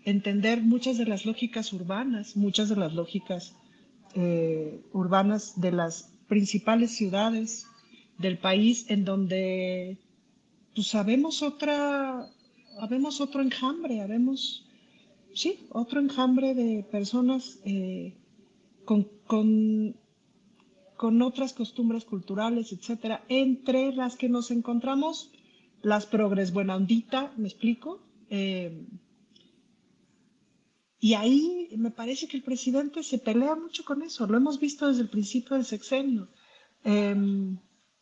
entender 0.06 0.62
muchas 0.62 0.96
de 0.96 1.04
las 1.04 1.26
lógicas 1.26 1.72
urbanas, 1.72 2.36
muchas 2.36 2.68
de 2.68 2.76
las 2.76 2.94
lógicas 2.94 3.54
eh, 4.14 4.80
urbanas 4.92 5.60
de 5.60 5.72
las 5.72 6.12
principales 6.28 6.92
ciudades 6.92 7.66
del 8.16 8.38
país, 8.38 8.86
en 8.88 9.04
donde 9.04 9.98
pues 10.74 10.86
sabemos 10.86 11.42
otra, 11.42 12.30
habemos 12.80 13.20
otro 13.20 13.42
enjambre, 13.42 14.00
habemos, 14.00 14.64
sí, 15.34 15.66
otro 15.70 16.00
enjambre 16.00 16.54
de 16.54 16.84
personas 16.84 17.58
eh, 17.64 18.14
con, 18.84 19.08
con, 19.26 19.96
con, 20.96 21.20
otras 21.20 21.52
costumbres 21.52 22.04
culturales, 22.04 22.72
etcétera, 22.72 23.24
entre 23.28 23.92
las 23.92 24.16
que 24.16 24.28
nos 24.28 24.52
encontramos 24.52 25.32
las 25.82 26.06
progres 26.06 26.52
buena 26.52 26.76
ondita, 26.76 27.32
me 27.36 27.48
explico, 27.48 28.00
eh, 28.30 28.86
y 31.06 31.14
ahí 31.14 31.68
me 31.76 31.92
parece 31.92 32.26
que 32.26 32.36
el 32.36 32.42
presidente 32.42 33.04
se 33.04 33.18
pelea 33.18 33.54
mucho 33.54 33.84
con 33.84 34.02
eso. 34.02 34.26
Lo 34.26 34.36
hemos 34.36 34.58
visto 34.58 34.88
desde 34.88 35.02
el 35.02 35.08
principio 35.08 35.54
del 35.54 35.64
sexenio. 35.64 36.26
Em, 36.82 37.58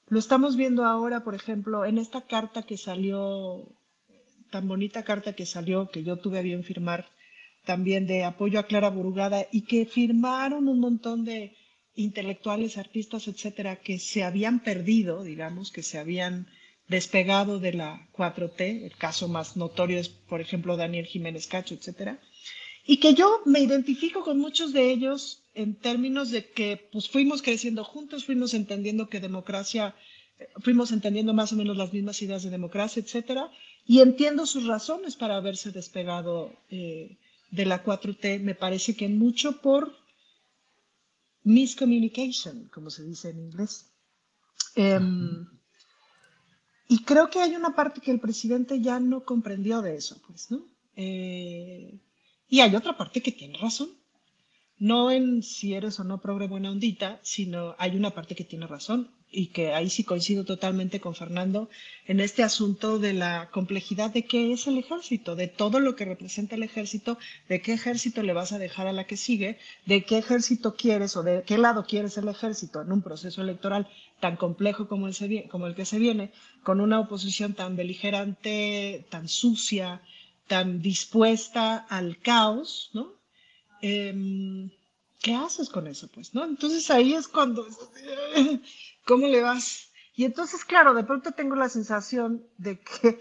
lo 0.08 0.18
estamos 0.18 0.56
viendo 0.56 0.86
ahora, 0.86 1.22
por 1.22 1.34
ejemplo, 1.34 1.84
en 1.84 1.98
esta 1.98 2.22
carta 2.22 2.62
que 2.62 2.78
salió, 2.78 3.68
tan 4.50 4.66
bonita 4.66 5.04
carta 5.04 5.34
que 5.34 5.44
salió, 5.44 5.90
que 5.90 6.02
yo 6.02 6.16
tuve 6.16 6.38
a 6.38 6.48
bien 6.50 6.64
firmar 6.64 7.04
también 7.66 8.06
de 8.06 8.24
apoyo 8.24 8.58
a 8.58 8.66
Clara 8.66 8.88
Burugada 8.88 9.48
y 9.52 9.66
que 9.66 9.84
firmaron 9.84 10.66
un 10.66 10.80
montón 10.80 11.26
de 11.26 11.54
intelectuales, 11.94 12.78
artistas, 12.78 13.28
etcétera, 13.28 13.76
que 13.76 13.98
se 13.98 14.24
habían 14.24 14.60
perdido, 14.60 15.24
digamos, 15.24 15.70
que 15.72 15.82
se 15.82 15.98
habían 15.98 16.46
despegado 16.88 17.58
de 17.58 17.74
la 17.74 18.08
4T. 18.16 18.86
El 18.86 18.96
caso 18.96 19.28
más 19.28 19.58
notorio 19.58 19.98
es, 19.98 20.08
por 20.08 20.40
ejemplo, 20.40 20.78
Daniel 20.78 21.04
Jiménez 21.04 21.46
Cacho, 21.48 21.74
etcétera 21.74 22.18
y 22.86 22.98
que 22.98 23.14
yo 23.14 23.40
me 23.46 23.60
identifico 23.60 24.22
con 24.22 24.38
muchos 24.38 24.72
de 24.72 24.90
ellos 24.90 25.42
en 25.54 25.74
términos 25.74 26.30
de 26.30 26.50
que 26.50 26.88
pues 26.92 27.08
fuimos 27.08 27.40
creciendo 27.40 27.82
juntos, 27.82 28.24
fuimos 28.24 28.52
entendiendo 28.52 29.08
que 29.08 29.20
democracia, 29.20 29.94
fuimos 30.60 30.92
entendiendo 30.92 31.32
más 31.32 31.52
o 31.52 31.56
menos 31.56 31.76
las 31.76 31.92
mismas 31.92 32.20
ideas 32.20 32.42
de 32.42 32.50
democracia, 32.50 33.00
etcétera, 33.02 33.50
y 33.86 34.00
entiendo 34.00 34.46
sus 34.46 34.66
razones 34.66 35.16
para 35.16 35.36
haberse 35.36 35.70
despegado 35.70 36.52
eh, 36.70 37.16
de 37.50 37.66
la 37.66 37.82
4T, 37.82 38.40
me 38.40 38.54
parece 38.54 38.96
que 38.96 39.08
mucho 39.08 39.60
por 39.62 39.94
miscommunication, 41.44 42.68
como 42.72 42.90
se 42.90 43.04
dice 43.04 43.30
en 43.30 43.40
inglés. 43.40 43.86
Em, 44.74 45.46
y 46.88 47.02
creo 47.04 47.30
que 47.30 47.40
hay 47.40 47.54
una 47.54 47.74
parte 47.74 48.00
que 48.00 48.10
el 48.10 48.20
presidente 48.20 48.80
ya 48.80 48.98
no 49.00 49.24
comprendió 49.24 49.80
de 49.82 49.96
eso, 49.96 50.20
pues, 50.26 50.50
¿no? 50.50 50.66
Eh, 50.96 51.98
y 52.48 52.60
hay 52.60 52.74
otra 52.76 52.96
parte 52.96 53.22
que 53.22 53.32
tiene 53.32 53.58
razón. 53.58 53.90
No 54.78 55.10
en 55.10 55.42
si 55.42 55.74
eres 55.74 56.00
o 56.00 56.04
no 56.04 56.20
progre 56.20 56.48
buena 56.48 56.70
ondita, 56.70 57.20
sino 57.22 57.76
hay 57.78 57.96
una 57.96 58.10
parte 58.10 58.34
que 58.34 58.44
tiene 58.44 58.66
razón 58.66 59.10
y 59.30 59.48
que 59.48 59.72
ahí 59.72 59.90
sí 59.90 60.04
coincido 60.04 60.44
totalmente 60.44 61.00
con 61.00 61.14
Fernando 61.14 61.68
en 62.06 62.20
este 62.20 62.42
asunto 62.42 62.98
de 62.98 63.14
la 63.14 63.50
complejidad 63.50 64.10
de 64.12 64.24
qué 64.24 64.52
es 64.52 64.66
el 64.66 64.78
ejército, 64.78 65.36
de 65.36 65.48
todo 65.48 65.80
lo 65.80 65.96
que 65.96 66.04
representa 66.04 66.54
el 66.54 66.62
ejército, 66.62 67.18
de 67.48 67.60
qué 67.60 67.72
ejército 67.72 68.22
le 68.22 68.32
vas 68.32 68.52
a 68.52 68.58
dejar 68.58 68.86
a 68.86 68.92
la 68.92 69.04
que 69.04 69.16
sigue, 69.16 69.58
de 69.86 70.04
qué 70.04 70.18
ejército 70.18 70.76
quieres 70.76 71.16
o 71.16 71.22
de 71.22 71.42
qué 71.44 71.58
lado 71.58 71.84
quieres 71.86 72.16
el 72.16 72.28
ejército 72.28 72.82
en 72.82 72.92
un 72.92 73.02
proceso 73.02 73.42
electoral 73.42 73.88
tan 74.20 74.36
complejo 74.36 74.88
como 74.88 75.08
el, 75.08 75.14
como 75.50 75.66
el 75.66 75.74
que 75.74 75.84
se 75.84 75.98
viene, 75.98 76.30
con 76.62 76.80
una 76.80 77.00
oposición 77.00 77.54
tan 77.54 77.76
beligerante, 77.76 79.06
tan 79.10 79.28
sucia, 79.28 80.00
tan 80.46 80.82
dispuesta 80.82 81.86
al 81.88 82.18
caos, 82.18 82.90
¿no? 82.92 83.12
Em, 83.80 84.70
¿Qué 85.20 85.34
haces 85.34 85.70
con 85.70 85.86
eso, 85.86 86.08
pues, 86.08 86.34
no? 86.34 86.44
Entonces 86.44 86.90
ahí 86.90 87.14
es 87.14 87.28
cuando, 87.28 87.66
¿cómo 89.06 89.26
le 89.26 89.40
vas? 89.42 89.90
Y 90.14 90.24
entonces, 90.24 90.64
claro, 90.64 90.94
de 90.94 91.04
pronto 91.04 91.32
tengo 91.32 91.56
la 91.56 91.68
sensación 91.68 92.46
de 92.58 92.78
que 92.78 93.20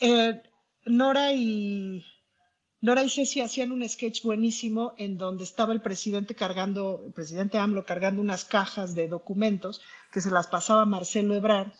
eh, 0.00 0.42
Nora 0.86 1.32
y 1.32 2.04
Nora 2.80 3.02
y 3.02 3.10
Ceci 3.10 3.40
hacían 3.40 3.72
un 3.72 3.86
sketch 3.88 4.22
buenísimo 4.22 4.94
en 4.98 5.18
donde 5.18 5.44
estaba 5.44 5.72
el 5.72 5.80
presidente 5.80 6.34
cargando, 6.34 7.02
el 7.06 7.12
presidente 7.12 7.58
AMLO 7.58 7.84
cargando 7.84 8.22
unas 8.22 8.44
cajas 8.44 8.94
de 8.94 9.08
documentos 9.08 9.80
que 10.12 10.20
se 10.20 10.30
las 10.30 10.46
pasaba 10.46 10.84
Marcelo 10.84 11.34
Ebrard, 11.34 11.72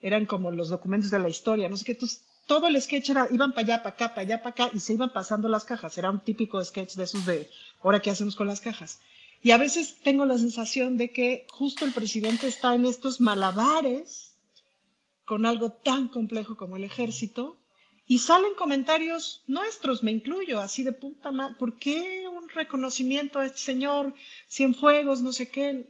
eran 0.00 0.26
como 0.26 0.50
los 0.50 0.68
documentos 0.68 1.10
de 1.10 1.18
la 1.18 1.28
historia, 1.28 1.68
no 1.68 1.76
sé 1.76 1.84
qué, 1.84 1.98
todo 2.46 2.68
el 2.68 2.80
sketch 2.80 3.10
era, 3.10 3.28
iban 3.30 3.52
para 3.52 3.66
allá, 3.66 3.82
para 3.82 3.94
acá, 3.94 4.08
para 4.10 4.22
allá, 4.22 4.42
para 4.42 4.50
acá, 4.50 4.70
y 4.74 4.80
se 4.80 4.94
iban 4.94 5.12
pasando 5.12 5.48
las 5.48 5.64
cajas. 5.64 5.96
Era 5.98 6.10
un 6.10 6.20
típico 6.20 6.62
sketch 6.64 6.94
de 6.94 7.04
esos 7.04 7.24
de, 7.26 7.48
ahora 7.82 8.00
qué 8.00 8.10
hacemos 8.10 8.36
con 8.36 8.46
las 8.46 8.60
cajas. 8.60 9.00
Y 9.42 9.50
a 9.50 9.58
veces 9.58 9.96
tengo 10.02 10.24
la 10.24 10.38
sensación 10.38 10.96
de 10.96 11.10
que 11.10 11.46
justo 11.50 11.84
el 11.84 11.92
presidente 11.92 12.46
está 12.46 12.74
en 12.74 12.86
estos 12.86 13.20
malabares 13.20 14.34
con 15.24 15.46
algo 15.46 15.70
tan 15.70 16.08
complejo 16.08 16.56
como 16.56 16.76
el 16.76 16.84
ejército 16.84 17.56
Y 18.06 18.18
salen 18.18 18.54
comentarios 18.54 19.42
nuestros, 19.46 20.02
me 20.02 20.12
incluyo, 20.12 20.60
así 20.60 20.82
de 20.82 20.92
puta 20.92 21.30
madre, 21.32 21.56
¿por 21.58 21.78
qué 21.78 22.26
un 22.28 22.48
reconocimiento 22.50 23.38
a 23.38 23.46
este 23.46 23.58
señor, 23.58 24.14
Cienfuegos, 24.48 25.22
no 25.22 25.32
sé 25.32 25.48
qué? 25.48 25.86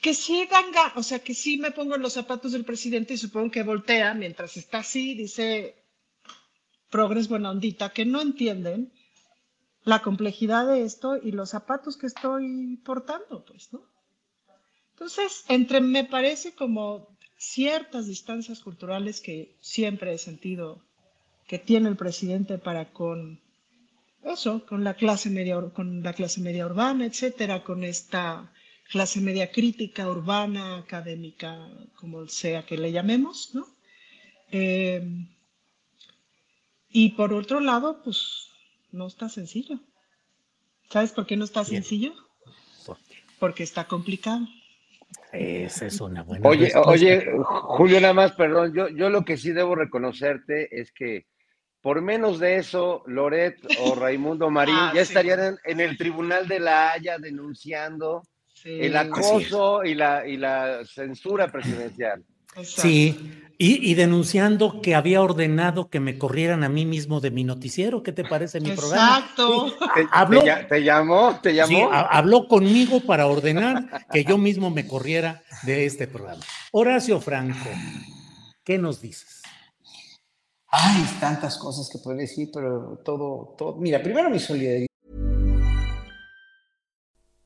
Que 0.00 0.14
sí 0.14 0.48
dan 0.50 0.66
o 0.96 1.02
sea, 1.02 1.18
que 1.18 1.34
sí 1.34 1.58
me 1.58 1.70
pongo 1.70 1.94
en 1.94 2.02
los 2.02 2.14
zapatos 2.14 2.52
del 2.52 2.64
presidente 2.64 3.14
y 3.14 3.18
supongo 3.18 3.50
que 3.50 3.62
voltea 3.62 4.14
mientras 4.14 4.56
está 4.56 4.78
así, 4.78 5.14
dice 5.14 5.76
progres 6.90 7.28
buena 7.28 7.50
ondita, 7.50 7.92
que 7.92 8.04
no 8.04 8.20
entienden 8.20 8.92
la 9.84 10.02
complejidad 10.02 10.66
de 10.66 10.84
esto 10.84 11.16
y 11.16 11.32
los 11.32 11.50
zapatos 11.50 11.96
que 11.96 12.06
estoy 12.06 12.76
portando, 12.84 13.44
pues, 13.44 13.72
¿no? 13.72 13.82
Entonces, 14.92 15.44
entre 15.48 15.80
me 15.80 16.04
parece 16.04 16.54
como 16.54 17.08
ciertas 17.36 18.06
distancias 18.06 18.60
culturales 18.60 19.20
que 19.20 19.56
siempre 19.60 20.12
he 20.12 20.18
sentido 20.18 20.80
que 21.48 21.58
tiene 21.58 21.88
el 21.88 21.96
presidente 21.96 22.58
para 22.58 22.92
con 22.92 23.40
eso, 24.22 24.64
con 24.64 24.84
la 24.84 24.94
clase 24.94 25.28
media, 25.28 25.60
con 25.74 26.02
la 26.02 26.12
clase 26.12 26.40
media 26.40 26.66
urbana, 26.66 27.04
etcétera, 27.04 27.64
con 27.64 27.82
esta 27.82 28.52
clase 28.92 29.20
media 29.20 29.50
crítica, 29.50 30.06
urbana, 30.06 30.76
académica, 30.76 31.66
como 31.96 32.28
sea 32.28 32.66
que 32.66 32.76
le 32.76 32.92
llamemos, 32.92 33.54
¿no? 33.54 33.66
Eh, 34.50 35.02
y 36.90 37.08
por 37.12 37.32
otro 37.32 37.60
lado, 37.60 38.02
pues 38.04 38.50
no 38.92 39.06
está 39.06 39.30
sencillo. 39.30 39.80
¿Sabes 40.90 41.12
por 41.12 41.26
qué 41.26 41.38
no 41.38 41.44
está 41.44 41.64
sencillo? 41.64 42.12
Porque 43.38 43.62
está 43.62 43.86
complicado. 43.86 44.46
Esa 45.32 45.86
es 45.86 45.98
una 46.00 46.22
buena 46.22 46.46
Oye, 46.46 46.70
oye, 46.84 47.26
Julio, 47.42 47.98
nada 47.98 48.12
más, 48.12 48.32
perdón, 48.32 48.74
yo, 48.74 48.88
yo 48.90 49.08
lo 49.08 49.24
que 49.24 49.38
sí 49.38 49.52
debo 49.52 49.74
reconocerte 49.74 50.78
es 50.78 50.92
que 50.92 51.26
por 51.80 52.00
menos 52.02 52.38
de 52.38 52.56
eso, 52.56 53.02
Loret 53.06 53.58
o 53.80 53.94
Raimundo 53.94 54.50
Marín 54.50 54.74
ah, 54.78 54.92
ya 54.94 55.00
estarían 55.00 55.58
en, 55.64 55.80
el 55.80 55.96
Tribunal 55.96 56.46
de 56.46 56.60
la 56.60 56.92
Haya 56.92 57.18
denunciando 57.18 58.22
el 58.64 58.96
acoso 58.96 59.84
y 59.84 59.94
la, 59.94 60.26
y 60.26 60.36
la 60.36 60.84
censura 60.84 61.50
presidencial. 61.50 62.24
Sí, 62.62 63.42
y, 63.58 63.94
denunciando 63.94 64.82
que 64.82 64.94
había 64.94 65.22
ordenado 65.22 65.88
que 65.88 66.00
me 66.00 66.18
corrieran 66.18 66.64
a 66.64 66.68
mí 66.68 66.84
mismo 66.84 67.20
de 67.20 67.30
mi 67.30 67.44
noticiero. 67.44 68.02
¿Qué 68.02 68.12
te 68.12 68.24
parece 68.24 68.60
mi 68.60 68.72
programa? 68.72 69.20
Exacto. 69.20 69.72
¿Te, 70.68 70.82
llamó? 70.82 71.38
¿Te 71.40 71.54
llamó? 71.54 71.68
Sí, 71.70 71.82
habló 71.90 72.48
conmigo 72.48 73.00
para 73.00 73.26
ordenar 73.26 74.06
que 74.10 74.24
yo 74.24 74.36
mismo 74.36 74.70
me 74.70 74.86
corriera 74.86 75.42
de 75.62 75.86
este 75.86 76.08
programa. 76.08 76.42
Horacio 76.72 77.20
Franco, 77.20 77.70
¿qué 78.64 78.78
nos 78.78 79.00
dices? 79.00 79.42
Hay 80.68 81.04
tantas 81.20 81.56
cosas 81.56 81.88
que 81.90 81.98
puedo 81.98 82.16
decir, 82.16 82.50
pero 82.52 83.00
todo, 83.04 83.54
todo. 83.56 83.76
Mira, 83.76 84.02
primero 84.02 84.28
mi 84.28 84.40
solidaridad. 84.40 84.86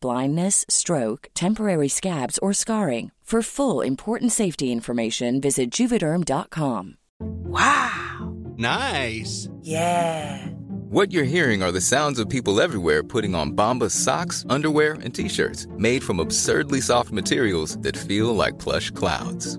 blindness, 0.00 0.64
stroke, 0.68 1.28
temporary 1.34 1.88
scabs, 1.88 2.38
or 2.38 2.52
scarring. 2.52 3.12
For 3.28 3.42
full 3.42 3.82
important 3.82 4.32
safety 4.32 4.72
information, 4.72 5.38
visit 5.38 5.70
juvederm.com. 5.70 6.96
Wow! 7.20 8.36
Nice! 8.56 9.50
Yeah! 9.60 10.46
What 10.88 11.12
you're 11.12 11.24
hearing 11.24 11.62
are 11.62 11.70
the 11.70 11.82
sounds 11.82 12.18
of 12.18 12.30
people 12.30 12.62
everywhere 12.62 13.02
putting 13.02 13.34
on 13.34 13.52
Bombas 13.52 13.90
socks, 13.90 14.46
underwear, 14.48 14.94
and 15.02 15.14
t 15.14 15.28
shirts 15.28 15.66
made 15.76 16.02
from 16.02 16.20
absurdly 16.20 16.80
soft 16.80 17.12
materials 17.12 17.76
that 17.80 17.98
feel 17.98 18.34
like 18.34 18.58
plush 18.58 18.90
clouds. 18.92 19.58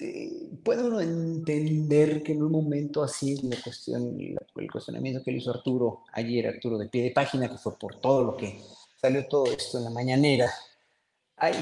eh, 0.00 0.48
puedo 0.64 1.00
entender 1.00 2.22
que 2.22 2.32
en 2.32 2.42
un 2.42 2.52
momento 2.52 3.02
así, 3.02 3.36
la 3.42 3.56
cuestión, 3.62 4.16
el 4.18 4.70
cuestionamiento 4.70 5.22
que 5.22 5.30
le 5.30 5.38
hizo 5.38 5.50
Arturo 5.50 6.04
ayer, 6.12 6.46
Arturo 6.46 6.78
de 6.78 6.88
pie 6.88 7.02
de 7.04 7.10
página, 7.10 7.50
que 7.50 7.58
fue 7.58 7.78
por 7.78 7.96
todo 7.96 8.24
lo 8.24 8.36
que 8.36 8.60
salió 9.00 9.26
todo 9.26 9.46
esto 9.46 9.78
en 9.78 9.84
la 9.84 9.90
mañanera, 9.90 10.50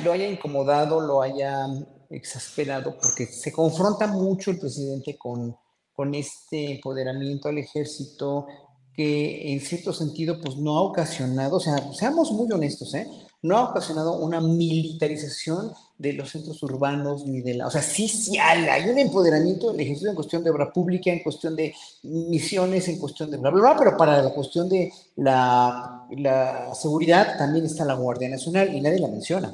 lo 0.05 0.13
haya 0.13 0.29
incomodado, 0.29 1.01
lo 1.01 1.23
haya 1.23 1.67
exasperado, 2.11 2.97
porque 3.01 3.27
se 3.27 3.53
confronta 3.53 4.07
mucho 4.07 4.51
el 4.51 4.59
presidente 4.59 5.17
con, 5.17 5.57
con 5.93 6.15
este 6.15 6.73
empoderamiento 6.73 7.49
al 7.49 7.59
ejército 7.59 8.47
que 8.95 9.53
en 9.53 9.61
cierto 9.61 9.93
sentido 9.93 10.41
pues 10.41 10.57
no 10.57 10.79
ha 10.79 10.83
ocasionado, 10.83 11.57
o 11.57 11.61
sea, 11.61 11.93
seamos 11.93 12.33
muy 12.33 12.51
honestos, 12.53 12.95
¿eh? 12.95 13.07
No 13.43 13.57
ha 13.57 13.71
ocasionado 13.71 14.19
una 14.19 14.41
militarización 14.41 15.73
de 15.97 16.13
los 16.13 16.31
centros 16.31 16.63
urbanos 16.63 17.27
ni 17.27 17.41
de 17.41 17.55
la, 17.55 17.67
o 17.67 17.71
sea, 17.71 17.83
sí, 17.83 18.09
sí 18.09 18.39
hay, 18.39 18.89
un 18.89 18.99
empoderamiento 18.99 19.71
del 19.71 19.81
ejército 19.81 20.11
en 20.11 20.15
cuestión 20.15 20.45
de 20.45 20.51
obra 20.51 20.73
pública, 20.73 21.11
en 21.11 21.23
cuestión 21.23 21.57
de 21.57 21.75
misiones, 22.03 22.89
en 22.89 22.99
cuestión 22.99 23.31
de 23.31 23.37
bla, 23.37 23.51
bla, 23.51 23.61
bla, 23.61 23.77
pero 23.79 23.97
para 23.97 24.23
la 24.23 24.31
cuestión 24.31 24.69
de 24.69 24.93
la, 25.17 26.07
la 26.11 26.75
seguridad 26.75 27.37
también 27.37 27.65
está 27.67 27.85
la 27.85 27.95
Guardia 27.95 28.29
Nacional 28.29 28.75
y 28.75 28.81
nadie 28.81 29.01
la 29.01 29.09
menciona. 29.09 29.53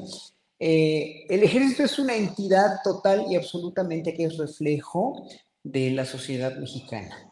Eh, 0.59 1.27
el 1.28 1.43
ejército 1.43 1.82
es 1.82 1.98
una 1.98 2.15
entidad 2.15 2.81
total 2.82 3.27
y 3.28 3.36
absolutamente 3.36 4.15
que 4.15 4.24
es 4.24 4.36
reflejo 4.36 5.27
de 5.62 5.90
la 5.90 6.05
sociedad 6.05 6.56
mexicana. 6.56 7.31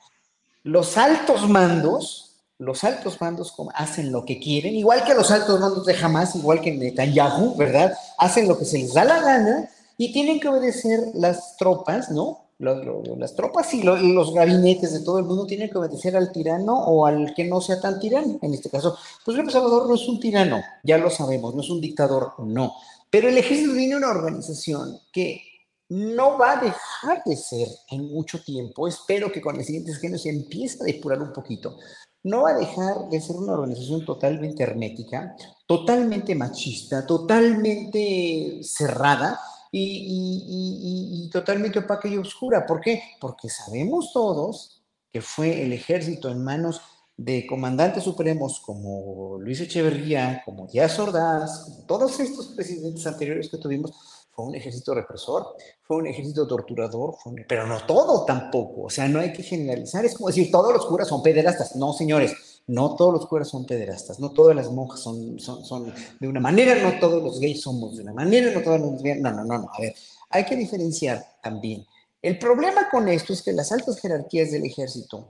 Los 0.65 0.97
altos 0.97 1.49
mandos, 1.49 2.32
los 2.63 2.85
altos 2.85 3.21
mandos 3.21 3.55
hacen 3.75 4.13
lo 4.13 4.25
que 4.25 4.39
quieren, 4.39 4.75
igual 4.75 5.05
que 5.05 5.15
los 5.15 5.31
altos 5.31 5.59
mandos 5.61 5.85
de 5.85 5.97
Hamas, 5.97 6.37
igual 6.37 6.61
que 6.61 6.73
Netanyahu, 6.73 7.57
¿verdad? 7.57 7.93
Hacen 8.19 8.49
lo 8.49 8.59
que 8.59 8.65
se 8.65 8.79
les 8.79 8.95
da 8.95 9.05
la 9.05 9.21
gana 9.21 9.69
y 9.99 10.13
tienen 10.13 10.39
que 10.39 10.49
obedecer 10.49 11.01
las 11.15 11.57
tropas, 11.57 12.11
¿no? 12.11 12.39
las 12.59 13.35
tropas 13.35 13.75
y 13.75 13.83
los 13.83 14.33
gabinetes 14.33 14.93
de 14.93 15.01
todo 15.01 15.19
el 15.19 15.25
mundo 15.25 15.47
tienen 15.47 15.69
que 15.69 15.79
obedecer 15.79 16.17
al 16.17 16.31
tirano 16.31 16.79
o 16.79 17.07
al 17.07 17.35
que 17.35 17.45
no 17.45 17.61
sea 17.61 17.81
tan 17.81 17.99
tirano. 17.99 18.39
En 18.41 18.55
este 18.55 18.71
caso, 18.71 18.97
pues 19.25 19.37
el 19.37 19.51
Salvador 19.51 19.89
no 19.89 19.97
es 19.97 20.07
un 20.07 20.21
tirano, 20.21 20.63
ya 20.85 20.97
lo 20.97 21.11
sabemos, 21.11 21.57
no 21.57 21.63
es 21.63 21.71
un 21.71 21.81
dictador, 21.81 22.35
no. 22.39 22.75
Pero 23.11 23.29
el 23.29 23.37
ejército 23.37 23.75
tiene 23.75 23.97
una 23.97 24.11
organización 24.11 24.97
que 25.13 25.43
no 25.89 26.39
va 26.39 26.53
a 26.53 26.63
dejar 26.63 27.23
de 27.25 27.37
ser 27.37 27.69
en 27.91 28.11
mucho 28.11 28.43
tiempo. 28.43 28.89
Espero 28.89 29.31
que 29.31 29.43
con 29.43 29.57
el 29.57 29.65
siguiente 29.65 29.93
sexenio 29.93 30.19
se 30.19 30.31
empiece 30.31 30.79
a 30.81 30.87
depurar 30.87 31.21
un 31.21 31.33
poquito 31.33 31.77
no 32.25 32.43
va 32.43 32.51
a 32.51 32.59
dejar 32.59 33.09
de 33.11 33.21
ser 33.21 33.37
una 33.37 33.53
organización 33.53 34.05
totalmente 34.05 34.63
hermética, 34.63 35.35
totalmente 35.67 36.35
machista, 36.35 37.05
totalmente 37.07 38.61
cerrada 38.63 39.41
y, 39.73 41.29
totalmente 41.33 41.81
opaca 41.81 42.09
y 42.09 42.19
oscura. 42.19 42.67
¿Por 42.67 42.81
qué? 42.81 43.03
Porque 43.21 43.49
sabemos 43.49 44.13
todos 44.13 44.83
que 45.11 45.21
fue 45.21 45.63
el 45.63 45.73
ejército 45.73 46.31
en 46.31 46.43
manos 46.43 46.81
de 47.17 47.47
comandantes 47.47 48.05
supremos 48.05 48.61
como 48.61 49.39
Luis 49.39 49.61
Echeverría, 49.61 50.43
como 50.45 50.67
Díaz 50.67 50.99
Ordaz, 50.99 51.65
como 51.65 51.87
todos 51.87 52.19
estos 52.21 52.49
presidentes 52.49 53.07
anteriores 53.07 53.49
que 53.51 53.59
tuvimos, 53.59 53.93
fue 54.33 54.47
un 54.47 54.55
ejército 54.55 54.95
represor, 54.95 55.55
un 55.97 56.07
ejército 56.07 56.47
torturador, 56.47 57.17
pero 57.49 57.67
no 57.67 57.85
todo 57.87 58.25
tampoco, 58.25 58.83
o 58.85 58.91
sea, 58.91 59.09
no 59.09 59.21
hay 59.21 59.33
que 59.33 59.43
generalizar, 59.43 60.05
es 60.05 60.15
como 60.15 60.29
decir, 60.29 60.51
todos 60.51 60.73
los 60.73 60.87
curas 60.87 61.09
son 61.09 61.23
pederastas, 61.23 61.77
no 61.77 61.93
señores, 61.93 62.35
no 62.67 62.97
todos 62.97 63.13
los 63.13 63.27
curas 63.27 63.49
son 63.49 63.67
pederastas, 63.67 64.21
no 64.21 64.31
todas 64.31 64.55
las 64.55 64.71
monjas 64.71 65.01
son, 65.01 65.39
son, 65.39 65.65
son 65.65 65.93
de 66.21 66.29
una 66.29 66.41
manera, 66.41 66.75
no 66.83 66.99
todos 66.99 67.23
los 67.23 67.41
gays 67.41 67.61
somos 67.61 67.97
de 67.97 68.03
una 68.03 68.13
manera, 68.13 68.53
no 68.53 68.63
todos 68.63 68.81
los 68.81 69.03
no, 69.03 69.31
no, 69.33 69.45
no, 69.45 69.59
no, 69.59 69.69
a 69.73 69.81
ver, 69.81 69.95
hay 70.31 70.45
que 70.45 70.57
diferenciar 70.57 71.25
también. 71.43 71.87
El 72.21 72.39
problema 72.39 72.89
con 72.89 73.09
esto 73.09 73.33
es 73.33 73.43
que 73.43 73.53
las 73.53 73.73
altas 73.73 74.01
jerarquías 74.01 74.53
del 74.53 74.65
ejército 74.65 75.27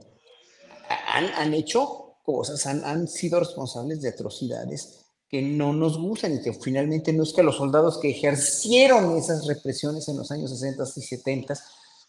han, 1.07 1.25
han 1.35 1.53
hecho 1.53 2.17
cosas, 2.23 2.65
han, 2.67 2.85
han 2.85 3.07
sido 3.07 3.39
responsables 3.39 4.01
de 4.01 4.09
atrocidades 4.09 5.02
que 5.33 5.41
no 5.41 5.73
nos 5.73 5.97
gustan 5.97 6.35
y 6.35 6.41
que 6.41 6.53
finalmente 6.53 7.11
no 7.11 7.23
es 7.23 7.33
que 7.33 7.41
los 7.41 7.55
soldados 7.55 7.97
que 7.97 8.11
ejercieron 8.11 9.17
esas 9.17 9.47
represiones 9.47 10.07
en 10.07 10.17
los 10.17 10.29
años 10.29 10.51
60 10.51 10.83
y 10.95 11.01
70 11.01 11.55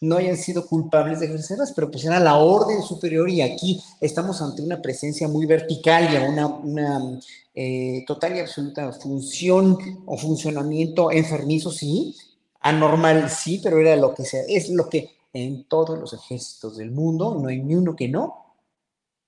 no 0.02 0.18
hayan 0.18 0.36
sido 0.36 0.66
culpables 0.66 1.20
de 1.20 1.26
ejercerlas, 1.28 1.72
pero 1.74 1.90
pues 1.90 2.04
era 2.04 2.20
la 2.20 2.36
orden 2.36 2.82
superior 2.82 3.30
y 3.30 3.40
aquí 3.40 3.82
estamos 3.98 4.42
ante 4.42 4.60
una 4.60 4.82
presencia 4.82 5.26
muy 5.26 5.46
vertical 5.46 6.12
y 6.12 6.16
una, 6.18 6.46
una 6.48 7.18
eh, 7.54 8.04
total 8.06 8.36
y 8.36 8.40
absoluta 8.40 8.92
función 8.92 9.78
o 10.04 10.18
funcionamiento 10.18 11.10
enfermizo, 11.10 11.72
sí, 11.72 12.14
anormal, 12.60 13.30
sí, 13.30 13.58
pero 13.62 13.80
era 13.80 13.96
lo 13.96 14.14
que 14.14 14.26
sea, 14.26 14.42
es 14.46 14.68
lo 14.68 14.90
que 14.90 15.16
en 15.32 15.64
todos 15.64 15.98
los 15.98 16.12
ejércitos 16.12 16.76
del 16.76 16.90
mundo, 16.90 17.38
no 17.40 17.48
hay 17.48 17.62
ni 17.62 17.74
uno 17.74 17.96
que 17.96 18.06
no, 18.06 18.43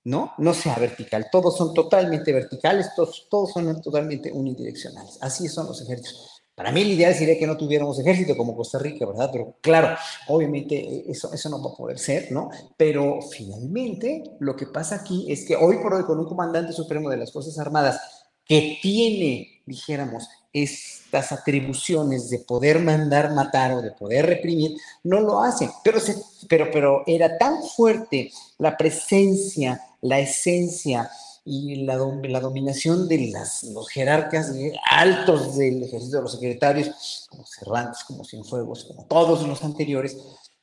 ¿no? 0.07 0.33
No 0.37 0.53
sea 0.53 0.75
vertical, 0.75 1.27
todos 1.29 1.57
son 1.57 1.73
totalmente 1.73 2.31
verticales, 2.31 2.95
todos, 2.95 3.27
todos 3.29 3.51
son 3.51 3.81
totalmente 3.81 4.31
unidireccionales. 4.31 5.17
Así 5.19 5.49
son 5.49 5.67
los 5.67 5.81
ejércitos. 5.81 6.43
Para 6.55 6.71
mí 6.71 6.81
el 6.81 6.91
ideal 6.91 7.13
sería 7.13 7.37
que 7.37 7.45
no 7.45 7.57
tuviéramos 7.57 7.99
ejército 7.99 8.37
como 8.37 8.55
Costa 8.55 8.79
Rica, 8.79 9.05
¿verdad? 9.05 9.29
Pero 9.33 9.57
claro, 9.59 9.97
obviamente 10.29 10.77
eh, 10.77 11.03
eso, 11.09 11.33
eso 11.33 11.49
no 11.49 11.61
va 11.61 11.71
a 11.71 11.75
poder 11.75 11.99
ser, 11.99 12.31
¿no? 12.31 12.49
Pero 12.77 13.19
finalmente 13.21 14.23
lo 14.39 14.55
que 14.55 14.67
pasa 14.67 14.95
aquí 14.95 15.29
es 15.29 15.45
que 15.45 15.57
hoy 15.57 15.77
por 15.79 15.93
hoy 15.93 16.03
con 16.03 16.17
un 16.19 16.25
comandante 16.25 16.71
supremo 16.71 17.09
de 17.09 17.17
las 17.17 17.33
Fuerzas 17.33 17.59
Armadas 17.59 17.99
que 18.45 18.79
tiene, 18.81 19.61
dijéramos, 19.65 20.29
estas 20.53 21.33
atribuciones 21.33 22.29
de 22.29 22.39
poder 22.39 22.79
mandar 22.79 23.33
matar 23.33 23.73
o 23.73 23.81
de 23.81 23.91
poder 23.91 24.25
reprimir, 24.25 24.77
no 25.03 25.19
lo 25.19 25.41
hace. 25.41 25.69
Pero, 25.83 25.99
se, 25.99 26.15
pero, 26.47 26.69
pero 26.71 27.03
era 27.05 27.37
tan 27.37 27.61
fuerte 27.61 28.31
la 28.57 28.77
presencia 28.77 29.81
la 30.01 30.19
esencia 30.19 31.09
y 31.45 31.85
la, 31.85 31.95
la 31.95 32.39
dominación 32.41 33.07
de 33.07 33.29
las, 33.31 33.63
los 33.63 33.87
jerarcas 33.89 34.53
altos 34.91 35.55
del 35.55 35.83
ejército 35.83 36.17
de 36.17 36.23
los 36.23 36.33
secretarios, 36.33 37.27
como 37.29 37.45
Cervantes, 37.45 38.03
como 38.03 38.25
Cienfuegos, 38.25 38.83
como 38.83 39.05
todos 39.05 39.47
los 39.47 39.63
anteriores, 39.63 40.17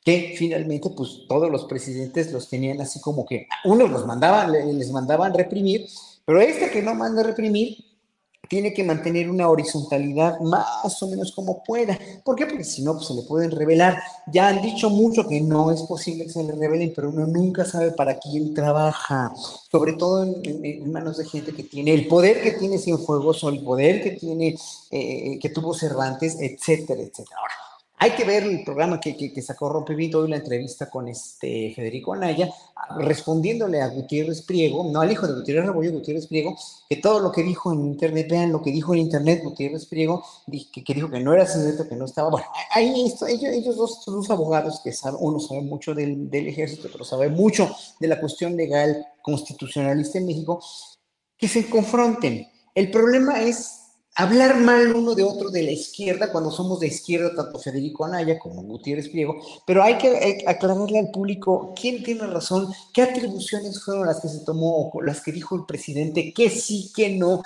que 0.05 0.35
finalmente 0.36 0.90
pues 0.90 1.23
todos 1.27 1.51
los 1.51 1.65
presidentes 1.65 2.31
los 2.32 2.51
tenían 2.51 2.81
así 2.82 3.01
como 3.01 3.24
que 3.24 3.47
unos 3.65 3.90
los 3.90 4.06
mandaban, 4.06 4.52
les 4.52 4.90
mandaban 4.90 5.32
reprimir, 5.32 5.89
pero 6.27 6.40
este 6.40 6.70
que 6.70 6.82
no 6.82 6.94
manda 6.94 7.23
reprimir 7.23 7.78
tiene 8.48 8.72
que 8.72 8.84
mantener 8.84 9.30
una 9.30 9.48
horizontalidad 9.48 10.40
más 10.40 11.02
o 11.02 11.08
menos 11.08 11.32
como 11.32 11.62
pueda. 11.62 11.98
¿Por 12.22 12.36
qué? 12.36 12.46
Porque 12.46 12.64
si 12.64 12.82
no, 12.82 12.94
pues 12.94 13.06
se 13.06 13.14
le 13.14 13.22
pueden 13.22 13.50
revelar. 13.50 14.02
Ya 14.26 14.48
han 14.48 14.62
dicho 14.62 14.90
mucho 14.90 15.26
que 15.26 15.40
no 15.40 15.70
es 15.70 15.82
posible 15.82 16.24
que 16.24 16.32
se 16.32 16.42
le 16.42 16.52
revelen, 16.52 16.92
pero 16.94 17.10
uno 17.10 17.26
nunca 17.26 17.64
sabe 17.64 17.92
para 17.92 18.18
quién 18.18 18.54
trabaja, 18.54 19.32
sobre 19.70 19.94
todo 19.94 20.24
en, 20.24 20.92
manos 20.92 21.18
de 21.18 21.24
gente 21.24 21.52
que 21.52 21.64
tiene 21.64 21.92
el 21.92 22.06
poder 22.06 22.42
que 22.42 22.52
tiene 22.52 22.78
Cienfuegos 22.78 23.42
o 23.44 23.48
el 23.48 23.60
poder 23.62 24.02
que 24.02 24.12
tiene, 24.12 24.56
eh, 24.90 25.38
que 25.40 25.48
tuvo 25.48 25.74
Cervantes, 25.74 26.36
etcétera, 26.40 27.00
etcétera. 27.02 27.36
Ahora, 27.40 27.54
hay 27.96 28.10
que 28.10 28.24
ver 28.24 28.42
el 28.42 28.64
programa 28.64 29.00
que, 29.00 29.16
que, 29.16 29.32
que 29.32 29.40
sacó 29.40 29.68
Rompevito 29.68 30.18
hoy, 30.18 30.28
la 30.28 30.36
entrevista 30.36 30.90
con 30.90 31.08
este 31.08 31.72
Federico 31.74 32.12
Anaya, 32.12 32.50
respondiéndole 32.98 33.80
a 33.80 33.88
Gutiérrez 33.88 34.42
Priego, 34.42 34.84
no 34.90 35.00
al 35.00 35.12
hijo 35.12 35.26
de 35.26 35.34
Gutiérrez 35.34 35.66
Rebollo, 35.66 35.92
Gutiérrez 35.92 36.26
Priego, 36.26 36.56
que 36.88 36.96
todo 36.96 37.20
lo 37.20 37.30
que 37.30 37.42
dijo 37.42 37.72
en 37.72 37.80
Internet, 37.80 38.26
vean 38.28 38.52
lo 38.52 38.60
que 38.60 38.72
dijo 38.72 38.94
en 38.94 39.00
Internet 39.00 39.42
Gutiérrez 39.44 39.86
Priego, 39.86 40.24
que, 40.50 40.82
que 40.82 40.94
dijo 40.94 41.10
que 41.10 41.20
no 41.20 41.32
era 41.32 41.46
cierto, 41.46 41.88
que 41.88 41.96
no 41.96 42.04
estaba. 42.04 42.30
Bueno, 42.30 42.46
ahí 42.72 43.06
esto, 43.06 43.26
ellos, 43.26 43.52
ellos 43.52 43.76
dos 43.76 44.30
abogados 44.30 44.80
que 44.82 44.92
saben, 44.92 45.18
uno 45.22 45.38
sabe 45.38 45.62
mucho 45.62 45.94
del, 45.94 46.28
del 46.28 46.48
ejército, 46.48 46.88
pero 46.90 47.04
sabe 47.04 47.30
mucho 47.30 47.70
de 48.00 48.08
la 48.08 48.20
cuestión 48.20 48.56
legal 48.56 49.06
constitucionalista 49.22 50.18
en 50.18 50.26
México, 50.26 50.62
que 51.38 51.48
se 51.48 51.68
confronten. 51.70 52.46
El 52.74 52.90
problema 52.90 53.40
es 53.40 53.84
hablar 54.15 54.59
mal 54.61 54.95
uno 54.95 55.15
de 55.15 55.24
otro 55.24 55.51
de 55.51 55.62
la 55.62 55.73
izquierda 55.73 56.31
cuando 56.31 56.51
somos 56.51 56.81
de 56.81 56.86
izquierda, 56.86 57.35
tanto 57.35 57.59
Federico 57.59 58.05
Anaya 58.05 58.39
como 58.39 58.62
Gutiérrez 58.62 59.09
Priego, 59.09 59.36
pero 59.66 59.82
hay 59.82 59.99
que 59.99 60.45
aclararle 60.47 60.99
al 60.99 61.11
público 61.11 61.73
quién 61.78 62.03
tiene 62.03 62.27
razón, 62.27 62.73
qué 62.93 63.03
atribuciones 63.03 63.82
fueron 63.82 64.07
las 64.07 64.20
que 64.20 64.28
se 64.28 64.41
tomó, 64.41 64.93
las 65.03 65.20
que 65.20 65.32
dijo 65.32 65.57
el 65.57 65.66
presidente, 65.66 66.32
qué 66.32 66.51
sí, 66.51 66.93
qué 66.95 67.16
no, 67.16 67.43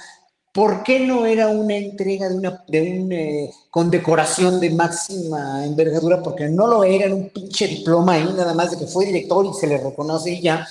¿Por 0.53 0.83
qué 0.83 0.99
no 0.99 1.27
era 1.27 1.49
una 1.49 1.77
entrega 1.77 2.29
de 2.29 2.35
una 2.35 2.65
de 2.67 2.99
un, 2.99 3.13
eh, 3.13 3.51
condecoración 3.71 4.59
de 4.59 4.71
máxima 4.71 5.65
envergadura? 5.65 6.21
Porque 6.23 6.49
no 6.49 6.67
lo 6.67 6.83
era, 6.85 7.05
era 7.05 7.15
un 7.15 7.29
pinche 7.29 7.69
diploma 7.69 8.15
ahí, 8.15 8.25
nada 8.37 8.55
más 8.55 8.73
de 8.73 8.79
que 8.79 8.87
fue 8.87 9.07
director 9.07 9.47
y 9.47 9.53
se 9.55 9.67
le 9.67 9.79
reconoce 9.79 10.33
y 10.33 10.43
ya. 10.43 10.67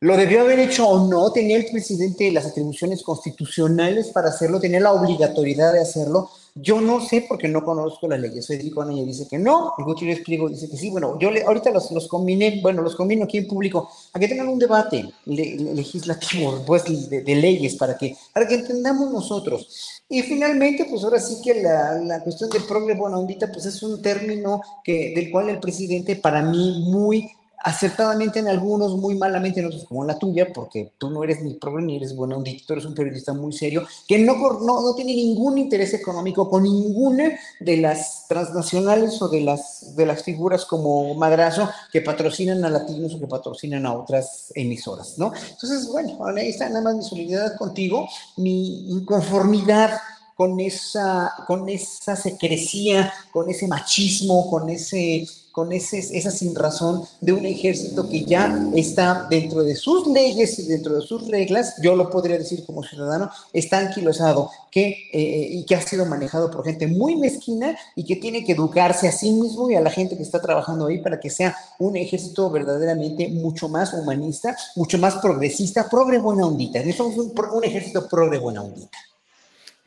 ¿Lo 0.00 0.16
debió 0.16 0.42
haber 0.42 0.60
hecho 0.60 0.88
o 0.88 1.08
no? 1.08 1.32
¿Tenía 1.32 1.56
el 1.56 1.66
presidente 1.66 2.30
las 2.30 2.46
atribuciones 2.46 3.02
constitucionales 3.02 4.08
para 4.08 4.28
hacerlo? 4.28 4.60
¿Tenía 4.60 4.78
la 4.78 4.92
obligatoriedad 4.92 5.72
de 5.72 5.80
hacerlo? 5.80 6.30
Yo 6.54 6.80
no 6.80 7.00
sé 7.00 7.26
porque 7.28 7.48
no 7.48 7.64
conozco 7.64 8.06
las 8.06 8.20
leyes. 8.20 8.46
Federico 8.46 8.80
Anaya 8.80 9.02
dice 9.02 9.26
que 9.28 9.38
no, 9.38 9.74
el 9.76 9.84
Gutiérrez 9.84 10.24
Pliego 10.24 10.48
dice 10.48 10.70
que 10.70 10.76
sí. 10.76 10.90
Bueno, 10.90 11.18
yo 11.18 11.32
le, 11.32 11.42
ahorita 11.42 11.70
los, 11.70 11.90
los 11.90 12.06
combiné, 12.06 12.60
bueno, 12.62 12.82
los 12.82 12.94
combino 12.94 13.24
aquí 13.24 13.38
en 13.38 13.48
público, 13.48 13.90
a 14.12 14.20
que 14.20 14.28
tengan 14.28 14.46
un 14.46 14.60
debate 14.60 15.08
legislativo, 15.26 16.62
pues, 16.64 16.84
de, 17.10 17.22
de, 17.22 17.34
leyes, 17.34 17.74
para 17.74 17.96
que, 17.96 18.16
para 18.32 18.46
que 18.46 18.54
entendamos 18.54 19.10
nosotros. 19.10 20.02
Y 20.08 20.22
finalmente, 20.22 20.86
pues 20.88 21.02
ahora 21.02 21.18
sí 21.18 21.38
que 21.42 21.60
la, 21.60 21.94
la 21.98 22.22
cuestión 22.22 22.50
de 22.50 22.60
progre 22.60 22.94
buena 22.94 23.18
pues 23.52 23.66
es 23.66 23.82
un 23.82 24.00
término 24.00 24.62
que, 24.84 25.12
del 25.14 25.30
cual 25.32 25.48
el 25.48 25.58
presidente, 25.58 26.14
para 26.14 26.40
mí, 26.42 26.84
muy 26.88 27.30
acertadamente 27.60 28.38
en 28.38 28.48
algunos, 28.48 28.96
muy 28.96 29.16
malamente 29.16 29.60
en 29.60 29.66
otros, 29.66 29.84
como 29.84 30.04
la 30.04 30.18
tuya, 30.18 30.52
porque 30.52 30.92
tú 30.98 31.10
no 31.10 31.24
eres 31.24 31.42
ni 31.42 31.54
progre 31.54 31.82
ni 31.82 31.96
eres 31.96 32.14
bueno, 32.14 32.42
tú 32.42 32.72
eres 32.72 32.84
un 32.84 32.94
periodista 32.94 33.32
muy 33.32 33.52
serio, 33.52 33.86
que 34.06 34.18
no, 34.18 34.34
no, 34.34 34.80
no, 34.82 34.94
tiene 34.94 35.14
ningún 35.14 35.58
interés 35.58 35.94
económico 35.94 36.48
con 36.48 36.62
ninguna 36.62 37.38
de 37.60 37.76
las 37.78 38.26
transnacionales 38.28 39.20
o 39.22 39.28
de 39.28 39.40
las, 39.40 39.96
de 39.96 40.06
las 40.06 40.22
figuras 40.22 40.64
como 40.64 41.14
Madrazo 41.14 41.68
que 41.92 42.00
patrocinan 42.00 42.64
a 42.64 42.70
latinos 42.70 43.14
o 43.14 43.20
que 43.20 43.26
patrocinan 43.26 43.86
a 43.86 43.94
otras 43.94 44.52
emisoras, 44.54 45.18
¿no? 45.18 45.32
Entonces, 45.50 45.88
bueno, 45.88 46.18
ahí 46.36 46.50
está 46.50 46.68
nada 46.68 46.82
más 46.82 46.96
mi 46.96 47.02
solidaridad 47.02 47.56
contigo, 47.56 48.08
mi 48.36 48.90
inconformidad 48.90 49.98
con 50.38 50.60
esa, 50.60 51.34
con 51.48 51.68
esa 51.68 52.14
secrecía, 52.14 53.12
con 53.32 53.50
ese 53.50 53.66
machismo, 53.66 54.48
con 54.48 54.70
ese 54.70 55.26
con 55.50 55.72
ese, 55.72 55.98
esa 56.16 56.30
sin 56.30 56.54
razón 56.54 57.02
de 57.20 57.32
un 57.32 57.44
ejército 57.44 58.08
que 58.08 58.24
ya 58.24 58.56
está 58.76 59.26
dentro 59.28 59.64
de 59.64 59.74
sus 59.74 60.06
leyes 60.06 60.56
y 60.60 60.68
dentro 60.68 60.94
de 60.94 61.00
sus 61.00 61.26
reglas, 61.26 61.74
yo 61.82 61.96
lo 61.96 62.10
podría 62.10 62.38
decir 62.38 62.64
como 62.64 62.84
ciudadano, 62.84 63.28
está 63.52 63.80
anquilosado 63.80 64.52
que, 64.70 65.08
eh, 65.12 65.48
y 65.50 65.64
que 65.64 65.74
ha 65.74 65.80
sido 65.80 66.06
manejado 66.06 66.48
por 66.52 66.64
gente 66.64 66.86
muy 66.86 67.16
mezquina 67.16 67.76
y 67.96 68.04
que 68.04 68.14
tiene 68.14 68.44
que 68.44 68.52
educarse 68.52 69.08
a 69.08 69.12
sí 69.12 69.32
mismo 69.32 69.68
y 69.68 69.74
a 69.74 69.80
la 69.80 69.90
gente 69.90 70.16
que 70.16 70.22
está 70.22 70.40
trabajando 70.40 70.86
ahí 70.86 70.98
para 70.98 71.18
que 71.18 71.30
sea 71.30 71.56
un 71.80 71.96
ejército 71.96 72.48
verdaderamente 72.48 73.26
mucho 73.26 73.68
más 73.68 73.92
humanista, 73.92 74.56
mucho 74.76 74.98
más 74.98 75.16
progresista, 75.16 75.90
progre 75.90 76.18
buena 76.18 76.46
ondita. 76.46 76.78
Un, 77.00 77.32
un 77.52 77.64
ejército 77.64 78.06
progre 78.06 78.38
buena 78.38 78.62
ondita. 78.62 78.96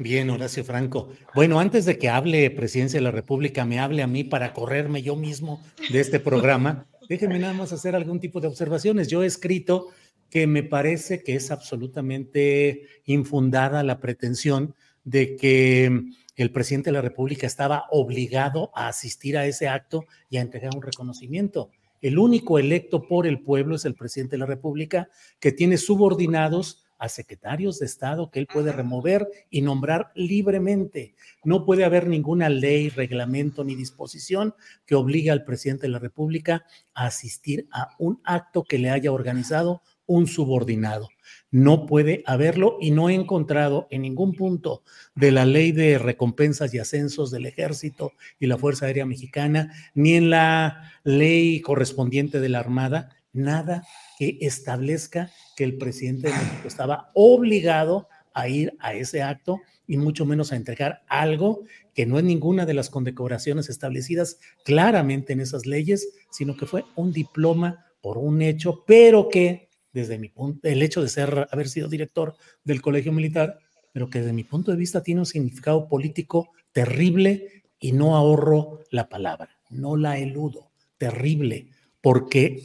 Bien, 0.02 0.32
Horacio 0.32 0.64
Franco. 0.64 1.10
Bueno, 1.36 1.60
antes 1.60 1.86
de 1.86 2.00
que 2.00 2.10
hable 2.10 2.50
Presidencia 2.50 3.00
de 3.00 3.04
la 3.04 3.12
República, 3.12 3.66
me 3.66 3.78
hable 3.78 4.02
a 4.02 4.08
mí 4.08 4.24
para 4.24 4.52
correrme 4.52 5.04
yo 5.04 5.16
mismo 5.16 5.62
de 5.92 6.00
este 6.00 6.20
programa, 6.20 6.88
déjenme 7.08 7.38
nada 7.38 7.54
más 7.54 7.72
hacer 7.72 7.96
algún 7.96 8.20
tipo 8.20 8.42
de 8.42 8.48
observaciones. 8.48 9.10
Yo 9.10 9.22
he 9.22 9.28
escrito 9.28 9.90
que 10.32 10.48
me 10.48 10.64
parece 10.64 11.22
que 11.22 11.36
es 11.36 11.52
absolutamente 11.52 12.88
infundada 13.06 13.84
la 13.84 14.00
pretensión 14.00 14.74
de 15.04 15.36
que 15.36 16.02
el 16.36 16.52
presidente 16.52 16.90
de 16.90 16.94
la 16.94 17.02
República 17.02 17.46
estaba 17.46 17.86
obligado 17.92 18.72
a 18.74 18.88
asistir 18.88 19.38
a 19.38 19.46
ese 19.46 19.68
acto 19.68 20.06
y 20.32 20.38
a 20.38 20.42
entregar 20.42 20.72
un 20.76 20.82
reconocimiento. 20.82 21.70
El 22.02 22.18
único 22.18 22.58
electo 22.58 23.04
por 23.04 23.28
el 23.28 23.42
pueblo 23.42 23.76
es 23.76 23.86
el 23.86 23.94
presidente 23.94 24.32
de 24.32 24.40
la 24.40 24.48
República, 24.48 25.10
que 25.40 25.52
tiene 25.52 25.78
subordinados 25.78 26.81
a 27.02 27.10
secretarios 27.10 27.80
de 27.80 27.88
Estado 27.88 28.30
que 28.30 28.40
él 28.40 28.46
puede 28.46 28.72
remover 28.72 29.28
y 29.50 29.64
nombrar 29.64 30.12
libremente. 30.14 31.16
No 31.44 31.66
puede 31.66 31.84
haber 31.84 32.08
ninguna 32.08 32.48
ley, 32.48 32.90
reglamento 32.90 33.64
ni 33.64 33.74
disposición 33.74 34.54
que 34.86 34.94
obligue 34.94 35.32
al 35.32 35.44
presidente 35.44 35.88
de 35.88 35.94
la 35.94 35.98
República 35.98 36.64
a 36.94 37.08
asistir 37.08 37.68
a 37.72 37.96
un 37.98 38.22
acto 38.24 38.64
que 38.64 38.78
le 38.78 38.92
haya 38.92 39.12
organizado 39.12 39.82
un 40.06 40.28
subordinado. 40.28 41.10
No 41.50 41.88
puede 41.88 42.22
haberlo 42.28 42.78
y 42.80 42.92
no 42.92 43.10
he 43.10 43.16
encontrado 43.16 43.88
en 43.90 44.04
ningún 44.04 44.34
punto 44.34 44.84
de 45.16 45.32
la 45.32 45.44
ley 45.44 45.72
de 45.72 45.98
recompensas 45.98 46.72
y 46.76 46.78
ascensos 46.78 47.32
del 47.32 47.48
ejército 47.48 48.14
y 48.40 48.46
la 48.46 48.60
Fuerza 48.60 48.86
Aérea 48.86 49.08
Mexicana, 49.08 49.74
ni 49.96 50.14
en 50.14 50.30
la 50.30 50.92
ley 51.04 51.62
correspondiente 51.62 52.40
de 52.40 52.50
la 52.50 52.60
Armada, 52.60 53.10
nada 53.34 53.88
que 54.22 54.38
establezca 54.42 55.32
que 55.56 55.64
el 55.64 55.80
presidente 55.80 56.28
de 56.28 56.36
México 56.36 56.68
estaba 56.68 57.10
obligado 57.16 58.08
a 58.36 58.48
ir 58.48 58.72
a 58.80 58.94
ese 58.94 59.24
acto 59.24 59.60
y 59.88 59.98
mucho 59.98 60.28
menos 60.28 60.52
a 60.52 60.58
entregar 60.58 61.02
algo 61.08 61.64
que 61.96 62.06
no 62.06 62.20
es 62.20 62.24
ninguna 62.24 62.68
de 62.68 62.76
las 62.76 62.92
condecoraciones 62.92 63.68
establecidas 63.68 64.38
claramente 64.64 65.34
en 65.34 65.40
esas 65.40 65.66
leyes, 65.66 66.08
sino 66.30 66.56
que 66.56 66.68
fue 66.68 66.86
un 66.96 67.12
diploma 67.12 67.88
por 68.00 68.20
un 68.20 68.44
hecho, 68.44 68.84
pero 68.86 69.28
que 69.28 69.70
desde 69.92 70.20
mi 70.20 70.30
punto, 70.30 70.68
el 70.68 70.84
hecho 70.84 71.02
de 71.02 71.10
ser, 71.10 71.48
haber 71.52 71.68
sido 71.68 71.88
director 71.88 72.36
del 72.64 72.80
colegio 72.84 73.12
militar, 73.12 73.58
pero 73.92 74.12
que 74.12 74.20
desde 74.20 74.34
mi 74.34 74.44
punto 74.44 74.70
de 74.70 74.78
vista 74.78 75.02
tiene 75.02 75.22
un 75.22 75.26
significado 75.26 75.88
político 75.88 76.52
terrible 76.74 77.64
y 77.80 77.94
no 77.94 78.16
ahorro 78.16 78.82
la 78.92 79.10
palabra, 79.10 79.50
no 79.72 79.98
la 79.98 80.20
eludo, 80.20 80.70
terrible, 81.00 81.70
porque 82.02 82.62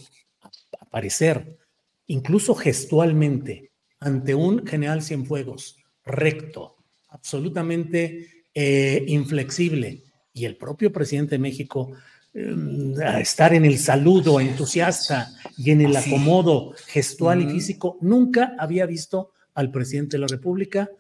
aparecer, 0.96 1.58
incluso 2.06 2.54
gestualmente, 2.54 3.70
ante 4.00 4.34
un 4.34 4.66
general 4.66 5.02
Cienfuegos 5.02 5.76
recto, 6.04 6.76
absolutamente 7.08 8.44
eh, 8.54 9.04
inflexible, 9.08 10.02
y 10.32 10.44
el 10.44 10.56
propio 10.56 10.92
presidente 10.92 11.36
de 11.36 11.38
México 11.38 11.92
Em, 12.38 12.94
a 13.00 13.18
estar 13.18 13.54
en 13.54 13.64
el 13.64 13.78
saludo 13.78 14.40
entusiasta 14.40 15.32
y 15.56 15.70
en 15.70 15.80
el 15.80 15.96
acomodo 15.96 16.74
gestual 16.86 17.40
y 17.40 17.46
físico, 17.46 17.96
nunca 18.02 18.54
había 18.58 18.84
visto 18.84 19.30
al 19.54 19.70
presidente 19.70 20.18
de 20.18 20.20
la 20.20 20.26
República 20.26 20.90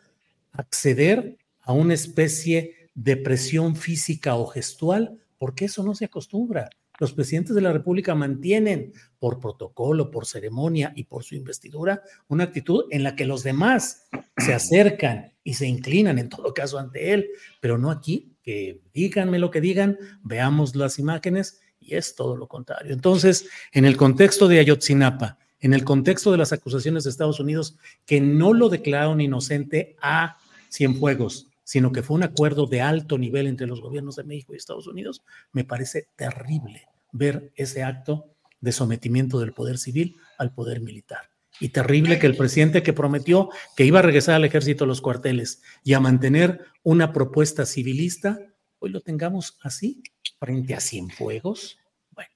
acceder 0.52 1.36
a 1.60 1.74
una 1.74 1.92
especie 1.92 2.88
de 2.94 3.18
presión 3.18 3.76
física 3.76 4.36
o 4.36 4.46
gestual, 4.46 5.18
porque 5.36 5.66
eso 5.66 5.82
no 5.82 5.94
se 5.94 6.06
acostumbra. 6.06 6.70
Los 6.98 7.12
presidentes 7.12 7.54
de 7.54 7.60
la 7.60 7.72
República 7.72 8.14
mantienen 8.14 8.92
por 9.18 9.38
protocolo, 9.38 10.10
por 10.10 10.26
ceremonia 10.26 10.92
y 10.96 11.04
por 11.04 11.24
su 11.24 11.34
investidura 11.34 12.02
una 12.28 12.44
actitud 12.44 12.84
en 12.90 13.02
la 13.02 13.16
que 13.16 13.26
los 13.26 13.42
demás 13.42 14.08
se 14.38 14.54
acercan 14.54 15.32
y 15.44 15.54
se 15.54 15.66
inclinan 15.66 16.18
en 16.18 16.28
todo 16.28 16.54
caso 16.54 16.78
ante 16.78 17.12
él, 17.12 17.28
pero 17.60 17.78
no 17.78 17.90
aquí 17.90 18.36
que 18.42 18.80
díganme 18.94 19.38
lo 19.38 19.50
que 19.50 19.60
digan, 19.60 19.98
veamos 20.22 20.74
las 20.76 20.98
imágenes 20.98 21.60
y 21.80 21.96
es 21.96 22.14
todo 22.14 22.36
lo 22.36 22.48
contrario. 22.48 22.92
Entonces, 22.92 23.48
en 23.72 23.84
el 23.84 23.96
contexto 23.96 24.48
de 24.48 24.60
Ayotzinapa, 24.60 25.38
en 25.60 25.74
el 25.74 25.84
contexto 25.84 26.32
de 26.32 26.38
las 26.38 26.52
acusaciones 26.52 27.04
de 27.04 27.10
Estados 27.10 27.40
Unidos 27.40 27.76
que 28.04 28.20
no 28.20 28.52
lo 28.52 28.68
declararon 28.68 29.20
inocente 29.20 29.96
a 30.00 30.38
Cienfuegos, 30.70 31.48
sino 31.66 31.90
que 31.90 32.04
fue 32.04 32.14
un 32.14 32.22
acuerdo 32.22 32.66
de 32.66 32.80
alto 32.80 33.18
nivel 33.18 33.48
entre 33.48 33.66
los 33.66 33.80
gobiernos 33.80 34.14
de 34.14 34.22
México 34.22 34.54
y 34.54 34.56
Estados 34.56 34.86
Unidos, 34.86 35.24
me 35.50 35.64
parece 35.64 36.08
terrible 36.14 36.86
ver 37.10 37.50
ese 37.56 37.82
acto 37.82 38.30
de 38.60 38.70
sometimiento 38.70 39.40
del 39.40 39.52
poder 39.52 39.76
civil 39.76 40.16
al 40.38 40.54
poder 40.54 40.80
militar 40.80 41.28
y 41.60 41.70
terrible 41.70 42.20
que 42.20 42.26
el 42.26 42.36
presidente 42.36 42.84
que 42.84 42.92
prometió 42.92 43.50
que 43.76 43.84
iba 43.84 43.98
a 43.98 44.02
regresar 44.02 44.36
al 44.36 44.44
ejército 44.44 44.84
a 44.84 44.86
los 44.86 45.00
cuarteles 45.00 45.60
y 45.82 45.94
a 45.94 46.00
mantener 46.00 46.66
una 46.84 47.12
propuesta 47.12 47.66
civilista, 47.66 48.38
hoy 48.78 48.90
lo 48.90 49.00
tengamos 49.00 49.58
así, 49.62 50.02
frente 50.38 50.74
a 50.74 50.80
Cienfuegos. 50.80 51.78
Bueno. 52.12 52.30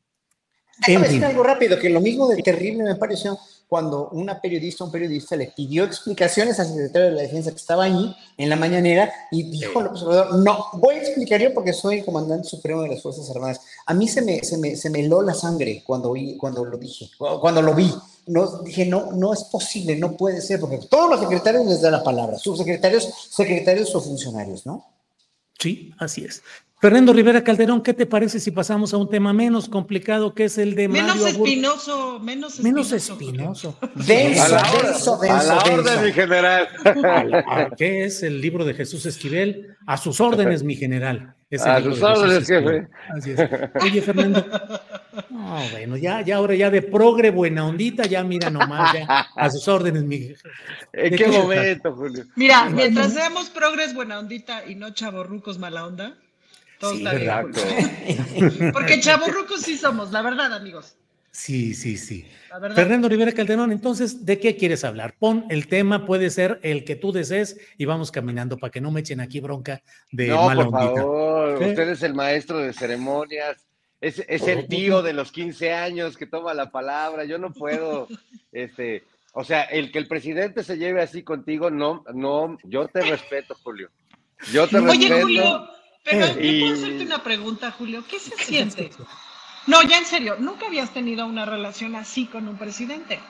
Déjame 0.87 1.07
decir 1.07 1.25
algo 1.25 1.45
rápido, 1.45 1.79
que 1.79 1.91
lo 1.91 2.01
mismo 2.01 2.29
de 2.29 2.43
terrible 2.43 2.83
me 2.83 2.97
pareció 2.97 3.39
cuando 3.71 4.09
una 4.09 4.41
periodista, 4.41 4.83
un 4.83 4.91
periodista 4.91 5.37
le 5.37 5.47
pidió 5.47 5.85
explicaciones 5.85 6.59
al 6.59 6.67
secretario 6.67 7.11
de 7.11 7.15
la 7.15 7.23
Defensa 7.23 7.53
que 7.53 7.57
estaba 7.57 7.85
allí 7.85 8.13
en 8.37 8.49
la 8.49 8.57
mañanera 8.57 9.13
y 9.31 9.45
dijo 9.45 9.81
López 9.81 10.03
Obrador, 10.03 10.41
no, 10.41 10.67
voy 10.73 10.97
a 10.97 10.99
explicar 10.99 11.41
yo 11.41 11.55
porque 11.55 11.73
soy 11.73 11.99
el 11.99 12.05
comandante 12.05 12.49
supremo 12.49 12.83
de 12.83 12.89
las 12.89 13.01
Fuerzas 13.01 13.31
Armadas. 13.31 13.61
A 13.87 13.95
mí 13.95 14.09
se 14.09 14.23
me, 14.23 14.43
se 14.43 14.59
me, 14.59 14.75
se 14.75 14.91
me 14.91 14.99
heló 14.99 15.23
la 15.23 15.35
sangre 15.35 15.85
cuando, 15.87 16.13
cuando 16.37 16.65
lo 16.65 16.77
dije, 16.77 17.09
cuando 17.17 17.63
lo 17.63 17.73
vi 17.73 17.95
no, 18.27 18.63
dije, 18.63 18.87
no, 18.87 19.13
no 19.13 19.33
es 19.33 19.45
posible, 19.45 19.97
no 19.97 20.17
puede 20.17 20.41
ser, 20.41 20.59
porque 20.59 20.79
todos 20.79 21.09
los 21.09 21.21
secretarios 21.21 21.67
les 21.67 21.81
dan 21.81 21.93
la 21.93 22.03
palabra, 22.03 22.39
subsecretarios, 22.39 23.09
secretarios 23.31 23.95
o 23.95 24.01
funcionarios, 24.01 24.67
¿no? 24.67 24.85
Sí, 25.59 25.93
así 25.99 26.25
es. 26.25 26.43
Fernando 26.81 27.13
Rivera 27.13 27.45
Calderón, 27.45 27.83
¿qué 27.83 27.93
te 27.93 28.07
parece 28.07 28.41
si 28.41 28.53
pasamos 28.53 28.95
a 28.95 28.97
un 28.97 29.07
tema 29.07 29.35
menos 29.35 29.69
complicado 29.69 30.33
que 30.33 30.45
es 30.45 30.57
el 30.57 30.75
de 30.75 30.89
menos 30.89 31.21
espinoso, 31.27 32.19
menos 32.21 32.55
espinoso, 32.55 32.63
menos 32.63 32.93
espinoso. 32.93 33.79
Denso, 33.97 34.43
a 34.43 34.49
la, 34.49 34.63
denso, 34.83 35.21
a 35.23 35.43
la 35.43 35.59
orden, 35.59 36.05
mi 36.05 36.13
general. 36.13 36.69
¿Qué 37.77 38.05
es 38.05 38.23
el 38.23 38.41
libro 38.41 38.65
de 38.65 38.73
Jesús 38.73 39.05
Esquivel? 39.05 39.77
A 39.85 39.99
sus 39.99 40.23
órdenes, 40.23 40.63
mi 40.63 40.75
general. 40.75 41.35
a 41.53 41.83
sus 41.83 42.03
órdenes, 42.03 42.49
jefe. 42.49 42.89
Así 43.15 43.33
es. 43.33 43.41
Oye, 43.83 44.01
Fernando. 44.01 44.43
No, 45.29 45.61
bueno, 45.73 45.99
ya, 45.99 46.23
ya 46.23 46.37
ahora 46.37 46.55
ya 46.55 46.71
de 46.71 46.81
progre 46.81 47.31
buena 47.31 47.67
ondita, 47.67 48.05
ya 48.05 48.25
mira 48.25 48.49
nomás, 48.49 48.95
ya 48.95 49.27
a 49.37 49.51
sus 49.51 49.69
órdenes, 49.69 50.05
mi 50.05 50.33
¿En 50.95 51.15
qué, 51.15 51.27
momento, 51.27 51.95
Julio? 51.95 52.25
Mira, 52.37 52.71
mientras 52.71 53.13
seamos 53.13 53.51
progres 53.51 53.93
buena 53.93 54.19
ondita 54.19 54.65
y 54.67 54.77
no 54.77 54.95
chavorrucos 54.95 55.59
mala 55.59 55.87
onda, 55.87 56.17
sí, 56.81 57.07
exacto. 57.07 57.61
Porque 58.73 59.01
chaburrucos 59.01 59.63
sí 59.63 59.77
somos, 59.77 60.13
la 60.13 60.23
verdad, 60.23 60.53
amigos. 60.53 60.97
Sí, 61.33 61.75
sí, 61.75 61.97
sí. 61.97 62.27
Fernando 62.75 63.09
Rivera 63.09 63.33
Calderón, 63.33 63.71
entonces, 63.71 64.27
¿de 64.27 64.41
qué 64.41 64.57
quieres 64.57 64.83
hablar? 64.85 65.15
Pon 65.19 65.47
el 65.49 65.69
tema, 65.69 66.05
puede 66.05 66.29
ser 66.31 66.59
el 66.63 66.85
que 66.85 66.97
tú 66.97 67.13
desees 67.13 67.57
y 67.79 67.85
vamos 67.85 68.11
caminando 68.11 68.59
para 68.59 68.73
que 68.73 68.81
no 68.81 68.91
me 68.91 69.01
echen 69.01 69.21
aquí 69.21 69.39
bronca 69.39 69.81
de 70.11 70.27
no, 70.29 70.53
por 70.53 70.71
favor, 70.71 71.63
usted 71.63 71.89
es 71.89 72.03
el 72.03 72.15
maestro 72.15 72.59
de 72.59 72.73
ceremonias, 72.73 73.65
es, 74.01 74.25
es 74.27 74.49
el 74.49 74.67
tío 74.67 75.03
de 75.03 75.13
los 75.13 75.31
15 75.31 75.73
años 75.73 76.17
que 76.17 76.27
toma 76.27 76.53
la 76.53 76.73
palabra, 76.73 77.25
yo 77.25 77.39
no 77.39 77.53
puedo, 77.53 78.09
este, 78.53 79.05
o 79.33 79.45
sea, 79.45 79.63
el 79.63 79.93
que 79.93 79.99
el 79.99 80.09
presidente 80.09 80.65
se 80.65 80.79
lleve 80.79 81.01
así 81.01 81.23
contigo, 81.23 81.71
no, 81.71 82.05
no, 82.13 82.59
yo 82.65 82.89
te 82.89 83.03
respeto, 83.03 83.55
Julio. 83.63 83.89
Yo 84.53 84.67
te 84.67 84.79
Oye, 84.79 85.09
respeto. 85.09 85.21
Julio, 85.23 85.71
pero 86.05 86.27
yo 86.27 86.61
puedo 86.61 86.75
hacerte 86.75 87.05
una 87.05 87.23
pregunta, 87.23 87.71
Julio. 87.71 88.05
¿Qué 88.09 88.19
se 88.19 88.37
siente? 88.45 88.91
No, 89.67 89.83
ya 89.83 89.99
en 89.99 90.07
serio, 90.07 90.37
¿nunca 90.39 90.67
habías 90.67 90.93
tenido 90.93 91.27
una 91.27 91.45
relación 91.45 91.95
así 91.97 92.27
con 92.27 92.49
un 92.49 92.57
presidente? 92.57 93.21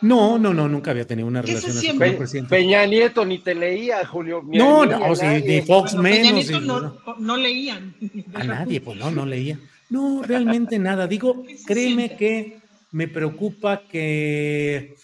No, 0.00 0.38
no, 0.38 0.52
no, 0.52 0.68
nunca 0.68 0.90
había 0.90 1.06
tenido 1.06 1.26
una 1.28 1.40
relación 1.40 1.76
así 1.78 1.96
con 1.96 2.08
un 2.08 2.16
presidente. 2.16 2.50
Peña 2.50 2.84
Nieto 2.84 3.24
ni 3.24 3.38
te 3.38 3.54
leía, 3.54 4.04
Julio. 4.06 4.42
no, 4.46 4.84
no, 4.84 5.16
sí, 5.16 5.26
ni 5.46 5.62
Fox 5.62 5.94
menos. 5.94 6.18
Peña 6.18 6.32
Nieto 6.32 6.60
no, 6.60 6.98
no, 7.18 7.36
leían. 7.36 7.94
A 8.34 8.44
nadie, 8.44 8.80
pues 8.80 8.98
no, 8.98 9.10
no 9.10 9.24
leía. 9.24 9.58
No, 9.88 10.22
realmente 10.22 10.78
nada. 10.78 11.06
Digo, 11.06 11.44
créeme 11.66 12.16
que 12.16 12.58
me 12.90 13.08
preocupa 13.08 13.82
que 13.88 14.94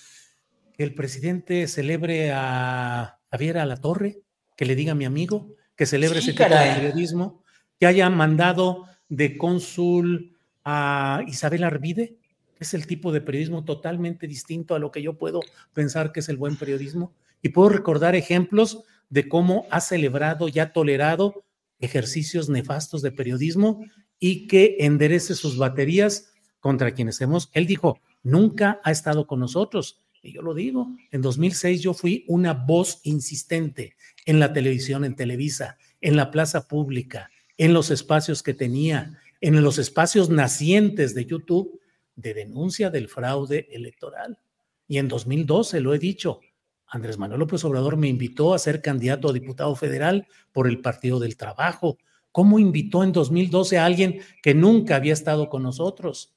el 0.77 0.95
presidente 0.95 1.67
celebre 1.69 2.33
a 2.33 3.19
Javier 3.31 3.59
a 3.59 3.67
la 3.67 3.77
Torre, 3.77 4.19
que 4.57 4.65
le 4.65 4.75
diga 4.75 4.93
a 4.93 4.97
mi 4.97 5.05
amigo, 5.05 5.49
que 5.81 5.86
celebre 5.86 6.19
ese 6.19 6.32
tipo 6.32 6.44
de 6.44 6.74
periodismo, 6.74 7.43
que 7.78 7.86
haya 7.86 8.11
mandado 8.11 8.85
de 9.09 9.39
cónsul 9.39 10.36
a 10.62 11.23
Isabel 11.27 11.65
Arvide, 11.65 12.19
que 12.55 12.65
es 12.65 12.74
el 12.74 12.86
tipo 12.86 13.12
de 13.12 13.23
periodismo 13.23 13.65
totalmente 13.65 14.27
distinto 14.27 14.74
a 14.74 14.78
lo 14.78 14.90
que 14.90 15.01
yo 15.01 15.16
puedo 15.16 15.40
pensar 15.73 16.12
que 16.12 16.20
es 16.20 16.28
el 16.28 16.36
buen 16.36 16.57
periodismo. 16.57 17.15
Y 17.40 17.48
puedo 17.48 17.70
recordar 17.70 18.15
ejemplos 18.15 18.85
de 19.09 19.27
cómo 19.27 19.65
ha 19.70 19.81
celebrado 19.81 20.48
y 20.48 20.59
ha 20.59 20.74
tolerado 20.74 21.44
ejercicios 21.78 22.51
nefastos 22.51 23.01
de 23.01 23.12
periodismo 23.12 23.82
y 24.19 24.48
que 24.48 24.77
enderece 24.81 25.35
sus 25.35 25.57
baterías 25.57 26.31
contra 26.59 26.93
quienes 26.93 27.23
hemos. 27.23 27.48
Él 27.55 27.66
dijo, 27.66 28.01
nunca 28.23 28.82
ha 28.85 28.90
estado 28.90 29.27
con 29.27 29.40
nosotros. 29.40 29.98
Y 30.23 30.35
yo 30.35 30.43
lo 30.43 30.52
digo, 30.52 30.89
en 31.11 31.23
2006 31.23 31.81
yo 31.81 31.94
fui 31.94 32.27
una 32.28 32.52
voz 32.52 33.01
insistente 33.05 33.94
en 34.27 34.41
la 34.41 34.53
televisión, 34.53 35.05
en 35.05 35.17
Televisa, 35.17 35.79
en 36.01 36.17
la 36.17 36.31
plaza 36.31 36.69
pública, 36.69 37.31
en 37.57 37.75
los 37.75 37.91
espacios 37.91 38.43
que 38.43 38.55
tenía, 38.55 39.19
en 39.41 39.63
los 39.63 39.79
espacios 39.79 40.31
nacientes 40.31 41.15
de 41.15 41.27
YouTube 41.27 41.81
de 42.17 42.35
denuncia 42.35 42.91
del 42.91 43.09
fraude 43.09 43.69
electoral. 43.71 44.39
Y 44.87 44.99
en 44.99 45.09
2012, 45.09 45.81
lo 45.81 45.95
he 45.95 45.99
dicho, 45.99 46.41
Andrés 46.87 47.19
Manuel 47.19 47.41
López 47.41 47.65
Obrador 47.65 47.97
me 47.97 48.09
invitó 48.09 48.53
a 48.53 48.59
ser 48.59 48.83
candidato 48.83 49.29
a 49.29 49.33
diputado 49.33 49.75
federal 49.77 50.27
por 50.53 50.67
el 50.67 50.81
Partido 50.81 51.21
del 51.21 51.37
Trabajo. 51.37 51.99
¿Cómo 52.33 52.59
invitó 52.59 53.05
en 53.05 53.13
2012 53.13 53.79
a 53.79 53.85
alguien 53.85 54.21
que 54.43 54.55
nunca 54.55 54.97
había 54.97 55.13
estado 55.13 55.49
con 55.49 55.63
nosotros? 55.63 56.35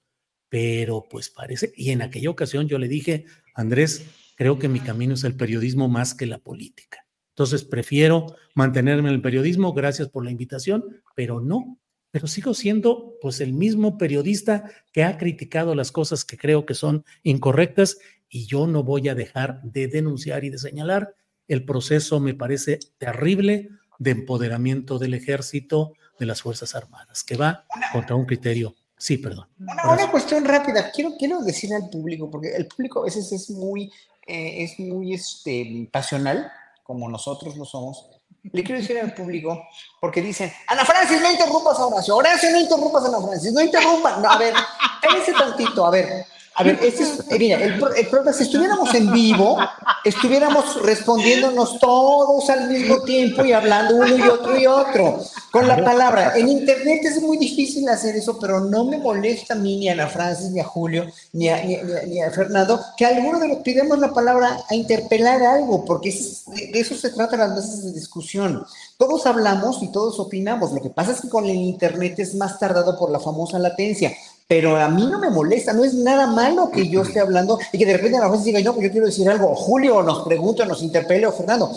Pero 0.50 1.08
pues 1.10 1.30
parece, 1.30 1.74
y 1.76 1.90
en 1.90 2.04
aquella 2.04 2.30
ocasión 2.30 2.68
yo 2.68 2.78
le 2.78 2.88
dije, 2.88 3.26
Andrés, 3.56 4.06
creo 4.36 4.60
que 4.60 4.70
mi 4.70 4.80
camino 4.80 5.16
es 5.16 5.24
el 5.24 5.36
periodismo 5.36 5.88
más 5.88 6.14
que 6.14 6.28
la 6.28 6.38
política. 6.38 7.03
Entonces 7.34 7.64
prefiero 7.64 8.36
mantenerme 8.54 9.10
en 9.10 9.16
el 9.16 9.22
periodismo, 9.22 9.74
gracias 9.74 10.08
por 10.10 10.24
la 10.24 10.32
invitación, 10.32 11.02
pero 11.16 11.42
no, 11.42 11.80
pero 12.12 12.28
sigo 12.28 12.54
siendo 12.54 13.16
pues 13.22 13.42
el 13.42 13.54
mismo 13.54 13.98
periodista 13.98 14.70
que 14.92 15.04
ha 15.04 15.18
criticado 15.18 15.74
las 15.74 15.92
cosas 15.92 16.26
que 16.26 16.38
creo 16.38 16.66
que 16.66 16.76
son 16.76 17.04
incorrectas 17.24 17.98
y 18.30 18.46
yo 18.46 18.68
no 18.68 18.84
voy 18.84 19.10
a 19.10 19.16
dejar 19.16 19.64
de 19.64 19.88
denunciar 19.88 20.44
y 20.44 20.52
de 20.52 20.60
señalar. 20.60 21.16
El 21.48 21.66
proceso 21.66 22.20
me 22.20 22.36
parece 22.36 22.80
terrible 23.00 23.70
de 23.98 24.12
empoderamiento 24.12 25.00
del 25.00 25.16
ejército, 25.16 25.94
de 26.20 26.28
las 26.28 26.44
Fuerzas 26.44 26.76
Armadas, 26.76 27.24
que 27.24 27.36
va 27.36 27.66
contra 27.92 28.16
un 28.16 28.26
criterio. 28.26 28.76
Sí, 28.96 29.18
perdón. 29.18 29.48
Una, 29.58 30.10
cuestión 30.12 30.46
rápida. 30.46 30.92
Quiero, 30.92 31.14
quiero 31.18 31.42
decirle 31.42 31.78
al 31.78 31.90
público, 31.90 32.30
porque 32.30 32.56
el 32.56 32.68
público 32.68 33.02
a 33.02 33.06
veces 33.06 33.32
es 33.32 33.50
muy, 33.50 33.92
eh, 34.28 34.64
es 34.64 34.80
muy 34.80 35.14
este, 35.14 35.90
pasional, 35.92 36.50
como 36.84 37.10
nosotros 37.10 37.56
lo 37.56 37.66
somos. 37.66 38.10
Le 38.44 38.64
quiero 38.64 38.82
decir 38.82 39.00
al 39.00 39.14
público, 39.14 39.68
porque 40.02 40.22
dicen, 40.22 40.52
Ana 40.68 40.84
Francis, 40.84 41.22
no 41.22 41.32
interrumpas 41.32 41.80
a 41.80 41.86
Horacio, 41.86 42.16
Horacio, 42.16 42.52
no 42.52 42.60
interrumpas 42.60 43.06
a 43.06 43.08
Ana 43.08 43.22
Francis, 43.22 43.54
no 43.54 43.62
interrumpas. 43.62 44.24
A 44.24 44.38
ver, 44.38 44.54
cállese 45.02 45.32
tantito, 45.32 45.86
a 45.86 45.90
ver, 45.92 46.26
a 46.56 46.64
ver, 46.64 46.80
este 46.84 47.02
es, 47.02 47.20
eh, 47.32 47.40
mira, 47.40 47.58
el, 47.64 47.80
problema 47.80 48.32
si 48.32 48.44
estuviéramos 48.44 48.94
en 48.94 49.12
vivo, 49.12 49.58
estuviéramos 50.04 50.84
respondiéndonos 50.84 51.80
todos 51.80 52.48
al 52.52 52.70
mismo 52.70 53.02
tiempo 53.02 53.44
y 53.44 53.54
hablando 53.54 53.96
uno 53.96 54.16
y 54.16 54.22
otro 54.22 54.60
y 54.60 54.68
otro, 54.68 55.20
con 55.52 55.68
la 55.68 55.84
palabra. 55.84 56.34
En 56.36 56.50
internet 56.50 57.06
es 57.06 57.20
muy 57.24 57.38
difícil 57.38 57.90
hacer 57.90 58.16
eso, 58.16 58.38
pero 58.40 58.60
no 58.60 58.86
me 58.86 59.00
molesta 59.00 59.56
a 59.56 59.58
mí, 59.58 59.78
ni 59.78 59.90
a 59.90 59.94
Ana 59.94 60.08
Francis, 60.08 60.52
ni 60.52 60.60
a 60.60 60.64
Julio, 60.64 61.08
ni 61.32 61.50
a, 61.50 61.64
ni, 61.64 62.22
a, 62.22 62.30
Fernando, 62.30 62.80
que 62.98 63.08
alguno 63.08 63.40
de 63.40 63.48
los 63.48 63.58
pidamos 63.60 63.98
la 63.98 64.14
palabra 64.14 64.60
a 64.70 64.76
interpelar 64.76 65.42
algo, 65.42 65.84
porque 65.86 66.12
de 66.12 66.80
eso 66.80 66.96
se 66.96 67.10
trata 67.10 67.36
las 67.36 67.56
veces 67.56 67.84
de 67.84 67.94
discusión. 67.94 68.64
Todos 68.98 69.26
hablamos 69.26 69.82
y 69.82 69.92
todos 69.92 70.20
opinamos. 70.20 70.72
Lo 70.72 70.82
que 70.82 70.92
pasa 70.92 71.14
es 71.14 71.22
que 71.22 71.30
con 71.30 71.46
el 71.46 71.56
internet 71.56 72.20
es 72.20 72.36
más 72.36 72.60
tardado 72.60 72.98
por 72.98 73.10
la 73.10 73.20
famosa 73.20 73.58
latencia 73.58 74.14
pero 74.48 74.78
a 74.78 74.90
mí 74.90 75.06
no 75.08 75.20
me 75.20 75.30
molesta, 75.30 75.74
no 75.74 75.84
es 75.84 75.94
nada 75.94 76.28
malo 76.28 76.70
que 76.72 76.88
yo 76.88 77.02
esté 77.02 77.20
hablando 77.20 77.60
y 77.72 77.78
que 77.78 77.86
de 77.86 77.94
repente 77.98 78.20
la 78.20 78.30
vez 78.30 78.44
diga, 78.44 78.60
no, 78.62 78.74
pues 78.74 78.86
yo 78.86 78.92
quiero 78.92 79.06
decir 79.08 79.30
algo, 79.30 79.52
o 79.52 79.56
Julio 79.56 80.04
nos 80.04 80.24
pregunta, 80.24 80.66
nos 80.66 80.82
interpele, 80.82 81.26
o 81.28 81.32
Fernando. 81.32 81.72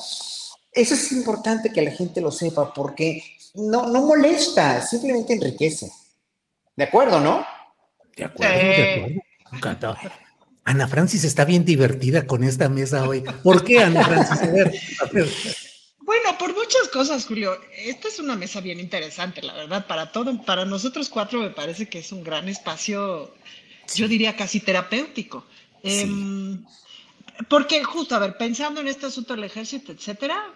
Eso 0.73 0.95
es 0.95 1.13
importante 1.13 1.73
que 1.73 1.83
la 1.83 1.91
gente 1.91 2.21
lo 2.21 2.31
sepa, 2.31 2.73
porque 2.75 3.23
no, 3.55 3.87
no 3.87 4.03
molesta, 4.03 4.83
simplemente 4.83 5.33
enriquece. 5.33 5.91
¿De 6.75 6.85
acuerdo, 6.85 7.21
no? 7.21 7.47
De 8.17 8.25
acuerdo, 8.25 8.55
de 8.55 9.23
acuerdo. 9.53 9.97
Ana 10.65 10.89
Francis 10.89 11.25
está 11.25 11.45
bien 11.45 11.65
divertida 11.65 12.27
con 12.27 12.43
esta 12.43 12.69
mesa 12.69 13.09
hoy. 13.09 13.23
¿Por 13.43 13.65
qué, 13.65 13.79
Ana 13.79 14.05
Francis? 14.05 14.43
A 14.43 14.47
ver, 14.47 14.75
a 15.01 15.13
ver. 15.13 15.29
Bueno, 16.07 16.39
por 16.39 16.55
muchas 16.55 16.89
cosas, 16.93 17.27
Julio. 17.27 17.59
Esta 17.77 18.07
es 18.07 18.21
una 18.21 18.37
mesa 18.37 18.61
bien 18.61 18.79
interesante, 18.79 19.43
la 19.43 19.55
verdad. 19.55 19.89
Para 19.89 20.13
todo, 20.13 20.41
para 20.43 20.65
nosotros 20.65 21.09
cuatro 21.09 21.41
me 21.41 21.51
parece 21.51 21.89
que 21.89 21.99
es 21.99 22.13
un 22.13 22.23
gran 22.23 22.49
espacio, 22.49 23.35
yo 23.93 24.07
diría 24.07 24.37
casi 24.37 24.61
terapéutico. 24.61 25.45
Em, 25.83 26.65
porque 27.49 27.83
justo, 27.83 28.15
a 28.15 28.21
ver, 28.21 28.37
pensando 28.39 28.81
en 28.81 28.87
este 28.87 29.07
asunto 29.07 29.35
del 29.35 29.45
ejército, 29.45 29.91
etcétera, 29.91 30.55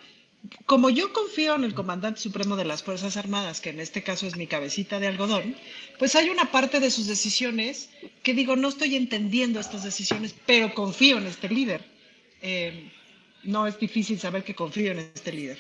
como 0.67 0.89
yo 0.89 1.13
confío 1.13 1.57
en 1.57 1.65
el 1.65 1.75
comandante 1.75 2.21
supremo 2.21 2.55
de 2.55 2.65
las 2.65 2.85
Fuerzas 2.85 3.17
Armadas, 3.17 3.61
que 3.61 3.71
en 3.71 3.81
este 3.81 4.05
caso 4.05 4.29
es 4.29 4.37
mi 4.37 4.47
cabecita 4.47 5.01
de 5.01 5.09
algodón, 5.09 5.57
pues 5.99 6.15
hay 6.15 6.31
una 6.31 6.53
parte 6.53 6.79
de 6.79 6.93
sus 6.93 7.09
decisiones 7.09 7.91
que 8.23 8.35
digo, 8.35 8.55
no 8.55 8.69
estoy 8.69 8.95
entendiendo 8.95 9.59
estas 9.59 9.83
decisiones, 9.83 10.33
pero 10.47 10.73
confío 10.75 11.19
en 11.19 11.27
este 11.27 11.49
líder. 11.49 11.85
Eh, 12.41 12.93
no 13.45 13.67
es 13.67 13.79
difícil 13.79 14.19
saber 14.19 14.45
que 14.45 14.55
confío 14.55 14.93
en 14.93 14.99
este 14.99 15.33
líder. 15.33 15.59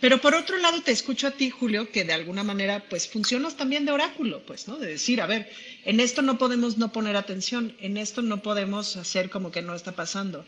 Pero 0.00 0.20
por 0.20 0.34
otro 0.34 0.56
lado 0.58 0.82
te 0.82 0.92
escucho 0.92 1.26
a 1.26 1.32
ti, 1.32 1.50
Julio, 1.50 1.90
que 1.90 2.04
de 2.04 2.12
alguna 2.12 2.42
manera 2.42 2.84
pues 2.88 3.08
funcionas 3.08 3.56
también 3.56 3.84
de 3.84 3.92
oráculo, 3.92 4.40
pues, 4.46 4.66
¿no? 4.66 4.76
De 4.78 4.86
decir, 4.86 5.20
a 5.20 5.26
ver, 5.26 5.50
en 5.84 6.00
esto 6.00 6.22
no 6.22 6.38
podemos 6.38 6.78
no 6.78 6.90
poner 6.92 7.16
atención, 7.16 7.74
en 7.80 7.96
esto 7.96 8.22
no 8.22 8.40
podemos 8.42 8.96
hacer 8.96 9.28
como 9.28 9.50
que 9.50 9.62
no 9.62 9.74
está 9.74 9.92
pasando. 9.92 10.46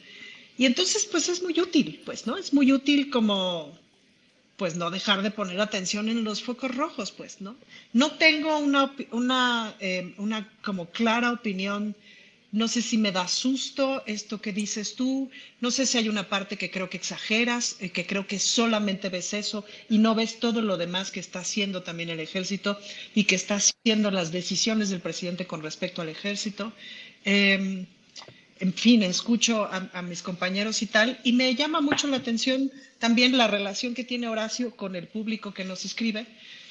Y 0.56 0.64
entonces 0.64 1.06
pues 1.10 1.28
es 1.28 1.42
muy 1.42 1.58
útil, 1.60 2.00
pues, 2.04 2.26
¿no? 2.26 2.36
Es 2.36 2.52
muy 2.54 2.72
útil 2.72 3.10
como 3.10 3.78
pues 4.56 4.76
no 4.76 4.90
dejar 4.90 5.22
de 5.22 5.30
poner 5.30 5.60
atención 5.60 6.08
en 6.08 6.24
los 6.24 6.42
focos 6.42 6.74
rojos, 6.74 7.10
pues, 7.10 7.40
¿no? 7.40 7.56
No 7.92 8.12
tengo 8.12 8.58
una, 8.58 8.94
una, 9.10 9.74
eh, 9.80 10.14
una 10.18 10.48
como 10.62 10.90
clara 10.90 11.32
opinión 11.32 11.96
no 12.52 12.68
sé 12.68 12.82
si 12.82 12.98
me 12.98 13.12
da 13.12 13.26
susto 13.28 14.04
esto 14.06 14.40
que 14.42 14.52
dices 14.52 14.94
tú, 14.94 15.30
no 15.60 15.70
sé 15.70 15.86
si 15.86 15.96
hay 15.96 16.10
una 16.10 16.28
parte 16.28 16.58
que 16.58 16.70
creo 16.70 16.90
que 16.90 16.98
exageras, 16.98 17.76
eh, 17.80 17.88
que 17.90 18.06
creo 18.06 18.26
que 18.26 18.38
solamente 18.38 19.08
ves 19.08 19.32
eso 19.32 19.64
y 19.88 19.96
no 19.96 20.14
ves 20.14 20.38
todo 20.38 20.60
lo 20.60 20.76
demás 20.76 21.10
que 21.10 21.20
está 21.20 21.40
haciendo 21.40 21.82
también 21.82 22.10
el 22.10 22.20
ejército 22.20 22.78
y 23.14 23.24
que 23.24 23.36
está 23.36 23.54
haciendo 23.56 24.10
las 24.10 24.32
decisiones 24.32 24.90
del 24.90 25.00
presidente 25.00 25.46
con 25.46 25.62
respecto 25.62 26.02
al 26.02 26.10
ejército. 26.10 26.74
Em, 27.24 27.86
en 28.60 28.74
fin, 28.74 29.02
escucho 29.02 29.64
a, 29.64 30.02
mis 30.02 30.22
compañeros 30.22 30.82
y 30.82 30.86
tal, 30.86 31.18
y 31.24 31.32
me 31.32 31.52
llama 31.54 31.80
mucho 31.80 32.06
la 32.06 32.18
atención 32.18 32.70
también 32.98 33.36
la 33.36 33.48
relación 33.48 33.94
que 33.94 34.04
tiene 34.04 34.28
Horacio 34.28 34.76
con 34.76 34.94
el 34.94 35.08
público 35.08 35.52
que 35.52 35.64
nos 35.64 35.84
escribe. 35.84 36.26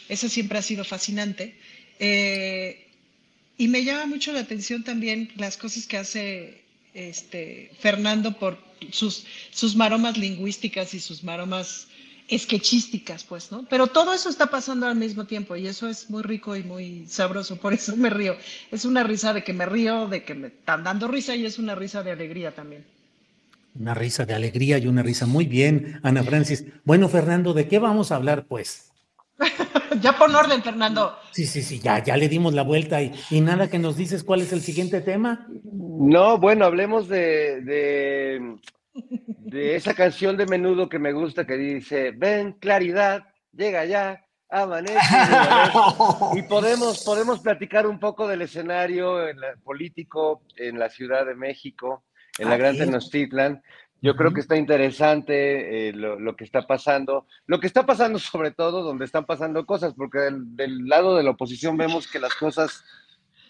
Esa 0.07 0.29
siempre 0.29 0.59
ha 0.59 0.61
sido 0.61 0.85
fascinante. 0.85 1.55
Eh, 1.99 2.90
y 3.61 3.67
me 3.67 3.83
llama 3.83 4.07
mucho 4.07 4.33
la 4.33 4.39
atención 4.39 4.83
también 4.83 5.29
las 5.35 5.55
cosas 5.55 5.85
que 5.85 5.95
hace 5.95 6.63
este, 6.95 7.69
Fernando 7.79 8.31
por 8.39 8.57
sus, 8.89 9.27
sus 9.51 9.75
maromas 9.75 10.17
lingüísticas 10.17 10.95
y 10.95 10.99
sus 10.99 11.23
maromas 11.23 11.87
esquechísticas, 12.27 13.23
pues, 13.23 13.51
¿no? 13.51 13.67
Pero 13.69 13.85
todo 13.85 14.15
eso 14.15 14.29
está 14.29 14.47
pasando 14.47 14.87
al 14.87 14.95
mismo 14.95 15.25
tiempo 15.25 15.55
y 15.55 15.67
eso 15.67 15.87
es 15.87 16.09
muy 16.09 16.23
rico 16.23 16.55
y 16.55 16.63
muy 16.63 17.05
sabroso, 17.07 17.57
por 17.57 17.73
eso 17.73 17.95
me 17.95 18.09
río. 18.09 18.35
Es 18.71 18.83
una 18.83 19.03
risa 19.03 19.31
de 19.31 19.43
que 19.43 19.53
me 19.53 19.67
río, 19.67 20.07
de 20.07 20.23
que 20.23 20.33
me 20.33 20.47
están 20.47 20.83
dando 20.83 21.07
risa 21.07 21.35
y 21.35 21.45
es 21.45 21.59
una 21.59 21.75
risa 21.75 22.01
de 22.01 22.13
alegría 22.13 22.55
también. 22.55 22.83
Una 23.79 23.93
risa 23.93 24.25
de 24.25 24.33
alegría 24.33 24.79
y 24.79 24.87
una 24.87 25.03
risa 25.03 25.27
muy 25.27 25.45
bien, 25.45 25.99
Ana 26.01 26.23
Francis. 26.23 26.65
Bueno, 26.83 27.09
Fernando, 27.09 27.53
¿de 27.53 27.67
qué 27.67 27.77
vamos 27.77 28.11
a 28.11 28.15
hablar, 28.15 28.47
pues? 28.47 28.90
ya 30.01 30.17
pon 30.17 30.35
orden, 30.35 30.61
Fernando. 30.63 31.17
Sí, 31.31 31.45
sí, 31.45 31.61
sí, 31.61 31.79
ya, 31.79 32.03
ya 32.03 32.17
le 32.17 32.29
dimos 32.29 32.53
la 32.53 32.63
vuelta 32.63 33.01
y, 33.01 33.11
y 33.29 33.41
nada 33.41 33.69
que 33.69 33.79
nos 33.79 33.97
dices 33.97 34.23
cuál 34.23 34.41
es 34.41 34.53
el 34.53 34.61
siguiente 34.61 35.01
tema. 35.01 35.47
No, 35.63 36.37
bueno, 36.37 36.65
hablemos 36.65 37.07
de, 37.07 37.61
de, 37.61 38.57
de 38.93 39.75
esa 39.75 39.93
canción 39.93 40.37
de 40.37 40.45
menudo 40.45 40.89
que 40.89 40.99
me 40.99 41.13
gusta 41.13 41.45
que 41.45 41.57
dice, 41.57 42.11
ven, 42.11 42.53
claridad, 42.53 43.23
llega 43.51 43.85
ya, 43.85 44.25
amanece. 44.49 44.95
y 46.35 46.41
podemos, 46.43 47.03
podemos 47.03 47.39
platicar 47.39 47.87
un 47.87 47.99
poco 47.99 48.27
del 48.27 48.41
escenario 48.41 49.27
en 49.27 49.39
la, 49.39 49.55
político 49.63 50.43
en 50.57 50.79
la 50.79 50.89
Ciudad 50.89 51.25
de 51.25 51.35
México, 51.35 52.03
en 52.37 52.49
la 52.49 52.57
Gran 52.57 52.77
Tenochtitlan. 52.77 53.61
Yo 54.01 54.15
creo 54.15 54.33
que 54.33 54.41
está 54.41 54.57
interesante 54.57 55.89
eh, 55.89 55.93
lo, 55.93 56.35
que 56.35 56.43
está 56.43 56.65
pasando. 56.65 57.27
Lo 57.45 57.59
que 57.59 57.67
está 57.67 57.85
pasando 57.85 58.17
sobre 58.19 58.51
todo 58.51 58.83
donde 58.83 59.05
están 59.05 59.25
pasando 59.25 59.65
cosas, 59.65 59.93
porque 59.93 60.19
del, 60.19 60.87
lado 60.87 61.15
de 61.15 61.23
la 61.23 61.31
oposición 61.31 61.77
vemos 61.77 62.07
que 62.07 62.19
las 62.19 62.35
cosas, 62.35 62.83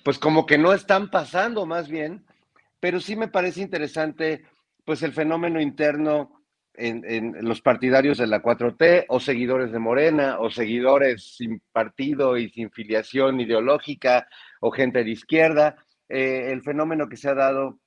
pues 0.03 0.19
como 0.19 0.45
que 0.45 0.57
no 0.57 0.73
están 0.73 1.09
pasando 1.09 1.65
más 1.65 1.87
bien, 1.87 2.25
pero 2.79 2.99
sí 2.99 3.15
me 3.15 3.29
parece 3.29 3.61
interesante, 3.61 4.43
pues 4.83 5.03
el 5.03 5.13
fenómeno 5.13 5.61
interno 5.61 6.41
en, 6.73 7.03
en 7.05 7.45
los 7.47 7.61
partidarios 7.61 8.17
de 8.17 8.27
la 8.27 8.41
4T 8.41 9.05
o 9.07 9.19
seguidores 9.19 9.71
de 9.71 9.79
Morena 9.79 10.39
o 10.39 10.49
seguidores 10.49 11.35
sin 11.35 11.61
partido 11.71 12.37
y 12.37 12.49
sin 12.49 12.71
filiación 12.71 13.39
ideológica 13.39 14.27
o 14.59 14.71
gente 14.71 15.03
de 15.03 15.11
izquierda. 15.11 15.75
Eh, 16.09 16.51
el 16.51 16.61
fenómeno 16.61 17.07
que 17.07 17.15
se 17.15 17.29
ha 17.29 17.35
dado 17.35 17.79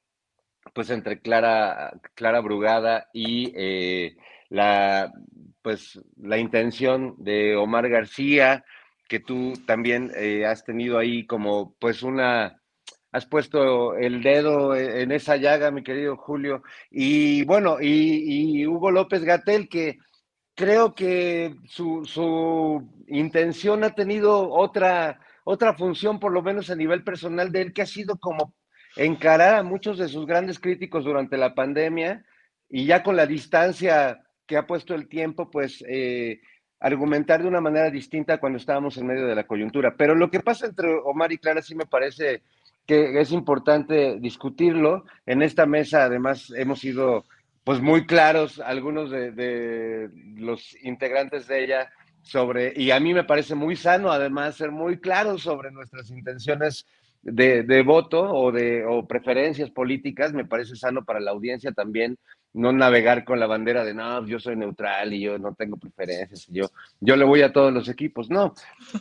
pues 0.72 0.90
entre 0.90 1.20
Clara, 1.20 1.92
Clara 2.14 2.40
Brugada 2.40 3.08
y 3.12 3.52
eh, 3.56 4.16
la, 4.48 5.12
pues, 5.62 6.00
la 6.16 6.38
intención 6.38 7.14
de 7.18 7.56
Omar 7.56 7.88
García, 7.88 8.64
que 9.08 9.20
tú 9.20 9.52
también 9.66 10.10
eh, 10.16 10.46
has 10.46 10.64
tenido 10.64 10.98
ahí 10.98 11.26
como 11.26 11.74
pues 11.78 12.02
una, 12.02 12.60
has 13.12 13.26
puesto 13.26 13.96
el 13.96 14.22
dedo 14.22 14.74
e, 14.74 15.02
en 15.02 15.12
esa 15.12 15.36
llaga, 15.36 15.70
mi 15.70 15.82
querido 15.84 16.16
Julio. 16.16 16.62
Y 16.90 17.44
bueno, 17.44 17.76
y, 17.80 18.66
Hugo 18.66 18.90
López 18.90 19.22
Gatel, 19.24 19.68
que 19.68 19.98
creo 20.54 20.94
que 20.94 21.54
su, 21.66 22.04
su, 22.04 22.82
intención 23.06 23.84
ha 23.84 23.94
tenido 23.94 24.50
otra, 24.50 25.20
otra 25.44 25.74
función, 25.74 26.18
por 26.18 26.32
lo 26.32 26.42
menos 26.42 26.70
a 26.70 26.76
nivel 26.76 27.04
personal 27.04 27.52
de 27.52 27.62
él, 27.62 27.72
que 27.72 27.82
ha 27.82 27.86
sido 27.86 28.16
como 28.16 28.54
encarar 28.96 29.54
a 29.56 29.62
muchos 29.62 29.98
de 29.98 30.08
sus 30.08 30.26
grandes 30.26 30.58
críticos 30.58 31.04
durante 31.04 31.36
la 31.36 31.54
pandemia 31.54 32.24
y 32.68 32.86
ya 32.86 33.02
con 33.02 33.16
la 33.16 33.26
distancia 33.26 34.20
que 34.46 34.56
ha 34.56 34.66
puesto 34.66 34.94
el 34.94 35.08
tiempo, 35.08 35.50
pues 35.50 35.84
eh, 35.88 36.40
argumentar 36.80 37.42
de 37.42 37.48
una 37.48 37.60
manera 37.60 37.90
distinta 37.90 38.38
cuando 38.38 38.58
estábamos 38.58 38.96
en 38.96 39.06
medio 39.06 39.26
de 39.26 39.34
la 39.34 39.46
coyuntura. 39.46 39.94
Pero 39.96 40.14
lo 40.14 40.30
que 40.30 40.40
pasa 40.40 40.66
entre 40.66 40.92
Omar 40.92 41.32
y 41.32 41.38
Clara 41.38 41.62
sí 41.62 41.74
me 41.74 41.86
parece 41.86 42.42
que 42.86 43.18
es 43.20 43.32
importante 43.32 44.18
discutirlo. 44.20 45.04
En 45.24 45.42
esta 45.42 45.64
mesa, 45.64 46.04
además, 46.04 46.52
hemos 46.56 46.80
sido 46.80 47.24
pues 47.64 47.80
muy 47.80 48.04
claros, 48.04 48.60
algunos 48.60 49.10
de, 49.10 49.32
de 49.32 50.10
los 50.36 50.76
integrantes 50.82 51.46
de 51.46 51.64
ella, 51.64 51.90
sobre, 52.24 52.72
y 52.74 52.90
a 52.90 52.98
mí 53.00 53.12
me 53.14 53.24
parece 53.24 53.54
muy 53.54 53.76
sano 53.76 54.10
además 54.10 54.56
ser 54.56 54.70
muy 54.70 54.98
claros 54.98 55.42
sobre 55.42 55.70
nuestras 55.70 56.10
intenciones 56.10 56.86
de, 57.24 57.82
voto 57.82 58.22
o 58.22 58.52
de 58.52 58.84
o 58.84 59.06
preferencias 59.06 59.70
políticas, 59.70 60.32
me 60.32 60.44
parece 60.44 60.76
sano 60.76 61.04
para 61.04 61.20
la 61.20 61.30
audiencia 61.30 61.72
también 61.72 62.18
no 62.52 62.72
navegar 62.72 63.24
con 63.24 63.40
la 63.40 63.46
bandera 63.46 63.84
de 63.84 63.94
no, 63.94 64.26
yo 64.26 64.38
soy 64.38 64.56
neutral 64.56 65.12
y 65.12 65.22
yo 65.22 65.38
no 65.38 65.54
tengo 65.54 65.76
preferencias, 65.76 66.46
yo, 66.48 66.70
yo 67.00 67.16
le 67.16 67.24
voy 67.24 67.42
a 67.42 67.52
todos 67.52 67.72
los 67.72 67.88
equipos, 67.88 68.30
no, 68.30 68.54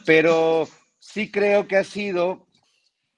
pero 0.06 0.68
sí 0.98 1.30
creo 1.30 1.68
que 1.68 1.78
ha 1.78 1.84
sido 1.84 2.48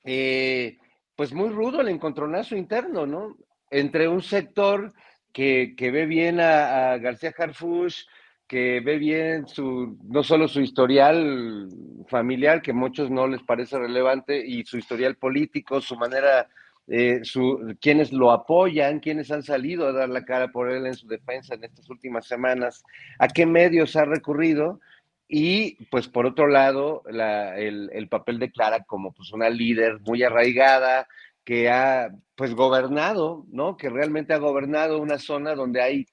eh, 0.03 0.77
pues 1.15 1.33
muy 1.33 1.49
rudo 1.49 1.81
el 1.81 1.87
encontronazo 1.87 2.55
interno, 2.55 3.05
¿no? 3.05 3.37
Entre 3.69 4.07
un 4.07 4.21
sector 4.21 4.93
que, 5.31 5.75
ve 5.77 6.05
bien 6.05 6.39
a, 6.39 6.97
García 6.97 7.33
Harfush, 7.37 8.03
que 8.47 8.79
ve 8.79 8.97
bien 8.97 9.47
su, 9.47 9.97
no 10.03 10.23
solo 10.23 10.47
su 10.47 10.61
historial 10.61 11.67
familiar, 12.07 12.61
que 12.61 12.73
muchos 12.73 13.09
no 13.09 13.27
les 13.27 13.41
parece 13.43 13.77
relevante, 13.79 14.45
y 14.45 14.63
su 14.65 14.77
historial 14.77 15.15
político, 15.15 15.81
su 15.81 15.95
manera, 15.95 16.47
eh, 16.87 17.21
su, 17.23 17.75
quienes 17.81 18.13
lo 18.13 18.31
apoyan, 18.31 18.99
quienes 18.99 19.31
han 19.31 19.43
salido 19.43 19.87
a 19.87 19.93
dar 19.93 20.09
la 20.09 20.25
cara 20.25 20.49
por 20.49 20.69
él 20.69 20.85
en 20.85 20.93
su 20.93 21.07
defensa 21.07 21.55
en 21.55 21.63
estas 21.63 21.89
últimas 21.89 22.27
semanas, 22.27 22.83
a 23.17 23.27
qué 23.27 23.45
medios 23.45 23.95
ha 23.95 24.05
recurrido, 24.05 24.79
y 25.27 25.83
pues 25.85 26.07
por 26.07 26.25
otro 26.27 26.47
lado, 26.47 27.03
el, 27.07 28.07
papel 28.09 28.37
de 28.37 28.51
Clara 28.51 28.83
como 28.83 29.11
pues 29.11 29.33
una 29.33 29.49
líder 29.49 29.99
muy 30.01 30.21
arraigada, 30.21 31.07
que 31.43 31.69
ha 31.69 32.09
pues 32.35 32.53
gobernado, 32.53 33.45
¿no? 33.51 33.77
Que 33.77 33.89
realmente 33.89 34.33
ha 34.33 34.37
gobernado 34.37 34.99
una 34.99 35.17
zona 35.17 35.55
donde 35.55 35.81
hay 35.81 36.05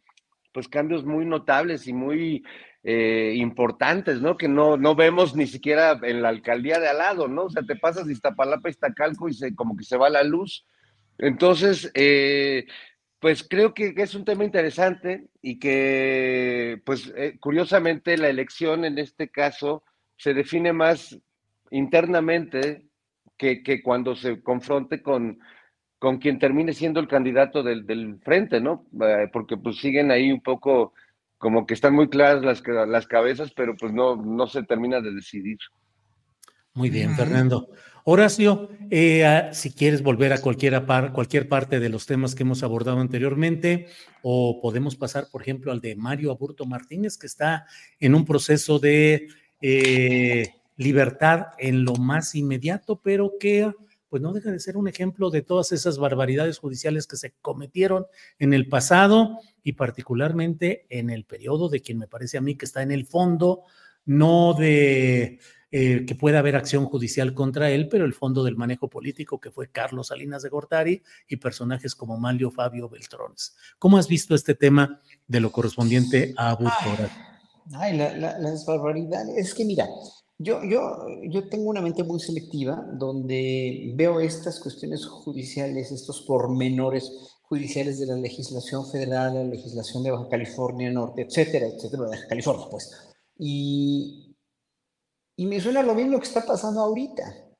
pues 0.53 0.69
cambios 0.69 1.05
muy 1.05 1.25
notables 1.25 1.87
y 1.87 1.93
muy 1.93 2.45
eh, 2.85 3.35
importantes, 3.37 4.21
¿no? 4.21 4.37
Que 4.37 4.49
no, 4.49 4.77
no 4.77 4.95
vemos 4.95 5.35
ni 5.35 5.47
siquiera 5.47 5.99
en 6.03 6.23
la 6.23 6.29
alcaldía 6.29 6.79
de 6.79 6.89
al 6.89 6.99
lado, 6.99 7.29
¿no? 7.29 7.45
O 7.45 7.51
sea, 7.51 7.63
te 7.63 7.77
pasas 7.77 8.09
Iztapalapa 8.09 8.69
a 8.69 8.71
Iztacalco 8.71 9.29
y 9.29 9.35
se, 9.35 9.55
como 9.55 9.77
que 9.77 9.85
se 9.85 9.97
va 9.97 10.11
la 10.11 10.23
luz. 10.23 10.67
Entonces, 11.19 11.91
eh, 11.95 12.67
pues 13.21 13.47
creo 13.49 13.73
que, 13.73 13.95
es 13.97 14.17
un 14.17 14.25
tema 14.25 14.45
interesante 14.45 15.29
y 15.41 15.61
que, 15.61 16.83
pues 16.85 17.13
eh, 17.17 17.37
curiosamente, 17.39 18.17
la 18.19 18.29
elección 18.29 18.85
en 18.85 18.99
este 18.99 19.31
caso 19.31 19.85
se 20.17 20.35
define 20.35 20.73
más 20.73 21.17
internamente 21.71 22.87
que, 23.39 23.83
cuando 23.83 24.15
se 24.15 24.43
confronte 24.43 25.03
con, 25.03 25.39
con 26.03 26.19
quien 26.19 26.41
termine 26.41 26.73
siendo 26.73 26.99
el 26.99 27.07
candidato 27.07 27.63
del, 27.63 28.19
frente, 28.25 28.61
¿no? 28.61 28.87
Eh, 29.07 29.29
porque 29.33 29.57
pues 29.57 29.77
siguen 29.77 30.11
ahí 30.11 30.33
un 30.33 30.41
poco 30.41 30.95
como 31.39 31.65
que 31.65 31.75
están 31.75 31.95
muy 31.95 32.09
claras 32.09 32.43
las, 32.43 32.61
las 32.89 33.07
cabezas, 33.07 33.53
pero 33.55 33.77
pues 33.77 33.93
no, 33.93 34.17
no 34.17 34.49
se 34.49 34.65
termina 34.65 35.01
de 35.01 35.15
decidir. 35.15 35.59
Muy 36.75 36.91
bien, 36.91 37.15
Fernando. 37.15 37.69
Horacio, 38.03 38.71
eh, 38.91 39.51
si 39.53 39.73
quieres 39.73 40.03
volver 40.03 40.33
a 40.33 40.41
cualquier, 40.41 40.83
cualquier 41.13 41.49
parte 41.49 41.79
de 41.79 41.89
los 41.89 42.05
temas 42.05 42.35
que 42.35 42.43
hemos 42.43 42.65
abordado 42.65 42.99
anteriormente, 42.99 43.87
o 44.23 44.61
podemos 44.61 44.97
pasar, 44.97 45.27
por 45.31 45.43
ejemplo, 45.43 45.71
al 45.71 45.81
de 45.81 45.95
Mario 45.95 46.33
Aburto 46.33 46.67
Martínez, 46.67 47.17
que 47.17 47.29
está 47.29 47.65
en 48.01 48.17
un 48.17 48.25
proceso 48.25 48.81
de 48.81 49.29
eh, 49.61 50.49
libertad 50.77 51.51
en 51.59 51.85
lo 51.85 51.95
más 51.95 52.35
inmediato, 52.35 53.01
pero 53.01 53.35
que 53.39 53.71
pues 54.13 54.21
no 54.21 54.35
deja 54.35 54.51
de 54.51 54.61
ser 54.61 54.77
un 54.77 54.89
ejemplo 54.89 55.31
de 55.31 55.41
todas 55.41 55.73
esas 55.73 55.97
barbaridades 55.97 56.59
judiciales 56.59 57.07
que 57.07 57.17
se 57.17 57.33
cometieron 57.41 58.05
en 58.39 58.53
el 58.53 58.69
pasado 58.69 59.39
y 59.63 59.73
particularmente 59.73 60.85
en 60.91 61.09
el 61.09 61.25
periodo 61.25 61.71
de 61.71 61.81
quien 61.81 61.97
me 61.97 62.09
parece 62.09 62.37
a 62.37 62.43
mí 62.43 62.55
que 62.55 62.67
está 62.67 62.83
en 62.83 62.91
el 62.91 63.07
fondo, 63.07 63.63
no 64.05 64.53
de 64.53 65.41
eh, 65.71 66.05
que 66.05 66.15
pueda 66.15 66.41
haber 66.41 66.57
acción 66.57 66.85
judicial 66.85 67.33
contra 67.33 67.71
él, 67.71 67.89
pero 67.89 68.05
el 68.05 68.13
fondo 68.13 68.45
del 68.45 68.55
manejo 68.55 68.91
político 68.91 69.41
que 69.41 69.51
fue 69.51 69.71
Carlos 69.71 70.09
Salinas 70.09 70.43
de 70.43 70.51
Gortari 70.51 71.03
y 71.27 71.37
personajes 71.37 71.95
como 71.95 72.19
Manlio 72.19 72.51
Fabio 72.51 72.91
Beltrones. 72.91 73.57
¿Cómo 73.79 73.97
has 73.97 74.09
visto 74.09 74.35
este 74.35 74.55
tema 74.55 75.01
de 75.27 75.41
lo 75.41 75.51
correspondiente 75.51 76.35
a 76.37 76.51
Abu 76.51 76.69
Ay, 77.73 77.97
las 77.97 78.67
barbaridades. 78.67 79.39
Es 79.39 79.55
que 79.55 79.65
mira, 79.65 79.87
yo, 80.43 80.63
yo, 80.65 81.07
yo 81.29 81.49
tengo 81.49 81.71
una 81.71 81.81
mente 81.81 82.03
muy 82.03 82.21
selectiva 82.21 82.85
donde 82.93 83.93
veo 83.95 84.21
estas 84.21 84.59
cuestiones 84.61 85.07
judiciales, 85.07 85.93
estos 85.93 86.23
pormenores 86.23 87.11
judiciales 87.43 88.01
de 88.01 88.07
la 88.07 88.17
legislación 88.17 88.91
federal, 88.91 89.35
la 89.35 89.45
legislación 89.45 90.03
de 90.03 90.11
Baja 90.11 90.29
California 90.29 90.91
Norte, 90.91 91.23
etcétera, 91.23 91.67
etcétera, 91.67 92.09
Baja 92.09 92.27
California, 92.29 92.67
pues. 92.71 92.91
Y, 93.39 94.37
y 95.37 95.47
me 95.47 95.61
suena 95.61 95.83
lo 95.83 95.95
mismo 95.95 96.19
que 96.19 96.27
está 96.27 96.45
pasando 96.45 96.81
ahorita. 96.81 97.51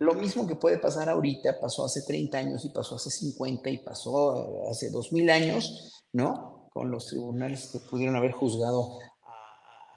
Lo 0.00 0.14
mismo 0.14 0.46
que 0.46 0.56
puede 0.56 0.78
pasar 0.78 1.08
ahorita, 1.08 1.60
pasó 1.60 1.84
hace 1.84 2.02
30 2.02 2.38
años 2.38 2.64
y 2.64 2.70
pasó 2.70 2.96
hace 2.96 3.10
50 3.10 3.70
y 3.70 3.78
pasó 3.78 4.68
hace 4.68 4.90
2000 4.90 5.30
años, 5.30 6.02
¿no? 6.12 6.68
Con 6.72 6.90
los 6.90 7.06
tribunales 7.06 7.68
que 7.70 7.78
pudieron 7.78 8.16
haber 8.16 8.32
juzgado 8.32 8.98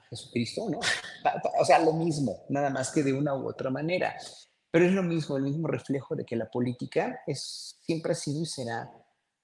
Jesucristo, 0.08 0.68
¿no? 0.70 0.78
O 1.60 1.64
sea, 1.64 1.78
lo 1.78 1.92
mismo, 1.92 2.44
nada 2.48 2.70
más 2.70 2.90
que 2.90 3.02
de 3.02 3.12
una 3.12 3.34
u 3.34 3.48
otra 3.48 3.70
manera. 3.70 4.14
Pero 4.70 4.86
es 4.86 4.92
lo 4.92 5.02
mismo, 5.02 5.36
el 5.36 5.44
mismo 5.44 5.66
reflejo 5.66 6.14
de 6.14 6.24
que 6.24 6.36
la 6.36 6.50
política 6.50 7.20
es, 7.26 7.78
siempre 7.80 8.12
ha 8.12 8.14
sido 8.14 8.42
y 8.42 8.46
será, 8.46 8.90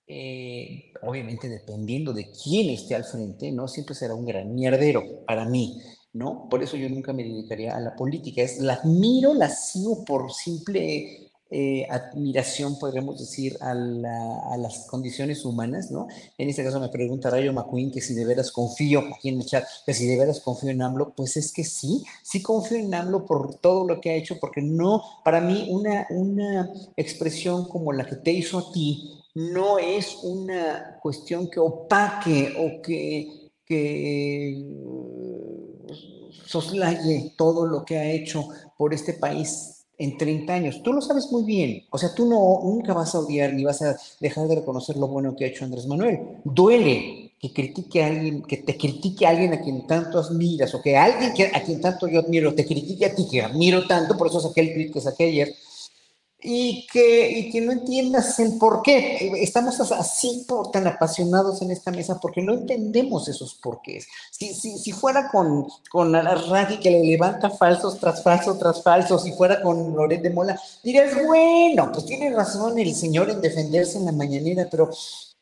eh, 0.07 0.93
obviamente 1.03 1.49
dependiendo 1.49 2.13
de 2.13 2.31
quién 2.31 2.71
esté 2.71 2.95
al 2.95 3.05
frente, 3.05 3.51
¿no? 3.51 3.69
Siempre 3.69 3.95
será 3.95 4.15
un 4.15 4.27
gran 4.27 4.55
mierdero 4.55 5.25
para 5.27 5.45
mí. 5.45 5.81
¿no? 6.15 6.49
Por 6.49 6.63
eso 6.63 6.77
yo 6.77 6.89
nunca 6.89 7.13
me 7.13 7.25
dedicaría 7.25 7.77
a 7.77 7.81
la 7.81 7.97
política. 7.97 8.41
Es, 8.41 8.61
la 8.61 8.75
admiro, 8.75 9.35
la 9.35 9.49
sigo 9.49 10.05
por 10.05 10.33
simple 10.33 11.24
eh, 11.57 11.87
admiración, 11.89 12.81
podríamos 12.81 13.17
decir, 13.17 13.57
a, 13.61 13.75
las 13.75 14.87
condiciones 14.91 15.45
humanas, 15.45 15.89
¿no? 15.89 16.09
En 16.37 16.49
este 16.49 16.65
caso 16.65 16.81
me 16.81 16.89
pregunta 16.89 17.31
Rayo 17.31 17.53
McQueen 17.53 17.93
que 17.93 18.01
si 18.01 18.13
de 18.13 18.25
veras 18.25 18.51
confío, 18.51 19.05
aquí 19.15 19.29
en 19.29 19.41
el 19.41 19.47
chat, 19.47 19.65
que 19.87 19.95
si 19.95 20.09
de 20.09 20.19
veras 20.19 20.41
confío 20.41 20.71
en 20.71 20.83
AMLO, 20.83 21.15
pues 21.15 21.37
es 21.37 21.53
que 21.53 21.63
sí, 21.63 22.03
sí 22.25 22.43
confío 22.43 22.79
en 22.79 22.93
AMLO 22.93 23.25
por 23.25 23.55
todo 23.61 23.87
lo 23.87 24.01
que 24.01 24.11
ha 24.11 24.15
hecho, 24.15 24.41
porque 24.41 24.63
no, 24.63 25.01
para 25.25 25.41
mí 25.41 25.69
una, 25.71 26.09
una 26.11 26.73
expresión 26.97 27.69
como 27.69 27.93
la 27.93 28.05
que 28.05 28.17
te 28.17 28.33
hizo 28.33 28.59
a 28.59 28.73
ti 28.73 29.23
no 29.35 29.79
es 29.79 30.19
una 30.25 30.99
cuestión 31.01 31.49
que 31.49 31.61
opaque 31.61 32.53
o 32.59 32.83
que, 32.83 33.53
que 33.65 34.61
soslaye 36.47 37.33
todo 37.39 37.65
lo 37.65 37.85
que 37.85 37.97
ha 37.97 38.11
hecho 38.11 38.49
por 38.77 38.93
este 38.93 39.13
país 39.13 39.84
en 39.99 40.19
30 40.19 40.53
años. 40.53 40.83
Tú 40.83 40.93
lo 40.93 41.01
sabes 41.01 41.31
muy 41.31 41.45
bien. 41.45 41.85
O 41.91 41.99
sea, 41.99 42.15
tú 42.15 42.27
no, 42.27 42.61
nunca 42.63 42.93
vas 42.93 43.15
a 43.15 43.21
odiar 43.21 43.53
ni 43.53 43.65
vas 43.65 43.83
a 43.83 43.97
dejar 44.21 44.49
de 44.49 44.57
reconocer 44.57 44.97
lo 44.97 45.09
bueno 45.09 45.37
que 45.37 45.45
ha 45.45 45.49
hecho 45.49 45.65
Andrés 45.65 45.87
Manuel. 45.87 46.21
Duele 46.45 47.33
que 47.41 47.53
critique 47.53 48.03
a 48.03 48.07
alguien, 48.07 48.43
que 48.43 48.57
te 48.57 48.77
critique 48.77 49.27
a 49.27 49.31
alguien 49.31 49.53
a 49.53 49.61
quien 49.61 49.87
tanto 49.87 50.19
admiras, 50.19 50.75
o 50.75 50.81
que 50.81 50.97
alguien 50.97 51.33
a 51.55 51.63
quien 51.63 51.81
tanto 51.81 52.09
yo 52.09 52.21
admiro 52.21 52.55
te 52.55 52.65
critique 52.65 53.05
a 53.05 53.15
ti 53.15 53.27
que 53.31 53.43
admiro 53.43 53.87
tanto, 53.87 54.17
por 54.17 54.29
eso 54.29 54.41
saqué 54.41 54.63
el 54.63 54.73
tweet 54.73 54.91
que 54.91 55.01
saqué 55.01 55.25
ayer, 55.25 55.55
y 56.47 56.87
que, 56.93 57.31
y 57.31 57.51
que 57.51 57.63
no 57.63 57.73
entiendas 57.73 58.39
el 58.39 58.59
por 58.59 58.83
qué. 58.83 59.33
Estamos 59.41 59.81
así 59.81 60.45
por, 60.47 60.71
tan 60.71 60.87
apasionados 60.87 61.63
en 61.63 61.71
esta 61.71 61.91
mesa 61.91 62.21
porque 62.21 62.43
no 62.43 62.53
entendemos 62.53 63.27
esos 63.29 63.55
porqués. 63.55 64.07
Si, 64.31 64.53
si, 64.53 64.77
si 64.79 64.93
fuera 64.93 65.31
con, 65.31 65.67
con 65.91 66.13
Raggi 66.13 66.79
que 66.81 66.91
le 66.91 67.03
levanta 67.03 67.49
falsos 67.49 67.99
tras 67.99 68.23
falsos 68.23 68.59
tras 68.59 68.83
falsos, 68.83 69.23
si 69.23 69.33
fuera 69.33 69.63
con 69.63 69.97
Loret 69.97 70.21
de 70.21 70.29
Mola, 70.29 70.61
dirías, 70.83 71.15
bueno, 71.27 71.91
pues 71.91 72.05
tiene 72.05 72.31
razón 72.31 72.79
el 72.79 72.95
señor 72.95 73.31
en 73.31 73.41
defenderse 73.41 73.97
en 73.97 74.05
la 74.05 74.13
mañanera, 74.13 74.69
pero 74.71 74.91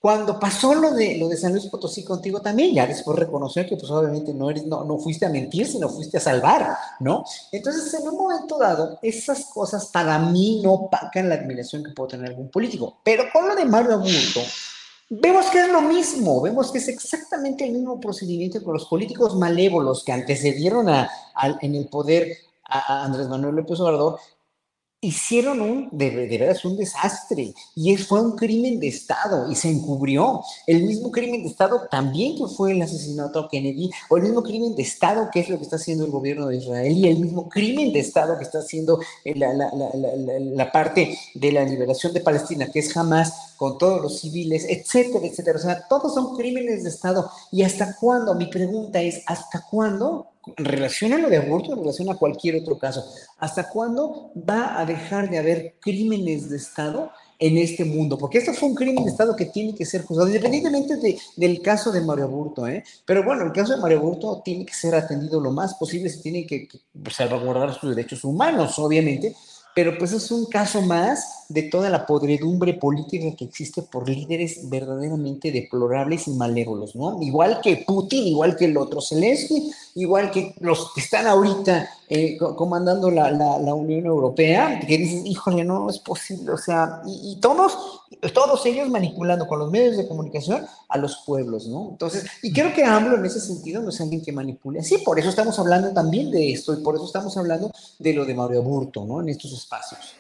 cuando 0.03 0.41
pasó 0.41 0.75
lo 0.75 0.91
de, 0.91 1.17
lo 1.17 1.29
de 1.29 1.37
San 1.37 1.53
Luis 1.53 1.67
Potosí 1.67 2.03
contigo 2.03 2.43
también, 2.43 2.75
ya 2.75 2.89
después 2.89 3.17
reconoció 3.17 3.65
que 3.65 3.77
pues 3.77 3.89
obviamente 3.89 4.35
no, 4.35 4.51
no, 4.51 4.83
no 4.83 4.99
fuiste 4.99 5.27
a 5.27 5.29
mentir, 5.29 5.65
sino 5.65 5.89
fuiste 5.89 6.17
a 6.17 6.21
salvar, 6.21 6.77
¿no? 6.99 7.25
Entonces, 7.53 7.95
en 7.95 8.09
un 8.09 8.17
momento 8.17 8.59
dado, 8.59 8.99
esas 9.01 9.45
cosas 9.45 9.87
para 9.87 10.19
mí 10.19 10.61
no 10.61 10.73
opacan 10.73 11.29
la 11.29 11.37
admiración 11.37 11.85
que 11.85 11.93
puedo 11.93 12.09
tener 12.09 12.31
algún 12.31 12.51
político. 12.51 12.99
Pero 13.05 13.27
con 13.33 13.47
lo 13.47 13.55
de 13.55 13.65
Mario 13.65 13.93
Aburto, 13.93 14.41
vemos 15.09 15.47
que 15.47 15.61
es 15.61 15.71
lo 15.71 15.83
mismo, 15.83 16.41
vemos 16.41 16.73
que 16.73 16.79
es 16.79 16.89
exactamente 16.89 17.65
el 17.65 17.71
mismo 17.71 18.01
procedimiento 18.01 18.61
con 18.65 18.73
los 18.75 18.87
políticos 18.87 19.37
malévolos 19.37 20.03
que 20.03 20.11
antecedieron 20.11 20.89
a, 20.89 21.09
en 21.61 21.77
el 21.77 21.87
poder 21.87 22.39
a 22.65 23.05
Andrés 23.05 23.29
Manuel 23.29 23.55
López 23.55 23.79
Obrador, 23.79 24.19
hicieron 25.05 25.61
un, 25.61 25.89
de, 25.91 26.13
de, 26.13 26.39
veras, 26.39 26.65
un 26.65 26.77
desastre 26.77 27.53
y 27.75 27.97
fue 27.97 28.21
un 28.21 28.37
crimen 28.37 28.79
de 28.79 28.87
Estado 28.87 29.51
y 29.51 29.57
se 29.57 29.69
encubrió. 29.69 30.43
El 30.65 30.85
mismo 30.85 31.11
crimen 31.11 31.43
de 31.43 31.49
Estado 31.49 31.89
también 31.91 32.37
que 32.37 32.47
fue 32.47 32.71
el 32.71 32.83
asesinato 32.83 33.41
a 33.41 33.49
Kennedy, 33.49 33.91
o 34.09 34.17
el 34.17 34.23
mismo 34.23 34.45
crimen 34.45 34.77
de 34.77 34.83
Estado 34.83 35.29
que 35.33 35.41
es 35.41 35.49
lo 35.49 35.59
que 35.59 35.65
está 35.65 35.75
haciendo 35.75 36.05
el 36.05 36.13
gobierno 36.13 36.47
de 36.47 36.59
Israel 36.59 36.97
y 36.97 37.09
el 37.09 37.19
mismo 37.19 37.49
crimen 37.49 37.93
de 37.93 37.99
Estado 37.99 38.39
que 38.39 38.45
está 38.45 38.61
haciendo 38.61 39.01
la, 39.25 39.53
la, 39.53 39.73
la, 39.75 40.39
la 40.39 40.73
parte 40.73 41.19
de 41.35 41.53
la 41.53 41.65
liberación 41.65 42.13
de 42.13 42.21
Palestina, 42.21 42.71
que 42.71 42.79
es 42.79 42.93
jamás 42.93 43.55
con 43.57 43.79
todos 43.79 44.01
los 44.01 44.21
civiles, 44.21 44.67
etcétera, 44.69 45.27
etcétera. 45.27 45.59
O 45.59 45.63
sea, 45.63 45.89
todos 45.89 46.15
son 46.15 46.37
crímenes 46.37 46.85
de 46.85 46.91
Estado. 46.91 47.29
¿Y 47.51 47.63
hasta 47.63 47.97
cuándo? 47.97 48.35
Mi 48.37 48.47
pregunta 48.47 49.01
es, 49.01 49.23
¿hasta 49.27 49.67
cuándo 49.69 50.32
en 50.57 50.65
relación 50.65 51.13
a 51.13 51.19
lo 51.19 51.29
de 51.29 51.37
aborto, 51.37 51.73
en 51.73 51.81
relación 51.81 52.11
a 52.11 52.17
cualquier 52.17 52.57
otro 52.57 52.79
caso. 52.79 53.05
¿Hasta 53.39 53.69
cuándo 53.69 54.33
va 54.37 54.81
a 54.81 54.85
dejar 54.85 55.31
de 55.31 55.39
haber 55.39 55.77
crímenes 55.81 56.51
de 56.51 56.57
Estado 56.57 57.11
en 57.39 57.59
este 57.59 57.85
mundo? 57.85 58.19
Porque 58.19 58.39
esto 58.39 58.53
fue 58.53 58.69
un 58.69 58.75
crimen 58.75 59.05
de 59.05 59.11
Estado 59.11 59.37
que 59.37 59.47
tiene 59.47 59.75
que 59.75 59.87
ser 59.87 60.03
juzgado, 60.03 60.29
independientemente 60.29 60.97
de, 60.97 61.19
del 61.37 61.63
caso 61.63 61.93
de 61.93 62.01
Mario 62.01 62.25
Aburto. 62.25 62.67
¿eh? 62.67 62.83
Pero 63.05 63.25
bueno, 63.25 63.45
el 63.45 63.53
caso 63.53 63.75
de 63.75 63.81
Mario 63.81 63.99
Aburto 63.99 64.43
tiene 64.45 64.67
que 64.67 64.75
ser 64.75 64.95
atendido 64.95 65.41
lo 65.41 65.53
más 65.53 65.75
posible, 65.75 66.09
se 66.09 66.23
tiene 66.23 66.47
que, 66.47 66.67
que 66.67 66.79
salvaguardar 67.11 67.75
sus 67.75 67.95
derechos 67.95 68.25
humanos, 68.25 68.79
obviamente, 68.79 69.35
pero 69.75 69.97
pues 69.99 70.13
es 70.13 70.31
un 70.31 70.47
caso 70.47 70.83
más 70.83 71.47
de 71.49 71.63
toda 71.65 71.91
la 71.91 72.07
podredumbre 72.07 72.75
política 72.75 73.35
que 73.37 73.45
existe 73.45 73.83
por 73.83 74.09
líderes 74.09 74.69
verdaderamente 74.69 75.53
deplorables 75.53 76.29
y 76.29 76.33
malévolos, 76.33 76.95
¿no? 76.95 77.23
Igual 77.23 77.61
que 77.63 77.85
Putin, 77.87 78.27
igual 78.27 78.57
que 78.57 78.67
el 78.67 78.77
otro 78.77 79.01
Zelensky, 79.01 79.73
igual 79.95 80.31
que 80.31 80.55
los 80.61 80.93
que 80.95 81.01
están 81.01 81.27
ahorita 81.27 81.89
eh, 82.09 82.39
comandando 82.57 83.11
la, 83.11 83.31
la, 83.31 83.75
Unión 83.75 84.05
Europea, 84.07 84.81
que 84.81 84.99
dicen, 84.99 85.27
híjole, 85.27 85.65
no, 85.65 85.89
es 85.89 85.99
posible, 85.99 86.53
o 86.53 86.59
sea, 86.59 87.01
y, 87.07 87.37
todos, 87.41 88.03
todos 88.35 88.65
ellos 88.67 88.89
manipulando 88.91 89.47
con 89.47 89.59
los 89.59 89.71
medios 89.71 89.97
de 89.97 90.07
comunicación 90.07 90.67
a 90.93 90.99
los 90.99 91.23
pueblos, 91.27 91.67
¿no? 91.67 91.89
Entonces, 91.93 92.27
y 92.43 92.53
creo 92.53 92.73
que 92.75 92.85
AMLO 92.85 93.17
en 93.17 93.25
ese 93.25 93.41
sentido 93.41 93.83
no 93.83 93.89
es 93.89 94.01
alguien 94.01 94.23
que 94.23 94.31
manipule 94.31 94.81
así, 94.81 94.99
por 94.99 95.19
eso 95.19 95.31
estamos 95.31 95.59
hablando 95.59 95.93
también 95.93 96.31
de 96.31 96.53
esto, 96.53 96.75
y 96.75 96.83
por 96.83 96.95
eso 96.95 97.07
estamos 97.07 97.37
hablando 97.39 97.73
de 97.99 98.13
lo 98.13 98.27
de 98.27 98.35
Mario 98.35 98.63
Burto, 98.63 99.05
¿no? 99.07 99.23
En 99.23 99.31
estos 99.31 99.53
espacios. 99.53 100.17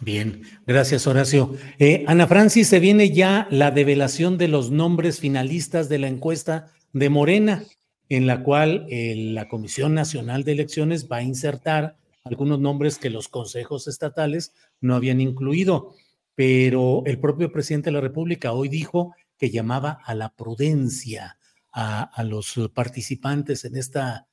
Bien, 0.00 0.42
gracias 0.66 1.06
Horacio. 1.06 1.54
Eh, 1.78 2.04
Ana 2.08 2.26
Francis, 2.26 2.68
se 2.68 2.80
viene 2.80 3.10
ya 3.10 3.46
la 3.50 3.70
develación 3.70 4.36
de 4.36 4.48
los 4.48 4.70
nombres 4.70 5.20
finalistas 5.20 5.88
de 5.88 5.98
la 5.98 6.08
encuesta 6.08 6.72
de 6.92 7.08
Morena 7.08 7.64
en 8.08 8.26
la 8.26 8.42
cual 8.42 8.84
eh, 8.90 9.14
la 9.16 9.48
Comisión 9.48 9.94
Nacional 9.94 10.44
de 10.44 10.52
Elecciones 10.52 11.08
va 11.10 11.16
a 11.16 11.22
insertar 11.22 11.96
algunos 12.24 12.60
nombres 12.60 12.98
que 12.98 13.08
los 13.08 13.28
consejos 13.28 13.88
estatales 13.88 14.52
no 14.82 14.94
habían 14.94 15.20
incluido, 15.22 15.94
pero 16.34 17.02
el 17.06 17.18
propio 17.18 17.50
presidente 17.50 17.86
de 17.86 17.94
la 17.94 18.02
República 18.02 18.52
hoy 18.52 18.68
dijo 18.68 19.14
que 19.42 19.50
llamaba 19.50 19.98
a 20.04 20.14
la 20.14 20.36
prudencia 20.36 21.36
a, 21.72 22.22
los 22.22 22.60
participantes 22.72 23.64
en 23.64 23.74
esta 23.74 24.28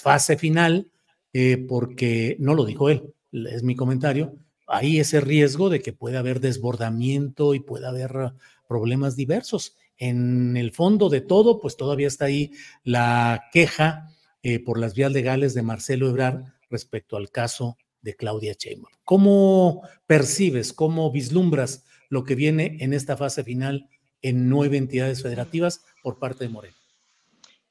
fase 0.00 0.38
final, 0.38 0.90
eh, 1.34 1.58
porque 1.68 2.34
no 2.38 2.54
lo 2.54 2.64
dijo 2.64 2.88
él, 2.88 3.12
es 3.30 3.62
mi 3.62 3.76
comentario, 3.76 4.38
hay 4.66 5.00
ese 5.00 5.20
riesgo 5.20 5.68
de 5.68 5.82
que 5.82 5.92
pueda 5.92 6.20
haber 6.20 6.40
desbordamiento 6.40 7.54
y 7.54 7.60
pueda 7.60 7.90
haber 7.90 8.32
problemas 8.66 9.16
diversos 9.16 9.76
en 9.98 10.56
el 10.56 10.72
fondo 10.72 11.10
de 11.10 11.20
todo, 11.20 11.60
pues 11.60 11.76
todavía 11.76 12.08
está 12.08 12.24
ahí 12.24 12.52
la 12.82 13.50
queja 13.52 14.08
eh, 14.42 14.64
por 14.64 14.78
las 14.78 14.94
vías 14.94 15.12
legales 15.12 15.52
de 15.52 15.60
Marcelo 15.60 16.08
Ebrard 16.08 16.42
respecto 16.70 17.18
al 17.18 17.30
caso 17.30 17.76
de 18.00 18.16
Claudia 18.16 18.54
Sheinbaum. 18.58 18.94
¿Cómo 19.04 19.82
percibes, 20.06 20.72
cómo 20.72 21.12
vislumbras 21.12 21.84
lo 22.10 22.24
que 22.24 22.34
viene 22.34 22.76
en 22.80 22.92
esta 22.92 23.16
fase 23.16 23.42
final 23.42 23.88
en 24.20 24.50
nueve 24.50 24.76
entidades 24.76 25.22
federativas 25.22 25.82
por 26.02 26.18
parte 26.18 26.44
de 26.44 26.50
Moreno? 26.50 26.76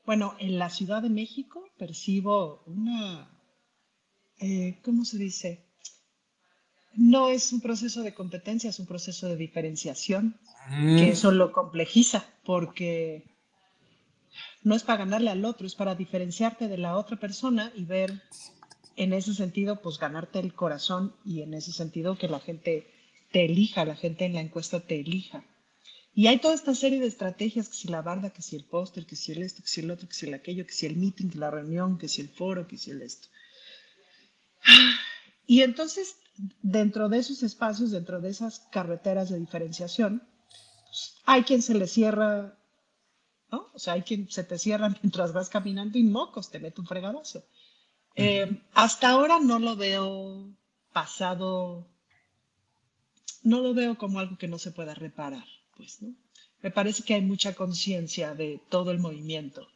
Bueno, 0.06 0.34
en 0.40 0.58
la 0.58 0.72
Ciudad 0.72 1.04
de 1.04 1.10
México 1.10 1.70
percibo 1.78 2.64
una, 2.66 3.30
eh, 4.40 4.80
¿cómo 4.82 5.06
se 5.06 5.20
dice? 5.20 5.66
No 6.96 7.30
es 7.30 7.54
un 7.54 7.62
proceso 7.62 8.02
de 8.02 8.16
competencia, 8.16 8.72
es 8.72 8.80
un 8.80 8.88
proceso 8.88 9.28
de 9.28 9.36
diferenciación 9.36 10.40
que 10.70 10.76
mm. 10.76 11.12
eso 11.12 11.32
lo 11.32 11.52
complejiza 11.52 12.26
porque 12.44 13.24
no 14.64 14.76
es 14.76 14.84
para 14.84 15.00
ganarle 15.00 15.30
al 15.30 15.46
otro, 15.46 15.68
es 15.68 15.76
para 15.76 15.96
diferenciarte 15.96 16.68
de 16.68 16.78
la 16.78 16.98
otra 16.98 17.20
persona 17.20 17.72
y 17.76 17.86
ver 17.86 18.22
en 18.96 19.14
ese 19.14 19.34
sentido, 19.34 19.82
pues 19.82 19.98
ganarte 19.98 20.40
el 20.40 20.54
corazón 20.54 21.16
y 21.24 21.42
en 21.42 21.54
ese 21.54 21.72
sentido 21.72 22.18
que 22.18 22.28
la 22.28 22.40
gente 22.40 22.88
te 23.32 23.46
elija, 23.46 23.86
la 23.86 23.96
gente 23.96 24.26
en 24.26 24.34
la 24.34 24.42
encuesta 24.42 24.80
te 24.80 25.00
elija. 25.00 25.44
Y 26.14 26.28
hay 26.28 26.40
toda 26.40 26.56
esta 26.56 26.76
serie 26.76 27.00
de 27.00 27.08
estrategias, 27.08 27.70
que 27.70 27.76
si 27.76 27.88
la 27.88 28.02
barda, 28.02 28.32
que 28.32 28.42
si 28.42 28.56
el 28.56 28.66
póster, 28.66 29.06
que 29.06 29.16
si 29.16 29.32
el 29.32 29.44
esto, 29.44 29.62
que 29.62 29.70
si 29.70 29.82
el 29.82 29.92
otro, 29.92 30.08
que 30.08 30.16
si 30.16 30.28
el 30.28 30.34
aquello, 30.34 30.66
que 30.66 30.74
si 30.74 30.86
el 30.86 30.98
meeting, 30.98 31.30
que 31.30 31.38
la 31.38 31.52
reunión, 31.52 31.98
que 31.98 32.08
si 32.08 32.22
el 32.22 32.30
foro, 32.30 32.68
que 32.68 32.78
si 32.78 32.92
el 32.92 33.02
esto. 33.02 33.28
Y 35.46 35.62
entonces, 35.62 36.18
dentro 36.62 37.10
de 37.10 37.20
esos 37.20 37.44
espacios, 37.44 37.92
dentro 37.92 38.20
de 38.22 38.30
esas 38.30 38.60
carreteras 38.72 39.30
de 39.30 39.40
diferenciación, 39.40 40.28
hay 41.26 41.44
quien 41.44 41.62
se 41.62 41.74
le 41.74 41.88
cierra, 41.88 42.58
¿no? 43.52 43.68
O 43.74 43.80
sea, 43.80 43.94
hay 43.94 44.02
quien 44.02 44.30
se 44.30 44.44
te 44.44 44.60
cierra 44.60 44.90
mientras 45.02 45.34
vas 45.34 45.50
caminando 45.50 45.98
y 45.98 46.04
mocos, 46.04 46.50
te 46.50 46.60
mete 46.60 46.82
un 46.82 46.88
fregadazo. 46.88 47.46
Eh, 48.16 48.62
hasta 48.74 49.10
ahora 49.10 49.40
no 49.40 49.60
lo 49.60 49.76
veo 49.76 50.54
pasado, 50.92 51.88
no 53.44 53.62
lo 53.62 53.74
veo 53.74 53.98
como 53.98 54.20
algo 54.20 54.38
que 54.38 54.48
no 54.48 54.58
se 54.58 54.72
pueda 54.72 54.94
reparar, 54.94 55.46
pues, 55.76 56.02
¿no? 56.02 56.16
Me 56.62 56.72
parece 56.72 57.04
que 57.04 57.14
hay 57.14 57.22
mucha 57.22 57.54
conciencia 57.54 58.36
de 58.36 58.62
todo 58.70 58.92
el 58.92 59.00
movimiento, 59.00 59.68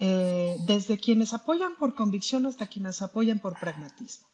eh, 0.00 0.56
desde 0.66 0.98
quienes 0.98 1.32
apoyan 1.32 1.76
por 1.76 1.94
convicción 1.94 2.46
hasta 2.46 2.66
quienes 2.66 3.02
apoyan 3.02 3.38
por 3.38 3.58
pragmatismo, 3.58 4.26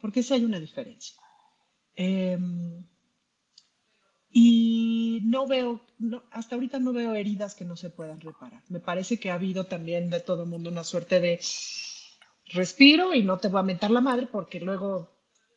porque 0.00 0.22
sí 0.22 0.34
hay 0.34 0.44
una 0.44 0.58
diferencia. 0.58 1.16
Eh, 1.94 2.38
y 4.38 5.20
no 5.24 5.46
veo, 5.46 5.80
hasta 6.30 6.56
ahorita 6.56 6.78
no 6.78 6.92
veo 6.92 7.14
heridas 7.14 7.54
que 7.54 7.64
no 7.64 7.74
se 7.74 7.88
puedan 7.88 8.20
reparar. 8.20 8.62
Me 8.68 8.80
parece 8.80 9.18
que 9.18 9.30
ha 9.30 9.34
habido 9.34 9.64
también 9.64 10.10
de 10.10 10.20
todo 10.20 10.42
el 10.42 10.50
mundo 10.50 10.68
una 10.68 10.84
suerte 10.84 11.20
de 11.20 11.40
respiro 12.52 13.14
y 13.14 13.22
no 13.22 13.38
te 13.38 13.48
voy 13.48 13.60
a 13.60 13.62
mentar 13.62 13.90
la 13.90 14.02
madre 14.02 14.26
porque 14.26 14.60
luego 14.60 15.08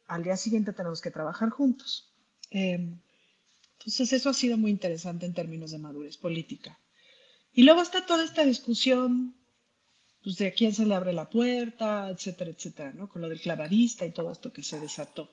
al 0.08 0.24
día 0.24 0.38
siguiente 0.38 0.72
tenemos 0.72 1.02
que 1.02 1.12
trabajar 1.12 1.50
juntos. 1.50 2.09
Em, 2.52 3.00
entonces 3.78 4.14
eso 4.14 4.30
ha 4.30 4.34
sido 4.34 4.58
muy 4.58 4.72
interesante 4.72 5.26
en 5.26 5.34
términos 5.34 5.72
de 5.72 5.78
madurez 5.78 6.18
política. 6.18 6.80
Y 7.54 7.64
luego 7.64 7.82
está 7.82 8.06
toda 8.06 8.24
esta 8.24 8.46
discusión 8.46 9.36
pues, 10.24 10.38
de 10.38 10.48
a 10.48 10.54
quién 10.54 10.74
se 10.74 10.86
le 10.86 10.96
abre 10.96 11.14
la 11.14 11.30
puerta, 11.30 12.10
etcétera, 12.10 12.52
etcétera, 12.52 12.94
¿no? 12.94 13.10
Con 13.10 13.22
lo 13.22 13.30
del 13.30 13.42
clavadista 13.42 14.06
y 14.06 14.12
todo 14.12 14.32
esto 14.32 14.52
que 14.52 14.64
se 14.64 14.80
desató 14.80 15.30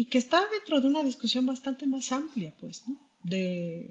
y 0.00 0.04
que 0.06 0.18
está 0.18 0.46
dentro 0.48 0.80
de 0.80 0.86
una 0.86 1.02
discusión 1.02 1.44
bastante 1.44 1.84
más 1.86 2.12
amplia, 2.12 2.54
pues. 2.60 2.84
De, 3.24 3.90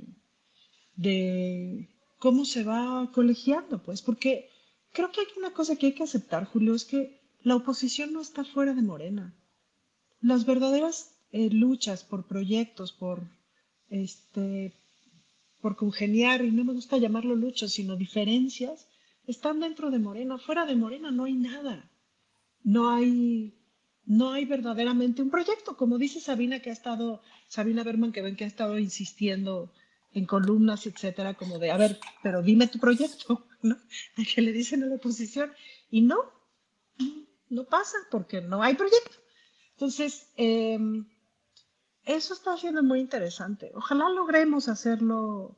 de 0.96 1.90
cómo 2.18 2.46
se 2.46 2.64
va 2.64 3.12
colegiando, 3.14 3.84
pues, 3.84 4.02
porque 4.02 4.50
creo 4.94 5.12
que 5.12 5.20
hay 5.22 5.28
una 5.38 5.52
cosa 5.52 5.76
que 5.76 5.88
hay 5.88 5.94
que 5.94 6.04
aceptar, 6.04 6.46
Julio, 6.46 6.76
es 6.76 6.86
que 6.86 7.20
la 7.42 7.58
oposición 7.58 8.14
no 8.14 8.22
está 8.22 8.46
fuera 8.46 8.74
de 8.74 8.82
Morena. 8.82 9.36
Las 10.22 10.46
verdaderas 10.46 11.16
eh, 11.32 11.49
luchas 11.49 12.04
por 12.04 12.28
proyectos, 12.28 12.91
por, 12.91 13.22
este, 13.90 14.74
por 15.62 15.76
congeniar, 15.76 16.44
y 16.44 16.52
no 16.52 16.64
me 16.64 16.74
gusta 16.74 16.98
llamarlo 16.98 17.36
luchas, 17.36 17.72
sino 17.72 17.95
diferencias, 17.95 18.88
están 19.26 19.60
dentro 19.60 19.91
de 19.91 19.99
Morena. 19.99 20.38
Fuera 20.38 20.66
de 20.66 20.76
Morena 20.76 21.12
no 21.12 21.26
hay 21.26 21.34
nada. 21.34 21.90
No 22.64 22.90
hay 22.90 23.54
no 24.08 24.32
hay 24.32 24.45
verdaderamente 24.45 25.22
un 25.22 25.30
proyecto, 25.30 25.76
como 25.76 25.98
dice 25.98 26.22
Sabina 26.22 26.62
que 26.62 26.70
ha 26.70 26.74
estado, 26.74 27.22
Sabina 27.49 27.84
Berman 27.84 28.14
que 28.14 28.22
ven 28.22 28.38
que 28.38 28.45
ha 28.45 28.48
estado 28.48 28.80
insistiendo 28.80 29.70
en 30.14 30.26
columnas, 30.26 30.88
etcétera, 30.88 31.34
como 31.34 31.60
de, 31.60 31.72
a 31.72 31.78
ver, 31.78 31.99
pero 32.24 32.41
dime 32.41 32.68
tu 32.68 32.80
proyecto, 32.80 33.45
¿no? 33.62 33.78
Que 34.34 34.41
le 34.41 34.54
dicen 34.54 34.82
a 34.84 34.86
la 34.88 34.95
oposición, 34.95 35.52
y 35.91 36.02
no, 36.02 36.18
no 37.49 37.66
pasa 37.66 37.98
porque 38.10 38.40
no 38.40 38.64
hay 38.64 38.76
proyecto. 38.76 39.18
Entonces, 39.74 40.32
em, 40.38 41.06
eso 42.08 42.34
está 42.34 42.58
siendo 42.58 42.82
muy 42.82 43.00
interesante. 43.00 43.72
Ojalá 43.76 44.10
logremos 44.10 44.68
hacerlo, 44.68 45.58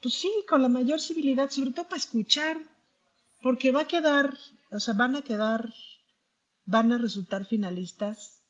pues 0.00 0.14
sí, 0.14 0.32
con 0.48 0.62
la 0.62 0.68
mayor 0.68 1.00
civilidad, 1.00 1.50
sobre 1.50 1.72
todo 1.72 1.84
para 1.84 1.98
escuchar, 1.98 2.56
porque 3.42 3.72
va 3.72 3.82
a 3.82 3.88
quedar, 3.88 4.38
o 4.70 4.80
sea, 4.80 4.94
van 4.94 5.16
a 5.16 5.22
quedar 5.22 5.72
van 6.70 6.92
a 6.92 6.98
resultar 6.98 7.46
finalistas 7.46 8.44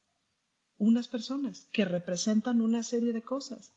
unas 0.77 1.09
personas 1.09 1.67
que 1.73 1.87
representan 1.87 2.61
una 2.61 2.83
serie 2.83 3.15
de 3.15 3.23
cosas, 3.23 3.73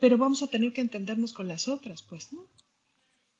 pero 0.00 0.18
vamos 0.18 0.42
a 0.42 0.48
tener 0.48 0.72
que 0.72 0.80
entendernos 0.80 1.32
con 1.32 1.46
las 1.46 1.68
otras, 1.68 2.02
pues, 2.02 2.32
¿no? 2.32 2.46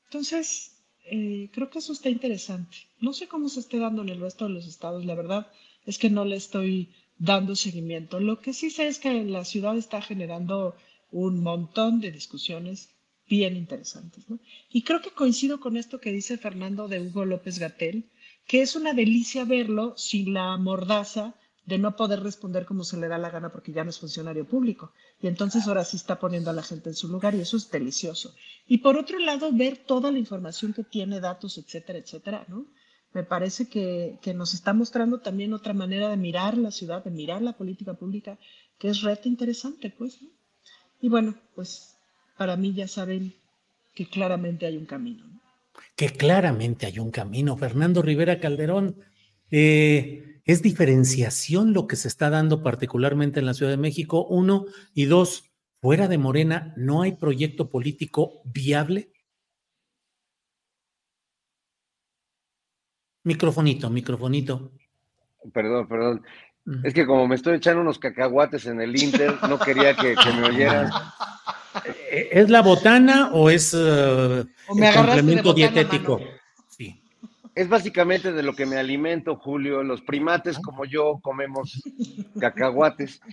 Entonces, 0.05 0.77
eh, 1.05 1.49
creo 1.53 1.69
que 1.69 1.79
eso 1.79 1.91
está 1.91 2.09
interesante. 2.09 2.77
No 3.01 3.11
sé 3.11 3.27
cómo 3.27 3.49
se 3.49 3.59
esté 3.59 3.79
dando 3.79 4.01
en 4.01 4.09
el 4.09 4.21
resto 4.21 4.45
de 4.45 4.51
los 4.51 4.65
estados, 4.65 5.05
la 5.05 5.15
verdad 5.15 5.51
es 5.85 5.97
que 5.97 6.09
no 6.09 6.23
le 6.23 6.37
estoy 6.37 6.93
dando 7.19 7.55
seguimiento. 7.55 8.19
Lo 8.19 8.39
que 8.39 8.53
sí 8.53 8.71
sé 8.71 8.87
es 8.87 8.97
que 8.97 9.23
la 9.25 9.45
ciudad 9.45 9.77
está 9.77 10.01
generando 10.01 10.75
un 11.11 11.43
montón 11.43 11.99
de 11.99 12.11
discusiones 12.11 12.95
bien 13.27 13.55
interesantes, 13.55 14.27
¿no? 14.29 14.39
Y 14.71 14.81
creo 14.81 15.01
que 15.01 15.11
coincido 15.11 15.59
con 15.59 15.77
esto 15.77 15.99
que 15.99 16.11
dice 16.11 16.37
Fernando 16.37 16.87
de 16.87 16.99
Hugo 17.01 17.25
López 17.25 17.59
Gatel, 17.59 18.09
que 18.47 18.61
es 18.63 18.75
una 18.75 18.93
delicia 18.93 19.45
verlo 19.45 19.93
sin 19.97 20.33
la 20.33 20.57
mordaza 20.57 21.35
de 21.65 21.77
no 21.77 21.95
poder 21.95 22.23
responder 22.23 22.65
como 22.65 22.83
se 22.83 22.97
le 22.97 23.07
da 23.07 23.19
la 23.19 23.29
gana 23.29 23.51
porque 23.51 23.71
ya 23.71 23.83
no 23.83 23.91
es 23.91 23.99
funcionario 23.99 24.47
público. 24.47 24.91
Y 25.21 25.27
entonces 25.27 25.67
ahora 25.67 25.85
sí 25.85 25.97
está 25.97 26.19
poniendo 26.19 26.49
a 26.49 26.53
la 26.53 26.63
gente 26.63 26.89
en 26.89 26.95
su 26.95 27.07
lugar 27.07 27.35
y 27.35 27.41
eso 27.41 27.57
es 27.57 27.69
delicioso. 27.69 28.33
Y 28.67 28.79
por 28.79 28.97
otro 28.97 29.19
lado, 29.19 29.51
ver 29.53 29.77
toda 29.77 30.11
la 30.11 30.17
información 30.17 30.73
que 30.73 30.83
tiene, 30.83 31.19
datos, 31.19 31.59
etcétera, 31.59 31.99
etcétera, 31.99 32.45
¿no? 32.47 32.65
Me 33.13 33.23
parece 33.23 33.67
que, 33.67 34.19
nos 34.35 34.53
está 34.53 34.73
mostrando 34.73 35.19
también 35.19 35.53
otra 35.53 35.73
manera 35.73 36.09
de 36.09 36.17
mirar 36.17 36.57
la 36.57 36.71
ciudad, 36.71 37.03
de 37.03 37.09
mirar 37.09 37.41
la 37.41 37.53
política 37.53 37.95
pública, 37.95 38.37
que 38.77 38.89
es 38.89 39.01
reta 39.01 39.27
interesante, 39.27 39.89
pues. 39.89 40.19
Y 41.01 41.09
bueno, 41.09 41.35
pues 41.55 41.95
para 42.37 42.55
mí 42.55 42.73
ya 42.73 42.87
saben 42.87 43.33
que 43.95 44.07
claramente 44.07 44.65
hay 44.65 44.77
un 44.77 44.85
camino. 44.85 45.25
Que 45.95 46.09
claramente 46.09 46.85
hay 46.85 46.99
un 46.99 47.09
camino. 47.09 47.57
Fernando 47.57 48.01
Rivera 48.01 48.39
Calderón, 48.39 48.97
eh, 49.49 50.41
¿es 50.45 50.61
diferenciación 50.61 51.73
lo 51.73 51.87
que 51.87 51.95
se 51.95 52.07
está 52.07 52.29
dando 52.29 52.61
particularmente 52.61 53.39
en 53.39 53.47
la 53.47 53.55
Ciudad 53.55 53.71
de 53.71 53.77
México? 53.77 54.25
Uno, 54.29 54.65
y 54.93 55.05
dos, 55.05 55.45
fuera 55.81 56.07
de 56.07 56.17
Morena, 56.17 56.73
¿no 56.77 57.01
hay 57.01 57.13
proyecto 57.13 57.69
político 57.69 58.41
viable? 58.45 59.11
Microfonito, 63.23 63.89
microfonito. 63.89 64.71
Perdón, 65.53 65.87
perdón. 65.87 66.25
Es 66.83 66.93
que 66.93 67.05
como 67.05 67.27
me 67.27 67.35
estoy 67.35 67.57
echando 67.57 67.81
unos 67.81 67.97
cacahuates 67.97 68.65
en 68.67 68.79
el 68.79 68.95
Inter, 69.01 69.35
no 69.47 69.57
quería 69.57 69.95
que, 69.95 70.15
me 70.35 70.47
oyeran. 70.47 70.89
¿Es 72.11 72.49
la 72.49 72.61
botana 72.61 73.31
o 73.31 73.49
es 73.49 73.73
uh, 73.73 74.45
el 74.75 74.95
complemento 74.95 75.53
dietético? 75.53 76.19
Sí. 76.67 77.01
Es 77.55 77.67
básicamente 77.69 78.31
de 78.33 78.43
lo 78.43 78.53
que 78.53 78.65
me 78.65 78.77
alimento, 78.77 79.35
Julio. 79.35 79.83
Los 79.83 80.01
primates 80.01 80.59
como 80.59 80.85
yo 80.85 81.19
comemos 81.21 81.81
cacahuates. 82.39 83.21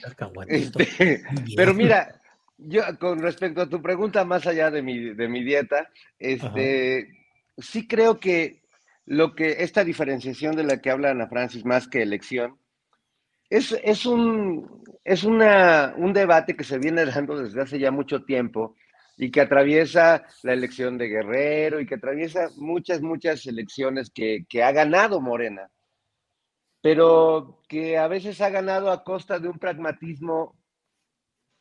Este, 0.49 1.23
pero 1.57 1.75
mira, 1.75 2.21
yo 2.59 2.83
con 2.99 3.19
respecto 3.19 3.63
a 3.63 3.69
tu 3.69 3.83
pregunta, 3.83 4.25
más 4.25 4.47
allá 4.47 4.71
de 4.71 4.83
mi, 4.83 5.15
de 5.15 5.29
mi 5.29 5.43
dieta, 5.43 5.91
este, 6.19 7.09
sí 7.59 7.87
creo 7.87 8.19
que 8.19 8.63
lo 9.07 9.35
que 9.35 9.63
esta 9.63 9.85
diferenciación 9.85 10.57
de 10.57 10.65
la 10.65 10.81
que 10.81 10.91
habla 10.91 11.11
Ana 11.11 11.29
Francis, 11.29 11.65
más 11.65 11.89
que 11.89 12.03
elección, 12.03 12.59
es, 13.49 13.73
es, 13.85 14.05
un, 14.05 14.83
es 15.05 15.23
una, 15.25 15.95
un 15.97 16.13
debate 16.13 16.57
que 16.57 16.65
se 16.65 16.79
viene 16.79 17.05
dando 17.07 17.39
desde 17.39 17.63
hace 17.63 17.79
ya 17.79 17.91
mucho 17.91 18.25
tiempo 18.25 18.75
y 19.17 19.31
que 19.31 19.41
atraviesa 19.41 20.27
la 20.43 20.53
elección 20.53 20.99
de 20.99 21.09
Guerrero 21.09 21.81
y 21.81 21.87
que 21.87 21.95
atraviesa 21.95 22.51
muchas, 22.57 23.01
muchas 23.01 23.47
elecciones 23.47 24.11
que, 24.11 24.45
que 24.49 24.63
ha 24.63 24.73
ganado 24.73 25.21
Morena, 25.21 25.71
pero 26.83 27.63
que 27.69 27.97
a 27.97 28.09
veces 28.09 28.41
ha 28.41 28.51
ganado 28.51 28.91
a 28.91 29.05
costa 29.05 29.39
de 29.39 29.49
un 29.49 29.59
pragmatismo 29.59 30.57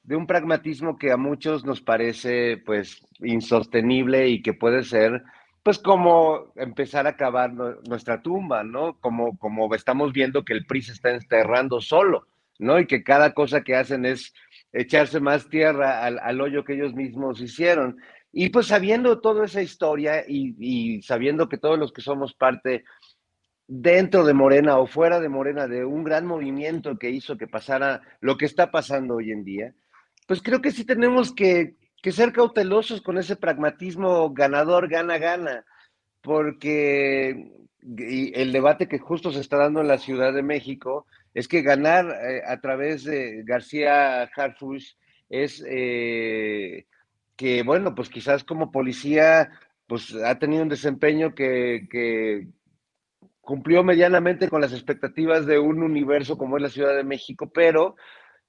de 0.03 0.15
un 0.15 0.27
pragmatismo 0.27 0.97
que 0.99 1.11
a 1.11 1.17
muchos 1.17 1.65
nos 1.65 1.81
parece 1.81 2.57
pues 2.57 3.03
insostenible 3.21 4.27
y 4.27 4.43
que 4.43 4.53
puede 4.53 4.83
ser 4.83 5.23
pues 5.65 5.79
como 5.79 6.53
empezar 6.57 7.07
a 7.07 7.17
cavar 7.17 7.51
nuestra 7.87 8.21
tumba, 8.21 8.63
¿no? 8.63 8.99
Como, 8.99 9.35
como 9.39 9.73
estamos 9.73 10.13
viendo 10.13 10.45
que 10.45 10.53
el 10.53 10.67
PRI 10.67 10.83
se 10.83 10.91
está 10.91 11.09
enterrando 11.09 11.81
solo, 11.81 12.27
¿no? 12.59 12.79
Y 12.79 12.85
que 12.85 13.03
cada 13.03 13.33
cosa 13.33 13.63
que 13.63 13.75
hacen 13.75 14.05
es 14.05 14.31
echarse 14.71 15.19
más 15.19 15.49
tierra 15.49 16.05
al, 16.05 16.39
hoyo 16.39 16.63
que 16.63 16.73
ellos 16.73 16.93
mismos 16.93 17.41
hicieron. 17.41 17.97
Y 18.31 18.49
pues 18.49 18.67
sabiendo 18.67 19.21
toda 19.21 19.45
esa 19.45 19.63
historia 19.63 20.23
y, 20.27 20.55
y, 20.59 21.01
sabiendo 21.01 21.49
que 21.49 21.57
todos 21.57 21.79
los 21.79 21.91
que 21.91 22.03
somos 22.03 22.35
parte 22.35 22.83
dentro 23.65 24.23
de 24.23 24.35
Morena 24.35 24.77
o 24.77 24.85
fuera 24.85 25.19
de 25.19 25.29
Morena 25.29 25.67
de 25.67 25.83
un 25.83 26.03
gran 26.03 26.27
movimiento 26.27 26.99
que 26.99 27.09
hizo 27.09 27.39
que 27.39 27.47
pasara 27.47 28.03
lo 28.19 28.37
que 28.37 28.45
está 28.45 28.69
pasando 28.69 29.15
hoy 29.15 29.31
en 29.31 29.43
día, 29.43 29.73
pues 30.27 30.43
creo 30.43 30.61
que 30.61 30.69
sí 30.69 30.85
tenemos 30.85 31.33
que, 31.33 31.73
que 32.01 32.11
ser 32.11 32.31
cautelosos 32.31 33.01
con 33.01 33.17
ese 33.17 33.35
pragmatismo 33.35 34.31
ganador, 34.33 34.87
gana, 34.87 35.17
gana, 35.17 35.65
porque 36.21 37.51
el 37.81 38.51
debate 38.51 38.87
que 38.87 38.99
justo 38.99 39.31
se 39.31 39.41
está 39.41 39.57
dando 39.57 39.81
en 39.81 39.87
la 39.87 39.97
Ciudad 39.97 40.33
de 40.33 40.41
México 40.41 41.05
es 41.33 41.47
que 41.47 41.61
ganar 41.61 42.05
eh, 42.07 42.41
a 42.47 42.59
través 42.59 43.03
de 43.03 43.43
García 43.43 44.23
Harfush 44.23 44.93
es 45.29 45.63
eh, 45.67 46.85
que, 47.35 47.63
bueno, 47.63 47.93
pues 47.93 48.09
quizás 48.09 48.43
como 48.43 48.71
policía, 48.71 49.51
pues 49.87 50.15
ha 50.15 50.39
tenido 50.39 50.63
un 50.63 50.69
desempeño 50.69 51.35
que, 51.35 51.87
que 51.91 52.47
cumplió 53.41 53.83
medianamente 53.83 54.49
con 54.49 54.61
las 54.61 54.73
expectativas 54.73 55.45
de 55.45 55.59
un 55.59 55.83
universo 55.83 56.37
como 56.37 56.57
es 56.57 56.63
la 56.63 56.69
Ciudad 56.69 56.95
de 56.95 57.03
México, 57.03 57.51
pero 57.53 57.95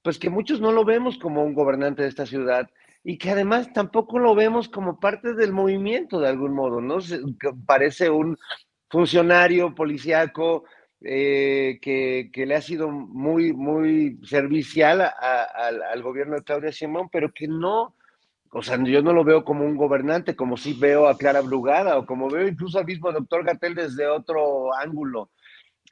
pues 0.02 0.18
que 0.18 0.30
muchos 0.30 0.60
no 0.60 0.72
lo 0.72 0.84
vemos 0.84 1.18
como 1.18 1.44
un 1.44 1.54
gobernante 1.54 2.02
de 2.02 2.08
esta 2.08 2.26
ciudad 2.26 2.70
y 3.08 3.18
que 3.18 3.30
además 3.30 3.72
tampoco 3.72 4.18
lo 4.18 4.34
vemos 4.34 4.68
como 4.68 4.98
parte 4.98 5.32
del 5.34 5.52
movimiento 5.52 6.18
de 6.18 6.28
algún 6.28 6.52
modo, 6.52 6.80
¿no? 6.80 6.98
parece 7.64 8.10
un 8.10 8.36
funcionario 8.90 9.76
policíaco 9.76 10.64
eh, 11.00 11.78
que, 11.80 12.32
le 12.34 12.56
ha 12.56 12.60
sido 12.60 12.90
muy, 12.90 13.52
muy 13.52 14.18
servicial 14.24 15.02
al 15.02 16.02
gobierno 16.02 16.34
de 16.34 16.42
Claudia 16.42 16.72
Simón, 16.72 17.08
pero 17.12 17.32
que 17.32 17.46
no, 17.46 17.94
o 18.50 18.62
sea, 18.62 18.76
yo 18.82 19.00
no 19.02 19.12
lo 19.12 19.22
veo 19.22 19.44
como 19.44 19.64
un 19.64 19.76
gobernante, 19.76 20.34
como 20.34 20.56
si 20.56 20.72
veo 20.72 21.06
a 21.06 21.16
Clara 21.16 21.42
Brugada 21.42 21.98
o 21.98 22.06
como 22.06 22.28
veo 22.28 22.48
incluso 22.48 22.80
al 22.80 22.86
mismo 22.86 23.12
doctor 23.12 23.44
Gatel 23.44 23.76
desde 23.76 24.08
otro 24.08 24.74
ángulo. 24.74 25.30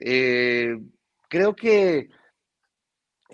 Eh, 0.00 0.80
creo 1.28 1.54
que 1.54 2.08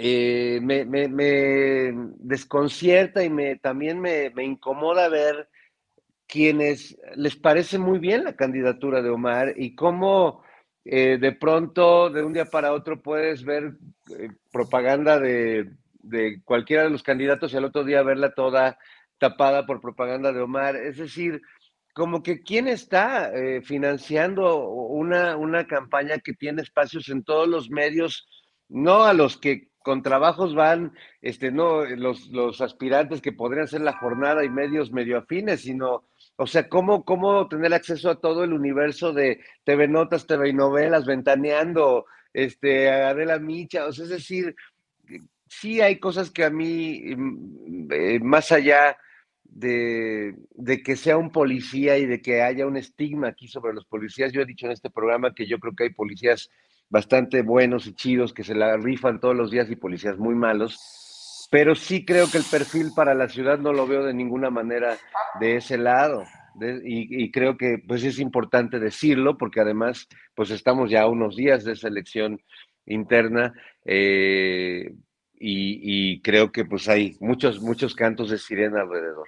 eh, 0.02 0.60
me, 0.62 1.93
desconcierta 2.20 3.22
y 3.22 3.28
me, 3.28 3.56
también 3.56 4.01
me, 4.01 4.32
incomoda 4.43 5.10
ver 5.10 5.51
quienes 6.27 6.97
les 7.16 7.36
parece 7.36 7.77
muy 7.77 7.98
bien 7.98 8.24
la 8.24 8.35
candidatura 8.35 9.02
de 9.02 9.10
Omar 9.10 9.52
y 9.56 9.74
cómo 9.74 10.43
eh, 10.86 11.18
de 11.20 11.32
pronto, 11.32 12.09
de 12.09 12.22
un 12.22 12.32
día 12.32 12.47
para 12.47 12.72
otro, 12.72 13.02
puedes 13.02 13.44
ver 13.44 13.74
eh, 14.18 14.31
propaganda 14.51 15.20
de, 15.20 15.70
de, 15.98 16.40
cualquiera 16.44 16.85
de 16.85 16.90
los 16.90 17.02
candidatos 17.02 17.52
y 17.52 17.59
al 17.59 17.66
otro 17.66 17.85
día 17.85 18.02
verla 18.02 18.32
toda 18.32 18.78
tapada 19.18 19.66
por 19.66 19.82
propaganda 19.82 20.32
de 20.32 20.40
Omar. 20.40 20.77
Es 20.77 20.97
decir, 20.97 21.43
como 21.93 22.22
que 22.22 22.40
quién 22.43 22.68
está 22.68 23.32
financiando 23.64 24.66
una, 24.66 25.36
una 25.36 25.66
campaña 25.66 26.20
que 26.20 26.32
tiene 26.32 26.62
espacios 26.62 27.10
en 27.10 27.22
todos 27.22 27.47
los 27.47 27.68
medios, 27.68 28.27
no 28.68 29.02
a 29.02 29.12
los 29.12 29.36
que 29.36 29.69
con 29.91 30.05
trabajos 30.05 30.55
van, 30.55 30.93
este, 31.21 31.51
no, 31.51 31.85
los, 31.85 32.29
los 32.29 32.61
aspirantes 32.61 33.21
que 33.21 33.33
podrían 33.33 33.67
ser 33.67 33.81
la 33.81 33.99
jornada 33.99 34.45
y 34.45 34.49
medios 34.49 34.93
medio 34.93 35.19
afines, 35.19 35.62
sino, 35.62 36.05
o 36.37 36.47
sea, 36.47 36.69
cómo, 36.69 37.05
cómo 37.05 37.49
tener 37.49 37.75
acceso 37.75 38.09
a 38.09 38.21
todo 38.21 38.45
el 38.45 38.53
universo 38.53 39.12
de 39.12 39.41
TV 39.65 39.89
Notas, 39.89 40.29
TV 40.29 40.53
novelas, 40.53 41.07
ventaneando, 41.07 42.07
este, 42.33 42.89
Adela 42.89 43.41
Micha, 43.41 43.87
o 43.87 43.93
sea, 43.93 44.05
es 44.05 44.11
decir, 44.11 44.55
sí 45.49 45.81
hay 45.81 45.99
cosas 45.99 46.31
que 46.31 46.45
a 46.45 46.51
mí, 46.51 47.03
mm, 47.17 47.89
eh, 47.91 48.21
más 48.21 48.53
allá 48.53 48.97
de, 49.43 50.37
de, 50.55 50.83
que 50.85 50.95
sea 50.95 51.17
un 51.17 51.33
policía 51.33 51.99
y 51.99 52.07
de 52.07 52.23
que 52.23 52.43
haya 52.43 52.65
un 52.65 52.77
estigma 52.77 53.27
aquí 53.27 53.49
sobre 53.49 53.75
los 53.75 53.87
policías, 53.87 54.31
yo 54.31 54.43
he 54.43 54.47
dicho 54.47 54.67
en 54.67 54.73
este 54.73 54.89
programa 54.89 55.35
que 55.35 55.49
yo 55.49 55.59
creo 55.59 55.75
que 55.75 55.83
hay 55.83 55.91
policías 55.91 56.49
bastante 56.91 57.43
buenos 57.43 57.87
y 57.87 57.95
chidos 57.95 58.35
que 58.35 58.43
se 58.43 58.55
la 58.55 58.77
rifan 58.77 59.21
todos 59.21 59.37
los 59.37 59.51
días 59.51 59.71
y 59.71 59.77
policías 59.77 60.19
muy 60.19 60.35
malos, 60.35 61.49
pero 61.51 61.75
sí 61.75 62.05
creo 62.05 62.31
que 62.31 62.39
el 62.39 62.45
perfil 62.45 62.91
para 62.95 63.15
la 63.15 63.29
ciudad 63.29 63.59
no 63.59 63.73
lo 63.73 63.87
veo 63.87 64.05
de 64.05 64.12
ninguna 64.12 64.51
manera 64.51 64.99
de 65.41 65.57
ese 65.57 65.79
lado. 65.79 66.25
y, 66.85 67.31
creo 67.31 67.57
que 67.57 67.79
pues 67.87 68.03
es 68.03 68.19
importante 68.19 68.81
decirlo 68.81 69.39
porque 69.39 69.61
además 69.61 70.09
pues 70.35 70.51
estamos 70.51 70.91
ya 70.91 71.03
a 71.03 71.09
unos 71.09 71.37
días 71.37 71.65
de 71.65 71.73
esa 71.73 71.89
elección 71.89 72.41
interna 72.87 73.53
eh, 73.85 74.93
y, 75.39 76.12
y, 76.12 76.21
creo 76.21 76.51
que 76.51 76.65
pues 76.65 76.89
hay 76.89 77.17
muchos, 77.21 77.62
muchos 77.62 77.95
cantos 77.95 78.31
de 78.31 78.37
sirena 78.37 78.83
alrededor. 78.83 79.27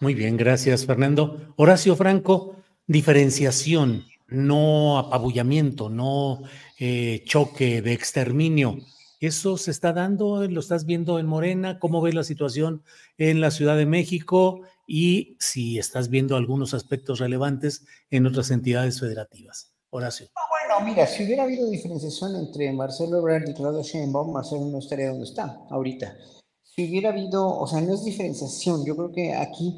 Muy 0.00 0.14
bien, 0.14 0.36
gracias 0.36 0.84
Fernando. 0.84 1.54
Horacio 1.56 1.94
Franco, 1.96 2.56
diferenciación 2.86 4.04
no 4.28 4.98
apabullamiento, 4.98 5.88
no 5.88 6.42
eh, 6.78 7.22
choque 7.26 7.82
de 7.82 7.92
exterminio. 7.92 8.78
¿Eso 9.20 9.56
se 9.56 9.70
está 9.70 9.92
dando? 9.92 10.46
¿Lo 10.46 10.60
estás 10.60 10.84
viendo 10.84 11.18
en 11.18 11.26
Morena? 11.26 11.78
¿Cómo 11.78 12.02
ves 12.02 12.14
la 12.14 12.24
situación 12.24 12.82
en 13.16 13.40
la 13.40 13.50
Ciudad 13.50 13.76
de 13.76 13.86
México? 13.86 14.60
Y 14.86 15.36
si 15.40 15.78
estás 15.78 16.10
viendo 16.10 16.36
algunos 16.36 16.74
aspectos 16.74 17.18
relevantes 17.18 17.86
en 18.10 18.26
otras 18.26 18.50
entidades 18.50 19.00
federativas. 19.00 19.72
Horacio. 19.90 20.28
bueno, 20.50 20.84
mira, 20.86 21.06
si 21.06 21.24
hubiera 21.24 21.44
habido 21.44 21.70
diferenciación 21.70 22.36
entre 22.36 22.70
Marcelo 22.72 23.18
Ebrard 23.18 23.48
y 23.48 23.54
Claudio 23.54 23.82
Sheinbaum, 23.82 24.32
Marcelo 24.32 24.66
no 24.66 24.78
estaría 24.78 25.08
donde 25.08 25.24
está 25.24 25.58
ahorita. 25.70 26.14
Si 26.62 26.90
hubiera 26.90 27.10
habido, 27.10 27.48
o 27.48 27.66
sea, 27.66 27.80
no 27.80 27.94
es 27.94 28.04
diferenciación, 28.04 28.84
yo 28.84 28.96
creo 28.96 29.12
que 29.12 29.32
aquí 29.32 29.76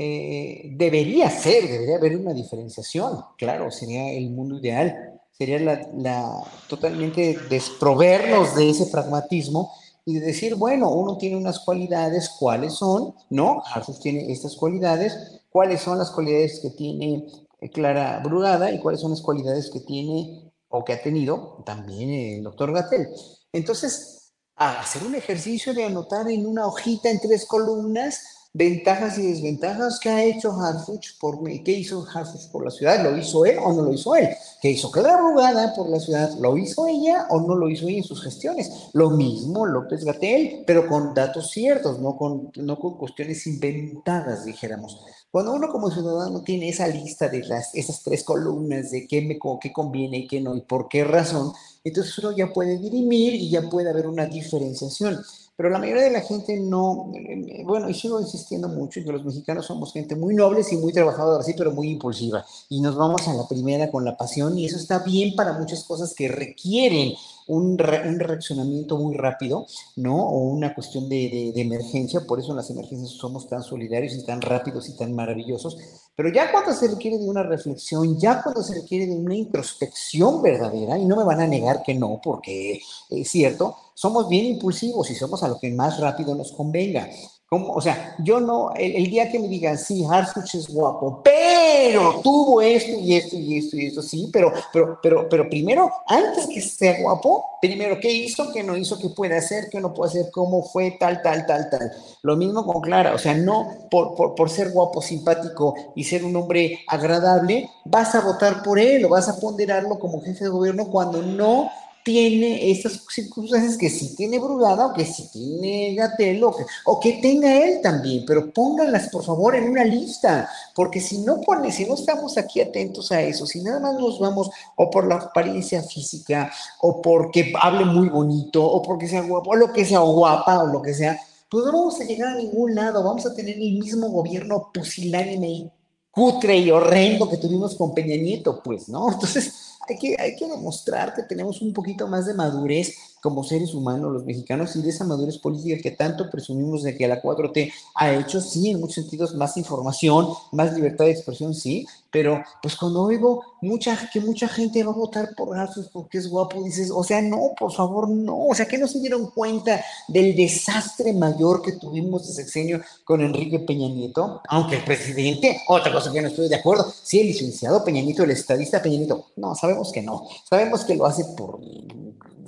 eh, 0.00 0.70
debería 0.76 1.28
ser, 1.28 1.68
debería 1.68 1.96
haber 1.96 2.16
una 2.16 2.32
diferenciación, 2.32 3.18
claro, 3.36 3.68
sería 3.72 4.12
el 4.12 4.30
mundo 4.30 4.58
ideal, 4.60 5.20
sería 5.32 5.58
la, 5.58 6.44
totalmente 6.68 7.36
desprovernos 7.50 8.54
de 8.54 8.70
ese 8.70 8.86
pragmatismo 8.86 9.72
y 10.04 10.20
decir, 10.20 10.54
bueno, 10.54 10.88
uno 10.90 11.18
tiene 11.18 11.36
unas 11.36 11.58
cualidades, 11.58 12.28
¿cuáles 12.28 12.74
son? 12.74 13.12
¿No? 13.28 13.60
Arthur 13.74 13.98
tiene 13.98 14.30
estas 14.30 14.54
cualidades, 14.54 15.40
¿cuáles 15.50 15.80
son 15.80 15.98
las 15.98 16.12
cualidades 16.12 16.60
que 16.60 16.70
tiene 16.70 17.26
eh, 17.60 17.68
Clara 17.68 18.20
Brugada 18.24 18.70
y 18.70 18.78
cuáles 18.78 19.00
son 19.00 19.10
las 19.10 19.20
cualidades 19.20 19.68
que 19.68 19.80
tiene 19.80 20.52
o 20.68 20.84
que 20.84 20.92
ha 20.92 21.02
tenido 21.02 21.62
también 21.66 22.10
el 22.10 22.44
doctor 22.44 22.72
Gatel. 22.72 23.08
Entonces, 23.52 24.32
a 24.54 24.80
hacer 24.80 25.02
un 25.02 25.16
ejercicio 25.16 25.74
de 25.74 25.84
anotar 25.84 26.30
en 26.30 26.46
una 26.46 26.66
hojita 26.66 27.10
en 27.10 27.20
tres 27.20 27.46
columnas 27.46 28.37
ventajas 28.58 29.16
y 29.18 29.22
desventajas 29.22 30.00
que 30.00 30.08
ha 30.08 30.24
hecho 30.24 30.50
Harfuch 30.50 31.16
por 31.20 31.38
qué 31.62 31.70
hizo 31.70 32.04
Harfuch 32.12 32.50
por 32.50 32.64
la 32.64 32.72
ciudad, 32.72 33.04
lo 33.04 33.16
hizo 33.16 33.46
él 33.46 33.56
o 33.62 33.72
no 33.72 33.82
lo 33.82 33.92
hizo 33.92 34.16
él, 34.16 34.30
qué 34.60 34.70
hizo 34.70 34.90
Clara 34.90 35.16
Rugada 35.16 35.72
por 35.74 35.88
la 35.88 36.00
ciudad, 36.00 36.32
lo 36.40 36.58
hizo 36.58 36.88
ella 36.88 37.28
o 37.30 37.40
no 37.40 37.54
lo 37.54 37.70
hizo 37.70 37.86
ella 37.86 37.98
en 37.98 38.04
sus 38.04 38.20
gestiones, 38.20 38.90
lo 38.94 39.10
mismo 39.10 39.64
López 39.64 40.04
Gatel, 40.04 40.64
pero 40.66 40.88
con 40.88 41.14
datos 41.14 41.52
ciertos, 41.52 42.00
no 42.00 42.16
con, 42.16 42.50
no 42.56 42.80
con 42.80 42.98
cuestiones 42.98 43.46
inventadas, 43.46 44.44
dijéramos. 44.44 45.00
Cuando 45.30 45.52
uno 45.52 45.68
como 45.68 45.90
ciudadano 45.92 46.42
tiene 46.42 46.70
esa 46.70 46.88
lista 46.88 47.28
de 47.28 47.44
las, 47.44 47.72
esas 47.76 48.02
tres 48.02 48.24
columnas 48.24 48.90
de 48.90 49.06
qué, 49.06 49.20
me, 49.22 49.38
qué 49.60 49.72
conviene 49.72 50.18
y 50.18 50.26
qué 50.26 50.40
no 50.40 50.56
y 50.56 50.62
por 50.62 50.88
qué 50.88 51.04
razón, 51.04 51.52
entonces 51.84 52.18
uno 52.18 52.32
ya 52.32 52.52
puede 52.52 52.78
dirimir 52.78 53.34
y 53.34 53.50
ya 53.50 53.62
puede 53.62 53.90
haber 53.90 54.08
una 54.08 54.26
diferenciación 54.26 55.20
pero 55.58 55.70
la 55.70 55.80
mayoría 55.80 56.04
de 56.04 56.12
la 56.12 56.20
gente 56.20 56.56
no, 56.56 57.10
eh, 57.16 57.64
bueno, 57.64 57.90
y 57.90 57.94
sigo 57.94 58.20
insistiendo 58.20 58.68
mucho 58.68 59.02
que 59.02 59.10
los 59.10 59.24
mexicanos 59.24 59.66
somos 59.66 59.92
gente 59.92 60.14
muy 60.14 60.32
nobles 60.32 60.72
y 60.72 60.76
muy 60.76 60.92
trabajadora, 60.92 61.42
sí, 61.42 61.52
pero 61.58 61.72
muy 61.72 61.90
impulsiva, 61.90 62.46
y 62.68 62.80
nos 62.80 62.94
vamos 62.94 63.26
a 63.26 63.34
la 63.34 63.48
primera 63.48 63.90
con 63.90 64.04
la 64.04 64.16
pasión, 64.16 64.56
y 64.56 64.66
eso 64.66 64.76
está 64.76 65.00
bien 65.00 65.34
para 65.34 65.54
muchas 65.54 65.82
cosas 65.82 66.14
que 66.14 66.28
requieren 66.28 67.14
un, 67.48 67.72
un 67.72 68.20
reaccionamiento 68.20 68.98
muy 68.98 69.16
rápido, 69.16 69.66
¿no? 69.96 70.28
O 70.28 70.44
una 70.44 70.76
cuestión 70.76 71.08
de, 71.08 71.50
de, 71.52 71.60
emergencia, 71.60 72.20
por 72.20 72.38
eso 72.38 72.50
en 72.50 72.58
las 72.58 72.70
emergencias 72.70 73.10
somos 73.10 73.48
tan 73.48 73.64
solidarios 73.64 74.14
y 74.14 74.24
tan 74.24 74.40
rápidos 74.40 74.88
y 74.88 74.96
tan 74.96 75.12
maravillosos, 75.12 75.76
pero 76.18 76.30
ya 76.30 76.50
cuando 76.50 76.72
se 76.72 76.88
requiere 76.88 77.16
de 77.16 77.28
una 77.28 77.44
reflexión, 77.44 78.18
ya 78.18 78.42
cuando 78.42 78.60
se 78.60 78.74
requiere 78.74 79.06
de 79.06 79.14
una 79.14 79.36
introspección 79.36 80.42
verdadera, 80.42 80.98
y 80.98 81.04
no 81.04 81.14
me 81.14 81.22
van 81.22 81.40
a 81.40 81.46
negar 81.46 81.80
que 81.84 81.94
no, 81.94 82.20
porque 82.20 82.80
es 83.08 83.30
cierto, 83.30 83.76
somos 83.94 84.28
bien 84.28 84.46
impulsivos 84.46 85.08
y 85.12 85.14
somos 85.14 85.44
a 85.44 85.48
lo 85.48 85.60
que 85.60 85.70
más 85.70 86.00
rápido 86.00 86.34
nos 86.34 86.50
convenga. 86.50 87.08
O 87.50 87.80
sea, 87.80 88.14
yo 88.18 88.40
no, 88.40 88.72
el, 88.76 89.08
día 89.08 89.30
que 89.32 89.38
me 89.38 89.48
digan, 89.48 89.78
sí, 89.78 90.04
Harsuch 90.04 90.54
es 90.54 90.68
guapo, 90.68 91.22
pero 91.24 92.20
tuvo 92.22 92.60
esto 92.60 92.92
y 93.00 93.16
esto 93.16 93.36
y 93.36 93.56
esto 93.56 93.76
y 93.78 93.86
esto, 93.86 94.02
sí, 94.02 94.28
pero, 94.30 94.52
pero, 94.70 94.98
pero, 95.02 95.26
pero 95.30 95.48
primero, 95.48 95.90
antes 96.06 96.46
que 96.46 96.60
sea 96.60 97.00
guapo, 97.00 97.46
primero, 97.58 97.98
¿qué 98.00 98.12
hizo, 98.12 98.52
qué 98.52 98.62
no 98.62 98.76
hizo, 98.76 98.98
qué 98.98 99.08
puede 99.08 99.38
hacer, 99.38 99.70
qué 99.70 99.80
no 99.80 99.94
puede 99.94 100.10
hacer, 100.10 100.30
cómo 100.30 100.62
fue, 100.62 100.98
tal, 101.00 101.22
tal, 101.22 101.46
tal, 101.46 101.70
tal. 101.70 101.90
Lo 102.20 102.36
mismo 102.36 102.66
con 102.66 102.82
Clara, 102.82 103.14
o 103.14 103.18
sea, 103.18 103.32
no 103.32 103.86
por, 103.90 104.14
por, 104.14 104.34
por 104.34 104.50
ser 104.50 104.70
guapo, 104.70 105.00
simpático 105.00 105.74
y 105.94 106.04
ser 106.04 106.26
un 106.26 106.36
hombre 106.36 106.80
agradable, 106.86 107.70
vas 107.86 108.14
a 108.14 108.20
votar 108.20 108.62
por 108.62 108.78
él 108.78 109.06
o 109.06 109.08
vas 109.08 109.26
a 109.30 109.40
ponderarlo 109.40 109.98
como 109.98 110.20
jefe 110.20 110.44
de 110.44 110.50
gobierno 110.50 110.88
cuando 110.90 111.22
no 111.22 111.70
tiene 112.08 112.70
estas 112.70 113.04
circunstancias 113.10 113.76
que 113.76 113.90
sí 113.90 114.16
tiene 114.16 114.38
Brugada 114.38 114.86
o 114.86 114.94
que 114.94 115.04
sí 115.04 115.28
tiene 115.30 115.94
Gatel 115.94 116.42
o 116.42 116.56
que, 116.56 116.64
o 116.86 116.98
que 116.98 117.18
tenga 117.20 117.54
él 117.54 117.82
también, 117.82 118.24
pero 118.26 118.50
pónganlas 118.50 119.10
por 119.10 119.22
favor 119.22 119.54
en 119.54 119.68
una 119.68 119.84
lista, 119.84 120.48
porque 120.74 121.02
si 121.02 121.18
no 121.18 121.42
pone, 121.42 121.70
si 121.70 121.84
no 121.84 121.96
estamos 121.96 122.38
aquí 122.38 122.62
atentos 122.62 123.12
a 123.12 123.20
eso, 123.20 123.44
si 123.44 123.60
nada 123.60 123.78
más 123.78 124.00
nos 124.00 124.18
vamos 124.18 124.48
o 124.76 124.88
por 124.88 125.06
la 125.06 125.16
apariencia 125.16 125.82
física 125.82 126.50
o 126.80 127.02
porque 127.02 127.52
hable 127.60 127.84
muy 127.84 128.08
bonito 128.08 128.64
o 128.64 128.80
porque 128.80 129.06
sea 129.06 129.20
guapo 129.20 129.50
o 129.50 129.56
lo 129.56 129.70
que 129.70 129.84
sea 129.84 130.00
o 130.02 130.14
guapa 130.14 130.62
o 130.62 130.66
lo 130.68 130.80
que 130.80 130.94
sea, 130.94 131.20
pues 131.50 131.62
no 131.66 131.72
vamos 131.72 132.00
a 132.00 132.04
llegar 132.04 132.28
a 132.28 132.36
ningún 132.36 132.74
lado, 132.74 133.04
vamos 133.04 133.26
a 133.26 133.34
tener 133.34 133.56
el 133.56 133.74
mismo 133.74 134.08
gobierno 134.08 134.70
pusilánime 134.72 135.70
cutre 136.10 136.56
y 136.56 136.70
horrendo 136.70 137.28
que 137.28 137.36
tuvimos 137.36 137.76
con 137.76 137.94
Peña 137.94 138.16
Nieto, 138.16 138.62
pues, 138.62 138.88
¿no? 138.88 139.08
Entonces, 139.12 139.67
hay 139.88 139.98
que, 139.98 140.16
hay 140.18 140.36
que 140.36 140.46
demostrar 140.46 141.14
que 141.14 141.22
tenemos 141.22 141.62
un 141.62 141.72
poquito 141.72 142.06
más 142.06 142.26
de 142.26 142.34
madurez 142.34 142.94
como 143.28 143.44
seres 143.44 143.74
humanos 143.74 144.10
los 144.10 144.24
mexicanos 144.24 144.74
y 144.74 144.80
de 144.80 144.88
esa 144.88 145.04
madurez 145.04 145.36
política 145.36 145.76
que 145.82 145.90
tanto 145.90 146.30
presumimos 146.30 146.82
de 146.82 146.96
que 146.96 147.06
la 147.06 147.20
4T 147.20 147.70
ha 147.94 148.14
hecho, 148.14 148.40
sí, 148.40 148.70
en 148.70 148.80
muchos 148.80 148.94
sentidos 148.94 149.34
más 149.34 149.58
información, 149.58 150.28
más 150.50 150.72
libertad 150.72 151.04
de 151.04 151.10
expresión, 151.10 151.54
sí, 151.54 151.86
pero 152.10 152.42
pues 152.62 152.74
cuando 152.74 153.02
oigo 153.02 153.42
mucha, 153.60 154.08
que 154.10 154.20
mucha 154.20 154.48
gente 154.48 154.82
va 154.82 154.92
a 154.92 154.96
votar 154.96 155.34
por 155.36 155.54
Garfield 155.54 155.90
porque 155.92 156.16
es 156.16 156.30
guapo, 156.30 156.64
dices, 156.64 156.90
o 156.90 157.04
sea, 157.04 157.20
no, 157.20 157.50
por 157.58 157.70
favor, 157.70 158.08
no, 158.08 158.46
o 158.46 158.54
sea, 158.54 158.64
que 158.64 158.78
no 158.78 158.88
se 158.88 158.98
dieron 158.98 159.30
cuenta 159.30 159.84
del 160.06 160.34
desastre 160.34 161.12
mayor 161.12 161.60
que 161.60 161.72
tuvimos 161.72 162.26
de 162.26 162.32
sexenio 162.32 162.80
con 163.04 163.20
Enrique 163.20 163.58
Peña 163.58 163.90
Nieto, 163.90 164.40
aunque 164.48 164.76
el 164.76 164.84
presidente, 164.84 165.60
otra 165.68 165.92
cosa 165.92 166.10
que 166.10 166.22
no 166.22 166.28
estoy 166.28 166.48
de 166.48 166.56
acuerdo, 166.56 166.90
sí, 167.02 167.20
el 167.20 167.26
licenciado 167.26 167.84
Peña 167.84 168.00
Nieto, 168.00 168.22
el 168.22 168.30
estadista 168.30 168.80
Peña 168.80 168.96
Nieto, 168.96 169.26
no, 169.36 169.54
sabemos 169.54 169.92
que 169.92 170.00
no, 170.00 170.26
sabemos 170.48 170.86
que 170.86 170.96
lo 170.96 171.04
hace 171.04 171.26
por 171.36 171.60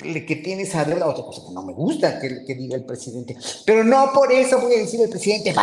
que 0.01 0.36
tiene 0.36 0.62
esa 0.62 0.85
deuda, 0.85 1.06
otra 1.06 1.24
cosa 1.24 1.43
que 1.47 1.52
no 1.52 1.62
me 1.62 1.72
gusta 1.72 2.18
que, 2.18 2.55
diga 2.55 2.77
el 2.77 2.85
presidente, 2.85 3.36
pero 3.64 3.85
no 3.85 4.10
por 4.12 4.32
eso 4.32 4.60
voy 4.60 4.74
a 4.74 4.78
decir 4.78 5.01
el 5.01 5.09
presidente, 5.09 5.55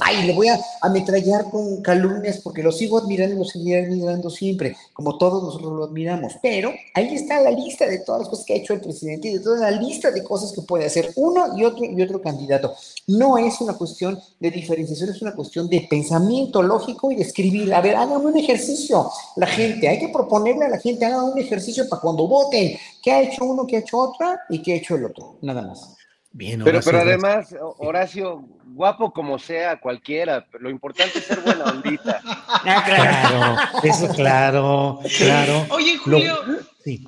ay, 0.00 0.26
le 0.26 0.34
voy 0.34 0.48
a 0.48 0.60
ametrallar 0.80 1.50
con 1.50 1.82
calumnias 1.82 2.38
porque 2.38 2.62
lo 2.62 2.72
sigo 2.72 2.98
admirando 2.98 3.36
y 3.36 3.38
lo 3.38 3.44
seguiré 3.44 3.86
admirando 3.86 4.30
siempre, 4.30 4.76
como 4.92 5.18
todos 5.18 5.42
nosotros 5.42 5.72
lo 5.72 5.84
admiramos, 5.84 6.34
pero 6.42 6.72
ahí 6.94 7.14
está 7.14 7.40
la 7.40 7.50
lista 7.50 7.86
de 7.86 7.98
todas 7.98 8.22
las 8.22 8.28
cosas 8.28 8.44
que 8.44 8.54
ha 8.54 8.56
hecho 8.56 8.74
el 8.74 8.80
presidente 8.80 9.28
y 9.28 9.34
de 9.34 9.40
toda 9.40 9.58
la 9.58 9.70
lista 9.70 10.10
de 10.10 10.22
cosas 10.22 10.52
que 10.52 10.62
puede 10.62 10.86
hacer 10.86 11.12
uno 11.16 11.56
y 11.56 11.64
otro 11.64 11.84
y 11.84 12.02
otro 12.02 12.20
candidato. 12.20 12.74
No 13.08 13.36
es 13.36 13.60
una 13.60 13.74
cuestión 13.74 14.18
de 14.38 14.50
diferenciación, 14.50 15.10
es 15.10 15.22
una 15.22 15.34
cuestión 15.34 15.68
de 15.68 15.86
pensamiento 15.90 16.62
lógico 16.62 17.10
y 17.10 17.16
de 17.16 17.22
escribir. 17.22 17.74
A 17.74 17.80
ver, 17.80 17.96
hagan 17.96 18.24
un 18.24 18.36
ejercicio, 18.36 19.10
la 19.36 19.46
gente, 19.46 19.88
hay 19.88 19.98
que 19.98 20.08
proponerle 20.08 20.66
a 20.66 20.68
la 20.68 20.78
gente, 20.78 21.04
hagan 21.04 21.24
un 21.24 21.38
ejercicio 21.38 21.88
para 21.88 22.00
cuando 22.00 22.28
voten, 22.28 22.78
¿qué 23.02 23.12
ha 23.12 23.22
hecho 23.22 23.44
uno, 23.44 23.66
qué 23.66 23.76
ha 23.76 23.80
hecho 23.80 23.98
otra 23.98 24.40
y 24.48 24.62
qué 24.62 24.74
ha 24.74 24.76
hecho 24.76 24.94
el 24.94 25.06
otro? 25.06 25.38
Nada 25.42 25.62
más. 25.62 25.96
Bien, 26.34 26.62
pero, 26.64 26.80
pero 26.82 27.00
además, 27.00 27.54
Horacio, 27.78 28.42
guapo 28.64 29.12
como 29.12 29.38
sea 29.38 29.78
cualquiera, 29.78 30.46
lo 30.60 30.70
importante 30.70 31.18
es 31.18 31.26
ser 31.26 31.40
buena 31.40 31.64
ondita. 31.64 32.20
Ah, 32.64 32.84
claro, 32.86 33.82
eso 33.82 34.08
claro, 34.14 35.00
claro. 35.18 35.66
Oye, 35.70 35.98
Julio. 35.98 36.36
sí. 36.84 37.04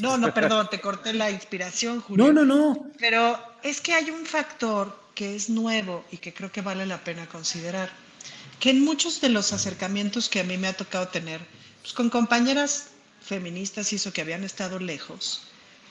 no, 0.00 0.18
no, 0.18 0.34
perdón, 0.34 0.68
te 0.70 0.82
corté 0.82 1.14
la 1.14 1.30
inspiración, 1.30 2.02
Julio. 2.02 2.30
No, 2.30 2.44
no, 2.44 2.44
no. 2.44 2.86
Pero 2.98 3.38
es 3.62 3.80
que 3.80 3.94
hay 3.94 4.10
un 4.10 4.26
factor 4.26 5.01
que 5.14 5.36
es 5.36 5.48
nuevo 5.48 6.04
y 6.10 6.18
que 6.18 6.32
creo 6.32 6.50
que 6.50 6.60
vale 6.60 6.86
la 6.86 7.02
pena 7.04 7.28
considerar. 7.28 7.90
Que 8.60 8.70
en 8.70 8.84
muchos 8.84 9.20
de 9.20 9.28
los 9.28 9.52
acercamientos 9.52 10.28
que 10.28 10.40
a 10.40 10.44
mí 10.44 10.56
me 10.56 10.68
ha 10.68 10.72
tocado 10.76 11.08
tener, 11.08 11.40
pues 11.80 11.92
con 11.92 12.10
compañeras 12.10 12.88
feministas 13.20 13.92
y 13.92 13.96
eso 13.96 14.12
que 14.12 14.20
habían 14.20 14.44
estado 14.44 14.78
lejos, 14.78 15.42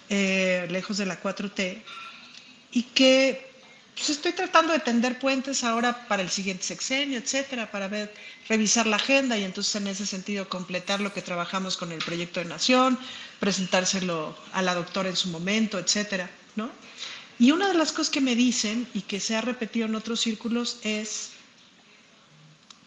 eh, 0.09 0.67
lejos 0.69 0.97
de 0.97 1.05
la 1.05 1.21
4T, 1.21 1.81
y 2.71 2.83
que 2.83 3.51
pues, 3.95 4.09
estoy 4.09 4.31
tratando 4.31 4.73
de 4.73 4.79
tender 4.79 5.19
puentes 5.19 5.63
ahora 5.63 6.07
para 6.07 6.21
el 6.21 6.29
siguiente 6.29 6.63
sexenio, 6.63 7.19
etcétera, 7.19 7.69
para 7.69 7.87
ver, 7.87 8.13
revisar 8.47 8.87
la 8.87 8.95
agenda 8.95 9.37
y 9.37 9.43
entonces 9.43 9.75
en 9.75 9.87
ese 9.87 10.05
sentido 10.05 10.49
completar 10.49 11.01
lo 11.01 11.13
que 11.13 11.21
trabajamos 11.21 11.77
con 11.77 11.91
el 11.91 11.99
proyecto 11.99 12.39
de 12.39 12.47
nación, 12.47 12.97
presentárselo 13.39 14.35
a 14.53 14.61
la 14.61 14.75
doctora 14.75 15.09
en 15.09 15.15
su 15.15 15.29
momento, 15.29 15.77
etcétera, 15.77 16.29
¿no? 16.55 16.71
Y 17.41 17.51
una 17.51 17.69
de 17.69 17.73
las 17.73 17.91
cosas 17.91 18.11
que 18.11 18.21
me 18.21 18.35
dicen 18.35 18.87
y 18.93 19.01
que 19.01 19.19
se 19.19 19.35
ha 19.35 19.41
repetido 19.41 19.87
en 19.87 19.95
otros 19.95 20.19
círculos 20.19 20.77
es, 20.83 21.31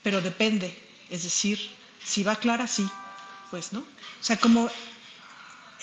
pero 0.05 0.20
depende, 0.20 0.78
es 1.10 1.24
decir, 1.24 1.59
si 2.05 2.22
va 2.22 2.36
clara, 2.36 2.68
sí, 2.68 2.89
pues, 3.51 3.72
¿no? 3.72 3.81
O 3.81 4.22
sea, 4.24 4.36
como 4.36 4.70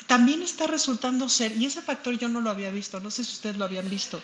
también 0.07 0.41
está 0.41 0.67
resultando 0.67 1.27
ser, 1.27 1.51
y 1.57 1.65
ese 1.65 1.81
factor 1.81 2.17
yo 2.17 2.29
no 2.29 2.39
lo 2.39 2.49
había 2.49 2.71
visto, 2.71 3.01
no 3.01 3.11
sé 3.11 3.25
si 3.25 3.33
ustedes 3.33 3.57
lo 3.57 3.65
habían 3.65 3.89
visto, 3.89 4.19
o 4.19 4.21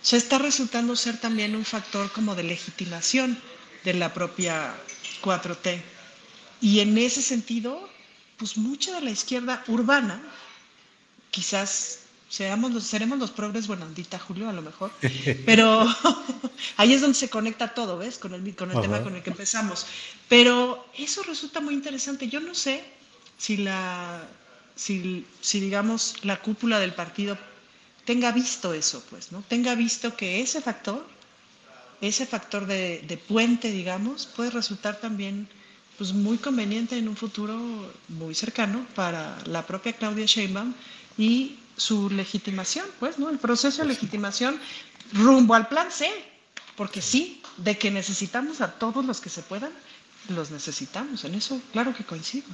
sea, 0.00 0.16
está 0.16 0.38
resultando 0.38 0.96
ser 0.96 1.18
también 1.18 1.54
un 1.54 1.66
factor 1.66 2.10
como 2.10 2.34
de 2.34 2.44
legitimación 2.44 3.38
de 3.84 3.92
la 3.92 4.14
propia 4.14 4.74
4T. 5.20 5.82
Y 6.62 6.80
en 6.80 6.96
ese 6.96 7.20
sentido, 7.20 7.86
pues 8.38 8.56
mucha 8.56 8.94
de 8.94 9.02
la 9.02 9.10
izquierda 9.10 9.62
urbana, 9.66 10.22
quizás 11.30 11.98
Seamos 12.30 12.72
los, 12.72 12.84
seremos 12.84 13.18
los 13.18 13.32
progres 13.32 13.66
buenandita, 13.66 14.16
Julio, 14.16 14.48
a 14.48 14.52
lo 14.52 14.62
mejor. 14.62 14.92
Pero 15.44 15.84
ahí 16.76 16.92
es 16.92 17.00
donde 17.00 17.18
se 17.18 17.28
conecta 17.28 17.74
todo, 17.74 17.98
¿ves? 17.98 18.18
Con 18.18 18.34
el, 18.34 18.54
con 18.54 18.70
el 18.70 18.80
tema 18.80 19.02
con 19.02 19.16
el 19.16 19.22
que 19.24 19.30
empezamos. 19.30 19.84
Pero 20.28 20.86
eso 20.96 21.24
resulta 21.24 21.60
muy 21.60 21.74
interesante. 21.74 22.28
Yo 22.28 22.38
no 22.38 22.54
sé 22.54 22.84
si 23.36 23.56
la, 23.56 24.22
si, 24.76 25.26
si 25.40 25.58
digamos, 25.58 26.14
la 26.22 26.40
cúpula 26.40 26.78
del 26.78 26.94
partido 26.94 27.36
tenga 28.04 28.30
visto 28.30 28.74
eso, 28.74 29.02
pues, 29.10 29.32
¿no? 29.32 29.42
Tenga 29.48 29.74
visto 29.74 30.14
que 30.16 30.40
ese 30.40 30.60
factor, 30.60 31.04
ese 32.00 32.26
factor 32.26 32.64
de, 32.64 33.02
de 33.08 33.16
puente, 33.16 33.72
digamos, 33.72 34.26
puede 34.26 34.50
resultar 34.50 35.00
también 35.00 35.48
pues 35.98 36.12
muy 36.12 36.38
conveniente 36.38 36.96
en 36.96 37.08
un 37.08 37.16
futuro 37.16 37.92
muy 38.06 38.36
cercano 38.36 38.86
para 38.94 39.36
la 39.46 39.66
propia 39.66 39.92
Claudia 39.92 40.26
Sheinbaum 40.26 40.72
y 41.18 41.56
su 41.80 42.10
legitimación, 42.10 42.86
pues, 42.98 43.18
¿no? 43.18 43.30
El 43.30 43.38
proceso 43.38 43.82
de 43.82 43.88
legitimación 43.88 44.60
rumbo 45.12 45.54
al 45.54 45.68
plan 45.68 45.90
C, 45.90 46.08
porque 46.76 47.00
sí, 47.00 47.42
de 47.56 47.78
que 47.78 47.90
necesitamos 47.90 48.60
a 48.60 48.72
todos 48.72 49.04
los 49.04 49.20
que 49.20 49.30
se 49.30 49.42
puedan, 49.42 49.72
los 50.28 50.50
necesitamos. 50.50 51.24
En 51.24 51.34
eso, 51.34 51.60
claro 51.72 51.94
que 51.94 52.04
coincido. 52.04 52.46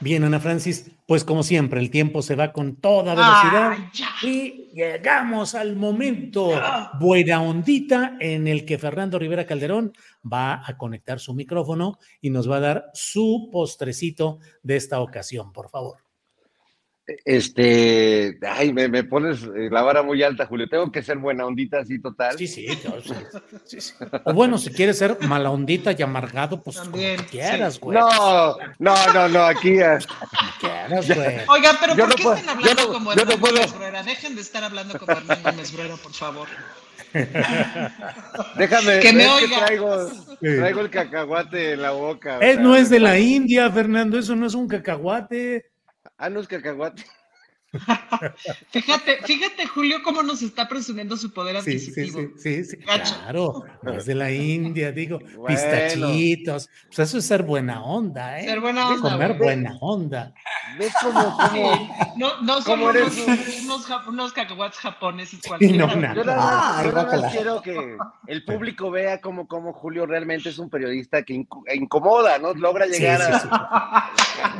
Bien, 0.00 0.24
Ana 0.24 0.40
Francis, 0.40 0.90
pues 1.06 1.24
como 1.24 1.42
siempre, 1.42 1.78
el 1.78 1.90
tiempo 1.90 2.22
se 2.22 2.34
va 2.34 2.52
con 2.52 2.76
toda 2.76 3.14
velocidad 3.14 3.76
y 4.22 4.70
llegamos 4.72 5.54
al 5.54 5.76
momento 5.76 6.50
buena 6.98 7.42
ondita 7.42 8.16
en 8.18 8.48
el 8.48 8.64
que 8.64 8.78
Fernando 8.78 9.18
Rivera 9.18 9.46
Calderón 9.46 9.92
va 10.24 10.62
a 10.66 10.78
conectar 10.78 11.20
su 11.20 11.34
micrófono 11.34 11.98
y 12.22 12.30
nos 12.30 12.50
va 12.50 12.56
a 12.56 12.60
dar 12.60 12.90
su 12.94 13.50
postrecito 13.52 14.38
de 14.62 14.76
esta 14.76 15.00
ocasión, 15.00 15.52
por 15.52 15.68
favor. 15.68 16.09
Este, 17.24 18.38
ay, 18.46 18.72
me, 18.72 18.88
me, 18.88 19.04
pones 19.04 19.42
eh, 19.42 19.68
la 19.70 19.82
vara 19.82 20.02
muy 20.02 20.22
alta, 20.22 20.46
Julio. 20.46 20.68
Tengo 20.68 20.90
que 20.90 21.02
ser 21.02 21.18
buena 21.18 21.46
ondita 21.46 21.80
así 21.80 22.00
total. 22.00 22.36
Sí, 22.36 22.46
sí, 22.46 22.66
sí, 23.64 23.80
sí. 23.80 23.94
O 24.24 24.32
bueno, 24.32 24.58
si 24.58 24.70
quieres 24.70 24.98
ser 24.98 25.18
mala 25.22 25.50
ondita 25.50 25.92
y 25.92 26.02
amargado, 26.02 26.62
pues 26.62 26.76
También, 26.76 27.16
como 27.16 27.28
quieras, 27.28 27.80
güey. 27.80 27.98
No, 27.98 28.56
no, 28.78 29.12
no, 29.12 29.28
no, 29.28 29.42
aquí. 29.44 29.78
quieras, 30.60 31.06
güey. 31.14 31.38
Oiga, 31.48 31.76
pero 31.80 31.96
¿por 31.96 32.14
qué 32.14 32.24
no 32.24 32.34
están 32.34 32.48
hablando 32.48 32.82
no, 32.82 32.92
como 32.92 33.12
Hernando 33.12 33.36
no 33.36 33.52
Mesbrera? 33.52 34.02
Dejen 34.02 34.34
de 34.34 34.40
estar 34.40 34.64
hablando 34.64 34.98
como 34.98 35.12
Hernando 35.12 35.52
Mesbrera, 35.52 35.96
por 35.96 36.12
favor. 36.12 36.48
Déjame, 38.56 39.00
que 39.00 39.12
me 39.12 39.28
oiga. 39.28 39.48
Que 39.48 39.64
traigo, 39.64 40.10
traigo 40.40 40.80
el 40.80 40.90
cacahuate 40.90 41.72
en 41.72 41.82
la 41.82 41.90
boca. 41.90 42.38
Es, 42.38 42.58
no 42.60 42.76
es 42.76 42.88
de 42.88 43.00
la 43.00 43.18
India, 43.18 43.70
Fernando, 43.70 44.18
eso 44.18 44.36
no 44.36 44.46
es 44.46 44.54
un 44.54 44.68
cacahuate. 44.68 45.66
Ah, 46.20 46.28
no 46.30 46.40
es 46.40 46.46
cacahuate. 46.48 47.04
fíjate, 48.70 49.18
fíjate, 49.24 49.66
Julio, 49.66 49.98
cómo 50.02 50.22
nos 50.22 50.42
está 50.42 50.68
presumiendo 50.68 51.16
su 51.16 51.32
poder 51.32 51.56
adquisitivo. 51.56 52.20
Sí, 52.36 52.64
sí, 52.64 52.64
sí, 52.64 52.76
claro, 52.78 53.64
es 53.96 54.06
de 54.06 54.14
la 54.16 54.30
India, 54.32 54.90
digo, 54.90 55.20
pistachitos. 55.46 56.68
Pues 56.86 56.98
eso 56.98 57.18
es 57.18 57.26
ser 57.26 57.44
buena 57.44 57.82
onda, 57.82 58.40
¿eh? 58.40 58.44
Ser 58.44 58.60
buena 58.60 58.88
onda. 58.88 59.10
Comer 59.10 59.38
buena 59.38 59.76
onda. 59.80 60.34
¿Ves 60.78 60.92
cómo, 61.00 61.36
cómo, 61.36 61.96
no, 62.16 62.40
no 62.42 62.62
somos 62.62 62.94
unos, 62.94 63.18
unos, 63.64 64.06
unos, 64.08 64.32
cacahuates 64.32 64.78
japoneses 64.78 65.40
cualquiera. 65.46 65.86
No, 65.86 65.94
no, 65.94 66.14
yo 66.14 66.24
nada 66.24 66.82
yo 66.84 66.92
nada 66.92 67.20
más 67.20 67.32
quiero 67.32 67.62
que 67.62 67.96
el 68.26 68.44
público 68.44 68.90
vea 68.90 69.20
cómo, 69.20 69.46
cómo 69.46 69.72
Julio 69.72 70.06
realmente 70.06 70.48
es 70.48 70.58
un 70.58 70.70
periodista 70.70 71.22
que 71.22 71.46
incomoda, 71.74 72.38
¿no? 72.38 72.54
Logra 72.54 72.86
llegar 72.86 73.20
a... 73.22 74.12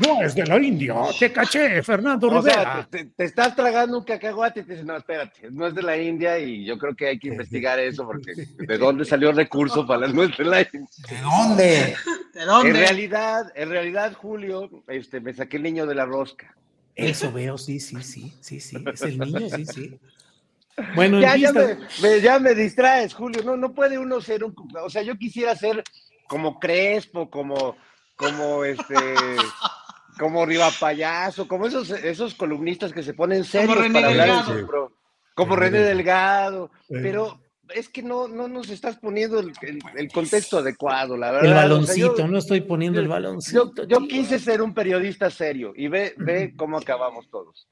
No, 0.07 0.23
es 0.23 0.35
de 0.35 0.47
la 0.47 0.61
India, 0.61 0.95
te 1.19 1.32
caché, 1.32 1.82
Fernando 1.82 2.28
o 2.28 2.41
Rivera. 2.41 2.62
Sea, 2.62 2.87
te, 2.91 3.00
te, 3.05 3.25
estás 3.25 3.55
tragando 3.55 3.99
un 3.99 4.05
cacahuate 4.05 4.61
y 4.61 4.63
te 4.65 4.73
dices, 4.73 4.87
no, 4.87 4.97
espérate, 4.97 5.51
no 5.51 5.67
es 5.67 5.75
de 5.75 5.83
la 5.83 5.97
India 5.97 6.39
y 6.39 6.65
yo 6.65 6.79
creo 6.79 6.95
que 6.95 7.09
hay 7.09 7.19
que 7.19 7.29
investigar 7.29 7.79
eso 7.79 8.07
porque 8.07 8.33
¿de 8.35 8.79
dónde 8.79 9.05
salió 9.05 9.31
el 9.31 9.37
recurso 9.37 9.87
para 9.87 10.07
la 10.07 10.09
nuestra 10.09 10.45
la 10.45 10.61
India? 10.61 10.89
¿De 11.09 11.21
dónde? 11.21 11.97
¿De 12.35 12.45
dónde? 12.45 12.71
En 12.71 12.77
realidad, 12.77 13.53
en 13.55 13.69
realidad, 13.69 14.13
Julio, 14.15 14.71
este, 14.89 15.21
me 15.21 15.33
saqué 15.33 15.57
el 15.57 15.63
niño 15.63 15.87
de 15.87 15.95
la 15.95 16.05
rosca. 16.05 16.55
Eso 16.95 17.33
veo, 17.33 17.57
sí, 17.57 17.81
sí, 17.81 18.03
sí, 18.03 18.33
sí, 18.41 18.61
sí, 18.61 18.85
es 18.93 19.03
el 19.03 19.19
niño, 19.19 19.49
sí, 19.49 19.67
sí. 19.67 19.99
Bueno, 20.95 21.21
ya, 21.21 21.37
ya, 21.37 21.53
me, 21.53 21.77
me, 22.01 22.21
ya 22.23 22.39
me 22.39 22.55
distraes, 22.55 23.13
Julio, 23.13 23.43
no, 23.45 23.55
no 23.55 23.75
puede 23.75 23.99
uno 23.99 24.19
ser 24.23 24.45
un, 24.45 24.55
o 24.83 24.89
sea, 24.89 25.03
yo 25.03 25.15
quisiera 25.19 25.55
ser 25.55 25.85
como 26.27 26.59
Crespo, 26.59 27.29
como, 27.29 27.77
como 28.17 28.65
este 28.65 28.95
como 30.21 30.45
Riva 30.45 30.69
Payaso, 30.79 31.49
como 31.49 31.67
esos, 31.67 31.89
esos 31.91 32.35
columnistas 32.35 32.93
que 32.93 33.03
se 33.03 33.15
ponen 33.15 33.43
serios 33.43 33.75
como 33.75 33.91
para 33.91 34.09
hablar. 34.09 34.67
Pro, 34.67 34.93
como 35.35 35.57
René 35.57 35.79
Delgado, 35.79 36.71
pero 36.87 37.41
es 37.75 37.89
que 37.89 38.03
no, 38.03 38.29
no 38.29 38.47
nos 38.47 38.69
estás 38.69 38.99
poniendo 38.99 39.41
el, 39.41 39.53
el, 39.63 39.79
el 39.97 40.13
contexto 40.13 40.59
adecuado, 40.59 41.17
la 41.17 41.31
verdad. 41.31 41.49
El 41.49 41.55
baloncito, 41.55 42.13
o 42.13 42.17
sea, 42.17 42.27
yo, 42.27 42.31
no 42.31 42.39
estoy 42.39 42.61
poniendo 42.61 43.01
el 43.01 43.09
baloncito. 43.09 43.73
Yo, 43.75 44.01
yo, 44.01 44.07
quise 44.07 44.39
ser 44.39 44.61
un 44.61 44.75
periodista 44.75 45.31
serio 45.31 45.73
y 45.75 45.89
ve, 45.89 46.13
ve 46.19 46.53
cómo 46.55 46.77
acabamos 46.77 47.31
todos. 47.31 47.67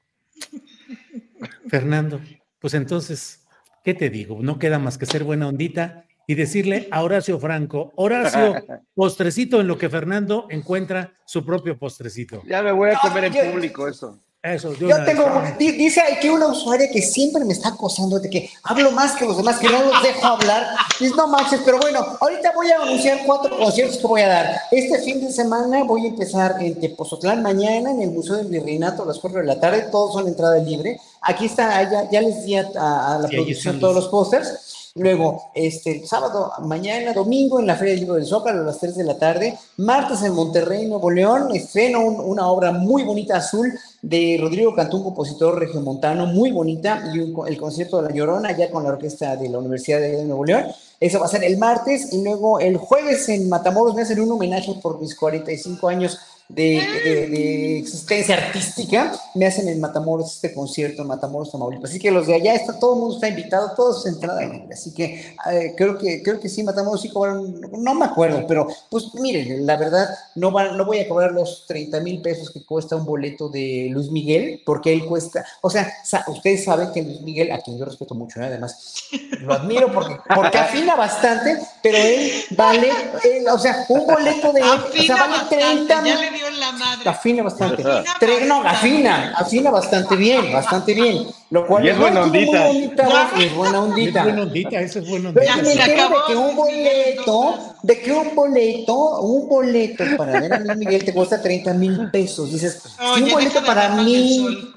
Fernando, 1.67 2.19
pues 2.57 2.73
entonces, 2.73 3.45
¿qué 3.83 3.93
te 3.93 4.09
digo? 4.09 4.39
No 4.41 4.57
queda 4.57 4.79
más 4.79 4.97
que 4.97 5.05
ser 5.05 5.23
buena 5.23 5.47
ondita 5.47 6.07
y 6.29 6.35
decirle 6.35 6.87
a 6.91 7.01
Horacio 7.01 7.39
Franco, 7.39 7.91
Horacio, 7.95 8.53
postrecito 8.93 9.61
en 9.61 9.67
lo 9.67 9.79
que 9.79 9.89
Fernando 9.89 10.45
encuentra 10.51 11.11
su 11.25 11.43
propio 11.43 11.75
postrecito. 11.79 12.43
Ya 12.45 12.61
me 12.61 12.71
voy 12.71 12.91
a 12.91 12.99
comer 12.99 13.23
en 13.23 13.33
yo, 13.33 13.51
público 13.51 13.87
eso. 13.87 14.19
Eso, 14.43 14.75
yo 14.75 15.03
tengo, 15.05 15.25
dice 15.57 16.01
aquí 16.01 16.29
una 16.29 16.45
usuaria 16.45 16.87
que 16.91 17.01
siempre 17.01 17.43
me 17.45 17.53
está 17.53 17.69
acosando 17.69 18.19
de 18.19 18.29
que 18.29 18.47
hablo 18.61 18.91
más 18.91 19.13
que 19.13 19.25
los 19.25 19.37
demás, 19.37 19.57
que 19.57 19.69
no 19.69 19.81
los 19.81 20.03
dejo 20.03 20.23
hablar. 20.23 20.67
Dice, 20.99 21.15
no 21.17 21.27
manches, 21.29 21.61
pero 21.65 21.79
bueno, 21.79 22.05
ahorita 22.21 22.51
voy 22.53 22.69
a 22.69 22.75
anunciar 22.75 23.21
cuatro 23.25 23.57
conciertos 23.57 23.97
que 23.97 24.05
voy 24.05 24.21
a 24.21 24.27
dar. 24.27 24.61
Este 24.69 24.99
fin 24.99 25.25
de 25.25 25.31
semana 25.31 25.83
voy 25.83 26.05
a 26.05 26.09
empezar 26.09 26.57
en 26.59 26.79
Tepozotlán 26.79 27.41
mañana 27.41 27.89
en 27.89 28.03
el 28.03 28.11
Museo 28.11 28.35
del 28.35 28.49
Virreinato 28.49 29.01
a 29.01 29.07
las 29.07 29.17
4 29.17 29.39
de 29.39 29.45
la 29.47 29.59
tarde, 29.59 29.87
todos 29.91 30.13
son 30.13 30.27
entrada 30.27 30.59
libre. 30.59 31.01
Aquí 31.21 31.45
está, 31.47 31.81
ya, 31.89 32.07
ya 32.11 32.21
les 32.21 32.45
di 32.45 32.55
a, 32.55 32.69
a, 32.77 33.15
a 33.15 33.17
la 33.17 33.27
sí, 33.29 33.35
producción 33.35 33.79
todos 33.79 33.95
los 33.95 34.07
pósters. 34.09 34.78
Luego, 34.95 35.51
este, 35.53 36.05
sábado, 36.05 36.51
mañana, 36.63 37.13
domingo 37.13 37.59
en 37.59 37.67
la 37.67 37.75
Feria 37.75 37.93
del 37.93 38.01
Libro 38.01 38.15
del 38.15 38.25
Zócalo 38.25 38.61
a 38.61 38.65
las 38.65 38.79
3 38.79 38.95
de 38.95 39.03
la 39.03 39.17
tarde. 39.19 39.57
Martes 39.77 40.23
en 40.23 40.33
Monterrey, 40.33 40.87
Nuevo 40.87 41.11
León, 41.11 41.55
estreno 41.55 42.01
un, 42.01 42.19
una 42.19 42.47
obra 42.47 42.71
muy 42.71 43.03
bonita, 43.03 43.37
azul, 43.37 43.71
de 44.01 44.37
Rodrigo 44.41 44.73
Cantú, 44.73 44.97
un 44.97 45.03
compositor 45.03 45.59
regiomontano, 45.59 46.25
muy 46.25 46.51
bonita, 46.51 47.03
y 47.13 47.19
un, 47.19 47.47
el 47.47 47.57
concierto 47.57 48.01
de 48.01 48.09
La 48.09 48.15
Llorona, 48.15 48.57
ya 48.57 48.71
con 48.71 48.83
la 48.83 48.89
orquesta 48.89 49.35
de 49.35 49.49
la 49.49 49.59
Universidad 49.59 49.99
de 49.99 50.23
Nuevo 50.25 50.43
León. 50.43 50.65
Eso 50.99 51.19
va 51.19 51.27
a 51.27 51.29
ser 51.29 51.43
el 51.43 51.57
martes, 51.57 52.11
y 52.11 52.23
luego 52.23 52.59
el 52.59 52.77
jueves 52.77 53.29
en 53.29 53.47
Matamoros 53.47 53.95
me 53.95 54.01
hacen 54.01 54.19
un 54.19 54.31
homenaje 54.31 54.73
por 54.81 54.99
mis 54.99 55.15
45 55.15 55.87
años 55.87 56.17
de, 56.49 56.81
de, 57.03 57.27
de, 57.27 57.77
existencia 57.77 58.35
artística, 58.35 59.13
me 59.35 59.45
hacen 59.45 59.67
en 59.67 59.79
Matamoros 59.79 60.33
este 60.33 60.51
concierto 60.51 61.03
en 61.03 61.07
Matamoros, 61.07 61.51
Tamaulipas. 61.51 61.91
Así 61.91 61.99
que 61.99 62.09
los 62.09 62.25
de 62.25 62.33
allá, 62.33 62.55
está, 62.55 62.79
todo 62.79 62.95
el 62.95 62.99
mundo 62.99 63.15
está 63.15 63.29
invitado, 63.29 63.71
todos 63.75 64.07
entrada 64.07 64.41
libre. 64.41 64.73
Así 64.73 64.91
que 64.91 65.35
eh, 65.51 65.75
creo 65.77 65.97
que 65.99 66.23
creo 66.23 66.39
que 66.39 66.49
sí, 66.49 66.63
Matamoros 66.63 67.01
sí 67.01 67.09
cobraron, 67.09 67.61
no 67.71 67.93
me 67.93 68.05
acuerdo, 68.05 68.47
pero 68.47 68.67
pues 68.89 69.13
miren, 69.13 69.63
la 69.65 69.77
verdad, 69.77 70.09
no, 70.35 70.51
va, 70.51 70.71
no 70.71 70.85
voy 70.85 70.99
a 70.99 71.07
cobrar 71.07 71.31
los 71.31 71.65
30 71.67 71.99
mil 71.99 72.19
pesos 72.21 72.49
que 72.49 72.65
cuesta 72.65 72.95
un 72.95 73.05
boleto 73.05 73.47
de 73.49 73.89
Luis 73.91 74.09
Miguel, 74.09 74.63
porque 74.65 74.91
él 74.91 75.05
cuesta, 75.05 75.45
o 75.61 75.69
sea, 75.69 75.87
sa 76.03 76.25
ustedes 76.27 76.63
saben 76.63 76.91
que 76.91 77.03
Luis 77.03 77.21
Miguel, 77.21 77.51
a 77.51 77.61
quien 77.61 77.77
yo 77.77 77.85
respeto 77.85 78.15
mucho, 78.15 78.41
¿eh? 78.41 78.45
además, 78.45 79.03
lo 79.41 79.53
admiro 79.53 79.91
porque, 79.93 80.17
porque 80.33 80.57
afina 80.57 80.95
bastante, 80.95 81.59
pero 81.83 81.97
él 81.97 82.31
vale, 82.57 82.89
él, 83.23 83.47
o 83.47 83.59
sea, 83.59 83.85
un 83.89 84.07
boleto 84.07 84.51
de 84.51 84.61
él, 84.61 84.67
o 84.67 85.03
sea, 85.03 85.15
vale 85.15 85.35
30 85.47 86.01
mil 86.01 86.38
la 86.59 86.71
madre. 86.71 87.09
Afina 87.09 87.43
bastante. 87.43 87.81
Afina, 87.83 88.45
no, 88.45 88.63
afina, 88.63 89.33
afina 89.35 89.71
bastante 89.71 90.15
bien, 90.15 90.51
bastante 90.51 90.93
bien. 90.93 91.27
Lo 91.51 91.65
cual 91.65 91.85
y 91.85 91.89
es 91.89 91.97
buena 91.97 92.23
ondita. 92.23 92.69
es 92.69 93.55
buena 93.55 93.81
ondita. 93.81 94.19
Es 94.19 94.25
buena 94.25 94.41
ondita, 94.43 94.81
eso 94.81 94.99
es 94.99 95.09
buena 95.09 95.29
ondita. 95.29 95.53
Pero 95.53 95.63
me 95.63 95.71
entero 95.71 96.09
de 96.09 96.15
que 96.27 96.35
un 96.35 96.55
boleto, 96.55 97.59
de 97.81 98.01
que 98.01 98.11
un 98.11 98.35
boleto, 98.35 99.19
un 99.21 99.49
boleto 99.49 100.03
para 100.17 100.39
ver 100.39 100.53
a 100.53 100.75
Miguel 100.75 101.03
te 101.03 101.13
cuesta 101.13 101.41
30 101.41 101.73
mil 101.73 102.11
pesos. 102.11 102.51
Dices, 102.51 102.81
Oye, 102.99 103.15
si 103.15 103.23
un 103.23 103.31
boleto 103.31 103.63
para 103.65 103.89
mí 103.89 104.73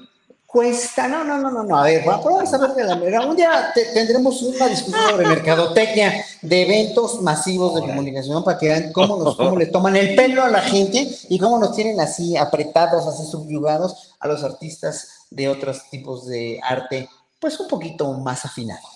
cuesta, 0.53 1.07
no, 1.07 1.23
no, 1.23 1.39
no, 1.39 1.49
no, 1.49 1.63
no, 1.63 1.79
a 1.79 1.83
ver, 1.83 2.05
vamos 2.05 2.53
a 2.53 2.57
ver 2.59 2.75
de 2.75 2.83
la 2.83 2.95
manera. 2.95 3.25
Un 3.25 3.35
día 3.35 3.71
te, 3.73 3.85
tendremos 3.85 4.39
una 4.43 4.67
discusión 4.67 5.01
sobre 5.09 5.27
mercadotecnia 5.27 6.23
de 6.43 6.61
eventos 6.61 7.23
masivos 7.23 7.73
de 7.73 7.81
comunicación 7.81 8.43
para 8.43 8.59
que 8.59 8.67
vean 8.67 8.93
cómo, 8.93 9.17
nos, 9.17 9.35
cómo 9.35 9.57
le 9.57 9.65
toman 9.65 9.95
el 9.95 10.13
pelo 10.13 10.43
a 10.43 10.49
la 10.49 10.61
gente 10.61 11.09
y 11.27 11.39
cómo 11.39 11.57
nos 11.57 11.75
tienen 11.75 11.99
así 11.99 12.37
apretados, 12.37 13.07
así 13.07 13.25
subyugados 13.25 14.13
a 14.19 14.27
los 14.27 14.43
artistas 14.43 15.25
de 15.31 15.49
otros 15.49 15.89
tipos 15.89 16.27
de 16.27 16.59
arte, 16.61 17.09
pues 17.39 17.59
un 17.59 17.67
poquito 17.67 18.13
más 18.13 18.45
afinados. 18.45 18.92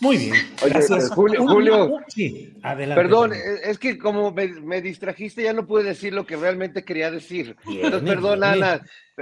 Muy 0.00 0.16
bien. 0.16 0.34
Oye, 0.62 1.08
Julio, 1.10 1.46
Julio 1.46 1.98
sí, 2.08 2.54
adelante. 2.62 3.02
Perdón, 3.02 3.32
es 3.32 3.78
que 3.78 3.98
como 3.98 4.30
me, 4.30 4.48
me, 4.48 4.82
distrajiste 4.82 5.42
ya 5.42 5.52
no 5.52 5.66
pude 5.66 5.84
decir 5.84 6.12
lo 6.12 6.26
que 6.26 6.36
realmente 6.36 6.84
quería 6.84 7.10
decir. 7.10 7.56
Bien, 7.66 7.86
Entonces, 7.86 8.08
perdón, 8.08 8.40
bien. 8.40 8.64
Ana. 8.64 8.80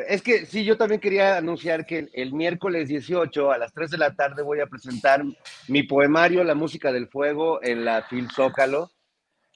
Es 0.09 0.23
que 0.23 0.44
sí, 0.47 0.65
yo 0.65 0.77
también 0.77 1.01
quería 1.01 1.36
anunciar 1.36 1.86
que 1.86 1.98
el, 1.98 2.11
el, 2.12 2.32
miércoles 2.32 2.89
18 2.89 3.52
a 3.52 3.59
las 3.59 3.73
3 3.73 3.93
de 3.93 3.98
la 3.98 4.15
tarde 4.15 4.43
voy 4.43 4.61
a 4.61 4.66
presentar 4.66 5.23
mi 5.69 5.85
poemario 5.85 6.43
La 6.43 6.56
música 6.56 6.90
del 6.90 7.09
fuego 7.09 7.62
en 7.62 7.85
la 7.85 8.06
Phil 8.09 8.28
Zócalo. 8.31 8.90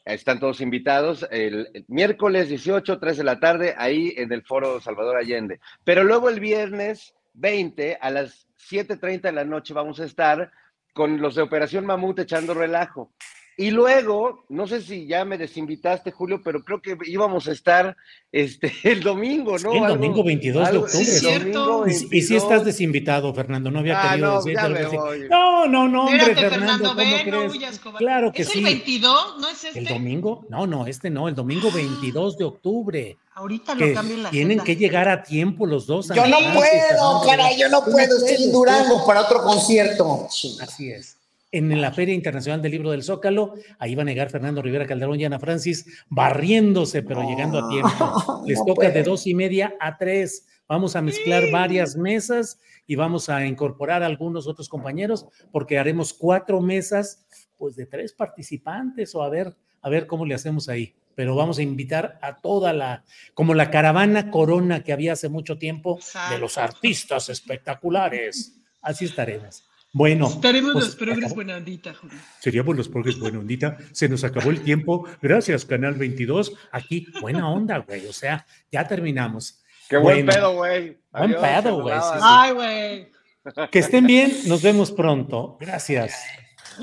Están 0.05 0.39
todos 0.39 0.61
invitados. 0.61 1.27
El, 1.31 1.69
el, 1.75 1.85
miércoles 1.89 2.49
18, 2.49 2.99
3 2.99 3.17
de 3.17 3.25
la 3.25 3.41
tarde, 3.41 3.75
ahí 3.77 4.15
en 4.17 4.33
el 4.33 4.43
Foro 4.45 4.81
Salvador 4.81 5.17
Allende. 5.17 5.61
Pero 5.85 6.05
luego 6.05 6.29
el 6.29 6.41
viernes 6.41 7.15
20 7.35 7.99
a 8.01 8.11
las 8.11 8.49
7.30 8.71 9.23
de 9.23 9.33
la 9.33 9.45
noche 9.45 9.75
vamos 9.75 10.01
a 10.01 10.05
estar 10.05 10.51
con 10.99 11.20
los 11.20 11.37
de 11.37 11.43
Operación 11.43 11.87
Mamut 11.87 12.19
echando 12.19 12.55
relajo. 12.55 13.12
Y 13.57 13.70
luego, 13.70 14.45
no 14.49 14.66
sé 14.66 14.81
si 14.83 15.07
ya 15.07 15.25
me 15.25 15.39
desinvitaste, 15.39 16.11
Julio, 16.11 16.41
pero 16.45 16.65
creo 16.65 16.81
que 16.83 16.97
íbamos 17.07 17.47
a 17.47 17.53
estar 17.53 17.97
este, 18.33 18.73
el 18.83 19.01
domingo, 19.01 19.57
¿no? 19.59 19.73
el 19.75 19.87
domingo 19.95 20.25
22 20.25 20.73
de 20.73 20.79
octubre. 20.79 21.05
Sí, 21.05 21.19
cierto. 21.20 21.85
Y, 21.87 22.20
si 22.23 22.35
estás 22.35 22.65
desinvitado, 22.65 23.33
Fernando, 23.33 23.70
no 23.70 23.79
había 23.79 24.01
Ah, 24.01 24.09
querido 24.11 24.29
no, 24.29 24.37
decir. 24.39 24.55
ya 24.55 24.62
pero 24.62 24.75
me 24.75 24.91
sí. 24.91 24.97
voy. 24.97 25.29
No, 25.31 25.66
no, 25.69 25.89
no, 25.89 26.01
hombre, 26.07 26.16
Espérate, 26.19 26.41
Fernando, 26.51 26.66
Fernando, 26.66 26.89
¿cómo 26.89 26.97
ve, 26.97 27.25
no 27.31 27.39
crees? 27.39 27.53
huyas, 27.53 27.79
cobarde. 27.79 28.05
Claro 28.05 28.33
que 28.33 28.43
¿Es 28.43 28.49
sí. 28.49 28.59
el 28.59 28.65
22? 28.65 29.37
¿No 29.41 29.49
es 29.49 29.65
este? 29.65 29.79
¿El 29.79 29.85
domingo? 29.87 30.45
No, 30.49 30.66
no, 30.66 30.87
este 30.87 31.11
no, 31.11 31.29
el 31.29 31.35
domingo 31.37 31.70
22 31.75 32.39
de 32.39 32.45
octubre. 32.45 33.16
Ahorita 33.39 33.73
lo 33.77 33.86
la 33.86 34.31
tienen 34.31 34.59
agenda. 34.59 34.65
que 34.65 34.74
llegar 34.74 35.09
a 35.09 35.23
tiempo 35.23 35.65
los 35.65 35.86
dos. 35.86 36.09
Yo 36.09 36.27
no 36.27 36.39
puedo, 36.52 37.23
caray, 37.24 37.56
yo 37.56 37.69
no 37.69 37.85
puedo, 37.85 38.16
estoy 38.27 38.47
en 38.47 38.51
Durango 38.52 39.06
para 39.06 39.20
otro 39.20 39.44
concierto. 39.44 40.27
Así 40.60 40.90
es. 40.90 41.16
En 41.52 41.81
la 41.81 41.93
Feria 41.93 42.16
Internacional 42.16 42.60
del 42.60 42.73
Libro 42.73 42.90
del 42.90 43.05
Zócalo, 43.05 43.55
ahí 43.78 43.94
va 43.94 44.02
a 44.02 44.06
negar 44.06 44.28
Fernando 44.28 44.60
Rivera 44.60 44.89
Calderón 44.89 45.20
y 45.20 45.24
Ana 45.24 45.39
Francis, 45.39 45.86
barriéndose, 46.09 47.05
pero 47.05 47.23
llegando 47.23 47.60
a 47.60 47.69
tiempo. 47.69 48.43
Les 48.47 48.59
no 48.59 48.65
toca 48.65 48.90
de 48.90 49.05
dos 49.05 49.24
y 49.28 49.35
media 49.35 49.73
a 49.78 49.97
tres. 49.97 50.44
Vamos 50.66 50.97
a 50.97 51.01
mezclar 51.01 51.44
varias 51.52 51.94
mesas 51.94 52.59
y 52.89 52.97
vamos 52.97 53.28
a 53.28 53.47
incorporar 53.47 54.02
a 54.02 54.06
algunos 54.06 54.48
otros 54.48 54.69
compañeros, 54.69 55.27
porque 55.52 55.78
haremos 55.78 56.12
cuatro 56.12 56.60
mesas, 56.60 57.24
pues 57.56 57.77
de 57.77 57.86
tres 57.86 58.12
participantes, 58.12 59.15
o 59.15 59.23
a 59.23 59.28
ver, 59.28 59.56
a 59.81 59.89
ver 59.89 60.09
cómo 60.09 60.27
le 60.27 60.35
hacemos 60.35 60.69
ahí. 60.69 60.93
Pero 61.19 61.35
vamos 61.35 61.59
a 61.59 61.62
invitar 61.62 62.16
a 62.23 62.36
toda 62.36 62.73
la, 62.73 63.03
como 63.35 63.53
la 63.53 63.73
caravana 63.73 64.31
Corona 64.31 64.85
que 64.85 64.93
había 64.93 65.15
hace 65.15 65.28
mucho 65.28 65.59
tiempo, 65.59 65.99
de 66.31 66.39
los 66.39 66.59
artistas 66.59 67.28
espectaculares. 67.28 68.57
Así 68.81 69.07
estaremos. 69.07 69.65
Bueno, 69.93 70.28
Estaremos 70.28 70.74
pues, 70.74 70.85
los 70.85 70.95
progres 70.95 71.35
buena 71.35 71.57
ondita, 71.57 71.93
Julio. 71.93 72.16
Seríamos 72.39 72.77
los 72.77 72.89
progres 72.89 73.19
buena 73.19 73.40
ondita. 73.40 73.78
Se 73.90 74.09
nos 74.09 74.23
acabó 74.23 74.51
el 74.51 74.61
tiempo. 74.62 75.09
Gracias, 75.20 75.65
Canal 75.65 75.95
22. 75.95 76.53
Aquí, 76.70 77.09
buena 77.20 77.51
onda, 77.51 77.78
güey. 77.78 78.07
O 78.07 78.12
sea, 78.12 78.47
ya 78.70 78.86
terminamos. 78.86 79.61
Qué 79.89 79.97
buen 79.97 80.24
Bueno, 80.24 80.32
pedo, 80.32 80.55
güey. 80.55 80.99
Buen 81.11 81.35
Adiós, 81.35 81.43
pedo, 81.43 81.82
güey. 81.82 81.95
chulada. 81.97 82.12
sí, 82.12 82.19
sí. 82.20 82.24
Ay, 82.28 82.53
güey. 82.53 83.69
Que 83.73 83.78
estén 83.81 84.07
bien. 84.07 84.32
Nos 84.47 84.62
vemos 84.62 84.93
pronto. 84.93 85.57
Gracias. 85.61 86.15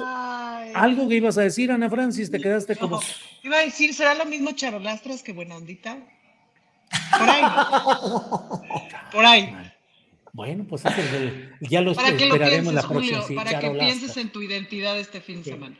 Ay. 0.04 0.72
Algo 0.74 1.08
que 1.08 1.16
ibas 1.16 1.38
a 1.38 1.42
decir, 1.42 1.72
Ana 1.72 1.90
Francis, 1.90 2.32
te 2.32 2.40
quedaste 2.40 2.76
como. 2.76 3.00
Iba 3.44 3.58
a 3.58 3.62
decir, 3.62 3.94
¿será 3.94 4.14
lo 4.14 4.26
mismo 4.26 4.52
charolastras 4.52 5.24
que 5.24 5.34
buena 5.34 5.56
ondita? 5.56 5.98
Por 7.18 7.30
ahí. 7.30 7.44
Por 9.12 9.26
ahí. 9.26 9.56
Bueno, 10.34 10.66
pues 10.68 10.86
es 10.86 10.98
el 10.98 11.54
ya 11.62 11.82
lo 11.82 11.94
Para 11.94 12.18
que 12.18 12.26
lo 12.26 12.36
esperaremos 12.36 12.74
pienses, 12.74 12.84
la 12.84 12.90
próxima. 12.90 13.22
Julio, 13.22 13.28
sí, 13.28 13.36
para 13.36 13.60
que 13.60 13.70
pienses 13.72 14.18
en 14.18 14.30
tu 14.30 14.42
identidad 14.42 15.00
este 15.00 15.22
fin 15.22 15.38
de 15.38 15.52
semana. 15.52 15.78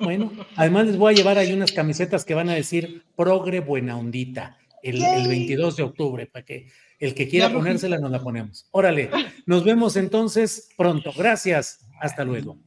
Bueno, 0.00 0.32
además 0.56 0.86
les 0.86 0.96
voy 0.96 1.12
a 1.12 1.16
llevar 1.16 1.38
ahí 1.38 1.52
unas 1.52 1.72
camisetas 1.72 2.24
que 2.24 2.34
van 2.34 2.48
a 2.48 2.54
decir 2.54 3.04
progre 3.16 3.60
buena 3.60 3.98
ondita 3.98 4.56
el, 4.82 5.02
el 5.02 5.28
22 5.28 5.76
de 5.76 5.82
octubre, 5.82 6.26
para 6.26 6.44
que 6.44 6.68
el 6.98 7.14
que 7.14 7.28
quiera 7.28 7.52
ponérsela 7.52 7.98
nos 7.98 8.10
la 8.10 8.20
ponemos. 8.20 8.66
Órale, 8.70 9.10
nos 9.44 9.64
vemos 9.64 9.96
entonces 9.96 10.70
pronto. 10.76 11.12
Gracias. 11.16 11.84
Hasta 12.00 12.24
luego. 12.24 12.58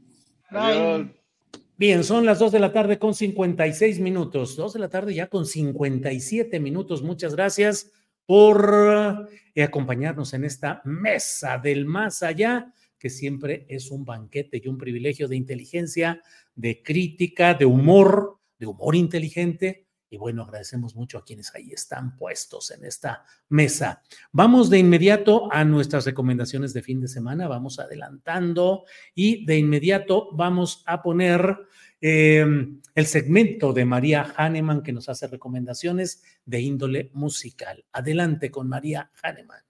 Bien, 1.77 2.05
son 2.05 2.25
las 2.25 2.39
2 2.39 2.53
de 2.53 2.59
la 2.59 2.71
tarde 2.71 2.97
con 2.97 3.13
56 3.13 3.99
minutos. 3.99 4.55
2 4.55 4.73
de 4.73 4.79
la 4.79 4.89
tarde 4.89 5.13
ya 5.13 5.27
con 5.27 5.45
57 5.45 6.59
minutos. 6.61 7.03
Muchas 7.03 7.35
gracias 7.35 7.91
por 8.25 9.29
eh, 9.53 9.63
acompañarnos 9.63 10.33
en 10.33 10.45
esta 10.45 10.81
mesa 10.85 11.57
del 11.57 11.85
más 11.85 12.23
allá, 12.23 12.73
que 12.97 13.09
siempre 13.09 13.65
es 13.67 13.91
un 13.91 14.05
banquete 14.05 14.61
y 14.63 14.67
un 14.69 14.77
privilegio 14.77 15.27
de 15.27 15.35
inteligencia, 15.35 16.21
de 16.55 16.81
crítica, 16.81 17.53
de 17.53 17.65
humor, 17.65 18.39
de 18.57 18.67
humor 18.67 18.95
inteligente. 18.95 19.84
Y 20.09 20.17
bueno, 20.17 20.43
agradecemos 20.43 20.95
mucho 20.95 21.17
a 21.17 21.23
quienes 21.23 21.53
ahí 21.55 21.71
están 21.71 22.15
puestos 22.15 22.71
en 22.71 22.85
esta 22.85 23.23
mesa. 23.49 24.01
Vamos 24.31 24.69
de 24.69 24.79
inmediato 24.79 25.51
a 25.51 25.63
nuestras 25.65 26.05
recomendaciones 26.05 26.73
de 26.73 26.81
fin 26.81 27.01
de 27.01 27.07
semana. 27.07 27.47
Vamos 27.47 27.79
adelantando 27.79 28.85
y 29.13 29.45
de 29.45 29.57
inmediato 29.57 30.29
vamos 30.33 30.83
a 30.85 31.01
poner 31.01 31.57
eh, 32.01 32.45
el 32.93 33.05
segmento 33.05 33.73
de 33.73 33.85
María 33.85 34.33
Hahnemann 34.35 34.83
que 34.83 34.93
nos 34.93 35.09
hace 35.09 35.27
recomendaciones 35.27 36.23
de 36.45 36.61
índole 36.61 37.09
musical. 37.13 37.83
Adelante 37.91 38.51
con 38.51 38.69
María 38.69 39.11
Hahnemann. 39.21 39.65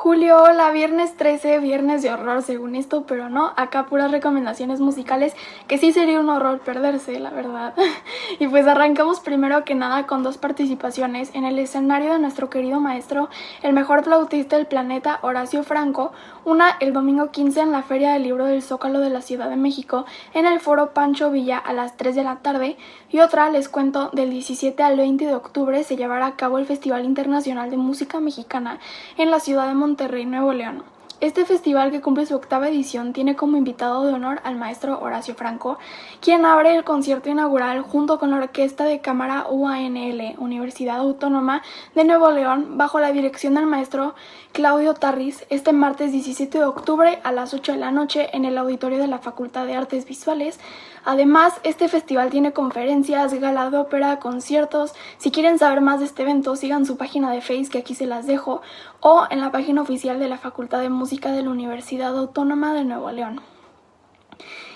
Julio, 0.00 0.40
hola, 0.40 0.70
viernes 0.70 1.16
13, 1.16 1.58
viernes 1.58 2.02
de 2.02 2.12
horror 2.12 2.42
según 2.42 2.76
esto, 2.76 3.02
pero 3.04 3.28
no, 3.28 3.52
acá 3.56 3.86
puras 3.86 4.12
recomendaciones 4.12 4.78
musicales 4.78 5.34
que 5.66 5.76
sí 5.76 5.92
sería 5.92 6.20
un 6.20 6.30
horror 6.30 6.60
perderse, 6.60 7.18
la 7.18 7.30
verdad. 7.30 7.74
y 8.38 8.46
pues 8.46 8.64
arrancamos 8.68 9.18
primero 9.18 9.64
que 9.64 9.74
nada 9.74 10.06
con 10.06 10.22
dos 10.22 10.38
participaciones 10.38 11.34
en 11.34 11.44
el 11.44 11.58
escenario 11.58 12.12
de 12.12 12.20
nuestro 12.20 12.48
querido 12.48 12.78
maestro, 12.78 13.28
el 13.64 13.72
mejor 13.72 14.04
flautista 14.04 14.54
del 14.54 14.68
planeta, 14.68 15.18
Horacio 15.22 15.64
Franco, 15.64 16.12
una 16.44 16.76
el 16.80 16.92
domingo 16.92 17.30
15 17.30 17.60
en 17.60 17.72
la 17.72 17.82
Feria 17.82 18.12
del 18.12 18.22
Libro 18.22 18.44
del 18.46 18.62
Zócalo 18.62 19.00
de 19.00 19.10
la 19.10 19.22
Ciudad 19.22 19.48
de 19.48 19.56
México, 19.56 20.06
en 20.34 20.46
el 20.46 20.60
foro 20.60 20.94
Pancho 20.94 21.30
Villa 21.30 21.58
a 21.58 21.72
las 21.72 21.96
3 21.96 22.14
de 22.14 22.24
la 22.24 22.36
tarde, 22.36 22.76
y 23.10 23.20
otra, 23.20 23.50
les 23.50 23.68
cuento, 23.68 24.10
del 24.12 24.30
17 24.30 24.82
al 24.82 24.96
20 24.96 25.26
de 25.26 25.34
octubre 25.34 25.82
se 25.84 25.96
llevará 25.96 26.26
a 26.26 26.36
cabo 26.36 26.58
el 26.58 26.66
Festival 26.66 27.04
Internacional 27.04 27.70
de 27.70 27.76
Música 27.76 28.20
Mexicana 28.20 28.78
en 29.16 29.30
la 29.30 29.40
ciudad 29.40 29.68
de 29.68 29.74
Monterrey, 29.74 30.26
Nuevo 30.26 30.52
León. 30.52 30.97
Este 31.20 31.44
festival 31.44 31.90
que 31.90 32.00
cumple 32.00 32.26
su 32.26 32.36
octava 32.36 32.68
edición 32.68 33.12
tiene 33.12 33.34
como 33.34 33.56
invitado 33.56 34.04
de 34.04 34.12
honor 34.12 34.40
al 34.44 34.54
maestro 34.54 35.00
Horacio 35.00 35.34
Franco, 35.34 35.76
quien 36.20 36.44
abre 36.44 36.76
el 36.76 36.84
concierto 36.84 37.28
inaugural 37.28 37.82
junto 37.82 38.20
con 38.20 38.30
la 38.30 38.36
Orquesta 38.36 38.84
de 38.84 39.00
Cámara 39.00 39.46
UANL, 39.50 40.36
Universidad 40.38 40.98
Autónoma 40.98 41.62
de 41.96 42.04
Nuevo 42.04 42.30
León, 42.30 42.78
bajo 42.78 43.00
la 43.00 43.10
dirección 43.10 43.54
del 43.54 43.66
maestro 43.66 44.14
Claudio 44.52 44.94
Tarris, 44.94 45.44
este 45.50 45.72
martes 45.72 46.12
17 46.12 46.56
de 46.56 46.64
octubre 46.64 47.18
a 47.24 47.32
las 47.32 47.52
8 47.52 47.72
de 47.72 47.78
la 47.78 47.90
noche 47.90 48.28
en 48.32 48.44
el 48.44 48.56
auditorio 48.56 48.98
de 48.98 49.08
la 49.08 49.18
Facultad 49.18 49.66
de 49.66 49.74
Artes 49.74 50.06
Visuales. 50.06 50.60
Además, 51.04 51.54
este 51.64 51.88
festival 51.88 52.30
tiene 52.30 52.52
conferencias, 52.52 53.34
gala 53.34 53.70
de 53.70 53.78
ópera, 53.78 54.18
conciertos. 54.20 54.94
Si 55.16 55.30
quieren 55.30 55.58
saber 55.58 55.80
más 55.80 55.98
de 55.98 56.06
este 56.06 56.22
evento, 56.22 56.54
sigan 56.54 56.86
su 56.86 56.96
página 56.96 57.30
de 57.32 57.40
Facebook 57.40 57.72
que 57.72 57.78
aquí 57.78 57.94
se 57.94 58.06
las 58.06 58.26
dejo 58.26 58.62
o 59.00 59.26
en 59.30 59.40
la 59.40 59.52
página 59.52 59.82
oficial 59.82 60.18
de 60.18 60.28
la 60.28 60.38
Facultad 60.38 60.80
de 60.80 60.88
Música 60.88 61.32
de 61.32 61.42
la 61.42 61.50
Universidad 61.50 62.16
Autónoma 62.16 62.74
de 62.74 62.84
Nuevo 62.84 63.10
León. 63.10 63.40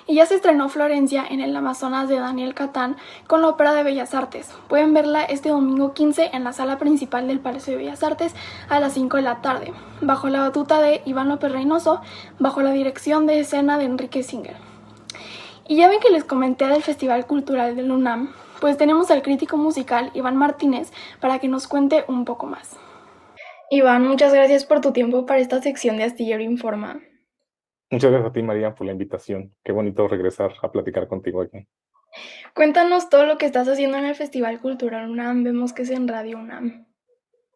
Y 0.07 0.16
ya 0.16 0.27
se 0.27 0.35
estrenó 0.35 0.69
Florencia 0.69 1.24
en 1.28 1.40
el 1.40 1.55
Amazonas 1.55 2.09
de 2.09 2.19
Daniel 2.19 2.55
Catán 2.55 2.97
con 3.28 3.40
la 3.40 3.49
Ópera 3.49 3.73
de 3.73 3.85
Bellas 3.85 4.15
Artes. 4.15 4.51
Pueden 4.69 4.93
verla 4.94 5.23
este 5.23 5.51
domingo 5.51 5.94
15 5.94 6.31
en 6.32 6.43
la 6.43 6.53
sala 6.53 6.78
principal 6.78 7.28
del 7.28 7.39
Palacio 7.39 7.73
de 7.73 7.78
Bellas 7.78 8.03
Artes 8.03 8.35
a 8.69 8.81
las 8.81 8.94
5 8.94 9.19
de 9.19 9.23
la 9.23 9.40
tarde, 9.40 9.73
bajo 10.01 10.28
la 10.28 10.40
batuta 10.40 10.81
de 10.81 11.03
Iván 11.05 11.28
López 11.28 11.53
Reynoso, 11.53 12.01
bajo 12.40 12.62
la 12.62 12.73
dirección 12.73 13.27
de 13.27 13.40
escena 13.40 13.78
de 13.78 13.85
Enrique 13.85 14.24
Singer. 14.24 14.57
Y 15.69 15.77
ya 15.77 15.89
ven 15.89 16.01
que 16.01 16.11
les 16.11 16.24
comenté 16.24 16.66
del 16.66 16.82
Festival 16.82 17.27
Cultural 17.27 17.77
del 17.77 17.93
UNAM, 17.93 18.32
pues 18.61 18.77
tenemos 18.77 19.11
al 19.11 19.23
crítico 19.23 19.57
musical 19.57 20.11
Iván 20.15 20.36
Martínez 20.36 20.93
para 21.20 21.39
que 21.39 21.49
nos 21.49 21.69
cuente 21.69 22.05
un 22.09 22.24
poco 22.24 22.47
más. 22.47 22.81
Iván, 23.74 24.07
muchas 24.07 24.35
gracias 24.35 24.66
por 24.66 24.82
tu 24.82 24.93
tiempo 24.93 25.24
para 25.24 25.40
esta 25.40 25.62
sección 25.62 25.97
de 25.97 26.05
Astillero 26.05 26.43
Informa. 26.43 27.01
Muchas 27.90 28.11
gracias 28.11 28.28
a 28.28 28.32
ti, 28.35 28.43
María, 28.43 28.74
por 28.74 28.86
la 28.86 28.93
invitación. 28.93 29.55
Qué 29.65 29.73
bonito 29.73 30.07
regresar 30.09 30.53
a 30.61 30.70
platicar 30.70 31.09
contigo 31.09 31.40
aquí. 31.40 31.66
Cuéntanos 32.55 33.09
todo 33.09 33.24
lo 33.24 33.39
que 33.39 33.47
estás 33.47 33.66
haciendo 33.69 33.97
en 33.97 34.05
el 34.05 34.15
Festival 34.15 34.61
Cultural 34.61 35.09
UNAM. 35.09 35.43
Vemos 35.43 35.73
que 35.73 35.82
es 35.82 35.90
en 35.90 36.07
Radio 36.07 36.36
UNAM. 36.36 36.86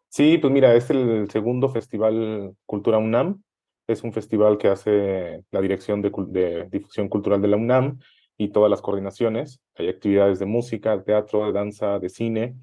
Sí, 0.09 0.39
pues 0.39 0.51
mira, 0.51 0.75
es 0.75 0.89
el 0.89 1.29
segundo 1.31 1.69
Festival 1.69 2.55
Cultura 2.65 2.97
UNAM. 2.97 3.43
Es 3.87 4.03
un 4.03 4.15
festival 4.15 4.57
que 4.57 4.69
hace 4.69 5.45
la 5.51 5.61
Dirección 5.61 6.01
de, 6.01 6.11
de 6.29 6.67
Difusión 6.71 7.11
Cultural 7.11 7.43
de 7.43 7.49
la 7.49 7.59
UNAM 7.59 7.99
y 8.39 8.49
todas 8.49 8.71
las 8.71 8.81
coordinaciones. 8.81 9.61
Hay 9.75 9.91
actividades 9.91 10.39
de 10.39 10.47
música, 10.47 10.97
de 10.97 11.03
teatro, 11.03 11.45
de 11.45 11.53
danza, 11.53 11.99
de 11.99 12.09
cine. 12.09 12.57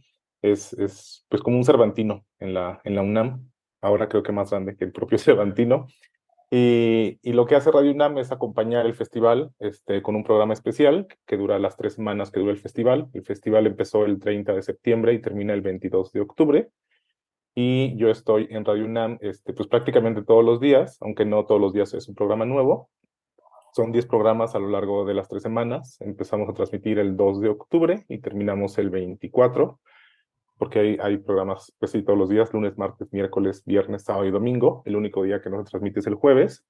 Es, 0.44 0.74
es 0.74 1.26
pues 1.30 1.42
como 1.42 1.58
un 1.58 1.66
Cervantino 1.66 2.26
en 2.40 2.54
la, 2.54 2.80
en 2.84 2.96
la 2.96 3.02
UNAM. 3.02 3.50
Ahora 3.82 4.08
creo 4.08 4.22
que 4.22 4.32
más 4.32 4.52
grande 4.52 4.76
que 4.76 4.86
el 4.86 4.92
propio 4.92 5.18
Cervantino. 5.18 5.88
Y, 6.52 7.18
y 7.24 7.34
lo 7.34 7.48
que 7.48 7.56
hace 7.56 7.72
Radio 7.72 7.92
UNAM 7.92 8.20
es 8.20 8.32
acompañar 8.32 8.86
el 8.86 8.94
festival 8.94 9.52
este, 9.58 10.04
con 10.04 10.16
un 10.16 10.24
programa 10.24 10.54
especial 10.54 11.08
que 11.26 11.36
dura 11.36 11.58
las 11.58 11.78
tres 11.78 11.94
semanas 11.94 12.30
que 12.30 12.40
dura 12.40 12.52
el 12.52 12.60
festival. 12.60 13.10
El 13.14 13.24
festival 13.24 13.66
empezó 13.66 14.06
el 14.06 14.20
30 14.20 14.54
de 14.54 14.62
septiembre 14.62 15.14
y 15.14 15.22
termina 15.22 15.54
el 15.54 15.62
22 15.62 16.12
de 16.12 16.22
octubre. 16.22 16.70
Y 17.56 17.96
yo 17.98 18.10
estoy 18.10 18.48
en 18.52 18.66
Radio 18.66 18.86
UNAM 18.86 19.18
este, 19.22 19.54
pues 19.54 19.68
prácticamente 19.68 20.24
todos 20.24 20.44
los 20.44 20.60
días, 20.60 20.98
aunque 21.02 21.26
no 21.26 21.46
todos 21.46 21.62
los 21.62 21.74
días 21.74 21.94
es 21.94 22.08
un 22.08 22.16
programa 22.16 22.46
nuevo. 22.46 22.90
Son 23.74 23.92
10 23.92 24.06
programas 24.06 24.54
a 24.54 24.60
lo 24.60 24.70
largo 24.70 25.06
de 25.06 25.16
las 25.16 25.28
tres 25.30 25.42
semanas. 25.42 25.98
Empezamos 26.02 26.50
a 26.50 26.54
transmitir 26.54 27.00
el 27.00 27.18
2 27.18 27.42
de 27.42 27.50
octubre 27.50 28.06
y 28.08 28.20
terminamos 28.20 28.78
el 28.78 28.92
24 28.92 29.80
porque 30.58 30.98
hay, 31.02 31.18
programas 31.18 31.74
pues 31.80 31.92
sí, 31.92 32.04
todos 32.04 32.18
los 32.18 32.30
días, 32.30 32.54
lunes, 32.54 32.78
martes, 32.78 33.12
miércoles, 33.12 33.64
viernes, 33.66 34.04
sábado 34.04 34.26
y 34.26 34.32
domingo. 34.32 34.82
El 34.86 34.96
único 34.96 35.24
día 35.24 35.42
que 35.42 35.50
no 35.50 35.58
se 35.58 35.70
transmite 35.70 36.00
es 36.00 36.08
el 36.08 36.16
jueves. 36.16 36.66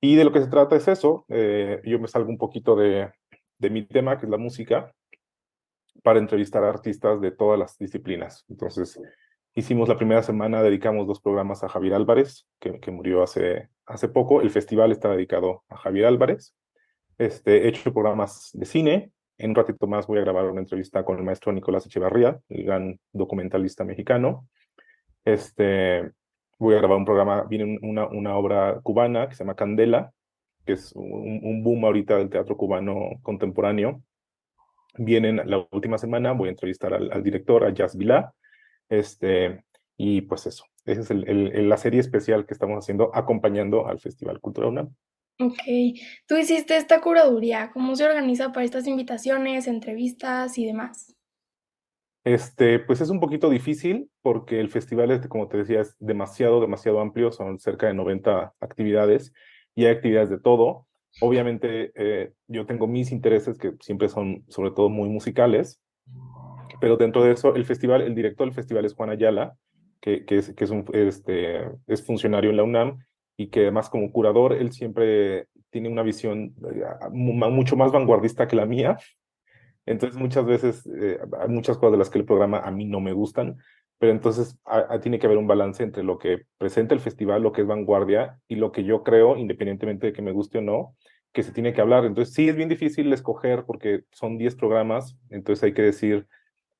Y 0.00 0.16
de 0.16 0.24
lo 0.24 0.32
que 0.32 0.40
se 0.40 0.48
trata 0.48 0.76
es 0.76 0.88
eso. 0.88 1.24
eh, 1.28 1.80
yo 1.84 1.98
me 1.98 2.08
salgo 2.08 2.28
un 2.28 2.38
poquito 2.38 2.76
de, 2.76 3.10
de 3.58 3.70
mi 3.70 3.86
tema, 3.86 4.18
que 4.18 4.26
es 4.26 4.30
la 4.30 4.38
música, 4.38 4.92
para 6.02 6.18
entrevistar 6.18 6.64
a 6.64 6.68
artistas 6.68 7.20
de 7.20 7.30
todas 7.30 7.58
las 7.58 7.78
disciplinas. 7.78 8.44
Entonces, 8.48 9.00
hicimos 9.54 9.88
la 9.88 9.96
primera 9.96 10.22
semana, 10.22 10.62
dedicamos 10.62 11.06
dos 11.06 11.20
programas 11.20 11.64
a 11.64 11.68
Javier 11.68 11.94
Álvarez, 11.94 12.46
que, 12.60 12.80
que 12.80 12.90
murió 12.90 13.22
hace, 13.22 13.70
hace 13.86 14.08
poco. 14.08 14.42
El 14.42 14.50
festival 14.50 14.92
está 14.92 15.10
dedicado 15.10 15.62
a 15.68 15.76
Javier 15.76 16.06
Álvarez. 16.06 16.54
Este, 17.16 17.64
he 17.64 17.68
hecho 17.68 17.92
programas 17.92 18.50
de 18.52 18.66
cine. 18.66 19.12
En 19.38 19.50
un 19.50 19.56
ratito 19.56 19.86
más 19.86 20.06
voy 20.06 20.18
a 20.18 20.22
grabar 20.22 20.48
una 20.48 20.60
entrevista 20.60 21.04
con 21.04 21.18
el 21.18 21.24
maestro 21.24 21.52
Nicolás 21.52 21.86
Echevarría, 21.86 22.38
el 22.48 22.64
gran 22.64 23.00
documentalista 23.12 23.84
mexicano. 23.84 24.48
Este, 25.24 26.12
voy 26.58 26.74
a 26.74 26.78
grabar 26.78 26.98
un 26.98 27.04
programa, 27.04 27.44
viene 27.44 27.78
una, 27.82 28.06
una 28.06 28.36
obra 28.36 28.80
cubana 28.82 29.28
que 29.28 29.34
se 29.34 29.44
llama 29.44 29.56
Candela, 29.56 30.12
que 30.64 30.74
es 30.74 30.92
un, 30.94 31.62
boom 31.62 31.84
ahorita 31.84 32.16
del 32.16 32.30
teatro 32.30 32.56
cubano 32.56 33.10
contemporáneo. 33.22 34.02
Vienen 34.96 35.40
la 35.44 35.66
última 35.70 35.98
semana, 35.98 36.32
voy 36.32 36.48
a 36.48 36.52
entrevistar 36.52 36.94
al, 36.94 37.22
director, 37.22 37.64
a 37.64 37.70
Jazz 37.70 37.96
Vilá, 37.96 38.32
este, 38.88 39.64
y 39.96 40.22
pues 40.22 40.46
eso, 40.46 40.64
esa 40.84 41.00
es 41.00 41.64
la 41.64 41.76
serie 41.76 42.00
especial 42.00 42.46
que 42.46 42.54
estamos 42.54 42.78
haciendo 42.78 43.10
acompañando 43.14 43.88
al 43.88 43.98
Festival 43.98 44.40
Cultura 44.40 44.68
UNAM. 44.68 44.94
Ok, 45.40 45.58
tú 46.28 46.36
hiciste 46.36 46.76
esta 46.76 47.00
curaduría, 47.00 47.70
¿cómo 47.72 47.96
se 47.96 48.04
organiza 48.04 48.52
para 48.52 48.64
estas 48.64 48.86
invitaciones, 48.86 49.66
entrevistas 49.66 50.56
y 50.58 50.66
demás? 50.66 51.16
Este, 52.22 52.78
pues 52.78 53.00
es 53.00 53.10
un 53.10 53.20
poquito 53.20 53.50
difícil 53.50 54.10
porque 54.22 54.60
el 54.60 54.70
festival, 54.70 55.10
es, 55.10 55.26
como 55.26 55.48
te 55.48 55.58
decía, 55.58 55.80
es 55.80 55.96
demasiado, 55.98 56.60
demasiado 56.60 57.00
amplio, 57.00 57.32
son 57.32 57.58
cerca 57.58 57.88
de 57.88 57.94
90 57.94 58.54
actividades 58.60 59.34
y 59.74 59.84
hay 59.84 59.92
actividades 59.92 60.30
de 60.30 60.40
todo. 60.40 60.86
Obviamente 61.20 61.92
eh, 61.96 62.32
yo 62.46 62.64
tengo 62.64 62.86
mis 62.86 63.12
intereses 63.12 63.58
que 63.58 63.74
siempre 63.80 64.08
son 64.08 64.44
sobre 64.48 64.70
todo 64.70 64.88
muy 64.88 65.08
musicales, 65.08 65.82
pero 66.80 66.96
dentro 66.96 67.24
de 67.24 67.32
eso 67.32 67.56
el 67.56 67.66
festival, 67.66 68.02
el 68.02 68.14
director 68.14 68.46
del 68.46 68.54
festival 68.54 68.84
es 68.84 68.94
Juan 68.94 69.10
Ayala, 69.10 69.56
que, 70.00 70.24
que, 70.24 70.38
es, 70.38 70.54
que 70.54 70.64
es, 70.64 70.70
un, 70.70 70.84
este, 70.92 71.68
es 71.88 72.06
funcionario 72.06 72.50
en 72.50 72.56
la 72.56 72.62
UNAM 72.62 72.98
y 73.36 73.48
que 73.48 73.60
además 73.60 73.90
como 73.90 74.12
curador 74.12 74.52
él 74.52 74.72
siempre 74.72 75.48
tiene 75.70 75.88
una 75.88 76.02
visión 76.02 76.54
eh, 76.72 76.84
mucho 77.12 77.76
más 77.76 77.92
vanguardista 77.92 78.46
que 78.46 78.56
la 78.56 78.66
mía 78.66 78.98
entonces 79.86 80.18
muchas 80.18 80.46
veces 80.46 80.86
eh, 80.86 81.18
hay 81.40 81.48
muchas 81.48 81.76
cosas 81.76 81.92
de 81.92 81.98
las 81.98 82.10
que 82.10 82.18
el 82.18 82.24
programa 82.24 82.60
a 82.60 82.70
mí 82.70 82.86
no 82.86 83.00
me 83.00 83.12
gustan, 83.12 83.58
pero 83.98 84.12
entonces 84.12 84.58
tiene 85.02 85.18
que 85.18 85.26
haber 85.26 85.38
un 85.38 85.46
balance 85.46 85.82
entre 85.82 86.02
lo 86.02 86.18
que 86.18 86.46
presenta 86.58 86.94
el 86.94 87.00
festival, 87.00 87.42
lo 87.42 87.52
que 87.52 87.62
es 87.62 87.66
vanguardia, 87.66 88.40
y 88.48 88.56
lo 88.56 88.72
que 88.72 88.84
yo 88.84 89.02
creo, 89.02 89.36
independientemente 89.36 90.08
de 90.08 90.12
que 90.12 90.22
me 90.22 90.32
guste 90.32 90.58
o 90.58 90.62
no, 90.62 90.96
que 91.32 91.42
se 91.42 91.52
tiene 91.52 91.72
que 91.72 91.80
hablar. 91.80 92.04
Entonces 92.04 92.34
sí 92.34 92.48
es 92.48 92.56
bien 92.56 92.68
difícil 92.68 93.12
escoger 93.12 93.64
porque 93.66 94.04
son 94.12 94.38
10 94.38 94.56
programas, 94.56 95.16
entonces 95.30 95.62
hay 95.62 95.74
que 95.74 95.82
decir, 95.82 96.26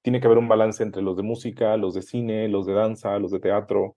tiene 0.03 0.21
que 0.21 0.27
haber 0.27 0.39
un 0.39 0.49
balance 0.49 0.83
entre 0.83 1.03
los 1.03 1.17
de 1.17 1.23
música, 1.23 1.77
los 1.77 1.95
de 1.95 2.03
cine, 2.03 2.49
los 2.49 2.67
de 2.67 2.75
danza, 2.75 3.19
los 3.19 3.31
de 3.31 3.41
teatro. 3.41 3.97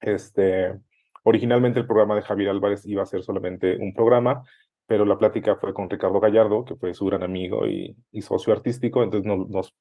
Este, 0.00 0.78
originalmente 1.22 1.80
el 1.80 1.86
programa 1.86 2.14
de 2.14 2.22
Javier 2.22 2.50
Álvarez 2.50 2.86
iba 2.86 3.02
a 3.02 3.06
ser 3.06 3.22
solamente 3.22 3.76
un 3.76 3.94
programa, 3.94 4.42
pero 4.86 5.04
la 5.04 5.18
plática 5.18 5.56
fue 5.56 5.72
con 5.72 5.88
Ricardo 5.88 6.20
Gallardo, 6.20 6.64
que 6.64 6.76
fue 6.76 6.94
su 6.94 7.06
gran 7.06 7.22
amigo 7.22 7.66
y, 7.66 7.96
socio 8.22 8.52
artístico, 8.52 9.02
entonces 9.02 9.26
nos, 9.26 9.48
nos, 9.48 9.74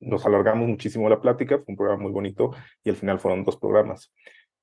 nos, 0.00 0.24
alargamos 0.24 0.68
muchísimo 0.68 1.08
la 1.08 1.20
plática, 1.20 1.56
fue 1.58 1.66
un 1.68 1.76
programa 1.76 2.04
muy 2.04 2.12
bonito 2.12 2.52
y 2.84 2.90
al 2.90 2.96
final 2.96 3.18
fueron 3.18 3.44
dos 3.44 3.56
programas. 3.56 4.12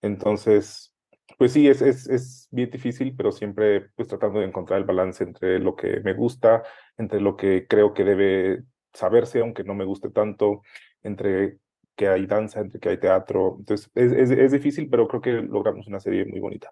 Entonces, 0.01 0.93
pues 1.37 1.51
sí, 1.51 1.67
es, 1.67 1.81
es, 1.81 2.07
es 2.07 2.47
bien 2.51 2.69
difícil, 2.69 3.13
pero 3.15 3.31
siempre 3.31 3.89
pues 3.95 4.07
tratando 4.07 4.39
de 4.39 4.45
encontrar 4.45 4.79
el 4.79 4.85
balance 4.85 5.23
entre 5.23 5.59
lo 5.59 5.75
que 5.75 5.99
me 5.99 6.13
gusta, 6.13 6.63
entre 6.97 7.19
lo 7.19 7.35
que 7.35 7.67
creo 7.67 7.93
que 7.93 8.03
debe 8.03 8.63
saberse, 8.93 9.41
aunque 9.41 9.63
no 9.63 9.75
me 9.75 9.85
guste 9.85 10.09
tanto, 10.09 10.61
entre 11.03 11.59
que 11.97 12.07
hay 12.07 12.25
danza, 12.25 12.61
entre 12.61 12.79
que 12.79 12.89
hay 12.89 12.97
teatro. 12.97 13.57
Entonces, 13.59 13.91
es, 13.95 14.13
es, 14.13 14.31
es 14.31 14.51
difícil, 14.53 14.87
pero 14.89 15.07
creo 15.07 15.21
que 15.21 15.31
logramos 15.31 15.87
una 15.87 15.99
serie 15.99 16.23
muy 16.23 16.39
bonita. 16.39 16.71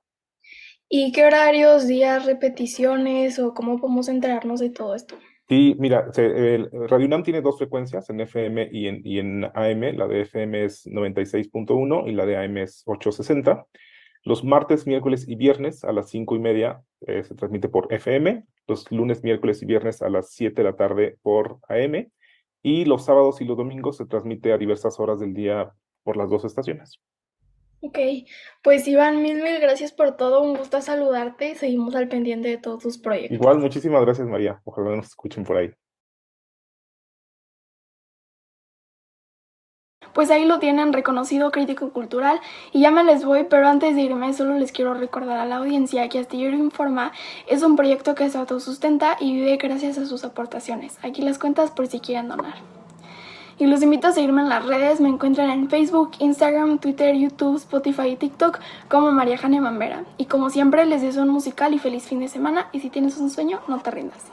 ¿Y 0.87 1.11
qué 1.11 1.25
horarios, 1.25 1.87
días, 1.87 2.25
repeticiones 2.25 3.39
o 3.39 3.53
cómo 3.53 3.79
podemos 3.79 4.07
enterarnos 4.07 4.59
de 4.59 4.69
todo 4.69 4.95
esto? 4.95 5.17
Sí, 5.47 5.75
mira, 5.79 6.11
se, 6.13 6.55
el, 6.55 6.69
Radio 6.87 7.07
UNAM 7.07 7.23
tiene 7.23 7.41
dos 7.41 7.57
frecuencias, 7.57 8.09
en 8.09 8.19
FM 8.19 8.69
y 8.71 8.87
en, 8.87 9.01
y 9.03 9.19
en 9.19 9.45
AM. 9.45 9.97
La 9.97 10.07
de 10.07 10.21
FM 10.21 10.63
es 10.63 10.87
96.1 10.87 12.07
y 12.07 12.13
la 12.13 12.25
de 12.25 12.37
AM 12.37 12.57
es 12.57 12.83
860. 12.85 13.65
Los 14.23 14.43
martes, 14.43 14.87
miércoles 14.87 15.27
y 15.27 15.35
viernes 15.35 15.83
a 15.83 15.91
las 15.91 16.09
5 16.09 16.35
y 16.35 16.39
media 16.39 16.81
eh, 17.05 17.23
se 17.23 17.35
transmite 17.35 17.69
por 17.69 17.91
FM. 17.93 18.43
Los 18.67 18.91
lunes, 18.91 19.23
miércoles 19.23 19.61
y 19.61 19.65
viernes 19.65 20.01
a 20.01 20.09
las 20.09 20.31
7 20.31 20.55
de 20.55 20.63
la 20.63 20.75
tarde 20.75 21.17
por 21.21 21.59
AM. 21.67 22.09
Y 22.67 22.83
los 22.85 23.05
sábados 23.05 23.41
y 23.41 23.45
los 23.45 23.57
domingos 23.57 23.97
se 23.97 24.07
transmite 24.07 24.51
a 24.51 24.57
diversas 24.57 24.99
horas 24.99 25.19
del 25.19 25.35
día 25.35 25.71
por 26.01 26.17
las 26.17 26.31
dos 26.31 26.45
estaciones. 26.45 26.99
Ok, 27.81 27.99
pues 28.63 28.87
Iván, 28.87 29.21
mil, 29.21 29.43
mil 29.43 29.59
gracias 29.59 29.91
por 29.91 30.17
todo, 30.17 30.41
un 30.41 30.57
gusto 30.57 30.81
saludarte 30.81 31.51
y 31.51 31.55
seguimos 31.55 31.93
al 31.93 32.07
pendiente 32.07 32.47
de 32.47 32.57
todos 32.57 32.81
tus 32.81 32.97
proyectos. 32.97 33.37
Igual, 33.37 33.59
muchísimas 33.59 34.01
gracias 34.01 34.27
María, 34.27 34.63
ojalá 34.63 34.95
nos 34.95 35.05
escuchen 35.05 35.43
por 35.43 35.57
ahí. 35.57 35.69
Pues 40.15 40.31
ahí 40.31 40.45
lo 40.45 40.59
tienen, 40.59 40.93
reconocido 40.93 41.51
crítico 41.51 41.89
cultural. 41.89 42.39
Y 42.71 42.79
ya 42.79 42.89
me 42.89 43.03
les 43.03 43.25
voy, 43.25 43.43
pero 43.49 43.67
antes 43.67 43.95
de 43.95 44.01
irme 44.01 44.33
solo 44.33 44.57
les 44.57 44.71
quiero 44.71 44.93
recordar 44.93 45.37
a 45.37 45.45
la 45.45 45.57
audiencia 45.57 46.07
que 46.07 46.19
Astillero 46.19 46.55
Informa 46.55 47.11
es 47.47 47.63
un 47.63 47.75
proyecto 47.75 48.15
que 48.15 48.29
se 48.29 48.37
autosustenta 48.37 49.17
y 49.19 49.33
vive 49.33 49.57
gracias 49.57 49.97
a 49.97 50.05
sus 50.05 50.23
aportaciones. 50.23 50.97
Aquí 51.03 51.21
las 51.21 51.37
cuentas 51.37 51.69
por 51.69 51.87
si 51.87 51.99
quieren 51.99 52.29
donar. 52.29 52.55
Y 53.59 53.65
los 53.65 53.81
invito 53.81 54.07
a 54.07 54.13
seguirme 54.13 54.41
en 54.41 54.47
las 54.47 54.65
redes, 54.65 55.01
me 55.01 55.09
encuentran 55.09 55.49
en 55.49 55.69
Facebook, 55.69 56.11
Instagram, 56.19 56.79
Twitter, 56.79 57.13
YouTube, 57.13 57.57
Spotify 57.57 58.07
y 58.07 58.15
TikTok 58.15 58.61
como 58.87 59.11
María 59.11 59.37
Jane 59.37 59.59
Mambera. 59.59 60.05
Y 60.17 60.25
como 60.25 60.49
siempre 60.49 60.85
les 60.85 61.01
deseo 61.01 61.23
un 61.23 61.29
musical 61.29 61.73
y 61.73 61.79
feliz 61.79 62.05
fin 62.05 62.21
de 62.21 62.29
semana 62.29 62.69
y 62.71 62.79
si 62.79 62.89
tienes 62.89 63.17
un 63.17 63.29
sueño, 63.29 63.59
no 63.67 63.79
te 63.79 63.91
rindas. 63.91 64.23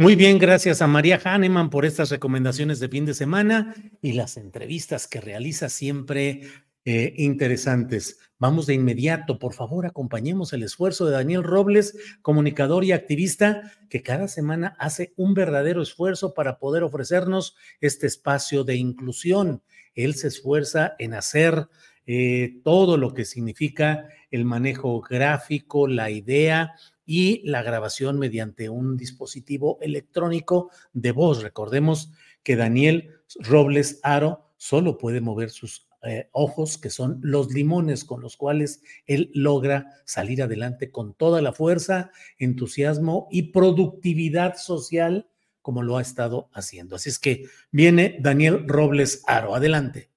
Muy 0.00 0.14
bien, 0.14 0.38
gracias 0.38 0.80
a 0.80 0.86
María 0.86 1.20
Hahnemann 1.24 1.70
por 1.70 1.84
estas 1.84 2.10
recomendaciones 2.10 2.78
de 2.78 2.88
fin 2.88 3.04
de 3.04 3.14
semana 3.14 3.74
y 4.00 4.12
las 4.12 4.36
entrevistas 4.36 5.08
que 5.08 5.20
realiza 5.20 5.68
siempre 5.68 6.42
eh, 6.84 7.14
interesantes. 7.16 8.20
Vamos 8.38 8.66
de 8.66 8.74
inmediato, 8.74 9.40
por 9.40 9.54
favor, 9.54 9.86
acompañemos 9.86 10.52
el 10.52 10.62
esfuerzo 10.62 11.04
de 11.04 11.14
Daniel 11.14 11.42
Robles, 11.42 11.96
comunicador 12.22 12.84
y 12.84 12.92
activista, 12.92 13.72
que 13.90 14.04
cada 14.04 14.28
semana 14.28 14.76
hace 14.78 15.14
un 15.16 15.34
verdadero 15.34 15.82
esfuerzo 15.82 16.32
para 16.32 16.60
poder 16.60 16.84
ofrecernos 16.84 17.56
este 17.80 18.06
espacio 18.06 18.62
de 18.62 18.76
inclusión. 18.76 19.64
Él 19.96 20.14
se 20.14 20.28
esfuerza 20.28 20.94
en 21.00 21.14
hacer 21.14 21.66
eh, 22.10 22.62
todo 22.64 22.96
lo 22.96 23.12
que 23.12 23.26
significa 23.26 24.08
el 24.30 24.46
manejo 24.46 25.02
gráfico, 25.02 25.86
la 25.86 26.08
idea 26.08 26.72
y 27.04 27.46
la 27.46 27.62
grabación 27.62 28.18
mediante 28.18 28.70
un 28.70 28.96
dispositivo 28.96 29.78
electrónico 29.82 30.70
de 30.94 31.12
voz. 31.12 31.42
Recordemos 31.42 32.10
que 32.42 32.56
Daniel 32.56 33.10
Robles 33.40 34.00
Aro 34.02 34.46
solo 34.56 34.96
puede 34.96 35.20
mover 35.20 35.50
sus 35.50 35.86
eh, 36.02 36.30
ojos, 36.32 36.78
que 36.78 36.88
son 36.88 37.18
los 37.22 37.52
limones 37.52 38.06
con 38.06 38.22
los 38.22 38.38
cuales 38.38 38.80
él 39.04 39.30
logra 39.34 39.92
salir 40.06 40.42
adelante 40.42 40.90
con 40.90 41.12
toda 41.12 41.42
la 41.42 41.52
fuerza, 41.52 42.10
entusiasmo 42.38 43.28
y 43.30 43.52
productividad 43.52 44.56
social 44.56 45.28
como 45.60 45.82
lo 45.82 45.98
ha 45.98 46.00
estado 46.00 46.48
haciendo. 46.54 46.96
Así 46.96 47.10
es 47.10 47.18
que 47.18 47.44
viene 47.70 48.16
Daniel 48.18 48.64
Robles 48.66 49.22
Aro. 49.26 49.54
Adelante. 49.54 50.08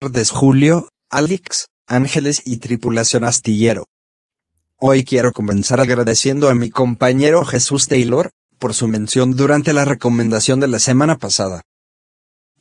Buenas 0.00 0.30
Julio, 0.30 0.88
Alex, 1.10 1.66
Ángeles 1.86 2.42
y 2.44 2.58
tripulación 2.58 3.24
astillero. 3.24 3.84
Hoy 4.76 5.04
quiero 5.04 5.32
comenzar 5.32 5.80
agradeciendo 5.80 6.48
a 6.48 6.54
mi 6.54 6.70
compañero 6.70 7.44
Jesús 7.44 7.88
Taylor 7.88 8.30
por 8.58 8.74
su 8.74 8.86
mención 8.88 9.34
durante 9.34 9.72
la 9.72 9.84
recomendación 9.84 10.60
de 10.60 10.68
la 10.68 10.78
semana 10.78 11.16
pasada 11.16 11.62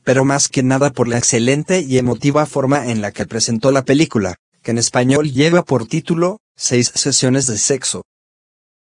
pero 0.08 0.24
más 0.24 0.48
que 0.48 0.64
nada 0.64 0.92
por 0.92 1.10
la 1.10 1.18
excelente 1.18 1.82
y 1.82 1.98
emotiva 1.98 2.46
forma 2.46 2.88
en 2.88 3.02
la 3.02 3.12
que 3.12 3.26
presentó 3.26 3.74
la 3.74 3.84
película, 3.84 4.38
que 4.64 4.72
en 4.72 4.78
español 4.78 5.34
lleva 5.34 5.66
por 5.66 5.86
título, 5.86 6.40
Seis 6.56 6.94
sesiones 6.96 7.46
de 7.46 7.58
sexo. 7.58 8.04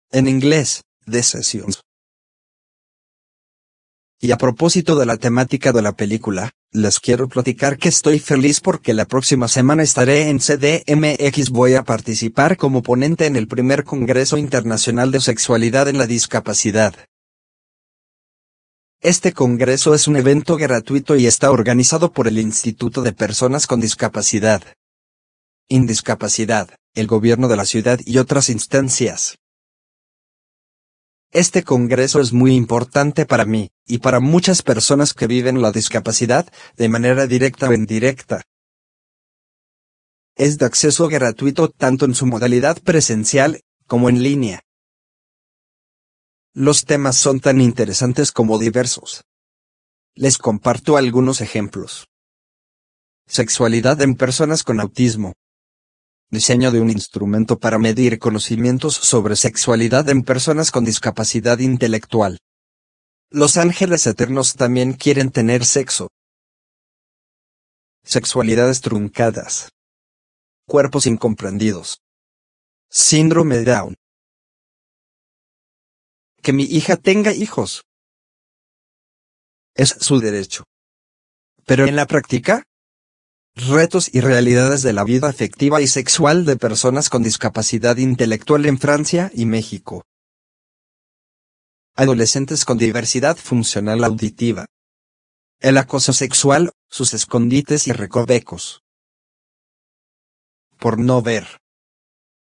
En 0.09 0.27
inglés, 0.27 0.81
The 1.05 1.21
Sessions. 1.21 1.81
Y 4.23 4.31
a 4.31 4.37
propósito 4.37 4.95
de 4.95 5.07
la 5.07 5.17
temática 5.17 5.71
de 5.71 5.81
la 5.81 5.93
película, 5.93 6.51
les 6.71 6.99
quiero 6.99 7.27
platicar 7.27 7.79
que 7.79 7.89
estoy 7.89 8.19
feliz 8.19 8.61
porque 8.61 8.93
la 8.93 9.05
próxima 9.05 9.47
semana 9.47 9.81
estaré 9.81 10.29
en 10.29 10.37
CDMX. 10.37 11.49
Voy 11.49 11.73
a 11.73 11.83
participar 11.83 12.55
como 12.55 12.83
ponente 12.83 13.25
en 13.25 13.35
el 13.35 13.47
primer 13.47 13.83
Congreso 13.83 14.37
Internacional 14.37 15.11
de 15.11 15.21
Sexualidad 15.21 15.87
en 15.87 15.97
la 15.97 16.05
Discapacidad. 16.05 16.93
Este 19.01 19.33
congreso 19.33 19.95
es 19.95 20.07
un 20.07 20.15
evento 20.17 20.55
gratuito 20.55 21.15
y 21.15 21.25
está 21.25 21.49
organizado 21.49 22.11
por 22.11 22.27
el 22.27 22.37
Instituto 22.37 23.01
de 23.01 23.13
Personas 23.13 23.65
con 23.65 23.81
Discapacidad. 23.81 24.61
Indiscapacidad, 25.67 26.69
el 26.93 27.07
gobierno 27.07 27.47
de 27.47 27.55
la 27.55 27.65
ciudad 27.65 27.99
y 28.05 28.19
otras 28.19 28.49
instancias. 28.49 29.40
Este 31.31 31.63
congreso 31.63 32.19
es 32.19 32.33
muy 32.33 32.55
importante 32.55 33.25
para 33.25 33.45
mí, 33.45 33.71
y 33.87 33.99
para 33.99 34.19
muchas 34.19 34.61
personas 34.61 35.13
que 35.13 35.27
viven 35.27 35.61
la 35.61 35.71
discapacidad, 35.71 36.51
de 36.75 36.89
manera 36.89 37.25
directa 37.25 37.69
o 37.69 37.73
indirecta. 37.73 38.43
Es 40.35 40.57
de 40.57 40.65
acceso 40.65 41.07
gratuito 41.07 41.69
tanto 41.69 42.03
en 42.03 42.15
su 42.15 42.25
modalidad 42.25 42.81
presencial, 42.81 43.61
como 43.87 44.09
en 44.09 44.21
línea. 44.23 44.61
Los 46.53 46.83
temas 46.83 47.15
son 47.15 47.39
tan 47.39 47.61
interesantes 47.61 48.33
como 48.33 48.59
diversos. 48.59 49.23
Les 50.15 50.37
comparto 50.37 50.97
algunos 50.97 51.39
ejemplos. 51.39 52.09
Sexualidad 53.25 54.01
en 54.01 54.15
personas 54.15 54.63
con 54.63 54.81
autismo. 54.81 55.33
Diseño 56.31 56.71
de 56.71 56.79
un 56.79 56.89
instrumento 56.89 57.59
para 57.59 57.77
medir 57.77 58.17
conocimientos 58.17 58.95
sobre 58.95 59.35
sexualidad 59.35 60.07
en 60.07 60.23
personas 60.23 60.71
con 60.71 60.85
discapacidad 60.85 61.59
intelectual. 61.59 62.37
Los 63.29 63.57
ángeles 63.57 64.07
eternos 64.07 64.55
también 64.55 64.93
quieren 64.93 65.31
tener 65.31 65.65
sexo. 65.65 66.07
Sexualidades 68.05 68.79
truncadas. 68.79 69.71
Cuerpos 70.65 71.05
incomprendidos. 71.05 71.99
Síndrome 72.89 73.57
de 73.57 73.65
Down. 73.65 73.95
Que 76.41 76.53
mi 76.53 76.63
hija 76.63 76.95
tenga 76.95 77.33
hijos. 77.33 77.83
Es 79.75 79.89
su 79.99 80.21
derecho. 80.21 80.63
Pero 81.65 81.85
en 81.85 81.97
la 81.97 82.05
práctica, 82.05 82.63
retos 83.67 84.09
y 84.13 84.21
realidades 84.21 84.81
de 84.81 84.93
la 84.93 85.03
vida 85.03 85.27
afectiva 85.27 85.81
y 85.81 85.87
sexual 85.87 86.45
de 86.45 86.55
personas 86.55 87.09
con 87.09 87.23
discapacidad 87.23 87.97
intelectual 87.97 88.65
en 88.65 88.79
Francia 88.79 89.31
y 89.33 89.45
México. 89.45 90.03
Adolescentes 91.95 92.65
con 92.65 92.77
diversidad 92.77 93.37
funcional 93.37 94.03
auditiva. 94.03 94.65
El 95.59 95.77
acoso 95.77 96.13
sexual, 96.13 96.71
sus 96.89 97.13
escondites 97.13 97.87
y 97.87 97.91
recovecos. 97.91 98.81
Por 100.79 100.97
no 100.97 101.21
ver. 101.21 101.59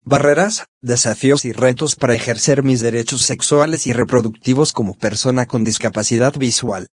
Barreras, 0.02 0.66
desafíos 0.82 1.46
y 1.46 1.52
retos 1.52 1.96
para 1.96 2.16
ejercer 2.16 2.64
mis 2.64 2.82
derechos 2.82 3.22
sexuales 3.22 3.86
y 3.88 3.94
reproductivos 3.94 4.74
como 4.74 4.98
persona 4.98 5.46
con 5.46 5.64
discapacidad 5.64 6.34
visual. 6.36 6.88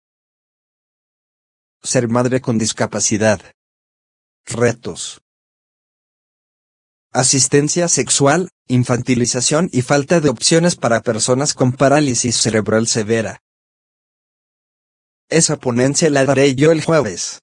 Ser 1.82 2.08
madre 2.08 2.40
con 2.40 2.58
discapacidad. 2.58 3.40
Retos. 4.48 5.20
Asistencia 7.12 7.88
sexual, 7.88 8.48
infantilización 8.68 9.68
y 9.72 9.82
falta 9.82 10.20
de 10.20 10.28
opciones 10.28 10.76
para 10.76 11.00
personas 11.00 11.52
con 11.52 11.72
parálisis 11.72 12.36
cerebral 12.36 12.86
severa. 12.86 13.40
Esa 15.28 15.56
ponencia 15.56 16.10
la 16.10 16.24
daré 16.24 16.54
yo 16.54 16.70
el 16.70 16.84
jueves. 16.84 17.40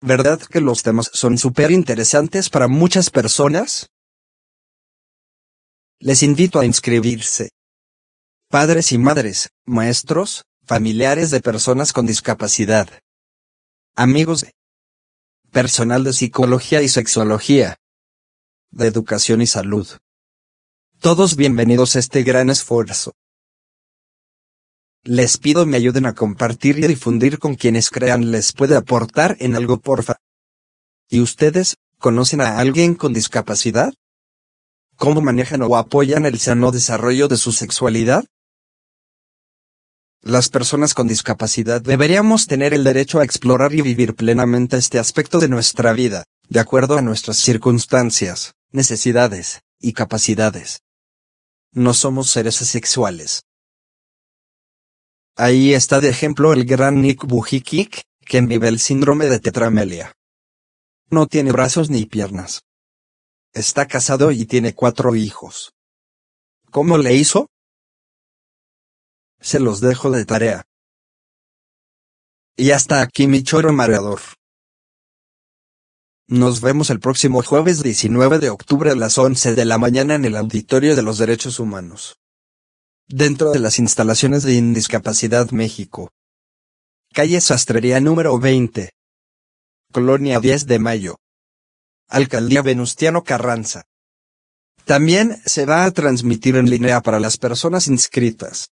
¿Verdad 0.00 0.40
que 0.40 0.60
los 0.60 0.82
temas 0.82 1.10
son 1.12 1.38
súper 1.38 1.70
interesantes 1.70 2.50
para 2.50 2.66
muchas 2.66 3.10
personas? 3.10 3.88
Les 6.00 6.24
invito 6.24 6.58
a 6.58 6.66
inscribirse. 6.66 7.50
Padres 8.48 8.90
y 8.90 8.98
madres, 8.98 9.48
maestros, 9.64 10.42
familiares 10.64 11.30
de 11.30 11.40
personas 11.40 11.92
con 11.92 12.04
discapacidad. 12.06 12.88
Amigos 13.94 14.42
de 14.42 14.55
personal 15.56 16.04
de 16.04 16.12
psicología 16.12 16.82
y 16.82 16.88
sexología, 16.90 17.78
de 18.72 18.88
educación 18.88 19.40
y 19.40 19.46
salud. 19.46 19.88
Todos 21.00 21.34
bienvenidos 21.34 21.96
a 21.96 21.98
este 21.98 22.22
gran 22.24 22.50
esfuerzo. 22.50 23.14
Les 25.02 25.38
pido 25.38 25.64
me 25.64 25.78
ayuden 25.78 26.04
a 26.04 26.14
compartir 26.14 26.78
y 26.78 26.86
difundir 26.86 27.38
con 27.38 27.54
quienes 27.54 27.88
crean 27.88 28.30
les 28.30 28.52
puede 28.52 28.76
aportar 28.76 29.38
en 29.40 29.56
algo 29.56 29.80
porfa. 29.80 30.16
¿Y 31.08 31.20
ustedes, 31.20 31.76
conocen 31.98 32.42
a 32.42 32.58
alguien 32.58 32.94
con 32.94 33.14
discapacidad? 33.14 33.94
¿Cómo 34.96 35.22
manejan 35.22 35.62
o 35.62 35.74
apoyan 35.78 36.26
el 36.26 36.38
sano 36.38 36.70
desarrollo 36.70 37.28
de 37.28 37.38
su 37.38 37.52
sexualidad? 37.52 38.26
Las 40.26 40.48
personas 40.48 40.92
con 40.92 41.06
discapacidad 41.06 41.80
deberíamos 41.80 42.48
tener 42.48 42.74
el 42.74 42.82
derecho 42.82 43.20
a 43.20 43.24
explorar 43.24 43.72
y 43.74 43.80
vivir 43.80 44.16
plenamente 44.16 44.76
este 44.76 44.98
aspecto 44.98 45.38
de 45.38 45.46
nuestra 45.48 45.92
vida, 45.92 46.24
de 46.48 46.58
acuerdo 46.58 46.98
a 46.98 47.00
nuestras 47.00 47.36
circunstancias, 47.36 48.56
necesidades 48.72 49.60
y 49.78 49.92
capacidades. 49.92 50.80
No 51.70 51.94
somos 51.94 52.28
seres 52.28 52.60
asexuales. 52.60 53.44
Ahí 55.36 55.74
está 55.74 56.00
de 56.00 56.08
ejemplo 56.08 56.52
el 56.52 56.64
gran 56.64 57.00
Nick 57.00 57.24
Bujicic, 57.24 58.02
quien 58.24 58.48
vive 58.48 58.66
el 58.66 58.80
síndrome 58.80 59.26
de 59.26 59.38
tetramelia. 59.38 60.12
No 61.08 61.28
tiene 61.28 61.52
brazos 61.52 61.88
ni 61.88 62.04
piernas. 62.04 62.62
Está 63.52 63.86
casado 63.86 64.32
y 64.32 64.44
tiene 64.44 64.74
cuatro 64.74 65.14
hijos. 65.14 65.72
¿Cómo 66.72 66.98
le 66.98 67.14
hizo? 67.14 67.46
Se 69.46 69.60
los 69.60 69.80
dejo 69.80 70.10
de 70.10 70.24
tarea. 70.24 70.66
Y 72.56 72.72
hasta 72.72 73.00
aquí 73.00 73.28
mi 73.28 73.44
choro 73.44 73.72
mareador. 73.72 74.18
Nos 76.26 76.60
vemos 76.60 76.90
el 76.90 76.98
próximo 76.98 77.44
jueves 77.44 77.80
19 77.80 78.40
de 78.40 78.50
octubre 78.50 78.90
a 78.90 78.96
las 78.96 79.18
11 79.18 79.54
de 79.54 79.64
la 79.64 79.78
mañana 79.78 80.16
en 80.16 80.24
el 80.24 80.36
Auditorio 80.36 80.96
de 80.96 81.02
los 81.04 81.18
Derechos 81.18 81.60
Humanos. 81.60 82.18
Dentro 83.06 83.52
de 83.52 83.60
las 83.60 83.78
instalaciones 83.78 84.42
de 84.42 84.54
Indiscapacidad 84.54 85.48
México. 85.52 86.10
Calle 87.14 87.40
Sastrería 87.40 88.00
número 88.00 88.36
20. 88.40 88.90
Colonia 89.92 90.40
10 90.40 90.66
de 90.66 90.78
Mayo. 90.80 91.20
Alcaldía 92.08 92.62
Venustiano 92.62 93.22
Carranza. 93.22 93.84
También 94.84 95.40
se 95.46 95.66
va 95.66 95.84
a 95.84 95.90
transmitir 95.92 96.56
en 96.56 96.68
línea 96.68 97.00
para 97.00 97.20
las 97.20 97.36
personas 97.36 97.86
inscritas 97.86 98.72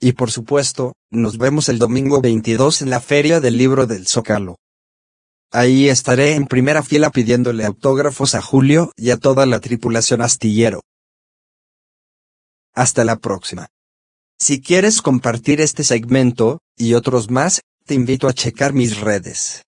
Y 0.00 0.12
por 0.12 0.30
supuesto, 0.30 0.94
nos 1.10 1.38
vemos 1.38 1.68
el 1.68 1.78
domingo 1.78 2.20
22 2.20 2.82
en 2.82 2.90
la 2.90 3.00
Feria 3.00 3.40
del 3.40 3.56
Libro 3.56 3.86
del 3.86 4.06
Zócalo. 4.06 4.56
Ahí 5.50 5.88
estaré 5.88 6.34
en 6.34 6.46
primera 6.46 6.82
fila 6.82 7.10
pidiéndole 7.10 7.64
autógrafos 7.64 8.34
a 8.34 8.42
Julio 8.42 8.92
y 8.96 9.10
a 9.10 9.18
toda 9.18 9.46
la 9.46 9.60
tripulación 9.60 10.22
astillero. 10.22 10.80
Hasta 12.74 13.04
la 13.04 13.16
próxima. 13.16 13.68
Si 14.38 14.60
quieres 14.60 15.02
compartir 15.02 15.60
este 15.60 15.84
segmento, 15.84 16.58
y 16.76 16.94
otros 16.94 17.30
más, 17.30 17.60
te 17.84 17.94
invito 17.94 18.28
a 18.28 18.32
checar 18.32 18.72
mis 18.72 18.98
redes. 18.98 19.62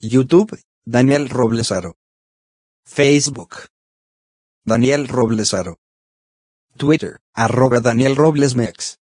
YouTube, 0.00 0.58
Daniel 0.88 1.28
Roblesaro. 1.28 1.96
Facebook. 2.84 3.56
Daniel 4.64 5.08
Roblesaro. 5.08 5.80
Twitter, 6.76 7.18
arroba 7.34 7.80
Daniel 7.80 8.14
Roblesmex. 8.14 9.00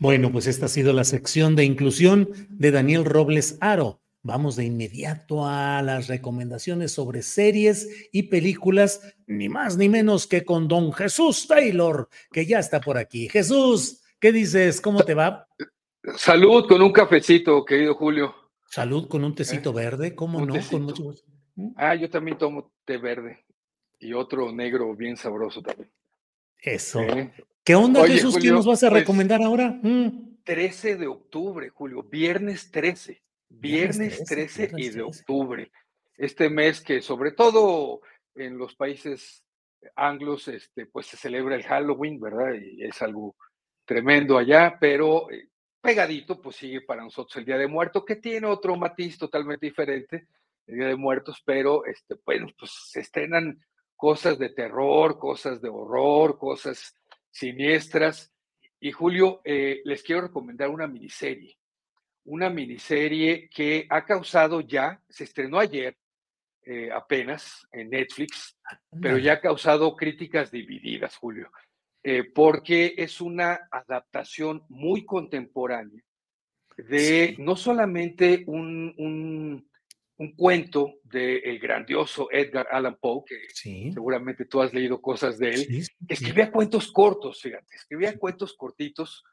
Bueno, 0.00 0.32
pues 0.32 0.48
esta 0.48 0.66
ha 0.66 0.68
sido 0.68 0.92
la 0.92 1.04
sección 1.04 1.54
de 1.54 1.64
inclusión 1.64 2.48
de 2.48 2.72
Daniel 2.72 3.04
Robles 3.04 3.58
Aro. 3.60 4.02
Vamos 4.22 4.56
de 4.56 4.64
inmediato 4.64 5.46
a 5.46 5.82
las 5.82 6.08
recomendaciones 6.08 6.90
sobre 6.90 7.22
series 7.22 7.88
y 8.10 8.24
películas, 8.24 9.02
ni 9.28 9.48
más 9.48 9.76
ni 9.76 9.88
menos 9.88 10.26
que 10.26 10.44
con 10.44 10.66
don 10.66 10.92
Jesús 10.92 11.46
Taylor, 11.46 12.08
que 12.32 12.44
ya 12.44 12.58
está 12.58 12.80
por 12.80 12.98
aquí. 12.98 13.28
Jesús, 13.28 14.00
¿Qué 14.20 14.32
dices? 14.32 14.82
¿Cómo 14.82 15.02
te 15.02 15.14
va? 15.14 15.48
Salud 16.16 16.68
con 16.68 16.82
un 16.82 16.92
cafecito, 16.92 17.64
querido 17.64 17.94
Julio. 17.94 18.34
Salud 18.66 19.08
con 19.08 19.24
un 19.24 19.34
tecito 19.34 19.70
¿Eh? 19.70 19.74
verde, 19.74 20.14
¿cómo 20.14 20.44
no? 20.44 20.54
Con 20.70 20.82
mucho... 20.82 21.14
¿Mm? 21.54 21.72
Ah, 21.74 21.94
yo 21.94 22.10
también 22.10 22.36
tomo 22.36 22.70
té 22.84 22.98
verde 22.98 23.46
y 23.98 24.12
otro 24.12 24.52
negro 24.52 24.94
bien 24.94 25.16
sabroso 25.16 25.62
también. 25.62 25.90
Eso. 26.58 27.00
¿Eh? 27.00 27.32
¿Qué 27.64 27.74
onda, 27.74 28.06
Jesús? 28.06 28.36
¿Qué 28.36 28.50
nos 28.50 28.66
vas 28.66 28.84
a 28.84 28.90
pues, 28.90 29.00
recomendar 29.00 29.42
ahora? 29.42 29.80
13 30.44 30.96
mm. 30.96 30.98
de 30.98 31.06
octubre, 31.06 31.70
Julio, 31.70 32.02
viernes 32.02 32.70
13. 32.70 33.22
Viernes 33.48 34.22
13, 34.24 34.72
y 34.76 34.90
de 34.90 35.02
octubre. 35.02 35.72
Este 36.18 36.50
mes 36.50 36.82
que 36.82 37.00
sobre 37.00 37.32
todo 37.32 38.02
en 38.34 38.58
los 38.58 38.76
países 38.76 39.44
anglos, 39.96 40.46
este, 40.48 40.84
pues 40.84 41.06
se 41.06 41.16
celebra 41.16 41.56
el 41.56 41.62
Halloween, 41.62 42.20
¿verdad? 42.20 42.52
Y 42.60 42.84
es 42.84 43.00
algo 43.00 43.34
tremendo 43.90 44.38
allá, 44.38 44.76
pero 44.78 45.28
eh, 45.32 45.48
pegadito, 45.80 46.40
pues 46.40 46.54
sigue 46.54 46.82
para 46.82 47.02
nosotros 47.02 47.36
el 47.38 47.44
Día 47.44 47.58
de 47.58 47.66
Muertos, 47.66 48.04
que 48.04 48.14
tiene 48.14 48.46
otro 48.46 48.76
matiz 48.76 49.18
totalmente 49.18 49.66
diferente, 49.66 50.28
el 50.68 50.76
Día 50.76 50.86
de 50.86 50.94
Muertos, 50.94 51.42
pero 51.44 51.84
este, 51.84 52.14
bueno, 52.24 52.46
pues 52.56 52.70
se 52.70 53.00
estrenan 53.00 53.60
cosas 53.96 54.38
de 54.38 54.50
terror, 54.50 55.18
cosas 55.18 55.60
de 55.60 55.70
horror, 55.70 56.38
cosas 56.38 56.94
siniestras. 57.32 58.32
Y 58.78 58.92
Julio, 58.92 59.40
eh, 59.42 59.80
les 59.84 60.04
quiero 60.04 60.20
recomendar 60.20 60.68
una 60.68 60.86
miniserie, 60.86 61.58
una 62.26 62.48
miniserie 62.48 63.50
que 63.52 63.88
ha 63.90 64.04
causado 64.04 64.60
ya, 64.60 65.02
se 65.08 65.24
estrenó 65.24 65.58
ayer 65.58 65.96
eh, 66.62 66.92
apenas 66.92 67.66
en 67.72 67.90
Netflix, 67.90 68.56
pero 69.02 69.18
ya 69.18 69.32
ha 69.32 69.40
causado 69.40 69.96
críticas 69.96 70.52
divididas, 70.52 71.16
Julio, 71.16 71.50
eh, 72.02 72.24
porque 72.24 72.94
es 72.96 73.20
una 73.20 73.68
adaptación 73.70 74.62
muy 74.68 75.04
contemporánea 75.04 76.02
de 76.76 77.36
no 77.38 77.56
solamente 77.56 78.42
un, 78.46 78.94
un, 78.96 79.68
cuento 80.36 80.94
del 81.02 81.58
grandioso 81.58 82.28
Edgar 82.30 82.68
Allan 82.70 82.96
Poe, 83.00 83.22
que 83.26 83.36
seguramente 83.54 84.44
tú 84.44 84.60
has 84.60 84.72
leído 84.72 85.00
cosas 85.00 85.38
de 85.38 85.50
él, 85.50 85.86
escribía 86.08 86.50
cuentos 86.52 86.92
cortos, 86.92 87.40
fíjate, 87.40 87.74
escribía 87.74 88.18
cuentos 88.18 88.54
cortitos, 88.54 89.24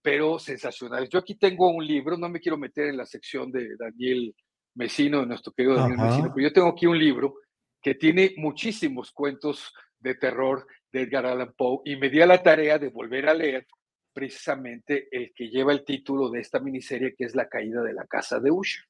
pero 0.00 0.38
sensacionales. 0.38 1.08
Yo 1.10 1.18
aquí 1.18 1.34
tengo 1.34 1.68
un 1.70 1.84
libro, 1.84 2.16
no 2.16 2.28
me 2.28 2.40
quiero 2.40 2.56
meter 2.56 2.86
en 2.86 2.96
la 2.96 3.06
sección 3.06 3.50
de 3.50 3.76
Daniel 3.76 4.34
Mesino, 4.74 5.20
de 5.20 5.26
nuestro 5.26 5.52
querido 5.52 5.74
Daniel 5.74 5.98
Mesino, 5.98 6.32
pero 6.34 6.48
yo 6.48 6.52
tengo 6.52 6.68
aquí 6.68 6.86
un 6.86 6.98
libro 6.98 7.34
que 7.82 7.96
tiene 7.96 8.34
muchísimos 8.36 9.10
cuentos 9.10 9.72
de 9.98 10.14
terror 10.14 10.66
Edgar 10.96 11.26
Allan 11.26 11.54
Poe 11.56 11.80
y 11.84 11.96
me 11.96 12.08
di 12.08 12.20
a 12.20 12.26
la 12.26 12.42
tarea 12.42 12.78
de 12.78 12.88
volver 12.88 13.28
a 13.28 13.34
leer 13.34 13.66
precisamente 14.12 15.08
el 15.10 15.32
que 15.34 15.48
lleva 15.48 15.72
el 15.72 15.84
título 15.84 16.30
de 16.30 16.40
esta 16.40 16.58
miniserie, 16.58 17.14
que 17.14 17.24
es 17.24 17.34
La 17.34 17.48
caída 17.48 17.82
de 17.82 17.92
la 17.92 18.06
casa 18.06 18.40
de 18.40 18.50
Usher. 18.50 18.84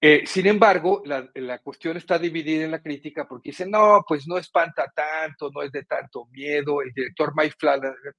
Eh, 0.00 0.24
sin 0.26 0.46
embargo, 0.46 1.02
la, 1.06 1.30
la, 1.34 1.58
cuestión 1.60 1.96
está 1.96 2.18
dividida 2.18 2.64
en 2.64 2.70
la 2.70 2.82
crítica 2.82 3.26
porque 3.26 3.50
dicen, 3.50 3.70
no, 3.70 4.04
pues 4.06 4.26
no 4.26 4.36
espanta 4.36 4.92
tanto, 4.94 5.50
no 5.50 5.62
es 5.62 5.72
de 5.72 5.84
tanto 5.84 6.26
miedo. 6.26 6.82
El 6.82 6.92
director 6.92 7.32
Mike 7.34 7.56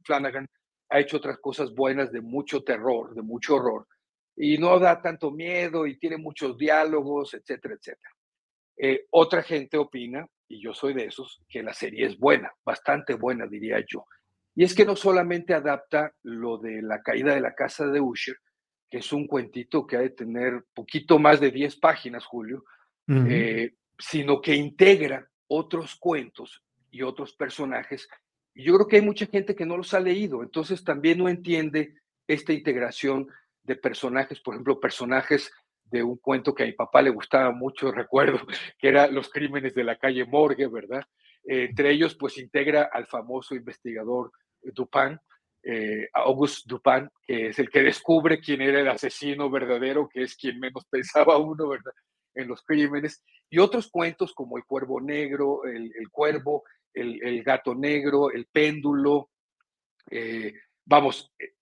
Flanagan 0.04 0.48
ha 0.90 1.00
hecho 1.00 1.18
otras 1.18 1.38
cosas 1.40 1.74
buenas 1.74 2.12
de 2.12 2.22
mucho 2.22 2.64
terror, 2.64 3.14
de 3.14 3.22
mucho 3.22 3.56
horror, 3.56 3.88
y 4.36 4.58
no 4.58 4.80
da 4.80 5.02
tanto 5.02 5.32
miedo 5.32 5.86
y 5.86 6.00
tiene 6.00 6.18
muchos 6.18 6.58
diálogos, 6.58 7.34
etcétera, 7.34 7.76
etcétera. 7.76 8.12
Eh, 8.78 9.06
otra 9.12 9.44
gente 9.44 9.78
opina, 9.78 10.26
y 10.48 10.62
yo 10.62 10.74
soy 10.74 10.94
de 10.94 11.06
esos, 11.06 11.42
que 11.50 11.64
la 11.64 11.74
serie 11.74 12.06
es 12.06 12.18
buena, 12.18 12.52
bastante 12.66 13.16
buena, 13.16 13.48
diría 13.48 13.84
yo. 13.88 14.06
Y 14.56 14.64
es 14.64 14.74
que 14.74 14.86
no 14.86 14.96
solamente 14.96 15.54
adapta 15.54 16.14
lo 16.24 16.58
de 16.58 16.82
la 16.82 17.02
caída 17.02 17.34
de 17.36 17.42
la 17.42 17.54
casa 17.54 17.88
de 17.88 18.02
Usher, 18.02 18.38
que 18.90 19.00
es 19.00 19.14
un 19.14 19.28
cuentito 19.28 19.86
que 19.86 19.98
ha 19.98 20.00
de 20.00 20.10
tener 20.10 20.64
poquito 20.74 21.20
más 21.20 21.40
de 21.40 21.52
10 21.52 21.76
páginas, 21.78 22.26
Julio, 22.26 22.64
eh, 23.08 23.76
sino 23.98 24.42
que 24.42 24.56
integra 24.56 25.30
otros 25.48 25.96
cuentos 25.96 26.64
y 26.92 27.04
otros 27.04 27.34
personajes. 27.34 28.10
Y 28.54 28.64
yo 28.64 28.76
creo 28.76 28.88
que 28.88 28.96
hay 28.98 29.02
mucha 29.02 29.26
gente 29.28 29.56
que 29.56 29.66
no 29.66 29.78
los 29.78 29.94
ha 29.94 30.00
leído, 30.00 30.42
entonces 30.42 30.84
también 30.84 31.20
no 31.20 31.30
entiende 31.30 31.96
esta 32.28 32.54
integración 32.54 33.28
de 33.64 33.76
personajes, 33.76 34.40
por 34.40 34.56
ejemplo, 34.56 34.80
personajes 34.80 35.52
de 35.90 36.04
un 36.04 36.18
cuento 36.18 36.54
que 36.54 36.64
a 36.64 36.66
mi 36.66 36.74
papá 36.74 37.02
le 37.02 37.10
gustaba 37.10 37.52
mucho, 37.52 37.92
recuerdo, 37.92 38.40
que 38.78 38.88
era 38.90 39.08
Los 39.08 39.30
crímenes 39.30 39.74
de 39.74 39.84
la 39.84 39.98
calle 39.98 40.26
Morgue, 40.26 40.68
¿verdad? 40.68 41.04
entre 41.50 41.92
ellos, 41.92 42.14
pues 42.16 42.38
integra 42.38 42.90
al 42.92 43.08
famoso 43.08 43.56
investigador 43.56 44.34
Dupin, 44.62 45.18
eh, 45.64 46.08
Auguste 46.14 46.64
Dupin, 46.66 47.10
que 47.26 47.48
es 47.48 47.60
el 47.60 47.70
que 47.70 47.84
descubre 47.84 48.40
quién 48.40 48.62
era 48.62 48.80
el 48.80 48.88
asesino 48.88 49.50
verdadero, 49.50 50.08
que 50.08 50.24
es 50.24 50.36
quien 50.36 50.60
menos 50.60 50.86
pensaba 50.90 51.38
uno, 51.38 51.70
¿verdad? 51.70 51.94
En 52.34 52.48
los 52.48 52.62
crímenes. 52.64 53.24
Y 53.50 53.60
otros 53.60 53.90
cuentos 53.90 54.34
como 54.34 54.58
El 54.58 54.66
Cuervo 54.66 55.02
Negro, 55.02 55.66
El, 55.66 55.92
Cuervo, 56.12 56.64
el, 56.94 57.44
Gato 57.44 57.74
Negro, 57.74 58.32
El 58.32 58.46
Péndulo, 58.46 59.30
eh, 60.10 60.54
vamos, 60.86 61.32
eh, 61.40 61.54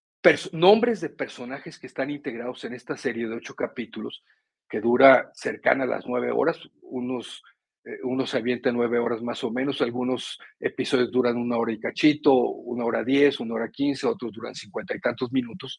nombres 0.53 1.01
de 1.01 1.09
personajes 1.09 1.77
que 1.77 1.87
están 1.87 2.09
integrados 2.09 2.63
en 2.63 2.73
esta 2.73 2.97
serie 2.97 3.27
de 3.27 3.35
ocho 3.35 3.55
capítulos, 3.55 4.23
que 4.67 4.81
dura 4.81 5.29
cercana 5.33 5.83
a 5.83 5.87
las 5.87 6.05
nueve 6.07 6.31
horas, 6.31 6.57
unos 6.81 7.43
eh, 7.85 7.99
uno 8.03 8.25
se 8.25 8.37
avienta 8.37 8.71
nueve 8.71 8.97
horas 8.97 9.21
más 9.21 9.43
o 9.43 9.51
menos, 9.51 9.81
algunos 9.81 10.39
episodios 10.59 11.11
duran 11.11 11.37
una 11.37 11.57
hora 11.57 11.71
y 11.71 11.79
cachito, 11.79 12.33
una 12.33 12.83
hora 12.83 13.03
diez, 13.03 13.39
una 13.39 13.53
hora 13.53 13.69
quince, 13.69 14.07
otros 14.07 14.33
duran 14.33 14.55
cincuenta 14.55 14.95
y 14.95 14.99
tantos 14.99 15.31
minutos. 15.31 15.77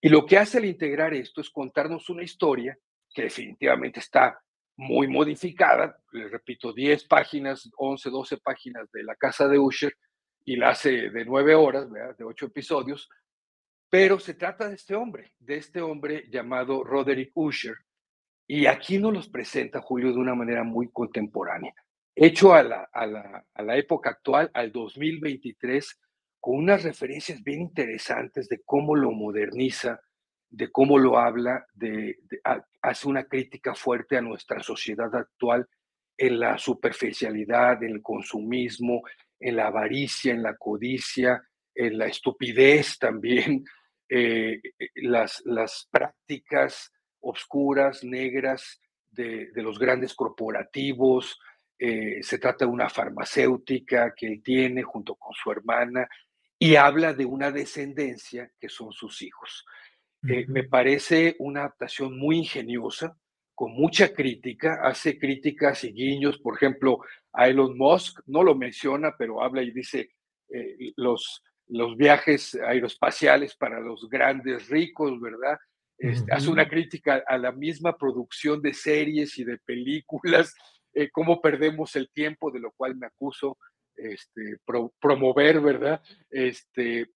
Y 0.00 0.08
lo 0.08 0.24
que 0.24 0.38
hace 0.38 0.58
al 0.58 0.64
integrar 0.64 1.12
esto 1.12 1.42
es 1.42 1.50
contarnos 1.50 2.08
una 2.08 2.22
historia 2.22 2.78
que 3.12 3.22
definitivamente 3.22 4.00
está 4.00 4.40
muy 4.76 5.08
modificada, 5.08 5.98
les 6.12 6.30
repito, 6.30 6.72
10 6.72 7.04
páginas, 7.04 7.68
11, 7.76 8.08
12 8.10 8.36
páginas 8.38 8.90
de 8.92 9.02
la 9.02 9.16
casa 9.16 9.48
de 9.48 9.58
Usher 9.58 9.92
y 10.44 10.56
la 10.56 10.70
hace 10.70 11.10
de 11.10 11.24
nueve 11.26 11.54
horas, 11.54 11.88
de 11.90 12.24
ocho 12.24 12.46
episodios, 12.46 13.08
pero 13.90 14.18
se 14.18 14.34
trata 14.34 14.68
de 14.68 14.74
este 14.74 14.94
hombre, 14.94 15.32
de 15.38 15.56
este 15.56 15.80
hombre 15.80 16.26
llamado 16.30 16.84
Roderick 16.84 17.32
Usher, 17.34 17.76
y 18.46 18.66
aquí 18.66 18.98
nos 18.98 19.12
los 19.12 19.28
presenta 19.28 19.80
Julio 19.80 20.12
de 20.12 20.18
una 20.18 20.34
manera 20.34 20.64
muy 20.64 20.90
contemporánea, 20.90 21.74
hecho 22.14 22.54
a 22.54 22.62
la, 22.62 22.88
a 22.92 23.06
la, 23.06 23.44
a 23.54 23.62
la 23.62 23.76
época 23.76 24.10
actual, 24.10 24.50
al 24.54 24.72
2023, 24.72 26.00
con 26.40 26.56
unas 26.56 26.82
referencias 26.82 27.42
bien 27.42 27.60
interesantes 27.60 28.48
de 28.48 28.62
cómo 28.64 28.94
lo 28.94 29.10
moderniza, 29.10 30.00
de 30.50 30.70
cómo 30.70 30.98
lo 30.98 31.18
habla, 31.18 31.66
de, 31.74 32.18
hace 32.80 33.08
una 33.08 33.24
crítica 33.24 33.74
fuerte 33.74 34.16
a 34.16 34.22
nuestra 34.22 34.62
sociedad 34.62 35.14
actual 35.14 35.66
en 36.16 36.40
la 36.40 36.58
superficialidad, 36.58 37.82
en 37.82 37.90
el 37.90 38.02
consumismo, 38.02 39.02
en 39.38 39.56
la 39.56 39.66
avaricia, 39.68 40.32
en 40.32 40.42
la 40.42 40.56
codicia, 40.56 41.42
en 41.78 41.96
la 41.96 42.06
estupidez 42.06 42.98
también, 42.98 43.64
eh, 44.08 44.60
eh, 44.78 44.88
las, 44.96 45.42
las 45.44 45.88
prácticas 45.90 46.92
obscuras, 47.20 48.04
negras 48.04 48.80
de, 49.10 49.50
los 49.54 49.78
grandes 49.78 50.14
corporativos. 50.14 51.38
Eh, 51.78 52.22
se 52.22 52.38
trata 52.38 52.64
de 52.64 52.70
una 52.70 52.88
farmacéutica 52.88 54.12
que 54.14 54.26
él 54.26 54.42
tiene 54.42 54.82
junto 54.82 55.14
con 55.14 55.32
su 55.34 55.50
hermana 55.50 56.08
y 56.58 56.74
habla 56.74 57.14
de 57.14 57.24
una 57.24 57.52
descendencia 57.52 58.50
que 58.58 58.68
son 58.68 58.92
sus 58.92 59.22
hijos. 59.22 59.64
Eh, 60.28 60.46
me 60.48 60.64
parece 60.64 61.36
una 61.38 61.60
adaptación 61.60 62.18
muy 62.18 62.38
ingeniosa, 62.38 63.16
con 63.54 63.72
mucha 63.72 64.12
crítica, 64.12 64.80
hace 64.82 65.18
críticas 65.18 65.84
y 65.84 65.92
guiños, 65.92 66.38
por 66.38 66.56
ejemplo, 66.56 67.00
a 67.32 67.48
Elon 67.48 67.76
Musk, 67.78 68.20
no 68.26 68.42
lo 68.42 68.56
menciona, 68.56 69.14
pero 69.16 69.42
habla 69.42 69.62
y 69.62 69.70
dice 69.70 70.10
eh, 70.48 70.92
los, 70.96 71.44
los 71.68 71.96
viajes 71.96 72.54
aeroespaciales 72.54 73.54
para 73.56 73.80
los 73.80 74.08
grandes 74.08 74.68
ricos, 74.68 75.20
¿verdad? 75.20 75.58
Este, 75.98 76.32
hace 76.32 76.48
una 76.48 76.68
crítica 76.68 77.24
a 77.26 77.36
la 77.38 77.52
misma 77.52 77.96
producción 77.96 78.62
de 78.62 78.72
series 78.72 79.36
y 79.38 79.44
de 79.44 79.58
películas, 79.58 80.54
eh, 80.94 81.10
cómo 81.10 81.40
perdemos 81.40 81.96
el 81.96 82.08
tiempo, 82.10 82.50
de 82.50 82.60
lo 82.60 82.70
cual 82.72 82.96
me 82.96 83.06
acuso 83.06 83.58
este, 83.96 84.58
promover, 85.00 85.60
¿verdad? 85.60 86.00
Este, 86.30 87.10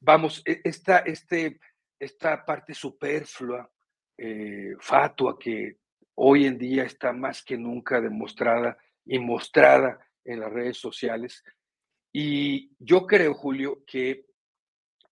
vamos, 0.00 0.42
e, 0.46 0.60
esta, 0.64 0.98
este, 0.98 1.58
esta 1.98 2.44
parte 2.44 2.74
superflua, 2.74 3.68
eh, 4.16 4.74
fatua, 4.80 5.38
que 5.38 5.78
hoy 6.14 6.46
en 6.46 6.58
día 6.58 6.84
está 6.84 7.12
más 7.12 7.42
que 7.42 7.56
nunca 7.56 8.00
demostrada 8.00 8.78
y 9.04 9.18
mostrada 9.18 9.98
en 10.24 10.40
las 10.40 10.52
redes 10.52 10.78
sociales. 10.78 11.42
Y 12.12 12.72
yo 12.78 13.06
creo, 13.06 13.34
Julio, 13.34 13.82
que 13.86 14.26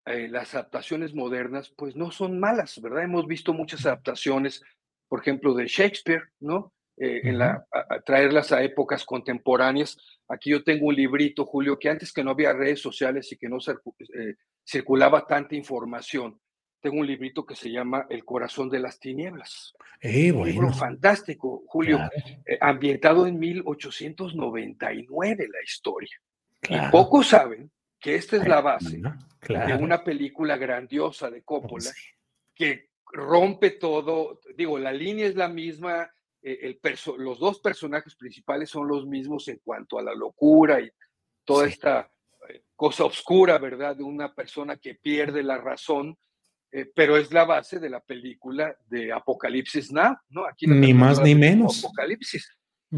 eh, 0.06 0.28
las 0.28 0.54
adaptaciones 0.54 1.16
modernas, 1.16 1.74
pues 1.76 1.96
no 1.96 2.12
son 2.12 2.40
malas, 2.40 2.80
¿verdad? 2.80 3.04
Hemos 3.04 3.26
visto 3.26 3.54
muchas 3.54 3.88
adaptaciones, 3.88 4.62
por 5.08 5.20
ejemplo, 5.20 5.56
de 5.56 5.66
Shakespeare, 5.66 6.26
¿no? 6.40 6.74
Eh, 6.98 7.22
en 7.24 7.40
la, 7.40 7.66
traerlas 8.06 8.52
a 8.52 8.62
épocas 8.64 9.04
contemporáneas. 9.04 9.98
Aquí 10.30 10.52
yo 10.52 10.64
tengo 10.64 10.86
un 10.88 10.96
librito, 10.96 11.46
Julio, 11.46 11.80
que 11.80 11.90
antes 11.90 12.14
que 12.14 12.24
no 12.24 12.30
había 12.32 12.54
redes 12.54 12.80
sociales 12.80 13.30
y 13.32 13.38
que 13.38 13.50
no 13.50 13.58
eh, 13.58 14.36
circulaba 14.64 15.26
tanta 15.26 15.56
información, 15.56 16.40
tengo 16.80 17.00
un 17.00 17.08
librito 17.08 17.44
que 17.44 17.56
se 17.56 17.72
llama 17.72 18.06
El 18.08 18.24
corazón 18.24 18.70
de 18.70 18.80
las 18.80 19.00
tinieblas. 19.00 19.74
Un 20.04 20.48
libro 20.48 20.72
fantástico, 20.72 21.64
Julio, 21.66 22.00
ambientado 22.62 23.26
en 23.26 23.40
1899 23.40 25.48
la 25.52 25.64
historia. 25.64 26.16
Y 26.70 26.92
pocos 26.92 27.28
saben 27.28 27.72
que 28.00 28.16
esta 28.16 28.38
es 28.38 28.48
la 28.48 28.62
base 28.62 29.02
de 29.48 29.74
una 29.74 30.04
película 30.04 30.58
grandiosa 30.58 31.30
de 31.30 31.44
Coppola 31.44 31.92
que 32.54 32.90
rompe 33.12 33.72
todo, 33.72 34.40
digo, 34.56 34.78
la 34.78 34.92
línea 34.92 35.26
es 35.26 35.36
la 35.36 35.48
misma, 35.48 36.10
eh, 36.42 36.60
el 36.62 36.80
los 37.18 37.40
dos 37.40 37.60
personajes 37.60 38.16
principales 38.16 38.70
son 38.70 38.88
los 38.88 39.06
mismos 39.06 39.48
en 39.48 39.60
cuanto 39.64 39.98
a 39.98 40.04
la 40.04 40.14
locura 40.14 40.80
y 40.80 40.90
toda 41.44 41.68
esta 41.68 42.12
eh, 42.50 42.64
cosa 42.76 43.06
oscura, 43.06 43.58
¿verdad? 43.58 43.96
De 43.96 44.04
una 44.04 44.34
persona 44.34 44.78
que 44.78 44.96
pierde 44.96 45.44
la 45.44 45.58
razón, 45.58 46.18
eh, 46.72 46.92
pero 46.94 47.18
es 47.18 47.32
la 47.32 47.46
base 47.46 47.80
de 47.80 47.90
la 47.90 48.02
película 48.02 48.76
de 48.88 49.12
Apocalipsis 49.12 49.92
Now, 49.92 50.18
¿no? 50.30 50.46
Aquí 50.46 50.68
ni 50.68 50.94
más 50.94 51.22
ni 51.22 51.36
menos. 51.36 51.84
Apocalipsis. 51.84 52.52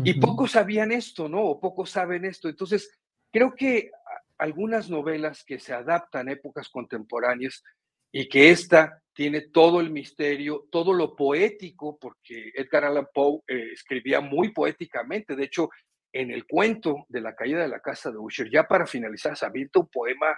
Y 0.04 0.14
pocos 0.20 0.52
sabían 0.52 0.92
esto, 0.92 1.28
¿no? 1.28 1.44
O 1.44 1.60
pocos 1.60 1.90
saben 1.90 2.26
esto. 2.26 2.50
Entonces, 2.50 2.92
creo 3.38 3.54
que 3.54 3.92
algunas 4.40 4.90
novelas 4.90 5.44
que 5.44 5.60
se 5.60 5.72
adaptan 5.72 6.28
a 6.28 6.32
épocas 6.32 6.70
contemporáneas 6.70 7.64
y 8.12 8.28
que 8.28 8.50
esta 8.50 9.04
tiene 9.14 9.42
todo 9.42 9.80
el 9.80 9.92
misterio, 9.92 10.66
todo 10.72 10.92
lo 10.92 11.16
poético, 11.16 12.00
porque 12.00 12.52
Edgar 12.56 12.86
Allan 12.86 13.08
Poe 13.14 13.42
eh, 13.48 13.74
escribía 13.74 14.22
muy 14.22 14.54
poéticamente. 14.54 15.36
De 15.36 15.44
hecho, 15.44 15.70
en 16.12 16.32
el 16.32 16.48
cuento 16.48 17.06
de 17.10 17.22
la 17.22 17.36
caída 17.36 17.62
de 17.62 17.68
la 17.68 17.80
casa 17.80 18.10
de 18.10 18.18
Usher, 18.18 18.50
ya 18.50 18.64
para 18.64 18.88
finalizar, 18.88 19.38
se 19.38 19.46
avienta 19.46 19.82
un 19.82 19.90
poema 19.90 20.36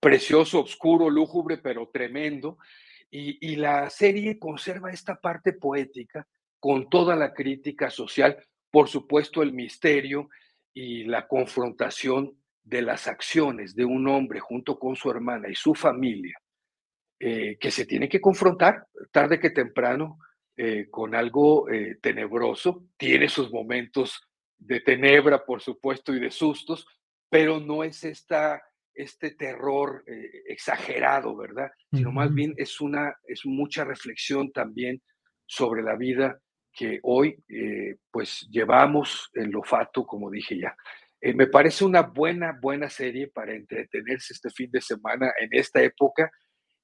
precioso, 0.00 0.62
oscuro, 0.62 1.10
lúgubre, 1.10 1.58
pero 1.58 1.90
tremendo. 1.92 2.56
Y, 3.10 3.46
y 3.46 3.56
la 3.56 3.90
serie 3.90 4.38
conserva 4.38 4.90
esta 4.90 5.16
parte 5.16 5.52
poética 5.52 6.26
con 6.58 6.88
toda 6.88 7.14
la 7.14 7.34
crítica 7.34 7.90
social, 7.90 8.42
por 8.70 8.88
supuesto 8.88 9.42
el 9.42 9.52
misterio 9.52 10.30
y 10.72 11.04
la 11.04 11.26
confrontación 11.26 12.37
de 12.68 12.82
las 12.82 13.08
acciones 13.08 13.74
de 13.74 13.86
un 13.86 14.06
hombre 14.08 14.40
junto 14.40 14.78
con 14.78 14.94
su 14.94 15.10
hermana 15.10 15.48
y 15.48 15.54
su 15.54 15.74
familia, 15.74 16.38
eh, 17.18 17.56
que 17.58 17.70
se 17.70 17.86
tiene 17.86 18.08
que 18.08 18.20
confrontar 18.20 18.86
tarde 19.10 19.40
que 19.40 19.50
temprano 19.50 20.18
eh, 20.54 20.86
con 20.90 21.14
algo 21.14 21.70
eh, 21.70 21.96
tenebroso, 22.02 22.84
tiene 22.98 23.28
sus 23.30 23.50
momentos 23.50 24.20
de 24.58 24.80
tenebra, 24.80 25.44
por 25.46 25.62
supuesto, 25.62 26.14
y 26.14 26.20
de 26.20 26.30
sustos, 26.30 26.86
pero 27.30 27.58
no 27.58 27.84
es 27.84 28.04
esta, 28.04 28.62
este 28.92 29.30
terror 29.30 30.04
exagerado, 30.46 31.36
¿verdad? 31.36 31.70
Sino 31.92 32.10
más 32.10 32.34
bien 32.34 32.54
es, 32.56 32.80
una, 32.80 33.14
es 33.26 33.46
mucha 33.46 33.84
reflexión 33.84 34.50
también 34.50 35.00
sobre 35.46 35.82
la 35.82 35.96
vida 35.96 36.38
que 36.72 36.98
hoy 37.02 37.36
pues 38.10 38.48
llevamos 38.50 39.30
en 39.34 39.52
lo 39.52 39.62
fato, 39.62 40.04
como 40.04 40.30
dije 40.30 40.58
ya. 40.58 40.74
Eh, 41.20 41.34
me 41.34 41.46
parece 41.46 41.84
una 41.84 42.02
buena, 42.02 42.56
buena 42.60 42.88
serie 42.88 43.28
para 43.28 43.54
entretenerse 43.54 44.34
este 44.34 44.50
fin 44.50 44.70
de 44.70 44.80
semana 44.80 45.32
en 45.38 45.48
esta 45.52 45.82
época 45.82 46.30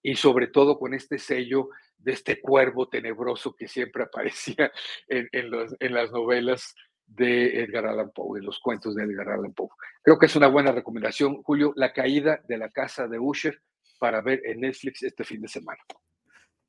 y 0.02 0.16
sobre 0.16 0.48
todo 0.48 0.78
con 0.78 0.92
este 0.92 1.18
sello 1.18 1.68
de 1.96 2.12
este 2.12 2.40
cuervo 2.40 2.88
tenebroso 2.88 3.54
que 3.56 3.68
siempre 3.68 4.02
aparecía 4.04 4.70
en, 5.08 5.94
las 5.94 6.12
novelas 6.12 6.74
de 7.06 7.60
Edgar 7.60 7.86
Allan 7.86 8.10
Poe, 8.14 8.38
en 8.38 8.46
los 8.46 8.58
cuentos 8.60 8.94
de 8.94 9.04
Edgar 9.04 9.28
Allan 9.30 9.54
Poe. 9.54 9.68
Creo 10.02 10.18
que 10.18 10.26
es 10.26 10.36
una 10.36 10.48
buena 10.48 10.72
recomendación, 10.72 11.42
Julio, 11.42 11.72
La 11.76 11.92
caída 11.92 12.40
de 12.48 12.58
la 12.58 12.70
casa 12.70 13.08
de 13.08 13.18
Usher 13.18 13.60
para 13.98 14.20
ver 14.20 14.40
en 14.44 14.60
Netflix 14.60 15.02
este 15.02 15.24
fin 15.24 15.40
de 15.40 15.48
semana. 15.48 15.80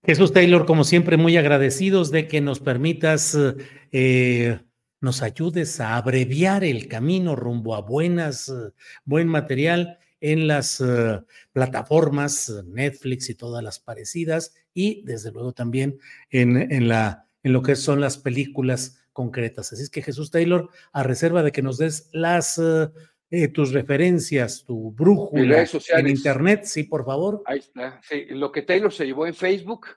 Jesús 0.06 0.32
Taylor, 0.32 0.66
como 0.66 0.84
siempre, 0.84 1.18
muy 1.18 1.36
agradecidos 1.36 2.12
de 2.12 2.28
que 2.28 2.40
nos 2.40 2.60
permitas 2.60 3.36
eh, 3.92 4.60
nos 5.02 5.22
ayudes 5.22 5.80
a 5.80 5.98
abreviar 5.98 6.64
el 6.64 6.88
camino 6.88 7.36
rumbo 7.36 7.76
a 7.76 7.82
buenas, 7.82 8.50
eh, 8.50 8.72
buen 9.04 9.28
material 9.28 10.00
en 10.22 10.48
las 10.48 10.82
eh, 10.82 11.22
plataformas 11.52 12.50
eh, 12.50 12.64
Netflix 12.66 13.30
y 13.30 13.36
todas 13.36 13.64
las 13.64 13.80
parecidas 13.80 14.54
y 14.74 15.04
desde 15.04 15.32
luego 15.32 15.54
también 15.54 16.00
en, 16.30 16.72
en, 16.72 16.88
la, 16.88 17.28
en 17.44 17.54
lo 17.54 17.62
que 17.62 17.76
son 17.76 18.02
las 18.02 18.18
películas 18.18 19.06
concretas. 19.14 19.72
Así 19.72 19.84
es 19.84 19.90
que 19.90 20.02
Jesús 20.02 20.32
Taylor, 20.32 20.70
a 20.92 21.04
reserva 21.04 21.44
de 21.44 21.52
que 21.52 21.62
nos 21.62 21.78
des 21.78 22.10
las 22.12 22.60
tus 23.54 23.74
referencias, 23.74 24.64
tu 24.64 24.92
brújula 24.92 25.68
en 25.98 26.08
internet, 26.08 26.64
sí, 26.64 26.84
por 26.84 27.04
favor. 27.04 27.44
Ahí 27.46 27.60
está. 27.60 28.00
Sí, 28.02 28.28
lo 28.30 28.50
que 28.50 28.62
Taylor 28.62 28.94
se 28.94 29.06
llevó 29.06 29.28
en 29.28 29.34
Facebook, 29.34 29.88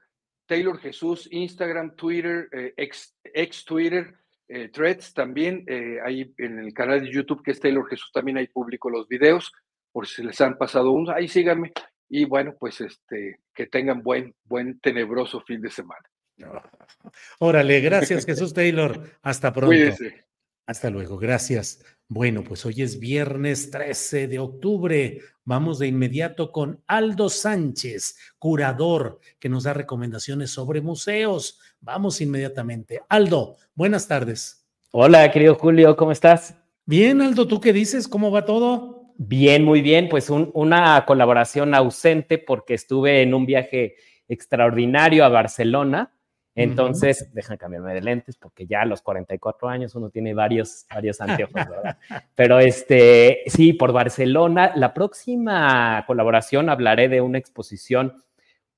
Taylor 0.46 0.78
Jesús, 0.78 1.28
Instagram, 1.30 1.94
Twitter, 1.94 2.48
ex, 2.76 3.14
ex 3.22 3.64
Twitter, 3.64 4.14
eh, 4.48 4.68
threads 4.68 5.12
también, 5.12 5.64
eh, 5.66 5.98
ahí 6.04 6.32
en 6.38 6.58
el 6.58 6.72
canal 6.72 7.02
de 7.02 7.12
YouTube 7.12 7.42
que 7.42 7.50
es 7.50 7.60
Taylor 7.60 7.86
Jesús, 7.88 8.10
también 8.12 8.38
ahí 8.38 8.46
publico 8.46 8.88
los 8.88 9.06
videos, 9.06 9.52
por 9.92 10.06
si 10.06 10.22
les 10.22 10.40
han 10.40 10.56
pasado 10.56 10.92
unos, 10.92 11.14
ahí 11.14 11.28
síganme. 11.28 11.72
Y 12.08 12.24
bueno, 12.24 12.54
pues 12.58 12.80
este, 12.80 13.40
que 13.54 13.66
tengan 13.66 14.02
buen, 14.02 14.34
buen 14.44 14.80
tenebroso 14.80 15.40
fin 15.42 15.60
de 15.60 15.70
semana. 15.70 16.02
Órale, 17.38 17.80
gracias 17.80 18.24
Jesús 18.24 18.54
Taylor. 18.54 19.00
Hasta 19.22 19.52
pronto. 19.52 19.76
Hasta 20.68 20.90
luego, 20.90 21.16
gracias. 21.16 21.82
Bueno, 22.08 22.44
pues 22.44 22.66
hoy 22.66 22.82
es 22.82 23.00
viernes 23.00 23.70
13 23.70 24.28
de 24.28 24.38
octubre. 24.38 25.22
Vamos 25.42 25.78
de 25.78 25.86
inmediato 25.86 26.52
con 26.52 26.82
Aldo 26.86 27.30
Sánchez, 27.30 28.18
curador, 28.38 29.18
que 29.38 29.48
nos 29.48 29.64
da 29.64 29.72
recomendaciones 29.72 30.50
sobre 30.50 30.82
museos. 30.82 31.58
Vamos 31.80 32.20
inmediatamente. 32.20 33.00
Aldo, 33.08 33.56
buenas 33.74 34.08
tardes. 34.08 34.68
Hola, 34.90 35.30
querido 35.30 35.54
Julio, 35.54 35.96
¿cómo 35.96 36.12
estás? 36.12 36.54
Bien, 36.84 37.22
Aldo, 37.22 37.48
¿tú 37.48 37.62
qué 37.62 37.72
dices? 37.72 38.06
¿Cómo 38.06 38.30
va 38.30 38.44
todo? 38.44 39.14
Bien, 39.16 39.64
muy 39.64 39.80
bien. 39.80 40.10
Pues 40.10 40.28
una 40.28 41.02
colaboración 41.06 41.74
ausente 41.74 42.36
porque 42.36 42.74
estuve 42.74 43.22
en 43.22 43.32
un 43.32 43.46
viaje 43.46 43.96
extraordinario 44.28 45.24
a 45.24 45.30
Barcelona 45.30 46.12
entonces, 46.62 47.32
dejan 47.32 47.56
cambiarme 47.56 47.94
de 47.94 48.02
lentes 48.02 48.36
porque 48.36 48.66
ya 48.66 48.82
a 48.82 48.84
los 48.84 49.00
44 49.02 49.68
años 49.68 49.94
uno 49.94 50.10
tiene 50.10 50.34
varios, 50.34 50.86
varios 50.92 51.20
anteojos, 51.20 51.54
¿verdad? 51.54 51.98
Pero 52.34 52.58
este, 52.58 53.42
sí, 53.46 53.72
por 53.72 53.92
Barcelona, 53.92 54.72
la 54.74 54.92
próxima 54.92 56.04
colaboración 56.06 56.68
hablaré 56.68 57.08
de 57.08 57.20
una 57.20 57.38
exposición 57.38 58.14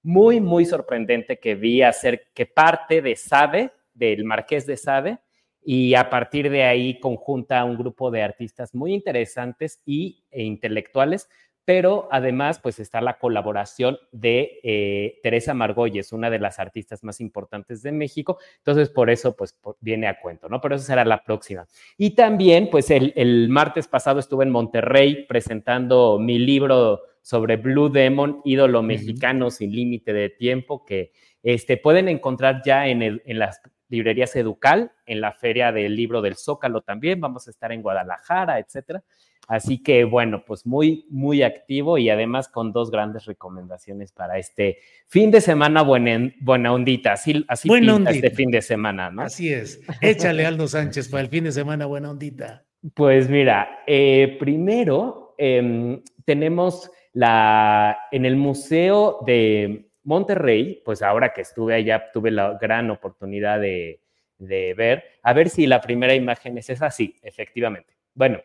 muy, 0.02 0.40
muy 0.40 0.66
sorprendente 0.66 1.38
que 1.38 1.54
vi 1.54 1.82
hacer, 1.82 2.28
que 2.34 2.46
parte 2.46 3.02
de 3.02 3.16
Sabe, 3.16 3.72
del 3.94 4.24
Marqués 4.24 4.66
de 4.66 4.76
Sabe, 4.76 5.18
y 5.62 5.94
a 5.94 6.08
partir 6.08 6.50
de 6.50 6.64
ahí 6.64 6.98
conjunta 7.00 7.64
un 7.64 7.76
grupo 7.76 8.10
de 8.10 8.22
artistas 8.22 8.74
muy 8.74 8.94
interesantes 8.94 9.80
y, 9.84 10.24
e 10.30 10.42
intelectuales 10.42 11.28
pero 11.70 12.08
además 12.10 12.58
pues 12.58 12.80
está 12.80 13.00
la 13.00 13.16
colaboración 13.20 13.96
de 14.10 14.58
eh, 14.64 15.20
Teresa 15.22 15.54
Margolles, 15.54 16.12
una 16.12 16.28
de 16.28 16.40
las 16.40 16.58
artistas 16.58 17.04
más 17.04 17.20
importantes 17.20 17.80
de 17.84 17.92
México, 17.92 18.38
entonces 18.56 18.90
por 18.90 19.08
eso 19.08 19.36
pues 19.36 19.56
viene 19.78 20.08
a 20.08 20.20
cuento, 20.20 20.48
¿no? 20.48 20.60
Pero 20.60 20.74
eso 20.74 20.84
será 20.84 21.04
la 21.04 21.22
próxima. 21.22 21.68
Y 21.96 22.16
también 22.16 22.70
pues 22.70 22.90
el, 22.90 23.48
martes 23.50 23.86
pasado 23.86 24.18
estuve 24.18 24.42
en 24.42 24.50
Monterrey 24.50 25.26
presentando 25.28 26.18
mi 26.18 26.40
libro 26.40 27.02
sobre 27.22 27.56
Blue 27.56 27.88
Demon, 27.88 28.40
ídolo 28.44 28.82
mexicano 28.82 29.48
sin 29.52 29.70
límite 29.70 30.12
de 30.12 30.28
tiempo, 30.28 30.84
que 30.84 31.12
este, 31.40 31.76
pueden 31.76 32.08
encontrar 32.08 32.62
ya 32.64 32.88
en, 32.88 33.00
en 33.00 33.38
las 33.38 33.60
librerías 33.88 34.34
Educal, 34.34 34.90
en 35.06 35.20
la 35.20 35.30
Feria 35.30 35.70
del 35.70 35.94
Libro 35.94 36.20
del 36.20 36.34
Zócalo 36.34 36.80
también, 36.80 37.20
vamos 37.20 37.46
a 37.46 37.52
estar 37.52 37.70
en 37.70 37.80
Guadalajara, 37.80 38.58
etcétera. 38.58 39.04
Así 39.48 39.82
que 39.82 40.04
bueno, 40.04 40.44
pues 40.46 40.64
muy, 40.64 41.06
muy 41.10 41.42
activo 41.42 41.98
y 41.98 42.08
además 42.08 42.48
con 42.48 42.72
dos 42.72 42.90
grandes 42.90 43.24
recomendaciones 43.24 44.12
para 44.12 44.38
este 44.38 44.78
fin 45.08 45.30
de 45.30 45.40
semana 45.40 45.82
buena, 45.82 46.32
buena 46.40 46.72
ondita, 46.72 47.14
así, 47.14 47.44
así 47.48 47.68
buena 47.68 47.98
este 48.10 48.30
fin 48.30 48.50
de 48.50 48.62
semana, 48.62 49.10
¿no? 49.10 49.22
Así 49.22 49.52
es. 49.52 49.80
Échale 50.00 50.46
Aldo 50.46 50.68
Sánchez 50.68 51.08
para 51.08 51.22
el 51.22 51.28
fin 51.28 51.44
de 51.44 51.52
semana 51.52 51.86
buena 51.86 52.10
ondita. 52.10 52.64
Pues 52.94 53.28
mira, 53.28 53.82
eh, 53.86 54.36
primero 54.38 55.34
em, 55.36 56.00
tenemos 56.24 56.90
la, 57.12 57.98
en 58.12 58.24
el 58.24 58.36
Museo 58.36 59.18
de 59.26 59.90
Monterrey, 60.04 60.80
pues 60.84 61.02
ahora 61.02 61.32
que 61.32 61.40
estuve 61.40 61.74
allá 61.74 62.10
tuve 62.12 62.30
la 62.30 62.56
gran 62.60 62.90
oportunidad 62.90 63.60
de, 63.60 64.00
de 64.38 64.74
ver, 64.74 65.04
a 65.22 65.32
ver 65.32 65.48
si 65.48 65.66
la 65.66 65.80
primera 65.80 66.14
imagen 66.14 66.56
es 66.56 66.70
esa, 66.70 66.90
sí, 66.90 67.16
efectivamente. 67.22 67.94
Bueno, 68.14 68.40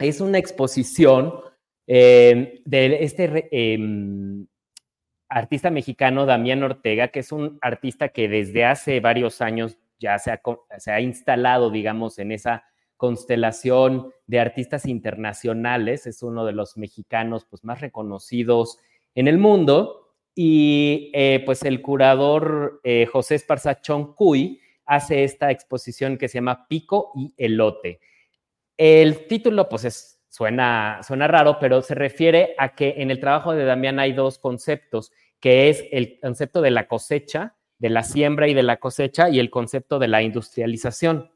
es 0.00 0.20
una 0.20 0.38
exposición 0.38 1.34
eh, 1.86 2.62
de 2.64 3.04
este 3.04 3.48
em, 3.50 4.46
artista 5.28 5.70
mexicano 5.70 6.26
Damián 6.26 6.62
Ortega, 6.62 7.08
que 7.08 7.20
es 7.20 7.32
un 7.32 7.58
artista 7.60 8.08
que 8.08 8.28
desde 8.28 8.64
hace 8.64 9.00
varios 9.00 9.40
años 9.40 9.78
ya 9.98 10.18
se 10.18 10.30
ha, 10.90 11.00
instalado, 11.00 11.70
digamos, 11.70 12.18
en 12.18 12.32
esa 12.32 12.64
constelación 12.96 14.10
de 14.26 14.40
artistas 14.40 14.86
internacionales, 14.86 16.06
es 16.06 16.22
uno 16.22 16.44
de 16.44 16.52
los 16.52 16.76
mexicanos 16.76 17.46
pues, 17.48 17.64
más 17.64 17.80
reconocidos 17.80 18.78
en 19.14 19.28
el 19.28 19.38
mundo. 19.38 20.00
Y 20.36 21.12
eh, 21.14 21.42
pues 21.46 21.62
el 21.62 21.80
curador 21.80 22.80
eh, 22.82 23.06
José 23.06 23.36
Esparza 23.36 23.80
Choncuy 23.80 24.60
hace 24.84 25.22
esta 25.22 25.52
exposición 25.52 26.18
que 26.18 26.28
se 26.28 26.38
llama 26.38 26.66
Pico 26.66 27.12
y 27.14 27.32
Elote. 27.36 28.00
El 28.76 29.26
título, 29.26 29.68
pues 29.68 30.20
suena, 30.28 31.00
suena 31.06 31.28
raro, 31.28 31.58
pero 31.60 31.82
se 31.82 31.94
refiere 31.94 32.54
a 32.58 32.74
que 32.74 32.94
en 32.98 33.10
el 33.10 33.20
trabajo 33.20 33.54
de 33.54 33.64
Damián 33.64 34.00
hay 34.00 34.12
dos 34.12 34.38
conceptos, 34.38 35.12
que 35.40 35.68
es 35.68 35.84
el 35.92 36.18
concepto 36.20 36.60
de 36.60 36.70
la 36.70 36.88
cosecha, 36.88 37.54
de 37.78 37.90
la 37.90 38.02
siembra 38.02 38.48
y 38.48 38.54
de 38.54 38.62
la 38.62 38.78
cosecha, 38.78 39.30
y 39.30 39.38
el 39.38 39.50
concepto 39.50 39.98
de 39.98 40.08
la 40.08 40.22
industrialización. 40.22 41.30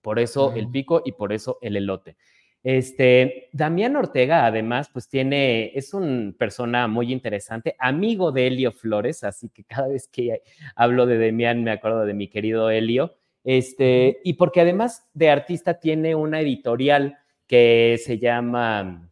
Por 0.00 0.20
eso 0.20 0.52
el 0.54 0.70
pico 0.70 1.02
y 1.04 1.12
por 1.12 1.32
eso 1.32 1.58
el 1.60 1.76
elote. 1.76 2.16
Este, 2.62 3.48
Damián 3.52 3.94
Ortega, 3.94 4.44
además, 4.44 4.90
pues 4.92 5.08
tiene, 5.08 5.70
es 5.76 5.94
una 5.94 6.32
persona 6.32 6.88
muy 6.88 7.12
interesante, 7.12 7.76
amigo 7.78 8.32
de 8.32 8.48
Helio 8.48 8.72
Flores, 8.72 9.22
así 9.24 9.48
que 9.48 9.62
cada 9.64 9.88
vez 9.88 10.08
que 10.08 10.42
hablo 10.74 11.06
de 11.06 11.18
Damián 11.18 11.62
me 11.62 11.70
acuerdo 11.70 12.04
de 12.04 12.14
mi 12.14 12.28
querido 12.28 12.70
Helio. 12.70 13.16
Este, 13.46 14.20
y 14.24 14.32
porque 14.32 14.60
además 14.60 15.08
de 15.14 15.30
artista 15.30 15.78
tiene 15.78 16.16
una 16.16 16.40
editorial 16.40 17.16
que 17.46 17.96
se 18.04 18.18
llama 18.18 19.08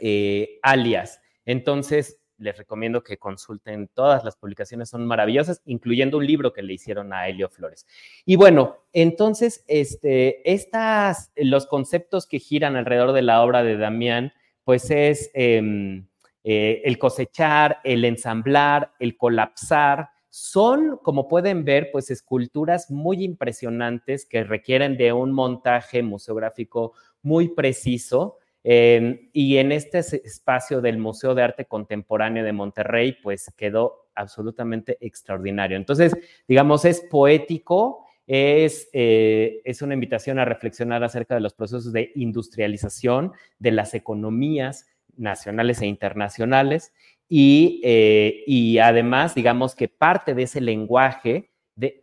eh, 0.00 0.58
Alias. 0.60 1.20
Entonces, 1.44 2.20
les 2.36 2.58
recomiendo 2.58 3.04
que 3.04 3.16
consulten 3.16 3.88
todas 3.94 4.24
las 4.24 4.34
publicaciones, 4.34 4.88
son 4.88 5.06
maravillosas, 5.06 5.62
incluyendo 5.66 6.18
un 6.18 6.26
libro 6.26 6.52
que 6.52 6.62
le 6.62 6.72
hicieron 6.72 7.12
a 7.12 7.28
Helio 7.28 7.48
Flores. 7.48 7.86
Y 8.24 8.34
bueno, 8.34 8.78
entonces, 8.92 9.62
este, 9.68 10.50
estas, 10.50 11.30
los 11.36 11.66
conceptos 11.66 12.26
que 12.26 12.40
giran 12.40 12.74
alrededor 12.74 13.12
de 13.12 13.22
la 13.22 13.40
obra 13.40 13.62
de 13.62 13.76
Damián, 13.76 14.32
pues 14.64 14.90
es 14.90 15.30
em, 15.32 16.08
eh, 16.42 16.82
el 16.84 16.98
cosechar, 16.98 17.78
el 17.84 18.04
ensamblar, 18.04 18.94
el 18.98 19.16
colapsar, 19.16 20.08
son, 20.30 20.98
como 21.02 21.28
pueden 21.28 21.64
ver, 21.64 21.90
pues 21.92 22.10
esculturas 22.10 22.90
muy 22.90 23.22
impresionantes 23.22 24.24
que 24.24 24.44
requieren 24.44 24.96
de 24.96 25.12
un 25.12 25.32
montaje 25.32 26.02
museográfico 26.02 26.94
muy 27.22 27.48
preciso 27.48 28.38
Em, 28.62 29.30
y 29.32 29.56
en 29.56 29.72
este 29.72 29.98
espacio 29.98 30.80
del 30.80 30.98
Museo 30.98 31.34
de 31.34 31.42
Arte 31.42 31.64
Contemporáneo 31.64 32.44
de 32.44 32.52
Monterrey, 32.52 33.16
pues 33.22 33.52
quedó 33.56 34.10
absolutamente 34.14 34.98
extraordinario. 35.00 35.76
Entonces, 35.76 36.14
digamos, 36.46 36.84
es 36.84 37.00
poético, 37.00 38.06
es, 38.26 38.90
eh, 38.92 39.62
es 39.64 39.80
una 39.82 39.94
invitación 39.94 40.38
a 40.38 40.44
reflexionar 40.44 41.02
acerca 41.02 41.34
de 41.34 41.40
los 41.40 41.54
procesos 41.54 41.92
de 41.92 42.12
industrialización 42.14 43.32
de 43.58 43.70
las 43.70 43.94
economías 43.94 44.86
nacionales 45.16 45.80
e 45.80 45.86
internacionales 45.86 46.92
y, 47.32 47.80
eh, 47.84 48.42
y 48.44 48.78
además, 48.78 49.36
digamos 49.36 49.76
que 49.76 49.86
parte 49.86 50.34
de 50.34 50.42
ese 50.42 50.60
lenguaje 50.60 51.52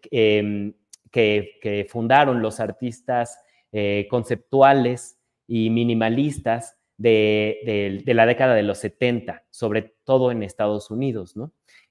em, 0.09 0.73
que, 1.11 1.85
fundaron 1.89 2.41
los 2.41 2.61
artistas 2.61 3.37
eh, 3.73 4.07
conceptuales 4.09 5.19
y 5.45 5.69
minimalistas 5.69 6.77
de, 6.95 8.01
la 8.05 8.25
década 8.25 8.55
de 8.55 8.63
los 8.63 8.77
70, 8.77 9.43
sobre 9.49 9.95
todo 10.05 10.31
en 10.31 10.43
Estados 10.43 10.89
Unidos. 10.91 11.35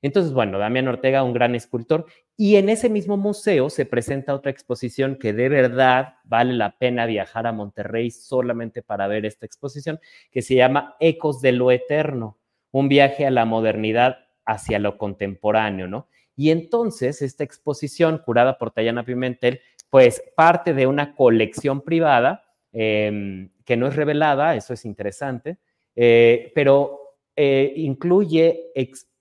Entonces, 0.00 0.32
bueno, 0.32 0.58
Damián 0.58 0.88
Ortega, 0.88 1.22
un 1.22 1.34
gran 1.34 1.54
escultor, 1.54 2.06
y 2.38 2.56
en 2.56 2.70
ese 2.70 2.88
mismo 2.88 3.18
museo 3.18 3.68
se 3.68 3.84
presenta 3.84 4.34
otra 4.34 4.50
exposición 4.50 5.16
que 5.16 5.34
de 5.34 5.50
verdad 5.50 6.14
vale 6.24 6.54
la 6.54 6.78
pena 6.78 7.04
viajar 7.04 7.46
a 7.46 7.52
Monterrey 7.52 8.10
solamente 8.10 8.82
para 8.82 9.06
ver 9.08 9.26
esta 9.26 9.44
exposición, 9.44 10.00
que 10.30 10.40
se 10.40 10.54
llama 10.54 10.96
Ecos 11.00 11.42
de 11.42 11.52
lo 11.52 11.70
Eterno, 11.70 12.38
un 12.70 12.88
viaje 12.88 13.26
a 13.26 13.30
la 13.30 13.44
modernidad 13.44 14.18
hacia 14.44 14.78
lo 14.78 14.98
contemporáneo, 14.98 15.88
¿no? 15.88 16.08
Y 16.36 16.50
entonces 16.50 17.22
esta 17.22 17.44
exposición, 17.44 18.18
curada 18.18 18.58
por 18.58 18.70
Tayana 18.70 19.04
Pimentel, 19.04 19.60
pues 19.90 20.22
parte 20.36 20.74
de 20.74 20.86
una 20.86 21.14
colección 21.14 21.80
privada 21.80 22.46
Em, 22.78 23.48
que 23.64 23.74
no 23.74 23.86
es 23.86 23.96
revelada, 23.96 24.54
eso 24.54 24.74
es 24.74 24.84
interesante, 24.84 25.56
eh, 25.94 26.52
pero 26.54 27.16
eh, 27.34 27.72
incluye 27.74 28.70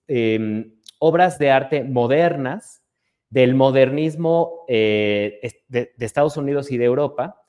em, 0.09 0.73
obras 0.99 1.39
de 1.39 1.51
arte 1.51 1.85
modernas 1.85 2.83
del 3.29 3.55
modernismo 3.55 4.65
eh, 4.67 5.39
de, 5.69 5.93
Estados 5.99 6.35
Unidos 6.35 6.69
y 6.69 6.77
de 6.77 6.83
Europa, 6.83 7.43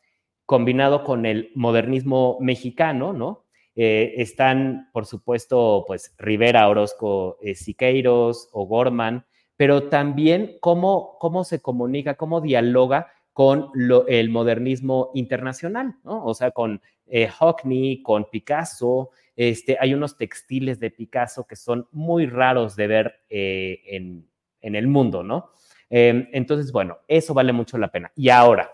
combinado 0.44 1.02
con 1.02 1.26
el 1.26 1.50
modernismo 1.56 2.38
mexicano, 2.40 3.12
¿no? 3.12 3.45
Están, 3.76 4.88
por 4.92 5.04
supuesto, 5.04 5.84
pues 5.86 6.14
Rivera, 6.16 6.68
Orozco, 6.68 7.38
Siqueiros 7.54 8.48
o 8.52 8.64
Gorman, 8.66 9.26
pero 9.56 9.90
también 9.90 10.56
cómo, 10.60 11.18
cómo 11.18 11.44
se 11.44 11.60
comunica, 11.60 12.14
cómo 12.14 12.40
dialoga 12.40 13.12
con 13.36 13.70
el 14.08 14.30
modernismo 14.30 15.10
internacional, 15.12 15.96
¿no? 16.04 16.24
O 16.24 16.32
sea, 16.32 16.52
con 16.52 16.80
eh, 17.06 17.28
Hockney, 17.28 18.02
con 18.02 18.30
Picasso, 18.30 19.10
este, 19.36 19.76
hay 19.78 19.92
unos 19.92 20.16
textiles 20.16 20.80
de 20.80 20.90
Picasso 20.90 21.46
que 21.46 21.54
son 21.54 21.86
muy 21.92 22.24
raros 22.24 22.76
de 22.76 22.86
ver 22.86 23.20
eh, 23.28 23.80
en, 23.88 24.26
el 24.62 24.86
mundo, 24.88 25.22
¿no? 25.22 25.50
Em, 25.90 26.28
entonces, 26.32 26.72
bueno, 26.72 26.98
eso 27.06 27.34
vale 27.34 27.52
mucho 27.52 27.76
la 27.76 27.92
pena. 27.92 28.10
Y 28.16 28.30
ahora, 28.30 28.72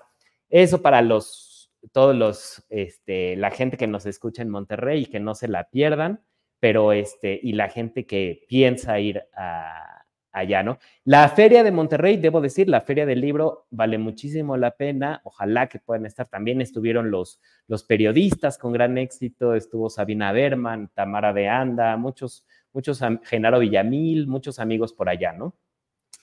eso 0.49 0.81
para 0.81 1.03
los, 1.03 1.52
todos 1.91 2.15
los, 2.15 2.65
este, 2.69 3.37
la 3.37 3.51
gente 3.51 3.77
que 3.77 3.87
nos 3.87 4.07
escucha 4.07 4.43
en 4.43 4.51
Monterrey 4.51 5.03
y 5.03 5.07
que 5.07 5.21
no 5.21 5.35
se 5.35 5.49
la 5.49 5.69
pierdan, 5.71 6.23
pero 6.61 6.93
este, 6.93 7.41
y 7.43 7.55
la 7.55 7.69
gente 7.69 8.07
que 8.07 8.45
piensa 8.49 9.01
ir 9.01 9.25
a, 9.35 10.05
allá, 10.33 10.63
¿no? 10.63 10.79
La 11.05 11.29
feria 11.29 11.63
de 11.63 11.71
Monterrey, 11.71 12.17
debo 12.17 12.41
decir, 12.41 12.69
la 12.69 12.81
feria 12.81 13.05
del 13.05 13.21
libro 13.21 13.67
vale 13.71 13.99
muchísimo 13.99 14.57
la 14.57 14.73
pena, 14.73 15.21
ojalá 15.25 15.69
que 15.69 15.79
puedan 15.79 16.07
estar, 16.07 16.29
también 16.29 16.61
estuvieron 16.61 17.11
los, 17.11 17.41
los 17.69 17.85
periodistas 17.85 18.59
con 18.59 18.73
gran 18.73 18.97
éxito, 18.99 19.55
estuvo 19.55 19.91
Sabina 19.91 20.33
Berman, 20.33 20.91
Tamara 20.95 21.33
de 21.33 21.49
Anda, 21.49 21.97
muchos, 21.97 22.47
muchos, 22.73 23.01
Genaro 23.25 23.59
Villamil, 23.59 24.27
muchos 24.27 24.59
amigos 24.59 24.93
por 24.93 25.09
allá, 25.09 25.33
¿no? 25.33 25.55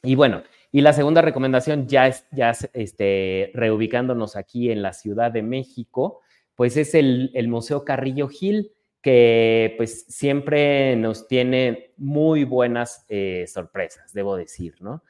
Y 0.02 0.16
bueno, 0.16 0.44
y 0.72 0.82
la 0.82 0.94
segunda 0.94 1.22
recomendación, 1.22 1.88
ya, 1.88 2.08
es, 2.08 2.26
ya 2.32 2.54
este, 2.74 3.52
reubicándonos 3.56 4.36
aquí 4.36 4.72
en 4.72 4.82
la 4.82 4.94
Ciudad 4.94 5.32
de 5.32 5.42
México, 5.42 6.22
pues 6.56 6.78
es 6.78 6.94
el, 6.94 7.32
Museo 7.48 7.84
Carrillo 7.84 8.28
Gil, 8.28 8.72
que 9.02 9.74
pues 9.78 10.06
siempre 10.10 10.96
nos 10.96 11.28
tiene 11.28 11.94
muy 11.98 12.44
buenas 12.44 13.06
eh, 13.08 13.46
sorpresas, 13.48 14.14
debo 14.14 14.36
decir, 14.36 14.76
¿no? 14.82 15.04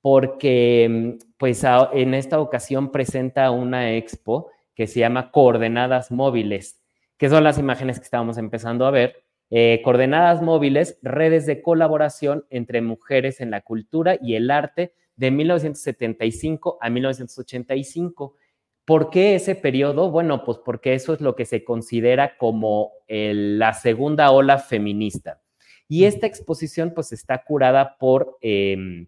Porque 0.00 1.18
pues 1.36 1.62
en 1.92 2.14
esta 2.14 2.40
ocasión 2.40 2.90
presenta 2.90 3.50
una 3.50 3.92
expo 3.92 4.50
que 4.74 4.86
se 4.86 5.00
llama 5.00 5.30
Coordenadas 5.30 6.10
Móviles, 6.10 6.80
que 7.16 7.28
son 7.28 7.44
las 7.44 7.58
imágenes 7.58 7.98
que 7.98 8.04
estábamos 8.04 8.38
empezando 8.38 8.86
a 8.86 8.90
ver. 8.90 9.22
Eh, 9.50 9.82
coordenadas 9.84 10.42
móviles, 10.42 10.98
redes 11.02 11.46
de 11.46 11.62
colaboración 11.62 12.44
entre 12.50 12.80
mujeres 12.80 13.40
en 13.40 13.50
la 13.50 13.60
cultura 13.60 14.16
y 14.20 14.34
el 14.34 14.50
arte 14.50 14.94
de 15.16 15.30
1975 15.30 16.78
a 16.80 16.90
1985. 16.90 18.36
¿Por 18.84 19.10
qué 19.10 19.34
ese 19.34 19.54
periodo? 19.54 20.10
Bueno, 20.10 20.44
pues 20.44 20.58
porque 20.64 20.94
eso 20.94 21.14
es 21.14 21.20
lo 21.20 21.34
que 21.36 21.46
se 21.46 21.64
considera 21.64 22.36
como 22.36 22.92
la 23.08 23.72
segunda 23.74 24.30
ola 24.30 24.58
feminista. 24.58 25.40
Y 25.88 26.04
esta 26.04 26.26
exposición 26.26 26.92
pues 26.94 27.12
está 27.12 27.44
curada 27.44 27.96
por 27.98 28.38
eh, 28.40 29.06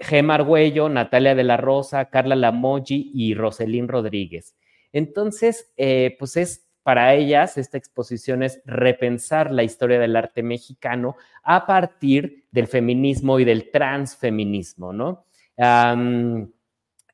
Gema 0.00 0.34
Argüello, 0.34 0.88
Natalia 0.88 1.34
de 1.34 1.44
la 1.44 1.56
Rosa, 1.56 2.10
Carla 2.10 2.36
Lamoji 2.36 3.10
y 3.14 3.34
Roselín 3.34 3.88
Rodríguez. 3.88 4.56
Entonces, 4.92 5.72
eh, 5.76 6.16
pues 6.18 6.36
es 6.36 6.68
para 6.88 7.14
ellas 7.14 7.58
esta 7.58 7.76
exposición 7.76 8.42
es 8.42 8.62
repensar 8.64 9.50
la 9.50 9.62
historia 9.62 9.98
del 9.98 10.16
arte 10.16 10.42
mexicano 10.42 11.16
a 11.42 11.66
partir 11.66 12.46
del 12.50 12.66
feminismo 12.66 13.38
y 13.38 13.44
del 13.44 13.70
transfeminismo, 13.70 14.94
¿no? 14.94 15.26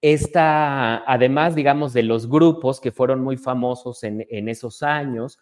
Esta, 0.00 1.10
además, 1.10 1.54
digamos, 1.54 1.92
de 1.92 2.02
los 2.02 2.28
grupos 2.28 2.80
que 2.80 2.92
fueron 2.92 3.22
muy 3.22 3.36
famosos 3.36 4.04
en, 4.04 4.48
esos 4.48 4.82
años, 4.82 5.38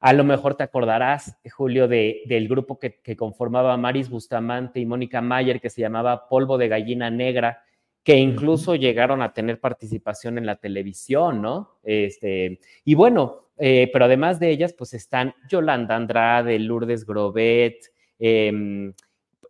a 0.00 0.12
lo 0.12 0.24
mejor 0.24 0.54
te 0.54 0.64
acordarás, 0.64 1.36
Julio, 1.50 1.86
del 1.88 2.48
grupo 2.48 2.78
que, 2.78 3.16
conformaba 3.16 3.76
Maris 3.76 4.08
Bustamante 4.08 4.80
y 4.80 4.86
Mónica 4.86 5.20
Mayer, 5.20 5.60
que 5.60 5.70
se 5.70 5.80
llamaba 5.80 6.28
Polvo 6.28 6.58
de 6.58 6.68
Gallina 6.68 7.10
Negra, 7.10 7.62
que 8.02 8.16
incluso 8.16 8.74
llegaron 8.74 9.22
a 9.22 9.32
tener 9.32 9.60
participación 9.60 10.38
en 10.38 10.46
la 10.46 10.56
televisión, 10.56 11.40
¿no? 11.40 11.78
Este, 11.84 12.58
y 12.84 12.94
bueno, 12.94 13.42
eh, 13.58 13.90
pero 13.92 14.06
además 14.06 14.40
de 14.40 14.50
ellas, 14.50 14.72
pues 14.72 14.94
están 14.94 15.34
Yolanda 15.48 15.94
Andrade, 15.94 16.58
Lourdes 16.58 17.06
Grobet, 17.06 17.92
em, 18.18 18.92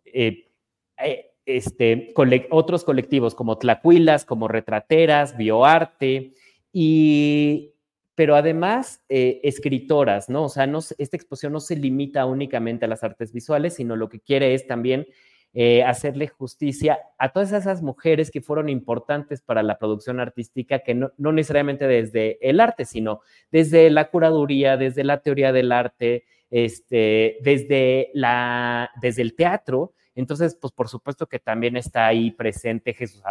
eh, 0.05 0.49
eh, 0.97 1.32
este, 1.45 2.13
otros 2.49 2.83
colectivos 2.83 3.35
como 3.35 3.57
Tlacuilas, 3.57 4.25
como 4.25 4.47
Retrateras, 4.47 5.37
Bioarte, 5.37 6.33
y, 6.71 7.73
pero 8.15 8.35
además 8.35 9.01
eh, 9.09 9.41
escritoras, 9.43 10.29
¿no? 10.29 10.43
O 10.45 10.49
sea, 10.49 10.67
no, 10.67 10.79
esta 10.79 11.17
exposición 11.17 11.53
no 11.53 11.59
se 11.59 11.75
limita 11.75 12.25
únicamente 12.25 12.85
a 12.85 12.87
las 12.87 13.03
artes 13.03 13.33
visuales, 13.33 13.75
sino 13.75 13.95
lo 13.95 14.09
que 14.09 14.19
quiere 14.19 14.53
es 14.53 14.67
también 14.67 15.07
eh, 15.55 15.83
hacerle 15.83 16.27
justicia 16.27 16.97
a 17.19 17.31
todas 17.31 17.51
esas 17.51 17.83
mujeres 17.83 18.31
que 18.31 18.41
fueron 18.41 18.69
importantes 18.69 19.41
para 19.41 19.61
la 19.61 19.77
producción 19.77 20.19
artística, 20.19 20.79
que 20.79 20.95
no, 20.95 21.11
no 21.17 21.31
necesariamente 21.31 21.87
desde 21.87 22.39
el 22.47 22.59
arte, 22.59 22.85
sino 22.85 23.21
desde 23.51 23.91
la 23.91 24.09
curaduría, 24.09 24.77
desde 24.77 25.03
la 25.03 25.21
teoría 25.21 25.51
del 25.51 25.71
arte, 25.71 26.23
este, 26.49 27.37
desde, 27.41 28.09
la, 28.13 28.89
desde 28.99 29.21
el 29.21 29.35
teatro, 29.35 29.93
entonces, 30.15 30.57
pues 30.59 30.71
por 30.73 30.87
supuesto 30.89 31.27
que 31.27 31.39
también 31.39 31.75
está 31.77 32.07
ahí 32.07 32.31
presente 32.31 32.93
Jesús 32.93 33.21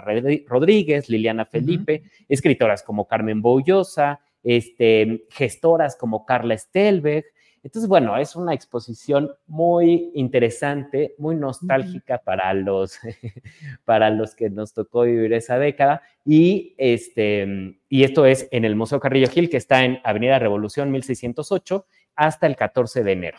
Rodríguez, 0.47 1.09
Liliana 1.09 1.45
Felipe, 1.45 2.03
escritoras 2.29 2.83
como 2.83 3.07
Carmen 3.07 3.41
Boullosa, 3.41 4.21
este, 4.43 5.25
gestoras 5.31 5.97
como 5.97 6.27
Carla 6.27 6.59
Stelberg, 6.59 7.25
Entonces, 7.63 7.89
bueno, 7.89 8.17
es 8.17 8.35
una 8.35 8.55
exposición 8.55 9.31
muy 9.47 10.11
interesante, 10.15 11.15
muy 11.17 11.37
nostálgica 11.37 12.19
para 12.19 12.53
los, 12.55 12.99
para 13.85 14.11
los 14.11 14.35
que 14.35 14.51
nos 14.51 14.75
tocó 14.75 15.03
vivir 15.03 15.33
esa 15.33 15.61
década. 15.61 16.03
Y, 16.25 16.75
este, 16.77 17.79
y 17.89 18.03
esto 18.03 18.27
es 18.27 18.49
en 18.51 18.65
el 18.65 18.75
Museo 18.75 18.99
Carrillo 18.99 19.29
Gil, 19.29 19.49
que 19.49 19.59
está 19.59 19.85
en 19.85 20.01
Avenida 20.03 20.41
Revolución 20.41 20.91
1608 20.91 21.87
hasta 22.17 22.49
el 22.49 22.57
14 22.57 23.05
de 23.05 23.13
enero. 23.13 23.39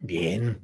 Bien, 0.00 0.58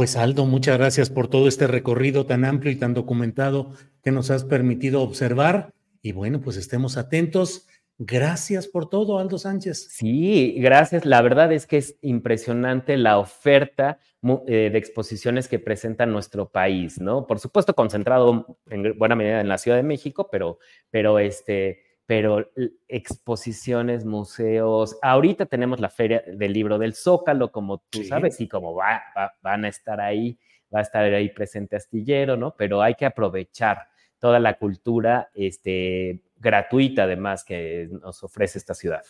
pues 0.00 0.16
Aldo, 0.16 0.46
muchas 0.46 0.78
gracias 0.78 1.10
por 1.10 1.28
todo 1.28 1.46
este 1.46 1.66
recorrido 1.66 2.24
tan 2.24 2.46
amplio 2.46 2.72
y 2.72 2.76
tan 2.76 2.94
documentado 2.94 3.74
que 4.02 4.10
nos 4.10 4.30
has 4.30 4.44
permitido 4.44 5.02
observar. 5.02 5.74
Y 6.00 6.12
bueno, 6.12 6.40
pues 6.40 6.56
estemos 6.56 6.96
atentos. 6.96 7.66
Gracias 7.98 8.66
por 8.66 8.88
todo, 8.88 9.18
Aldo 9.18 9.36
Sánchez. 9.36 9.88
Sí, 9.90 10.54
gracias. 10.56 11.04
La 11.04 11.20
verdad 11.20 11.52
es 11.52 11.66
que 11.66 11.76
es 11.76 11.98
impresionante 12.00 12.96
la 12.96 13.18
oferta 13.18 13.98
eh, 14.46 14.70
de 14.72 14.78
exposiciones 14.78 15.48
que 15.48 15.58
presenta 15.58 16.06
nuestro 16.06 16.48
país, 16.48 16.98
¿no? 16.98 17.26
Por 17.26 17.38
supuesto, 17.38 17.74
concentrado 17.74 18.56
en 18.70 18.96
buena 18.96 19.16
medida 19.16 19.42
en 19.42 19.48
la 19.48 19.58
Ciudad 19.58 19.76
de 19.76 19.82
México, 19.82 20.30
pero, 20.32 20.60
pero 20.88 21.18
este, 21.18 21.82
pero 22.10 22.50
exposiciones, 22.88 24.04
museos. 24.04 24.98
Ahorita 25.00 25.46
tenemos 25.46 25.78
la 25.78 25.90
Feria 25.90 26.24
del 26.26 26.52
Libro 26.52 26.76
del 26.76 26.94
Zócalo, 26.94 27.52
como 27.52 27.84
tú 27.88 28.02
sabes, 28.02 28.40
y 28.40 28.48
como 28.48 28.74
va, 28.74 29.00
van 29.40 29.64
a 29.64 29.68
estar 29.68 30.00
ahí, 30.00 30.36
va 30.74 30.80
a 30.80 30.82
estar 30.82 31.04
ahí 31.04 31.28
presente 31.28 31.76
Astillero, 31.76 32.36
¿no? 32.36 32.56
Pero 32.56 32.82
hay 32.82 32.96
que 32.96 33.06
aprovechar 33.06 33.86
toda 34.18 34.40
la 34.40 34.58
cultura 34.58 35.30
este, 35.34 36.24
gratuita, 36.34 37.04
además, 37.04 37.44
que 37.44 37.88
nos 38.02 38.24
ofrece 38.24 38.58
esta 38.58 38.74
ciudad. 38.74 39.04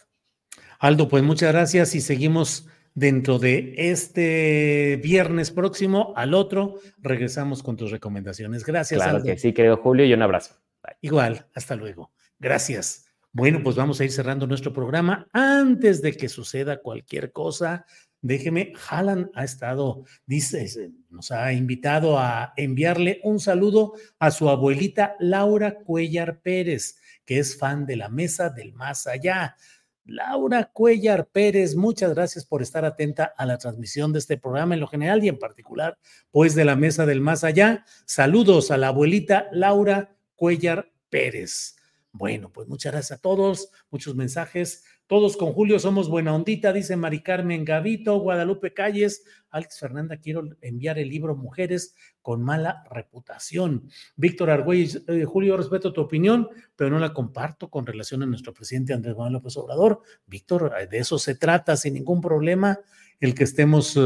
Aldo, 0.79 1.09
pues 1.09 1.23
muchas 1.23 1.55
gracias 1.55 1.95
y 1.95 2.03
seguimos 2.03 2.69
dentro 2.93 3.39
de 3.39 3.73
este 3.79 5.01
viernes 5.03 5.51
próximo 5.51 6.13
al 6.17 6.35
otro. 6.35 6.75
Regresamos 6.99 7.63
con 7.63 7.79
tus 7.79 7.93
recomendaciones. 7.93 8.63
Gracias. 8.63 9.03
Claro 9.03 9.23
que 9.23 9.39
sí, 9.39 9.55
querido 9.55 9.79
Julio, 9.79 10.05
y 10.05 10.13
un 10.13 10.21
abrazo. 10.21 10.57
Igual, 11.01 11.47
hasta 11.55 11.77
luego. 11.77 12.11
Gracias. 12.41 13.05
Bueno, 13.33 13.61
pues 13.63 13.77
vamos 13.77 14.01
a 14.01 14.05
ir 14.05 14.11
cerrando 14.11 14.47
nuestro 14.47 14.73
programa. 14.73 15.29
Antes 15.33 16.03
de 16.03 16.15
que 16.15 16.29
suceda 16.29 16.81
cualquier 16.81 17.31
cosa, 17.31 17.85
déjeme, 18.23 18.73
Jalan 18.75 19.31
ha 19.35 19.45
estado, 19.45 20.05
dice, 20.27 20.91
nos 21.11 21.31
ha 21.31 21.53
invitado 21.53 22.19
a 22.19 22.53
enviarle 22.57 23.21
un 23.23 23.39
saludo 23.39 23.93
a 24.19 24.31
su 24.31 24.49
abuelita 24.49 25.15
Laura 25.21 25.77
Cuellar 25.85 26.41
Pérez, 26.41 26.97
que 27.25 27.39
es 27.39 27.57
fan 27.57 27.87
de 27.87 27.97
la 27.97 28.09
Mesa 28.09 28.49
del 28.49 28.73
Más 28.73 29.07
Allá. 29.07 29.55
Laura 30.07 30.65
Cuellar 30.73 31.29
Pérez, 31.29 31.77
muchas 31.77 32.15
gracias 32.15 32.47
por 32.47 32.63
estar 32.63 32.85
atenta 32.85 33.33
a 33.37 33.47
la 33.47 33.59
transmisión 33.59 34.13
de 34.13 34.19
este 34.19 34.39
programa 34.39 34.75
en 34.75 34.81
lo 34.81 34.89
general 34.89 35.23
y 35.23 35.29
en 35.29 35.39
particular, 35.39 35.99
pues 36.33 36.57
de 36.57 36.65
la 36.65 36.75
Mesa 36.75 37.07
del 37.07 37.21
Más 37.21 37.45
Allá. 37.45 37.85
Saludos 38.07 38.71
a 38.71 38.77
la 38.77 38.89
abuelita 38.89 39.47
Laura 39.53 40.17
Cuellar 40.35 40.91
Pérez. 41.11 41.77
Bueno, 42.13 42.51
pues 42.53 42.67
muchas 42.67 42.93
gracias 42.93 43.19
a 43.19 43.23
todos, 43.23 43.71
muchos 43.91 44.17
mensajes. 44.17 44.85
Todos 45.07 45.37
con 45.37 45.53
Julio 45.53 45.79
somos 45.79 46.09
buena 46.09 46.35
ondita, 46.35 46.73
dice 46.73 46.97
Mari 46.97 47.23
Carmen 47.23 47.65
Gavito, 47.65 48.19
Guadalupe 48.19 48.73
Calles. 48.75 49.25
Alex 49.51 49.79
Fernanda, 49.79 50.17
quiero 50.17 50.49
enviar 50.61 50.99
el 50.99 51.09
libro 51.09 51.37
Mujeres 51.37 51.95
con 52.21 52.43
mala 52.43 52.85
reputación. 52.91 53.89
Víctor 54.17 54.51
Argüelles, 54.51 55.03
eh, 55.07 55.25
Julio, 55.25 55.57
respeto 55.57 55.93
tu 55.93 56.01
opinión, 56.01 56.49
pero 56.75 56.91
no 56.91 56.99
la 56.99 57.13
comparto 57.13 57.71
con 57.71 57.87
relación 57.87 58.23
a 58.23 58.27
nuestro 58.27 58.53
presidente 58.53 58.93
Andrés 58.93 59.17
Manuel 59.17 59.35
López 59.35 59.57
Obrador. 59.57 60.03
Víctor, 60.27 60.73
de 60.89 60.99
eso 60.99 61.19
se 61.19 61.37
trata 61.37 61.77
sin 61.77 61.95
ningún 61.95 62.21
problema 62.21 62.79
el 63.21 63.35
que 63.35 63.45
estemos 63.45 63.99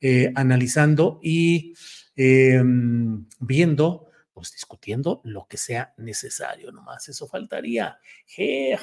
eh, 0.00 0.32
analizando 0.34 1.20
y 1.22 1.74
em, 2.16 3.26
viendo 3.38 4.09
pues 4.40 4.52
discutiendo 4.52 5.20
lo 5.24 5.46
que 5.46 5.58
sea 5.58 5.92
necesario, 5.98 6.72
nomás 6.72 7.06
eso 7.10 7.28
faltaría. 7.28 7.98
Je, 8.24 8.74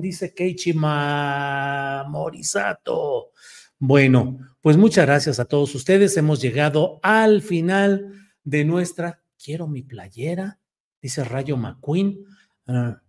dice 0.00 0.32
Keiichi 0.32 0.72
Morisato. 2.06 3.32
Bueno, 3.76 4.38
pues 4.60 4.76
muchas 4.76 5.06
gracias 5.06 5.40
a 5.40 5.46
todos 5.46 5.74
ustedes. 5.74 6.16
Hemos 6.16 6.40
llegado 6.40 7.00
al 7.02 7.42
final 7.42 8.14
de 8.44 8.64
nuestra 8.64 9.20
Quiero 9.42 9.66
mi 9.66 9.82
playera, 9.82 10.60
dice 11.02 11.24
Rayo 11.24 11.56
McQueen. 11.56 12.24
Ah, 12.68 13.02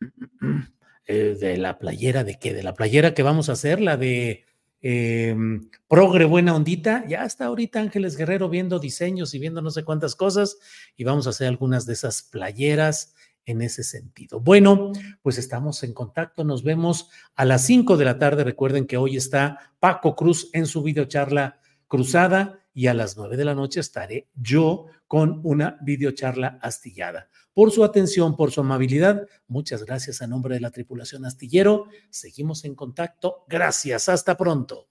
eh, 1.06 1.36
de 1.40 1.56
la 1.56 1.78
playera 1.78 2.24
de 2.24 2.38
qué? 2.38 2.52
De 2.52 2.62
la 2.62 2.74
playera 2.74 3.14
que 3.14 3.22
vamos 3.22 3.48
a 3.48 3.52
hacer, 3.52 3.80
la 3.80 3.96
de 3.96 4.44
Em, 4.82 5.68
progre 5.88 6.26
buena 6.26 6.54
ondita, 6.54 7.04
ya 7.08 7.24
está 7.24 7.46
ahorita 7.46 7.80
Ángeles 7.80 8.16
Guerrero 8.16 8.48
viendo 8.48 8.78
diseños 8.78 9.32
y 9.34 9.38
viendo 9.38 9.62
no 9.62 9.70
sé 9.70 9.84
cuántas 9.84 10.14
cosas 10.14 10.58
y 10.96 11.04
vamos 11.04 11.26
a 11.26 11.30
hacer 11.30 11.48
algunas 11.48 11.86
de 11.86 11.94
esas 11.94 12.22
playeras 12.22 13.14
en 13.46 13.62
ese 13.62 13.84
sentido. 13.84 14.40
Bueno, 14.40 14.92
pues 15.22 15.38
estamos 15.38 15.82
en 15.82 15.94
contacto, 15.94 16.44
nos 16.44 16.62
vemos 16.62 17.08
a 17.36 17.44
las 17.44 17.64
5 17.64 17.96
de 17.96 18.04
la 18.04 18.18
tarde. 18.18 18.44
Recuerden 18.44 18.86
que 18.86 18.96
hoy 18.96 19.16
está 19.16 19.72
Paco 19.80 20.14
Cruz 20.14 20.50
en 20.52 20.66
su 20.66 20.82
videocharla 20.82 21.60
cruzada 21.88 22.60
y 22.74 22.88
a 22.88 22.94
las 22.94 23.16
9 23.16 23.36
de 23.36 23.44
la 23.44 23.54
noche 23.54 23.80
estaré 23.80 24.28
yo 24.34 24.86
con 25.06 25.40
una 25.44 25.78
videocharla 25.80 26.58
astillada 26.60 27.28
por 27.56 27.70
su 27.70 27.84
atención, 27.84 28.36
por 28.36 28.52
su 28.52 28.60
amabilidad. 28.60 29.26
Muchas 29.48 29.82
gracias 29.82 30.20
a 30.20 30.26
nombre 30.26 30.56
de 30.56 30.60
la 30.60 30.70
tripulación 30.70 31.24
astillero. 31.24 31.86
Seguimos 32.10 32.66
en 32.66 32.74
contacto. 32.74 33.46
Gracias. 33.48 34.10
Hasta 34.10 34.36
pronto. 34.36 34.90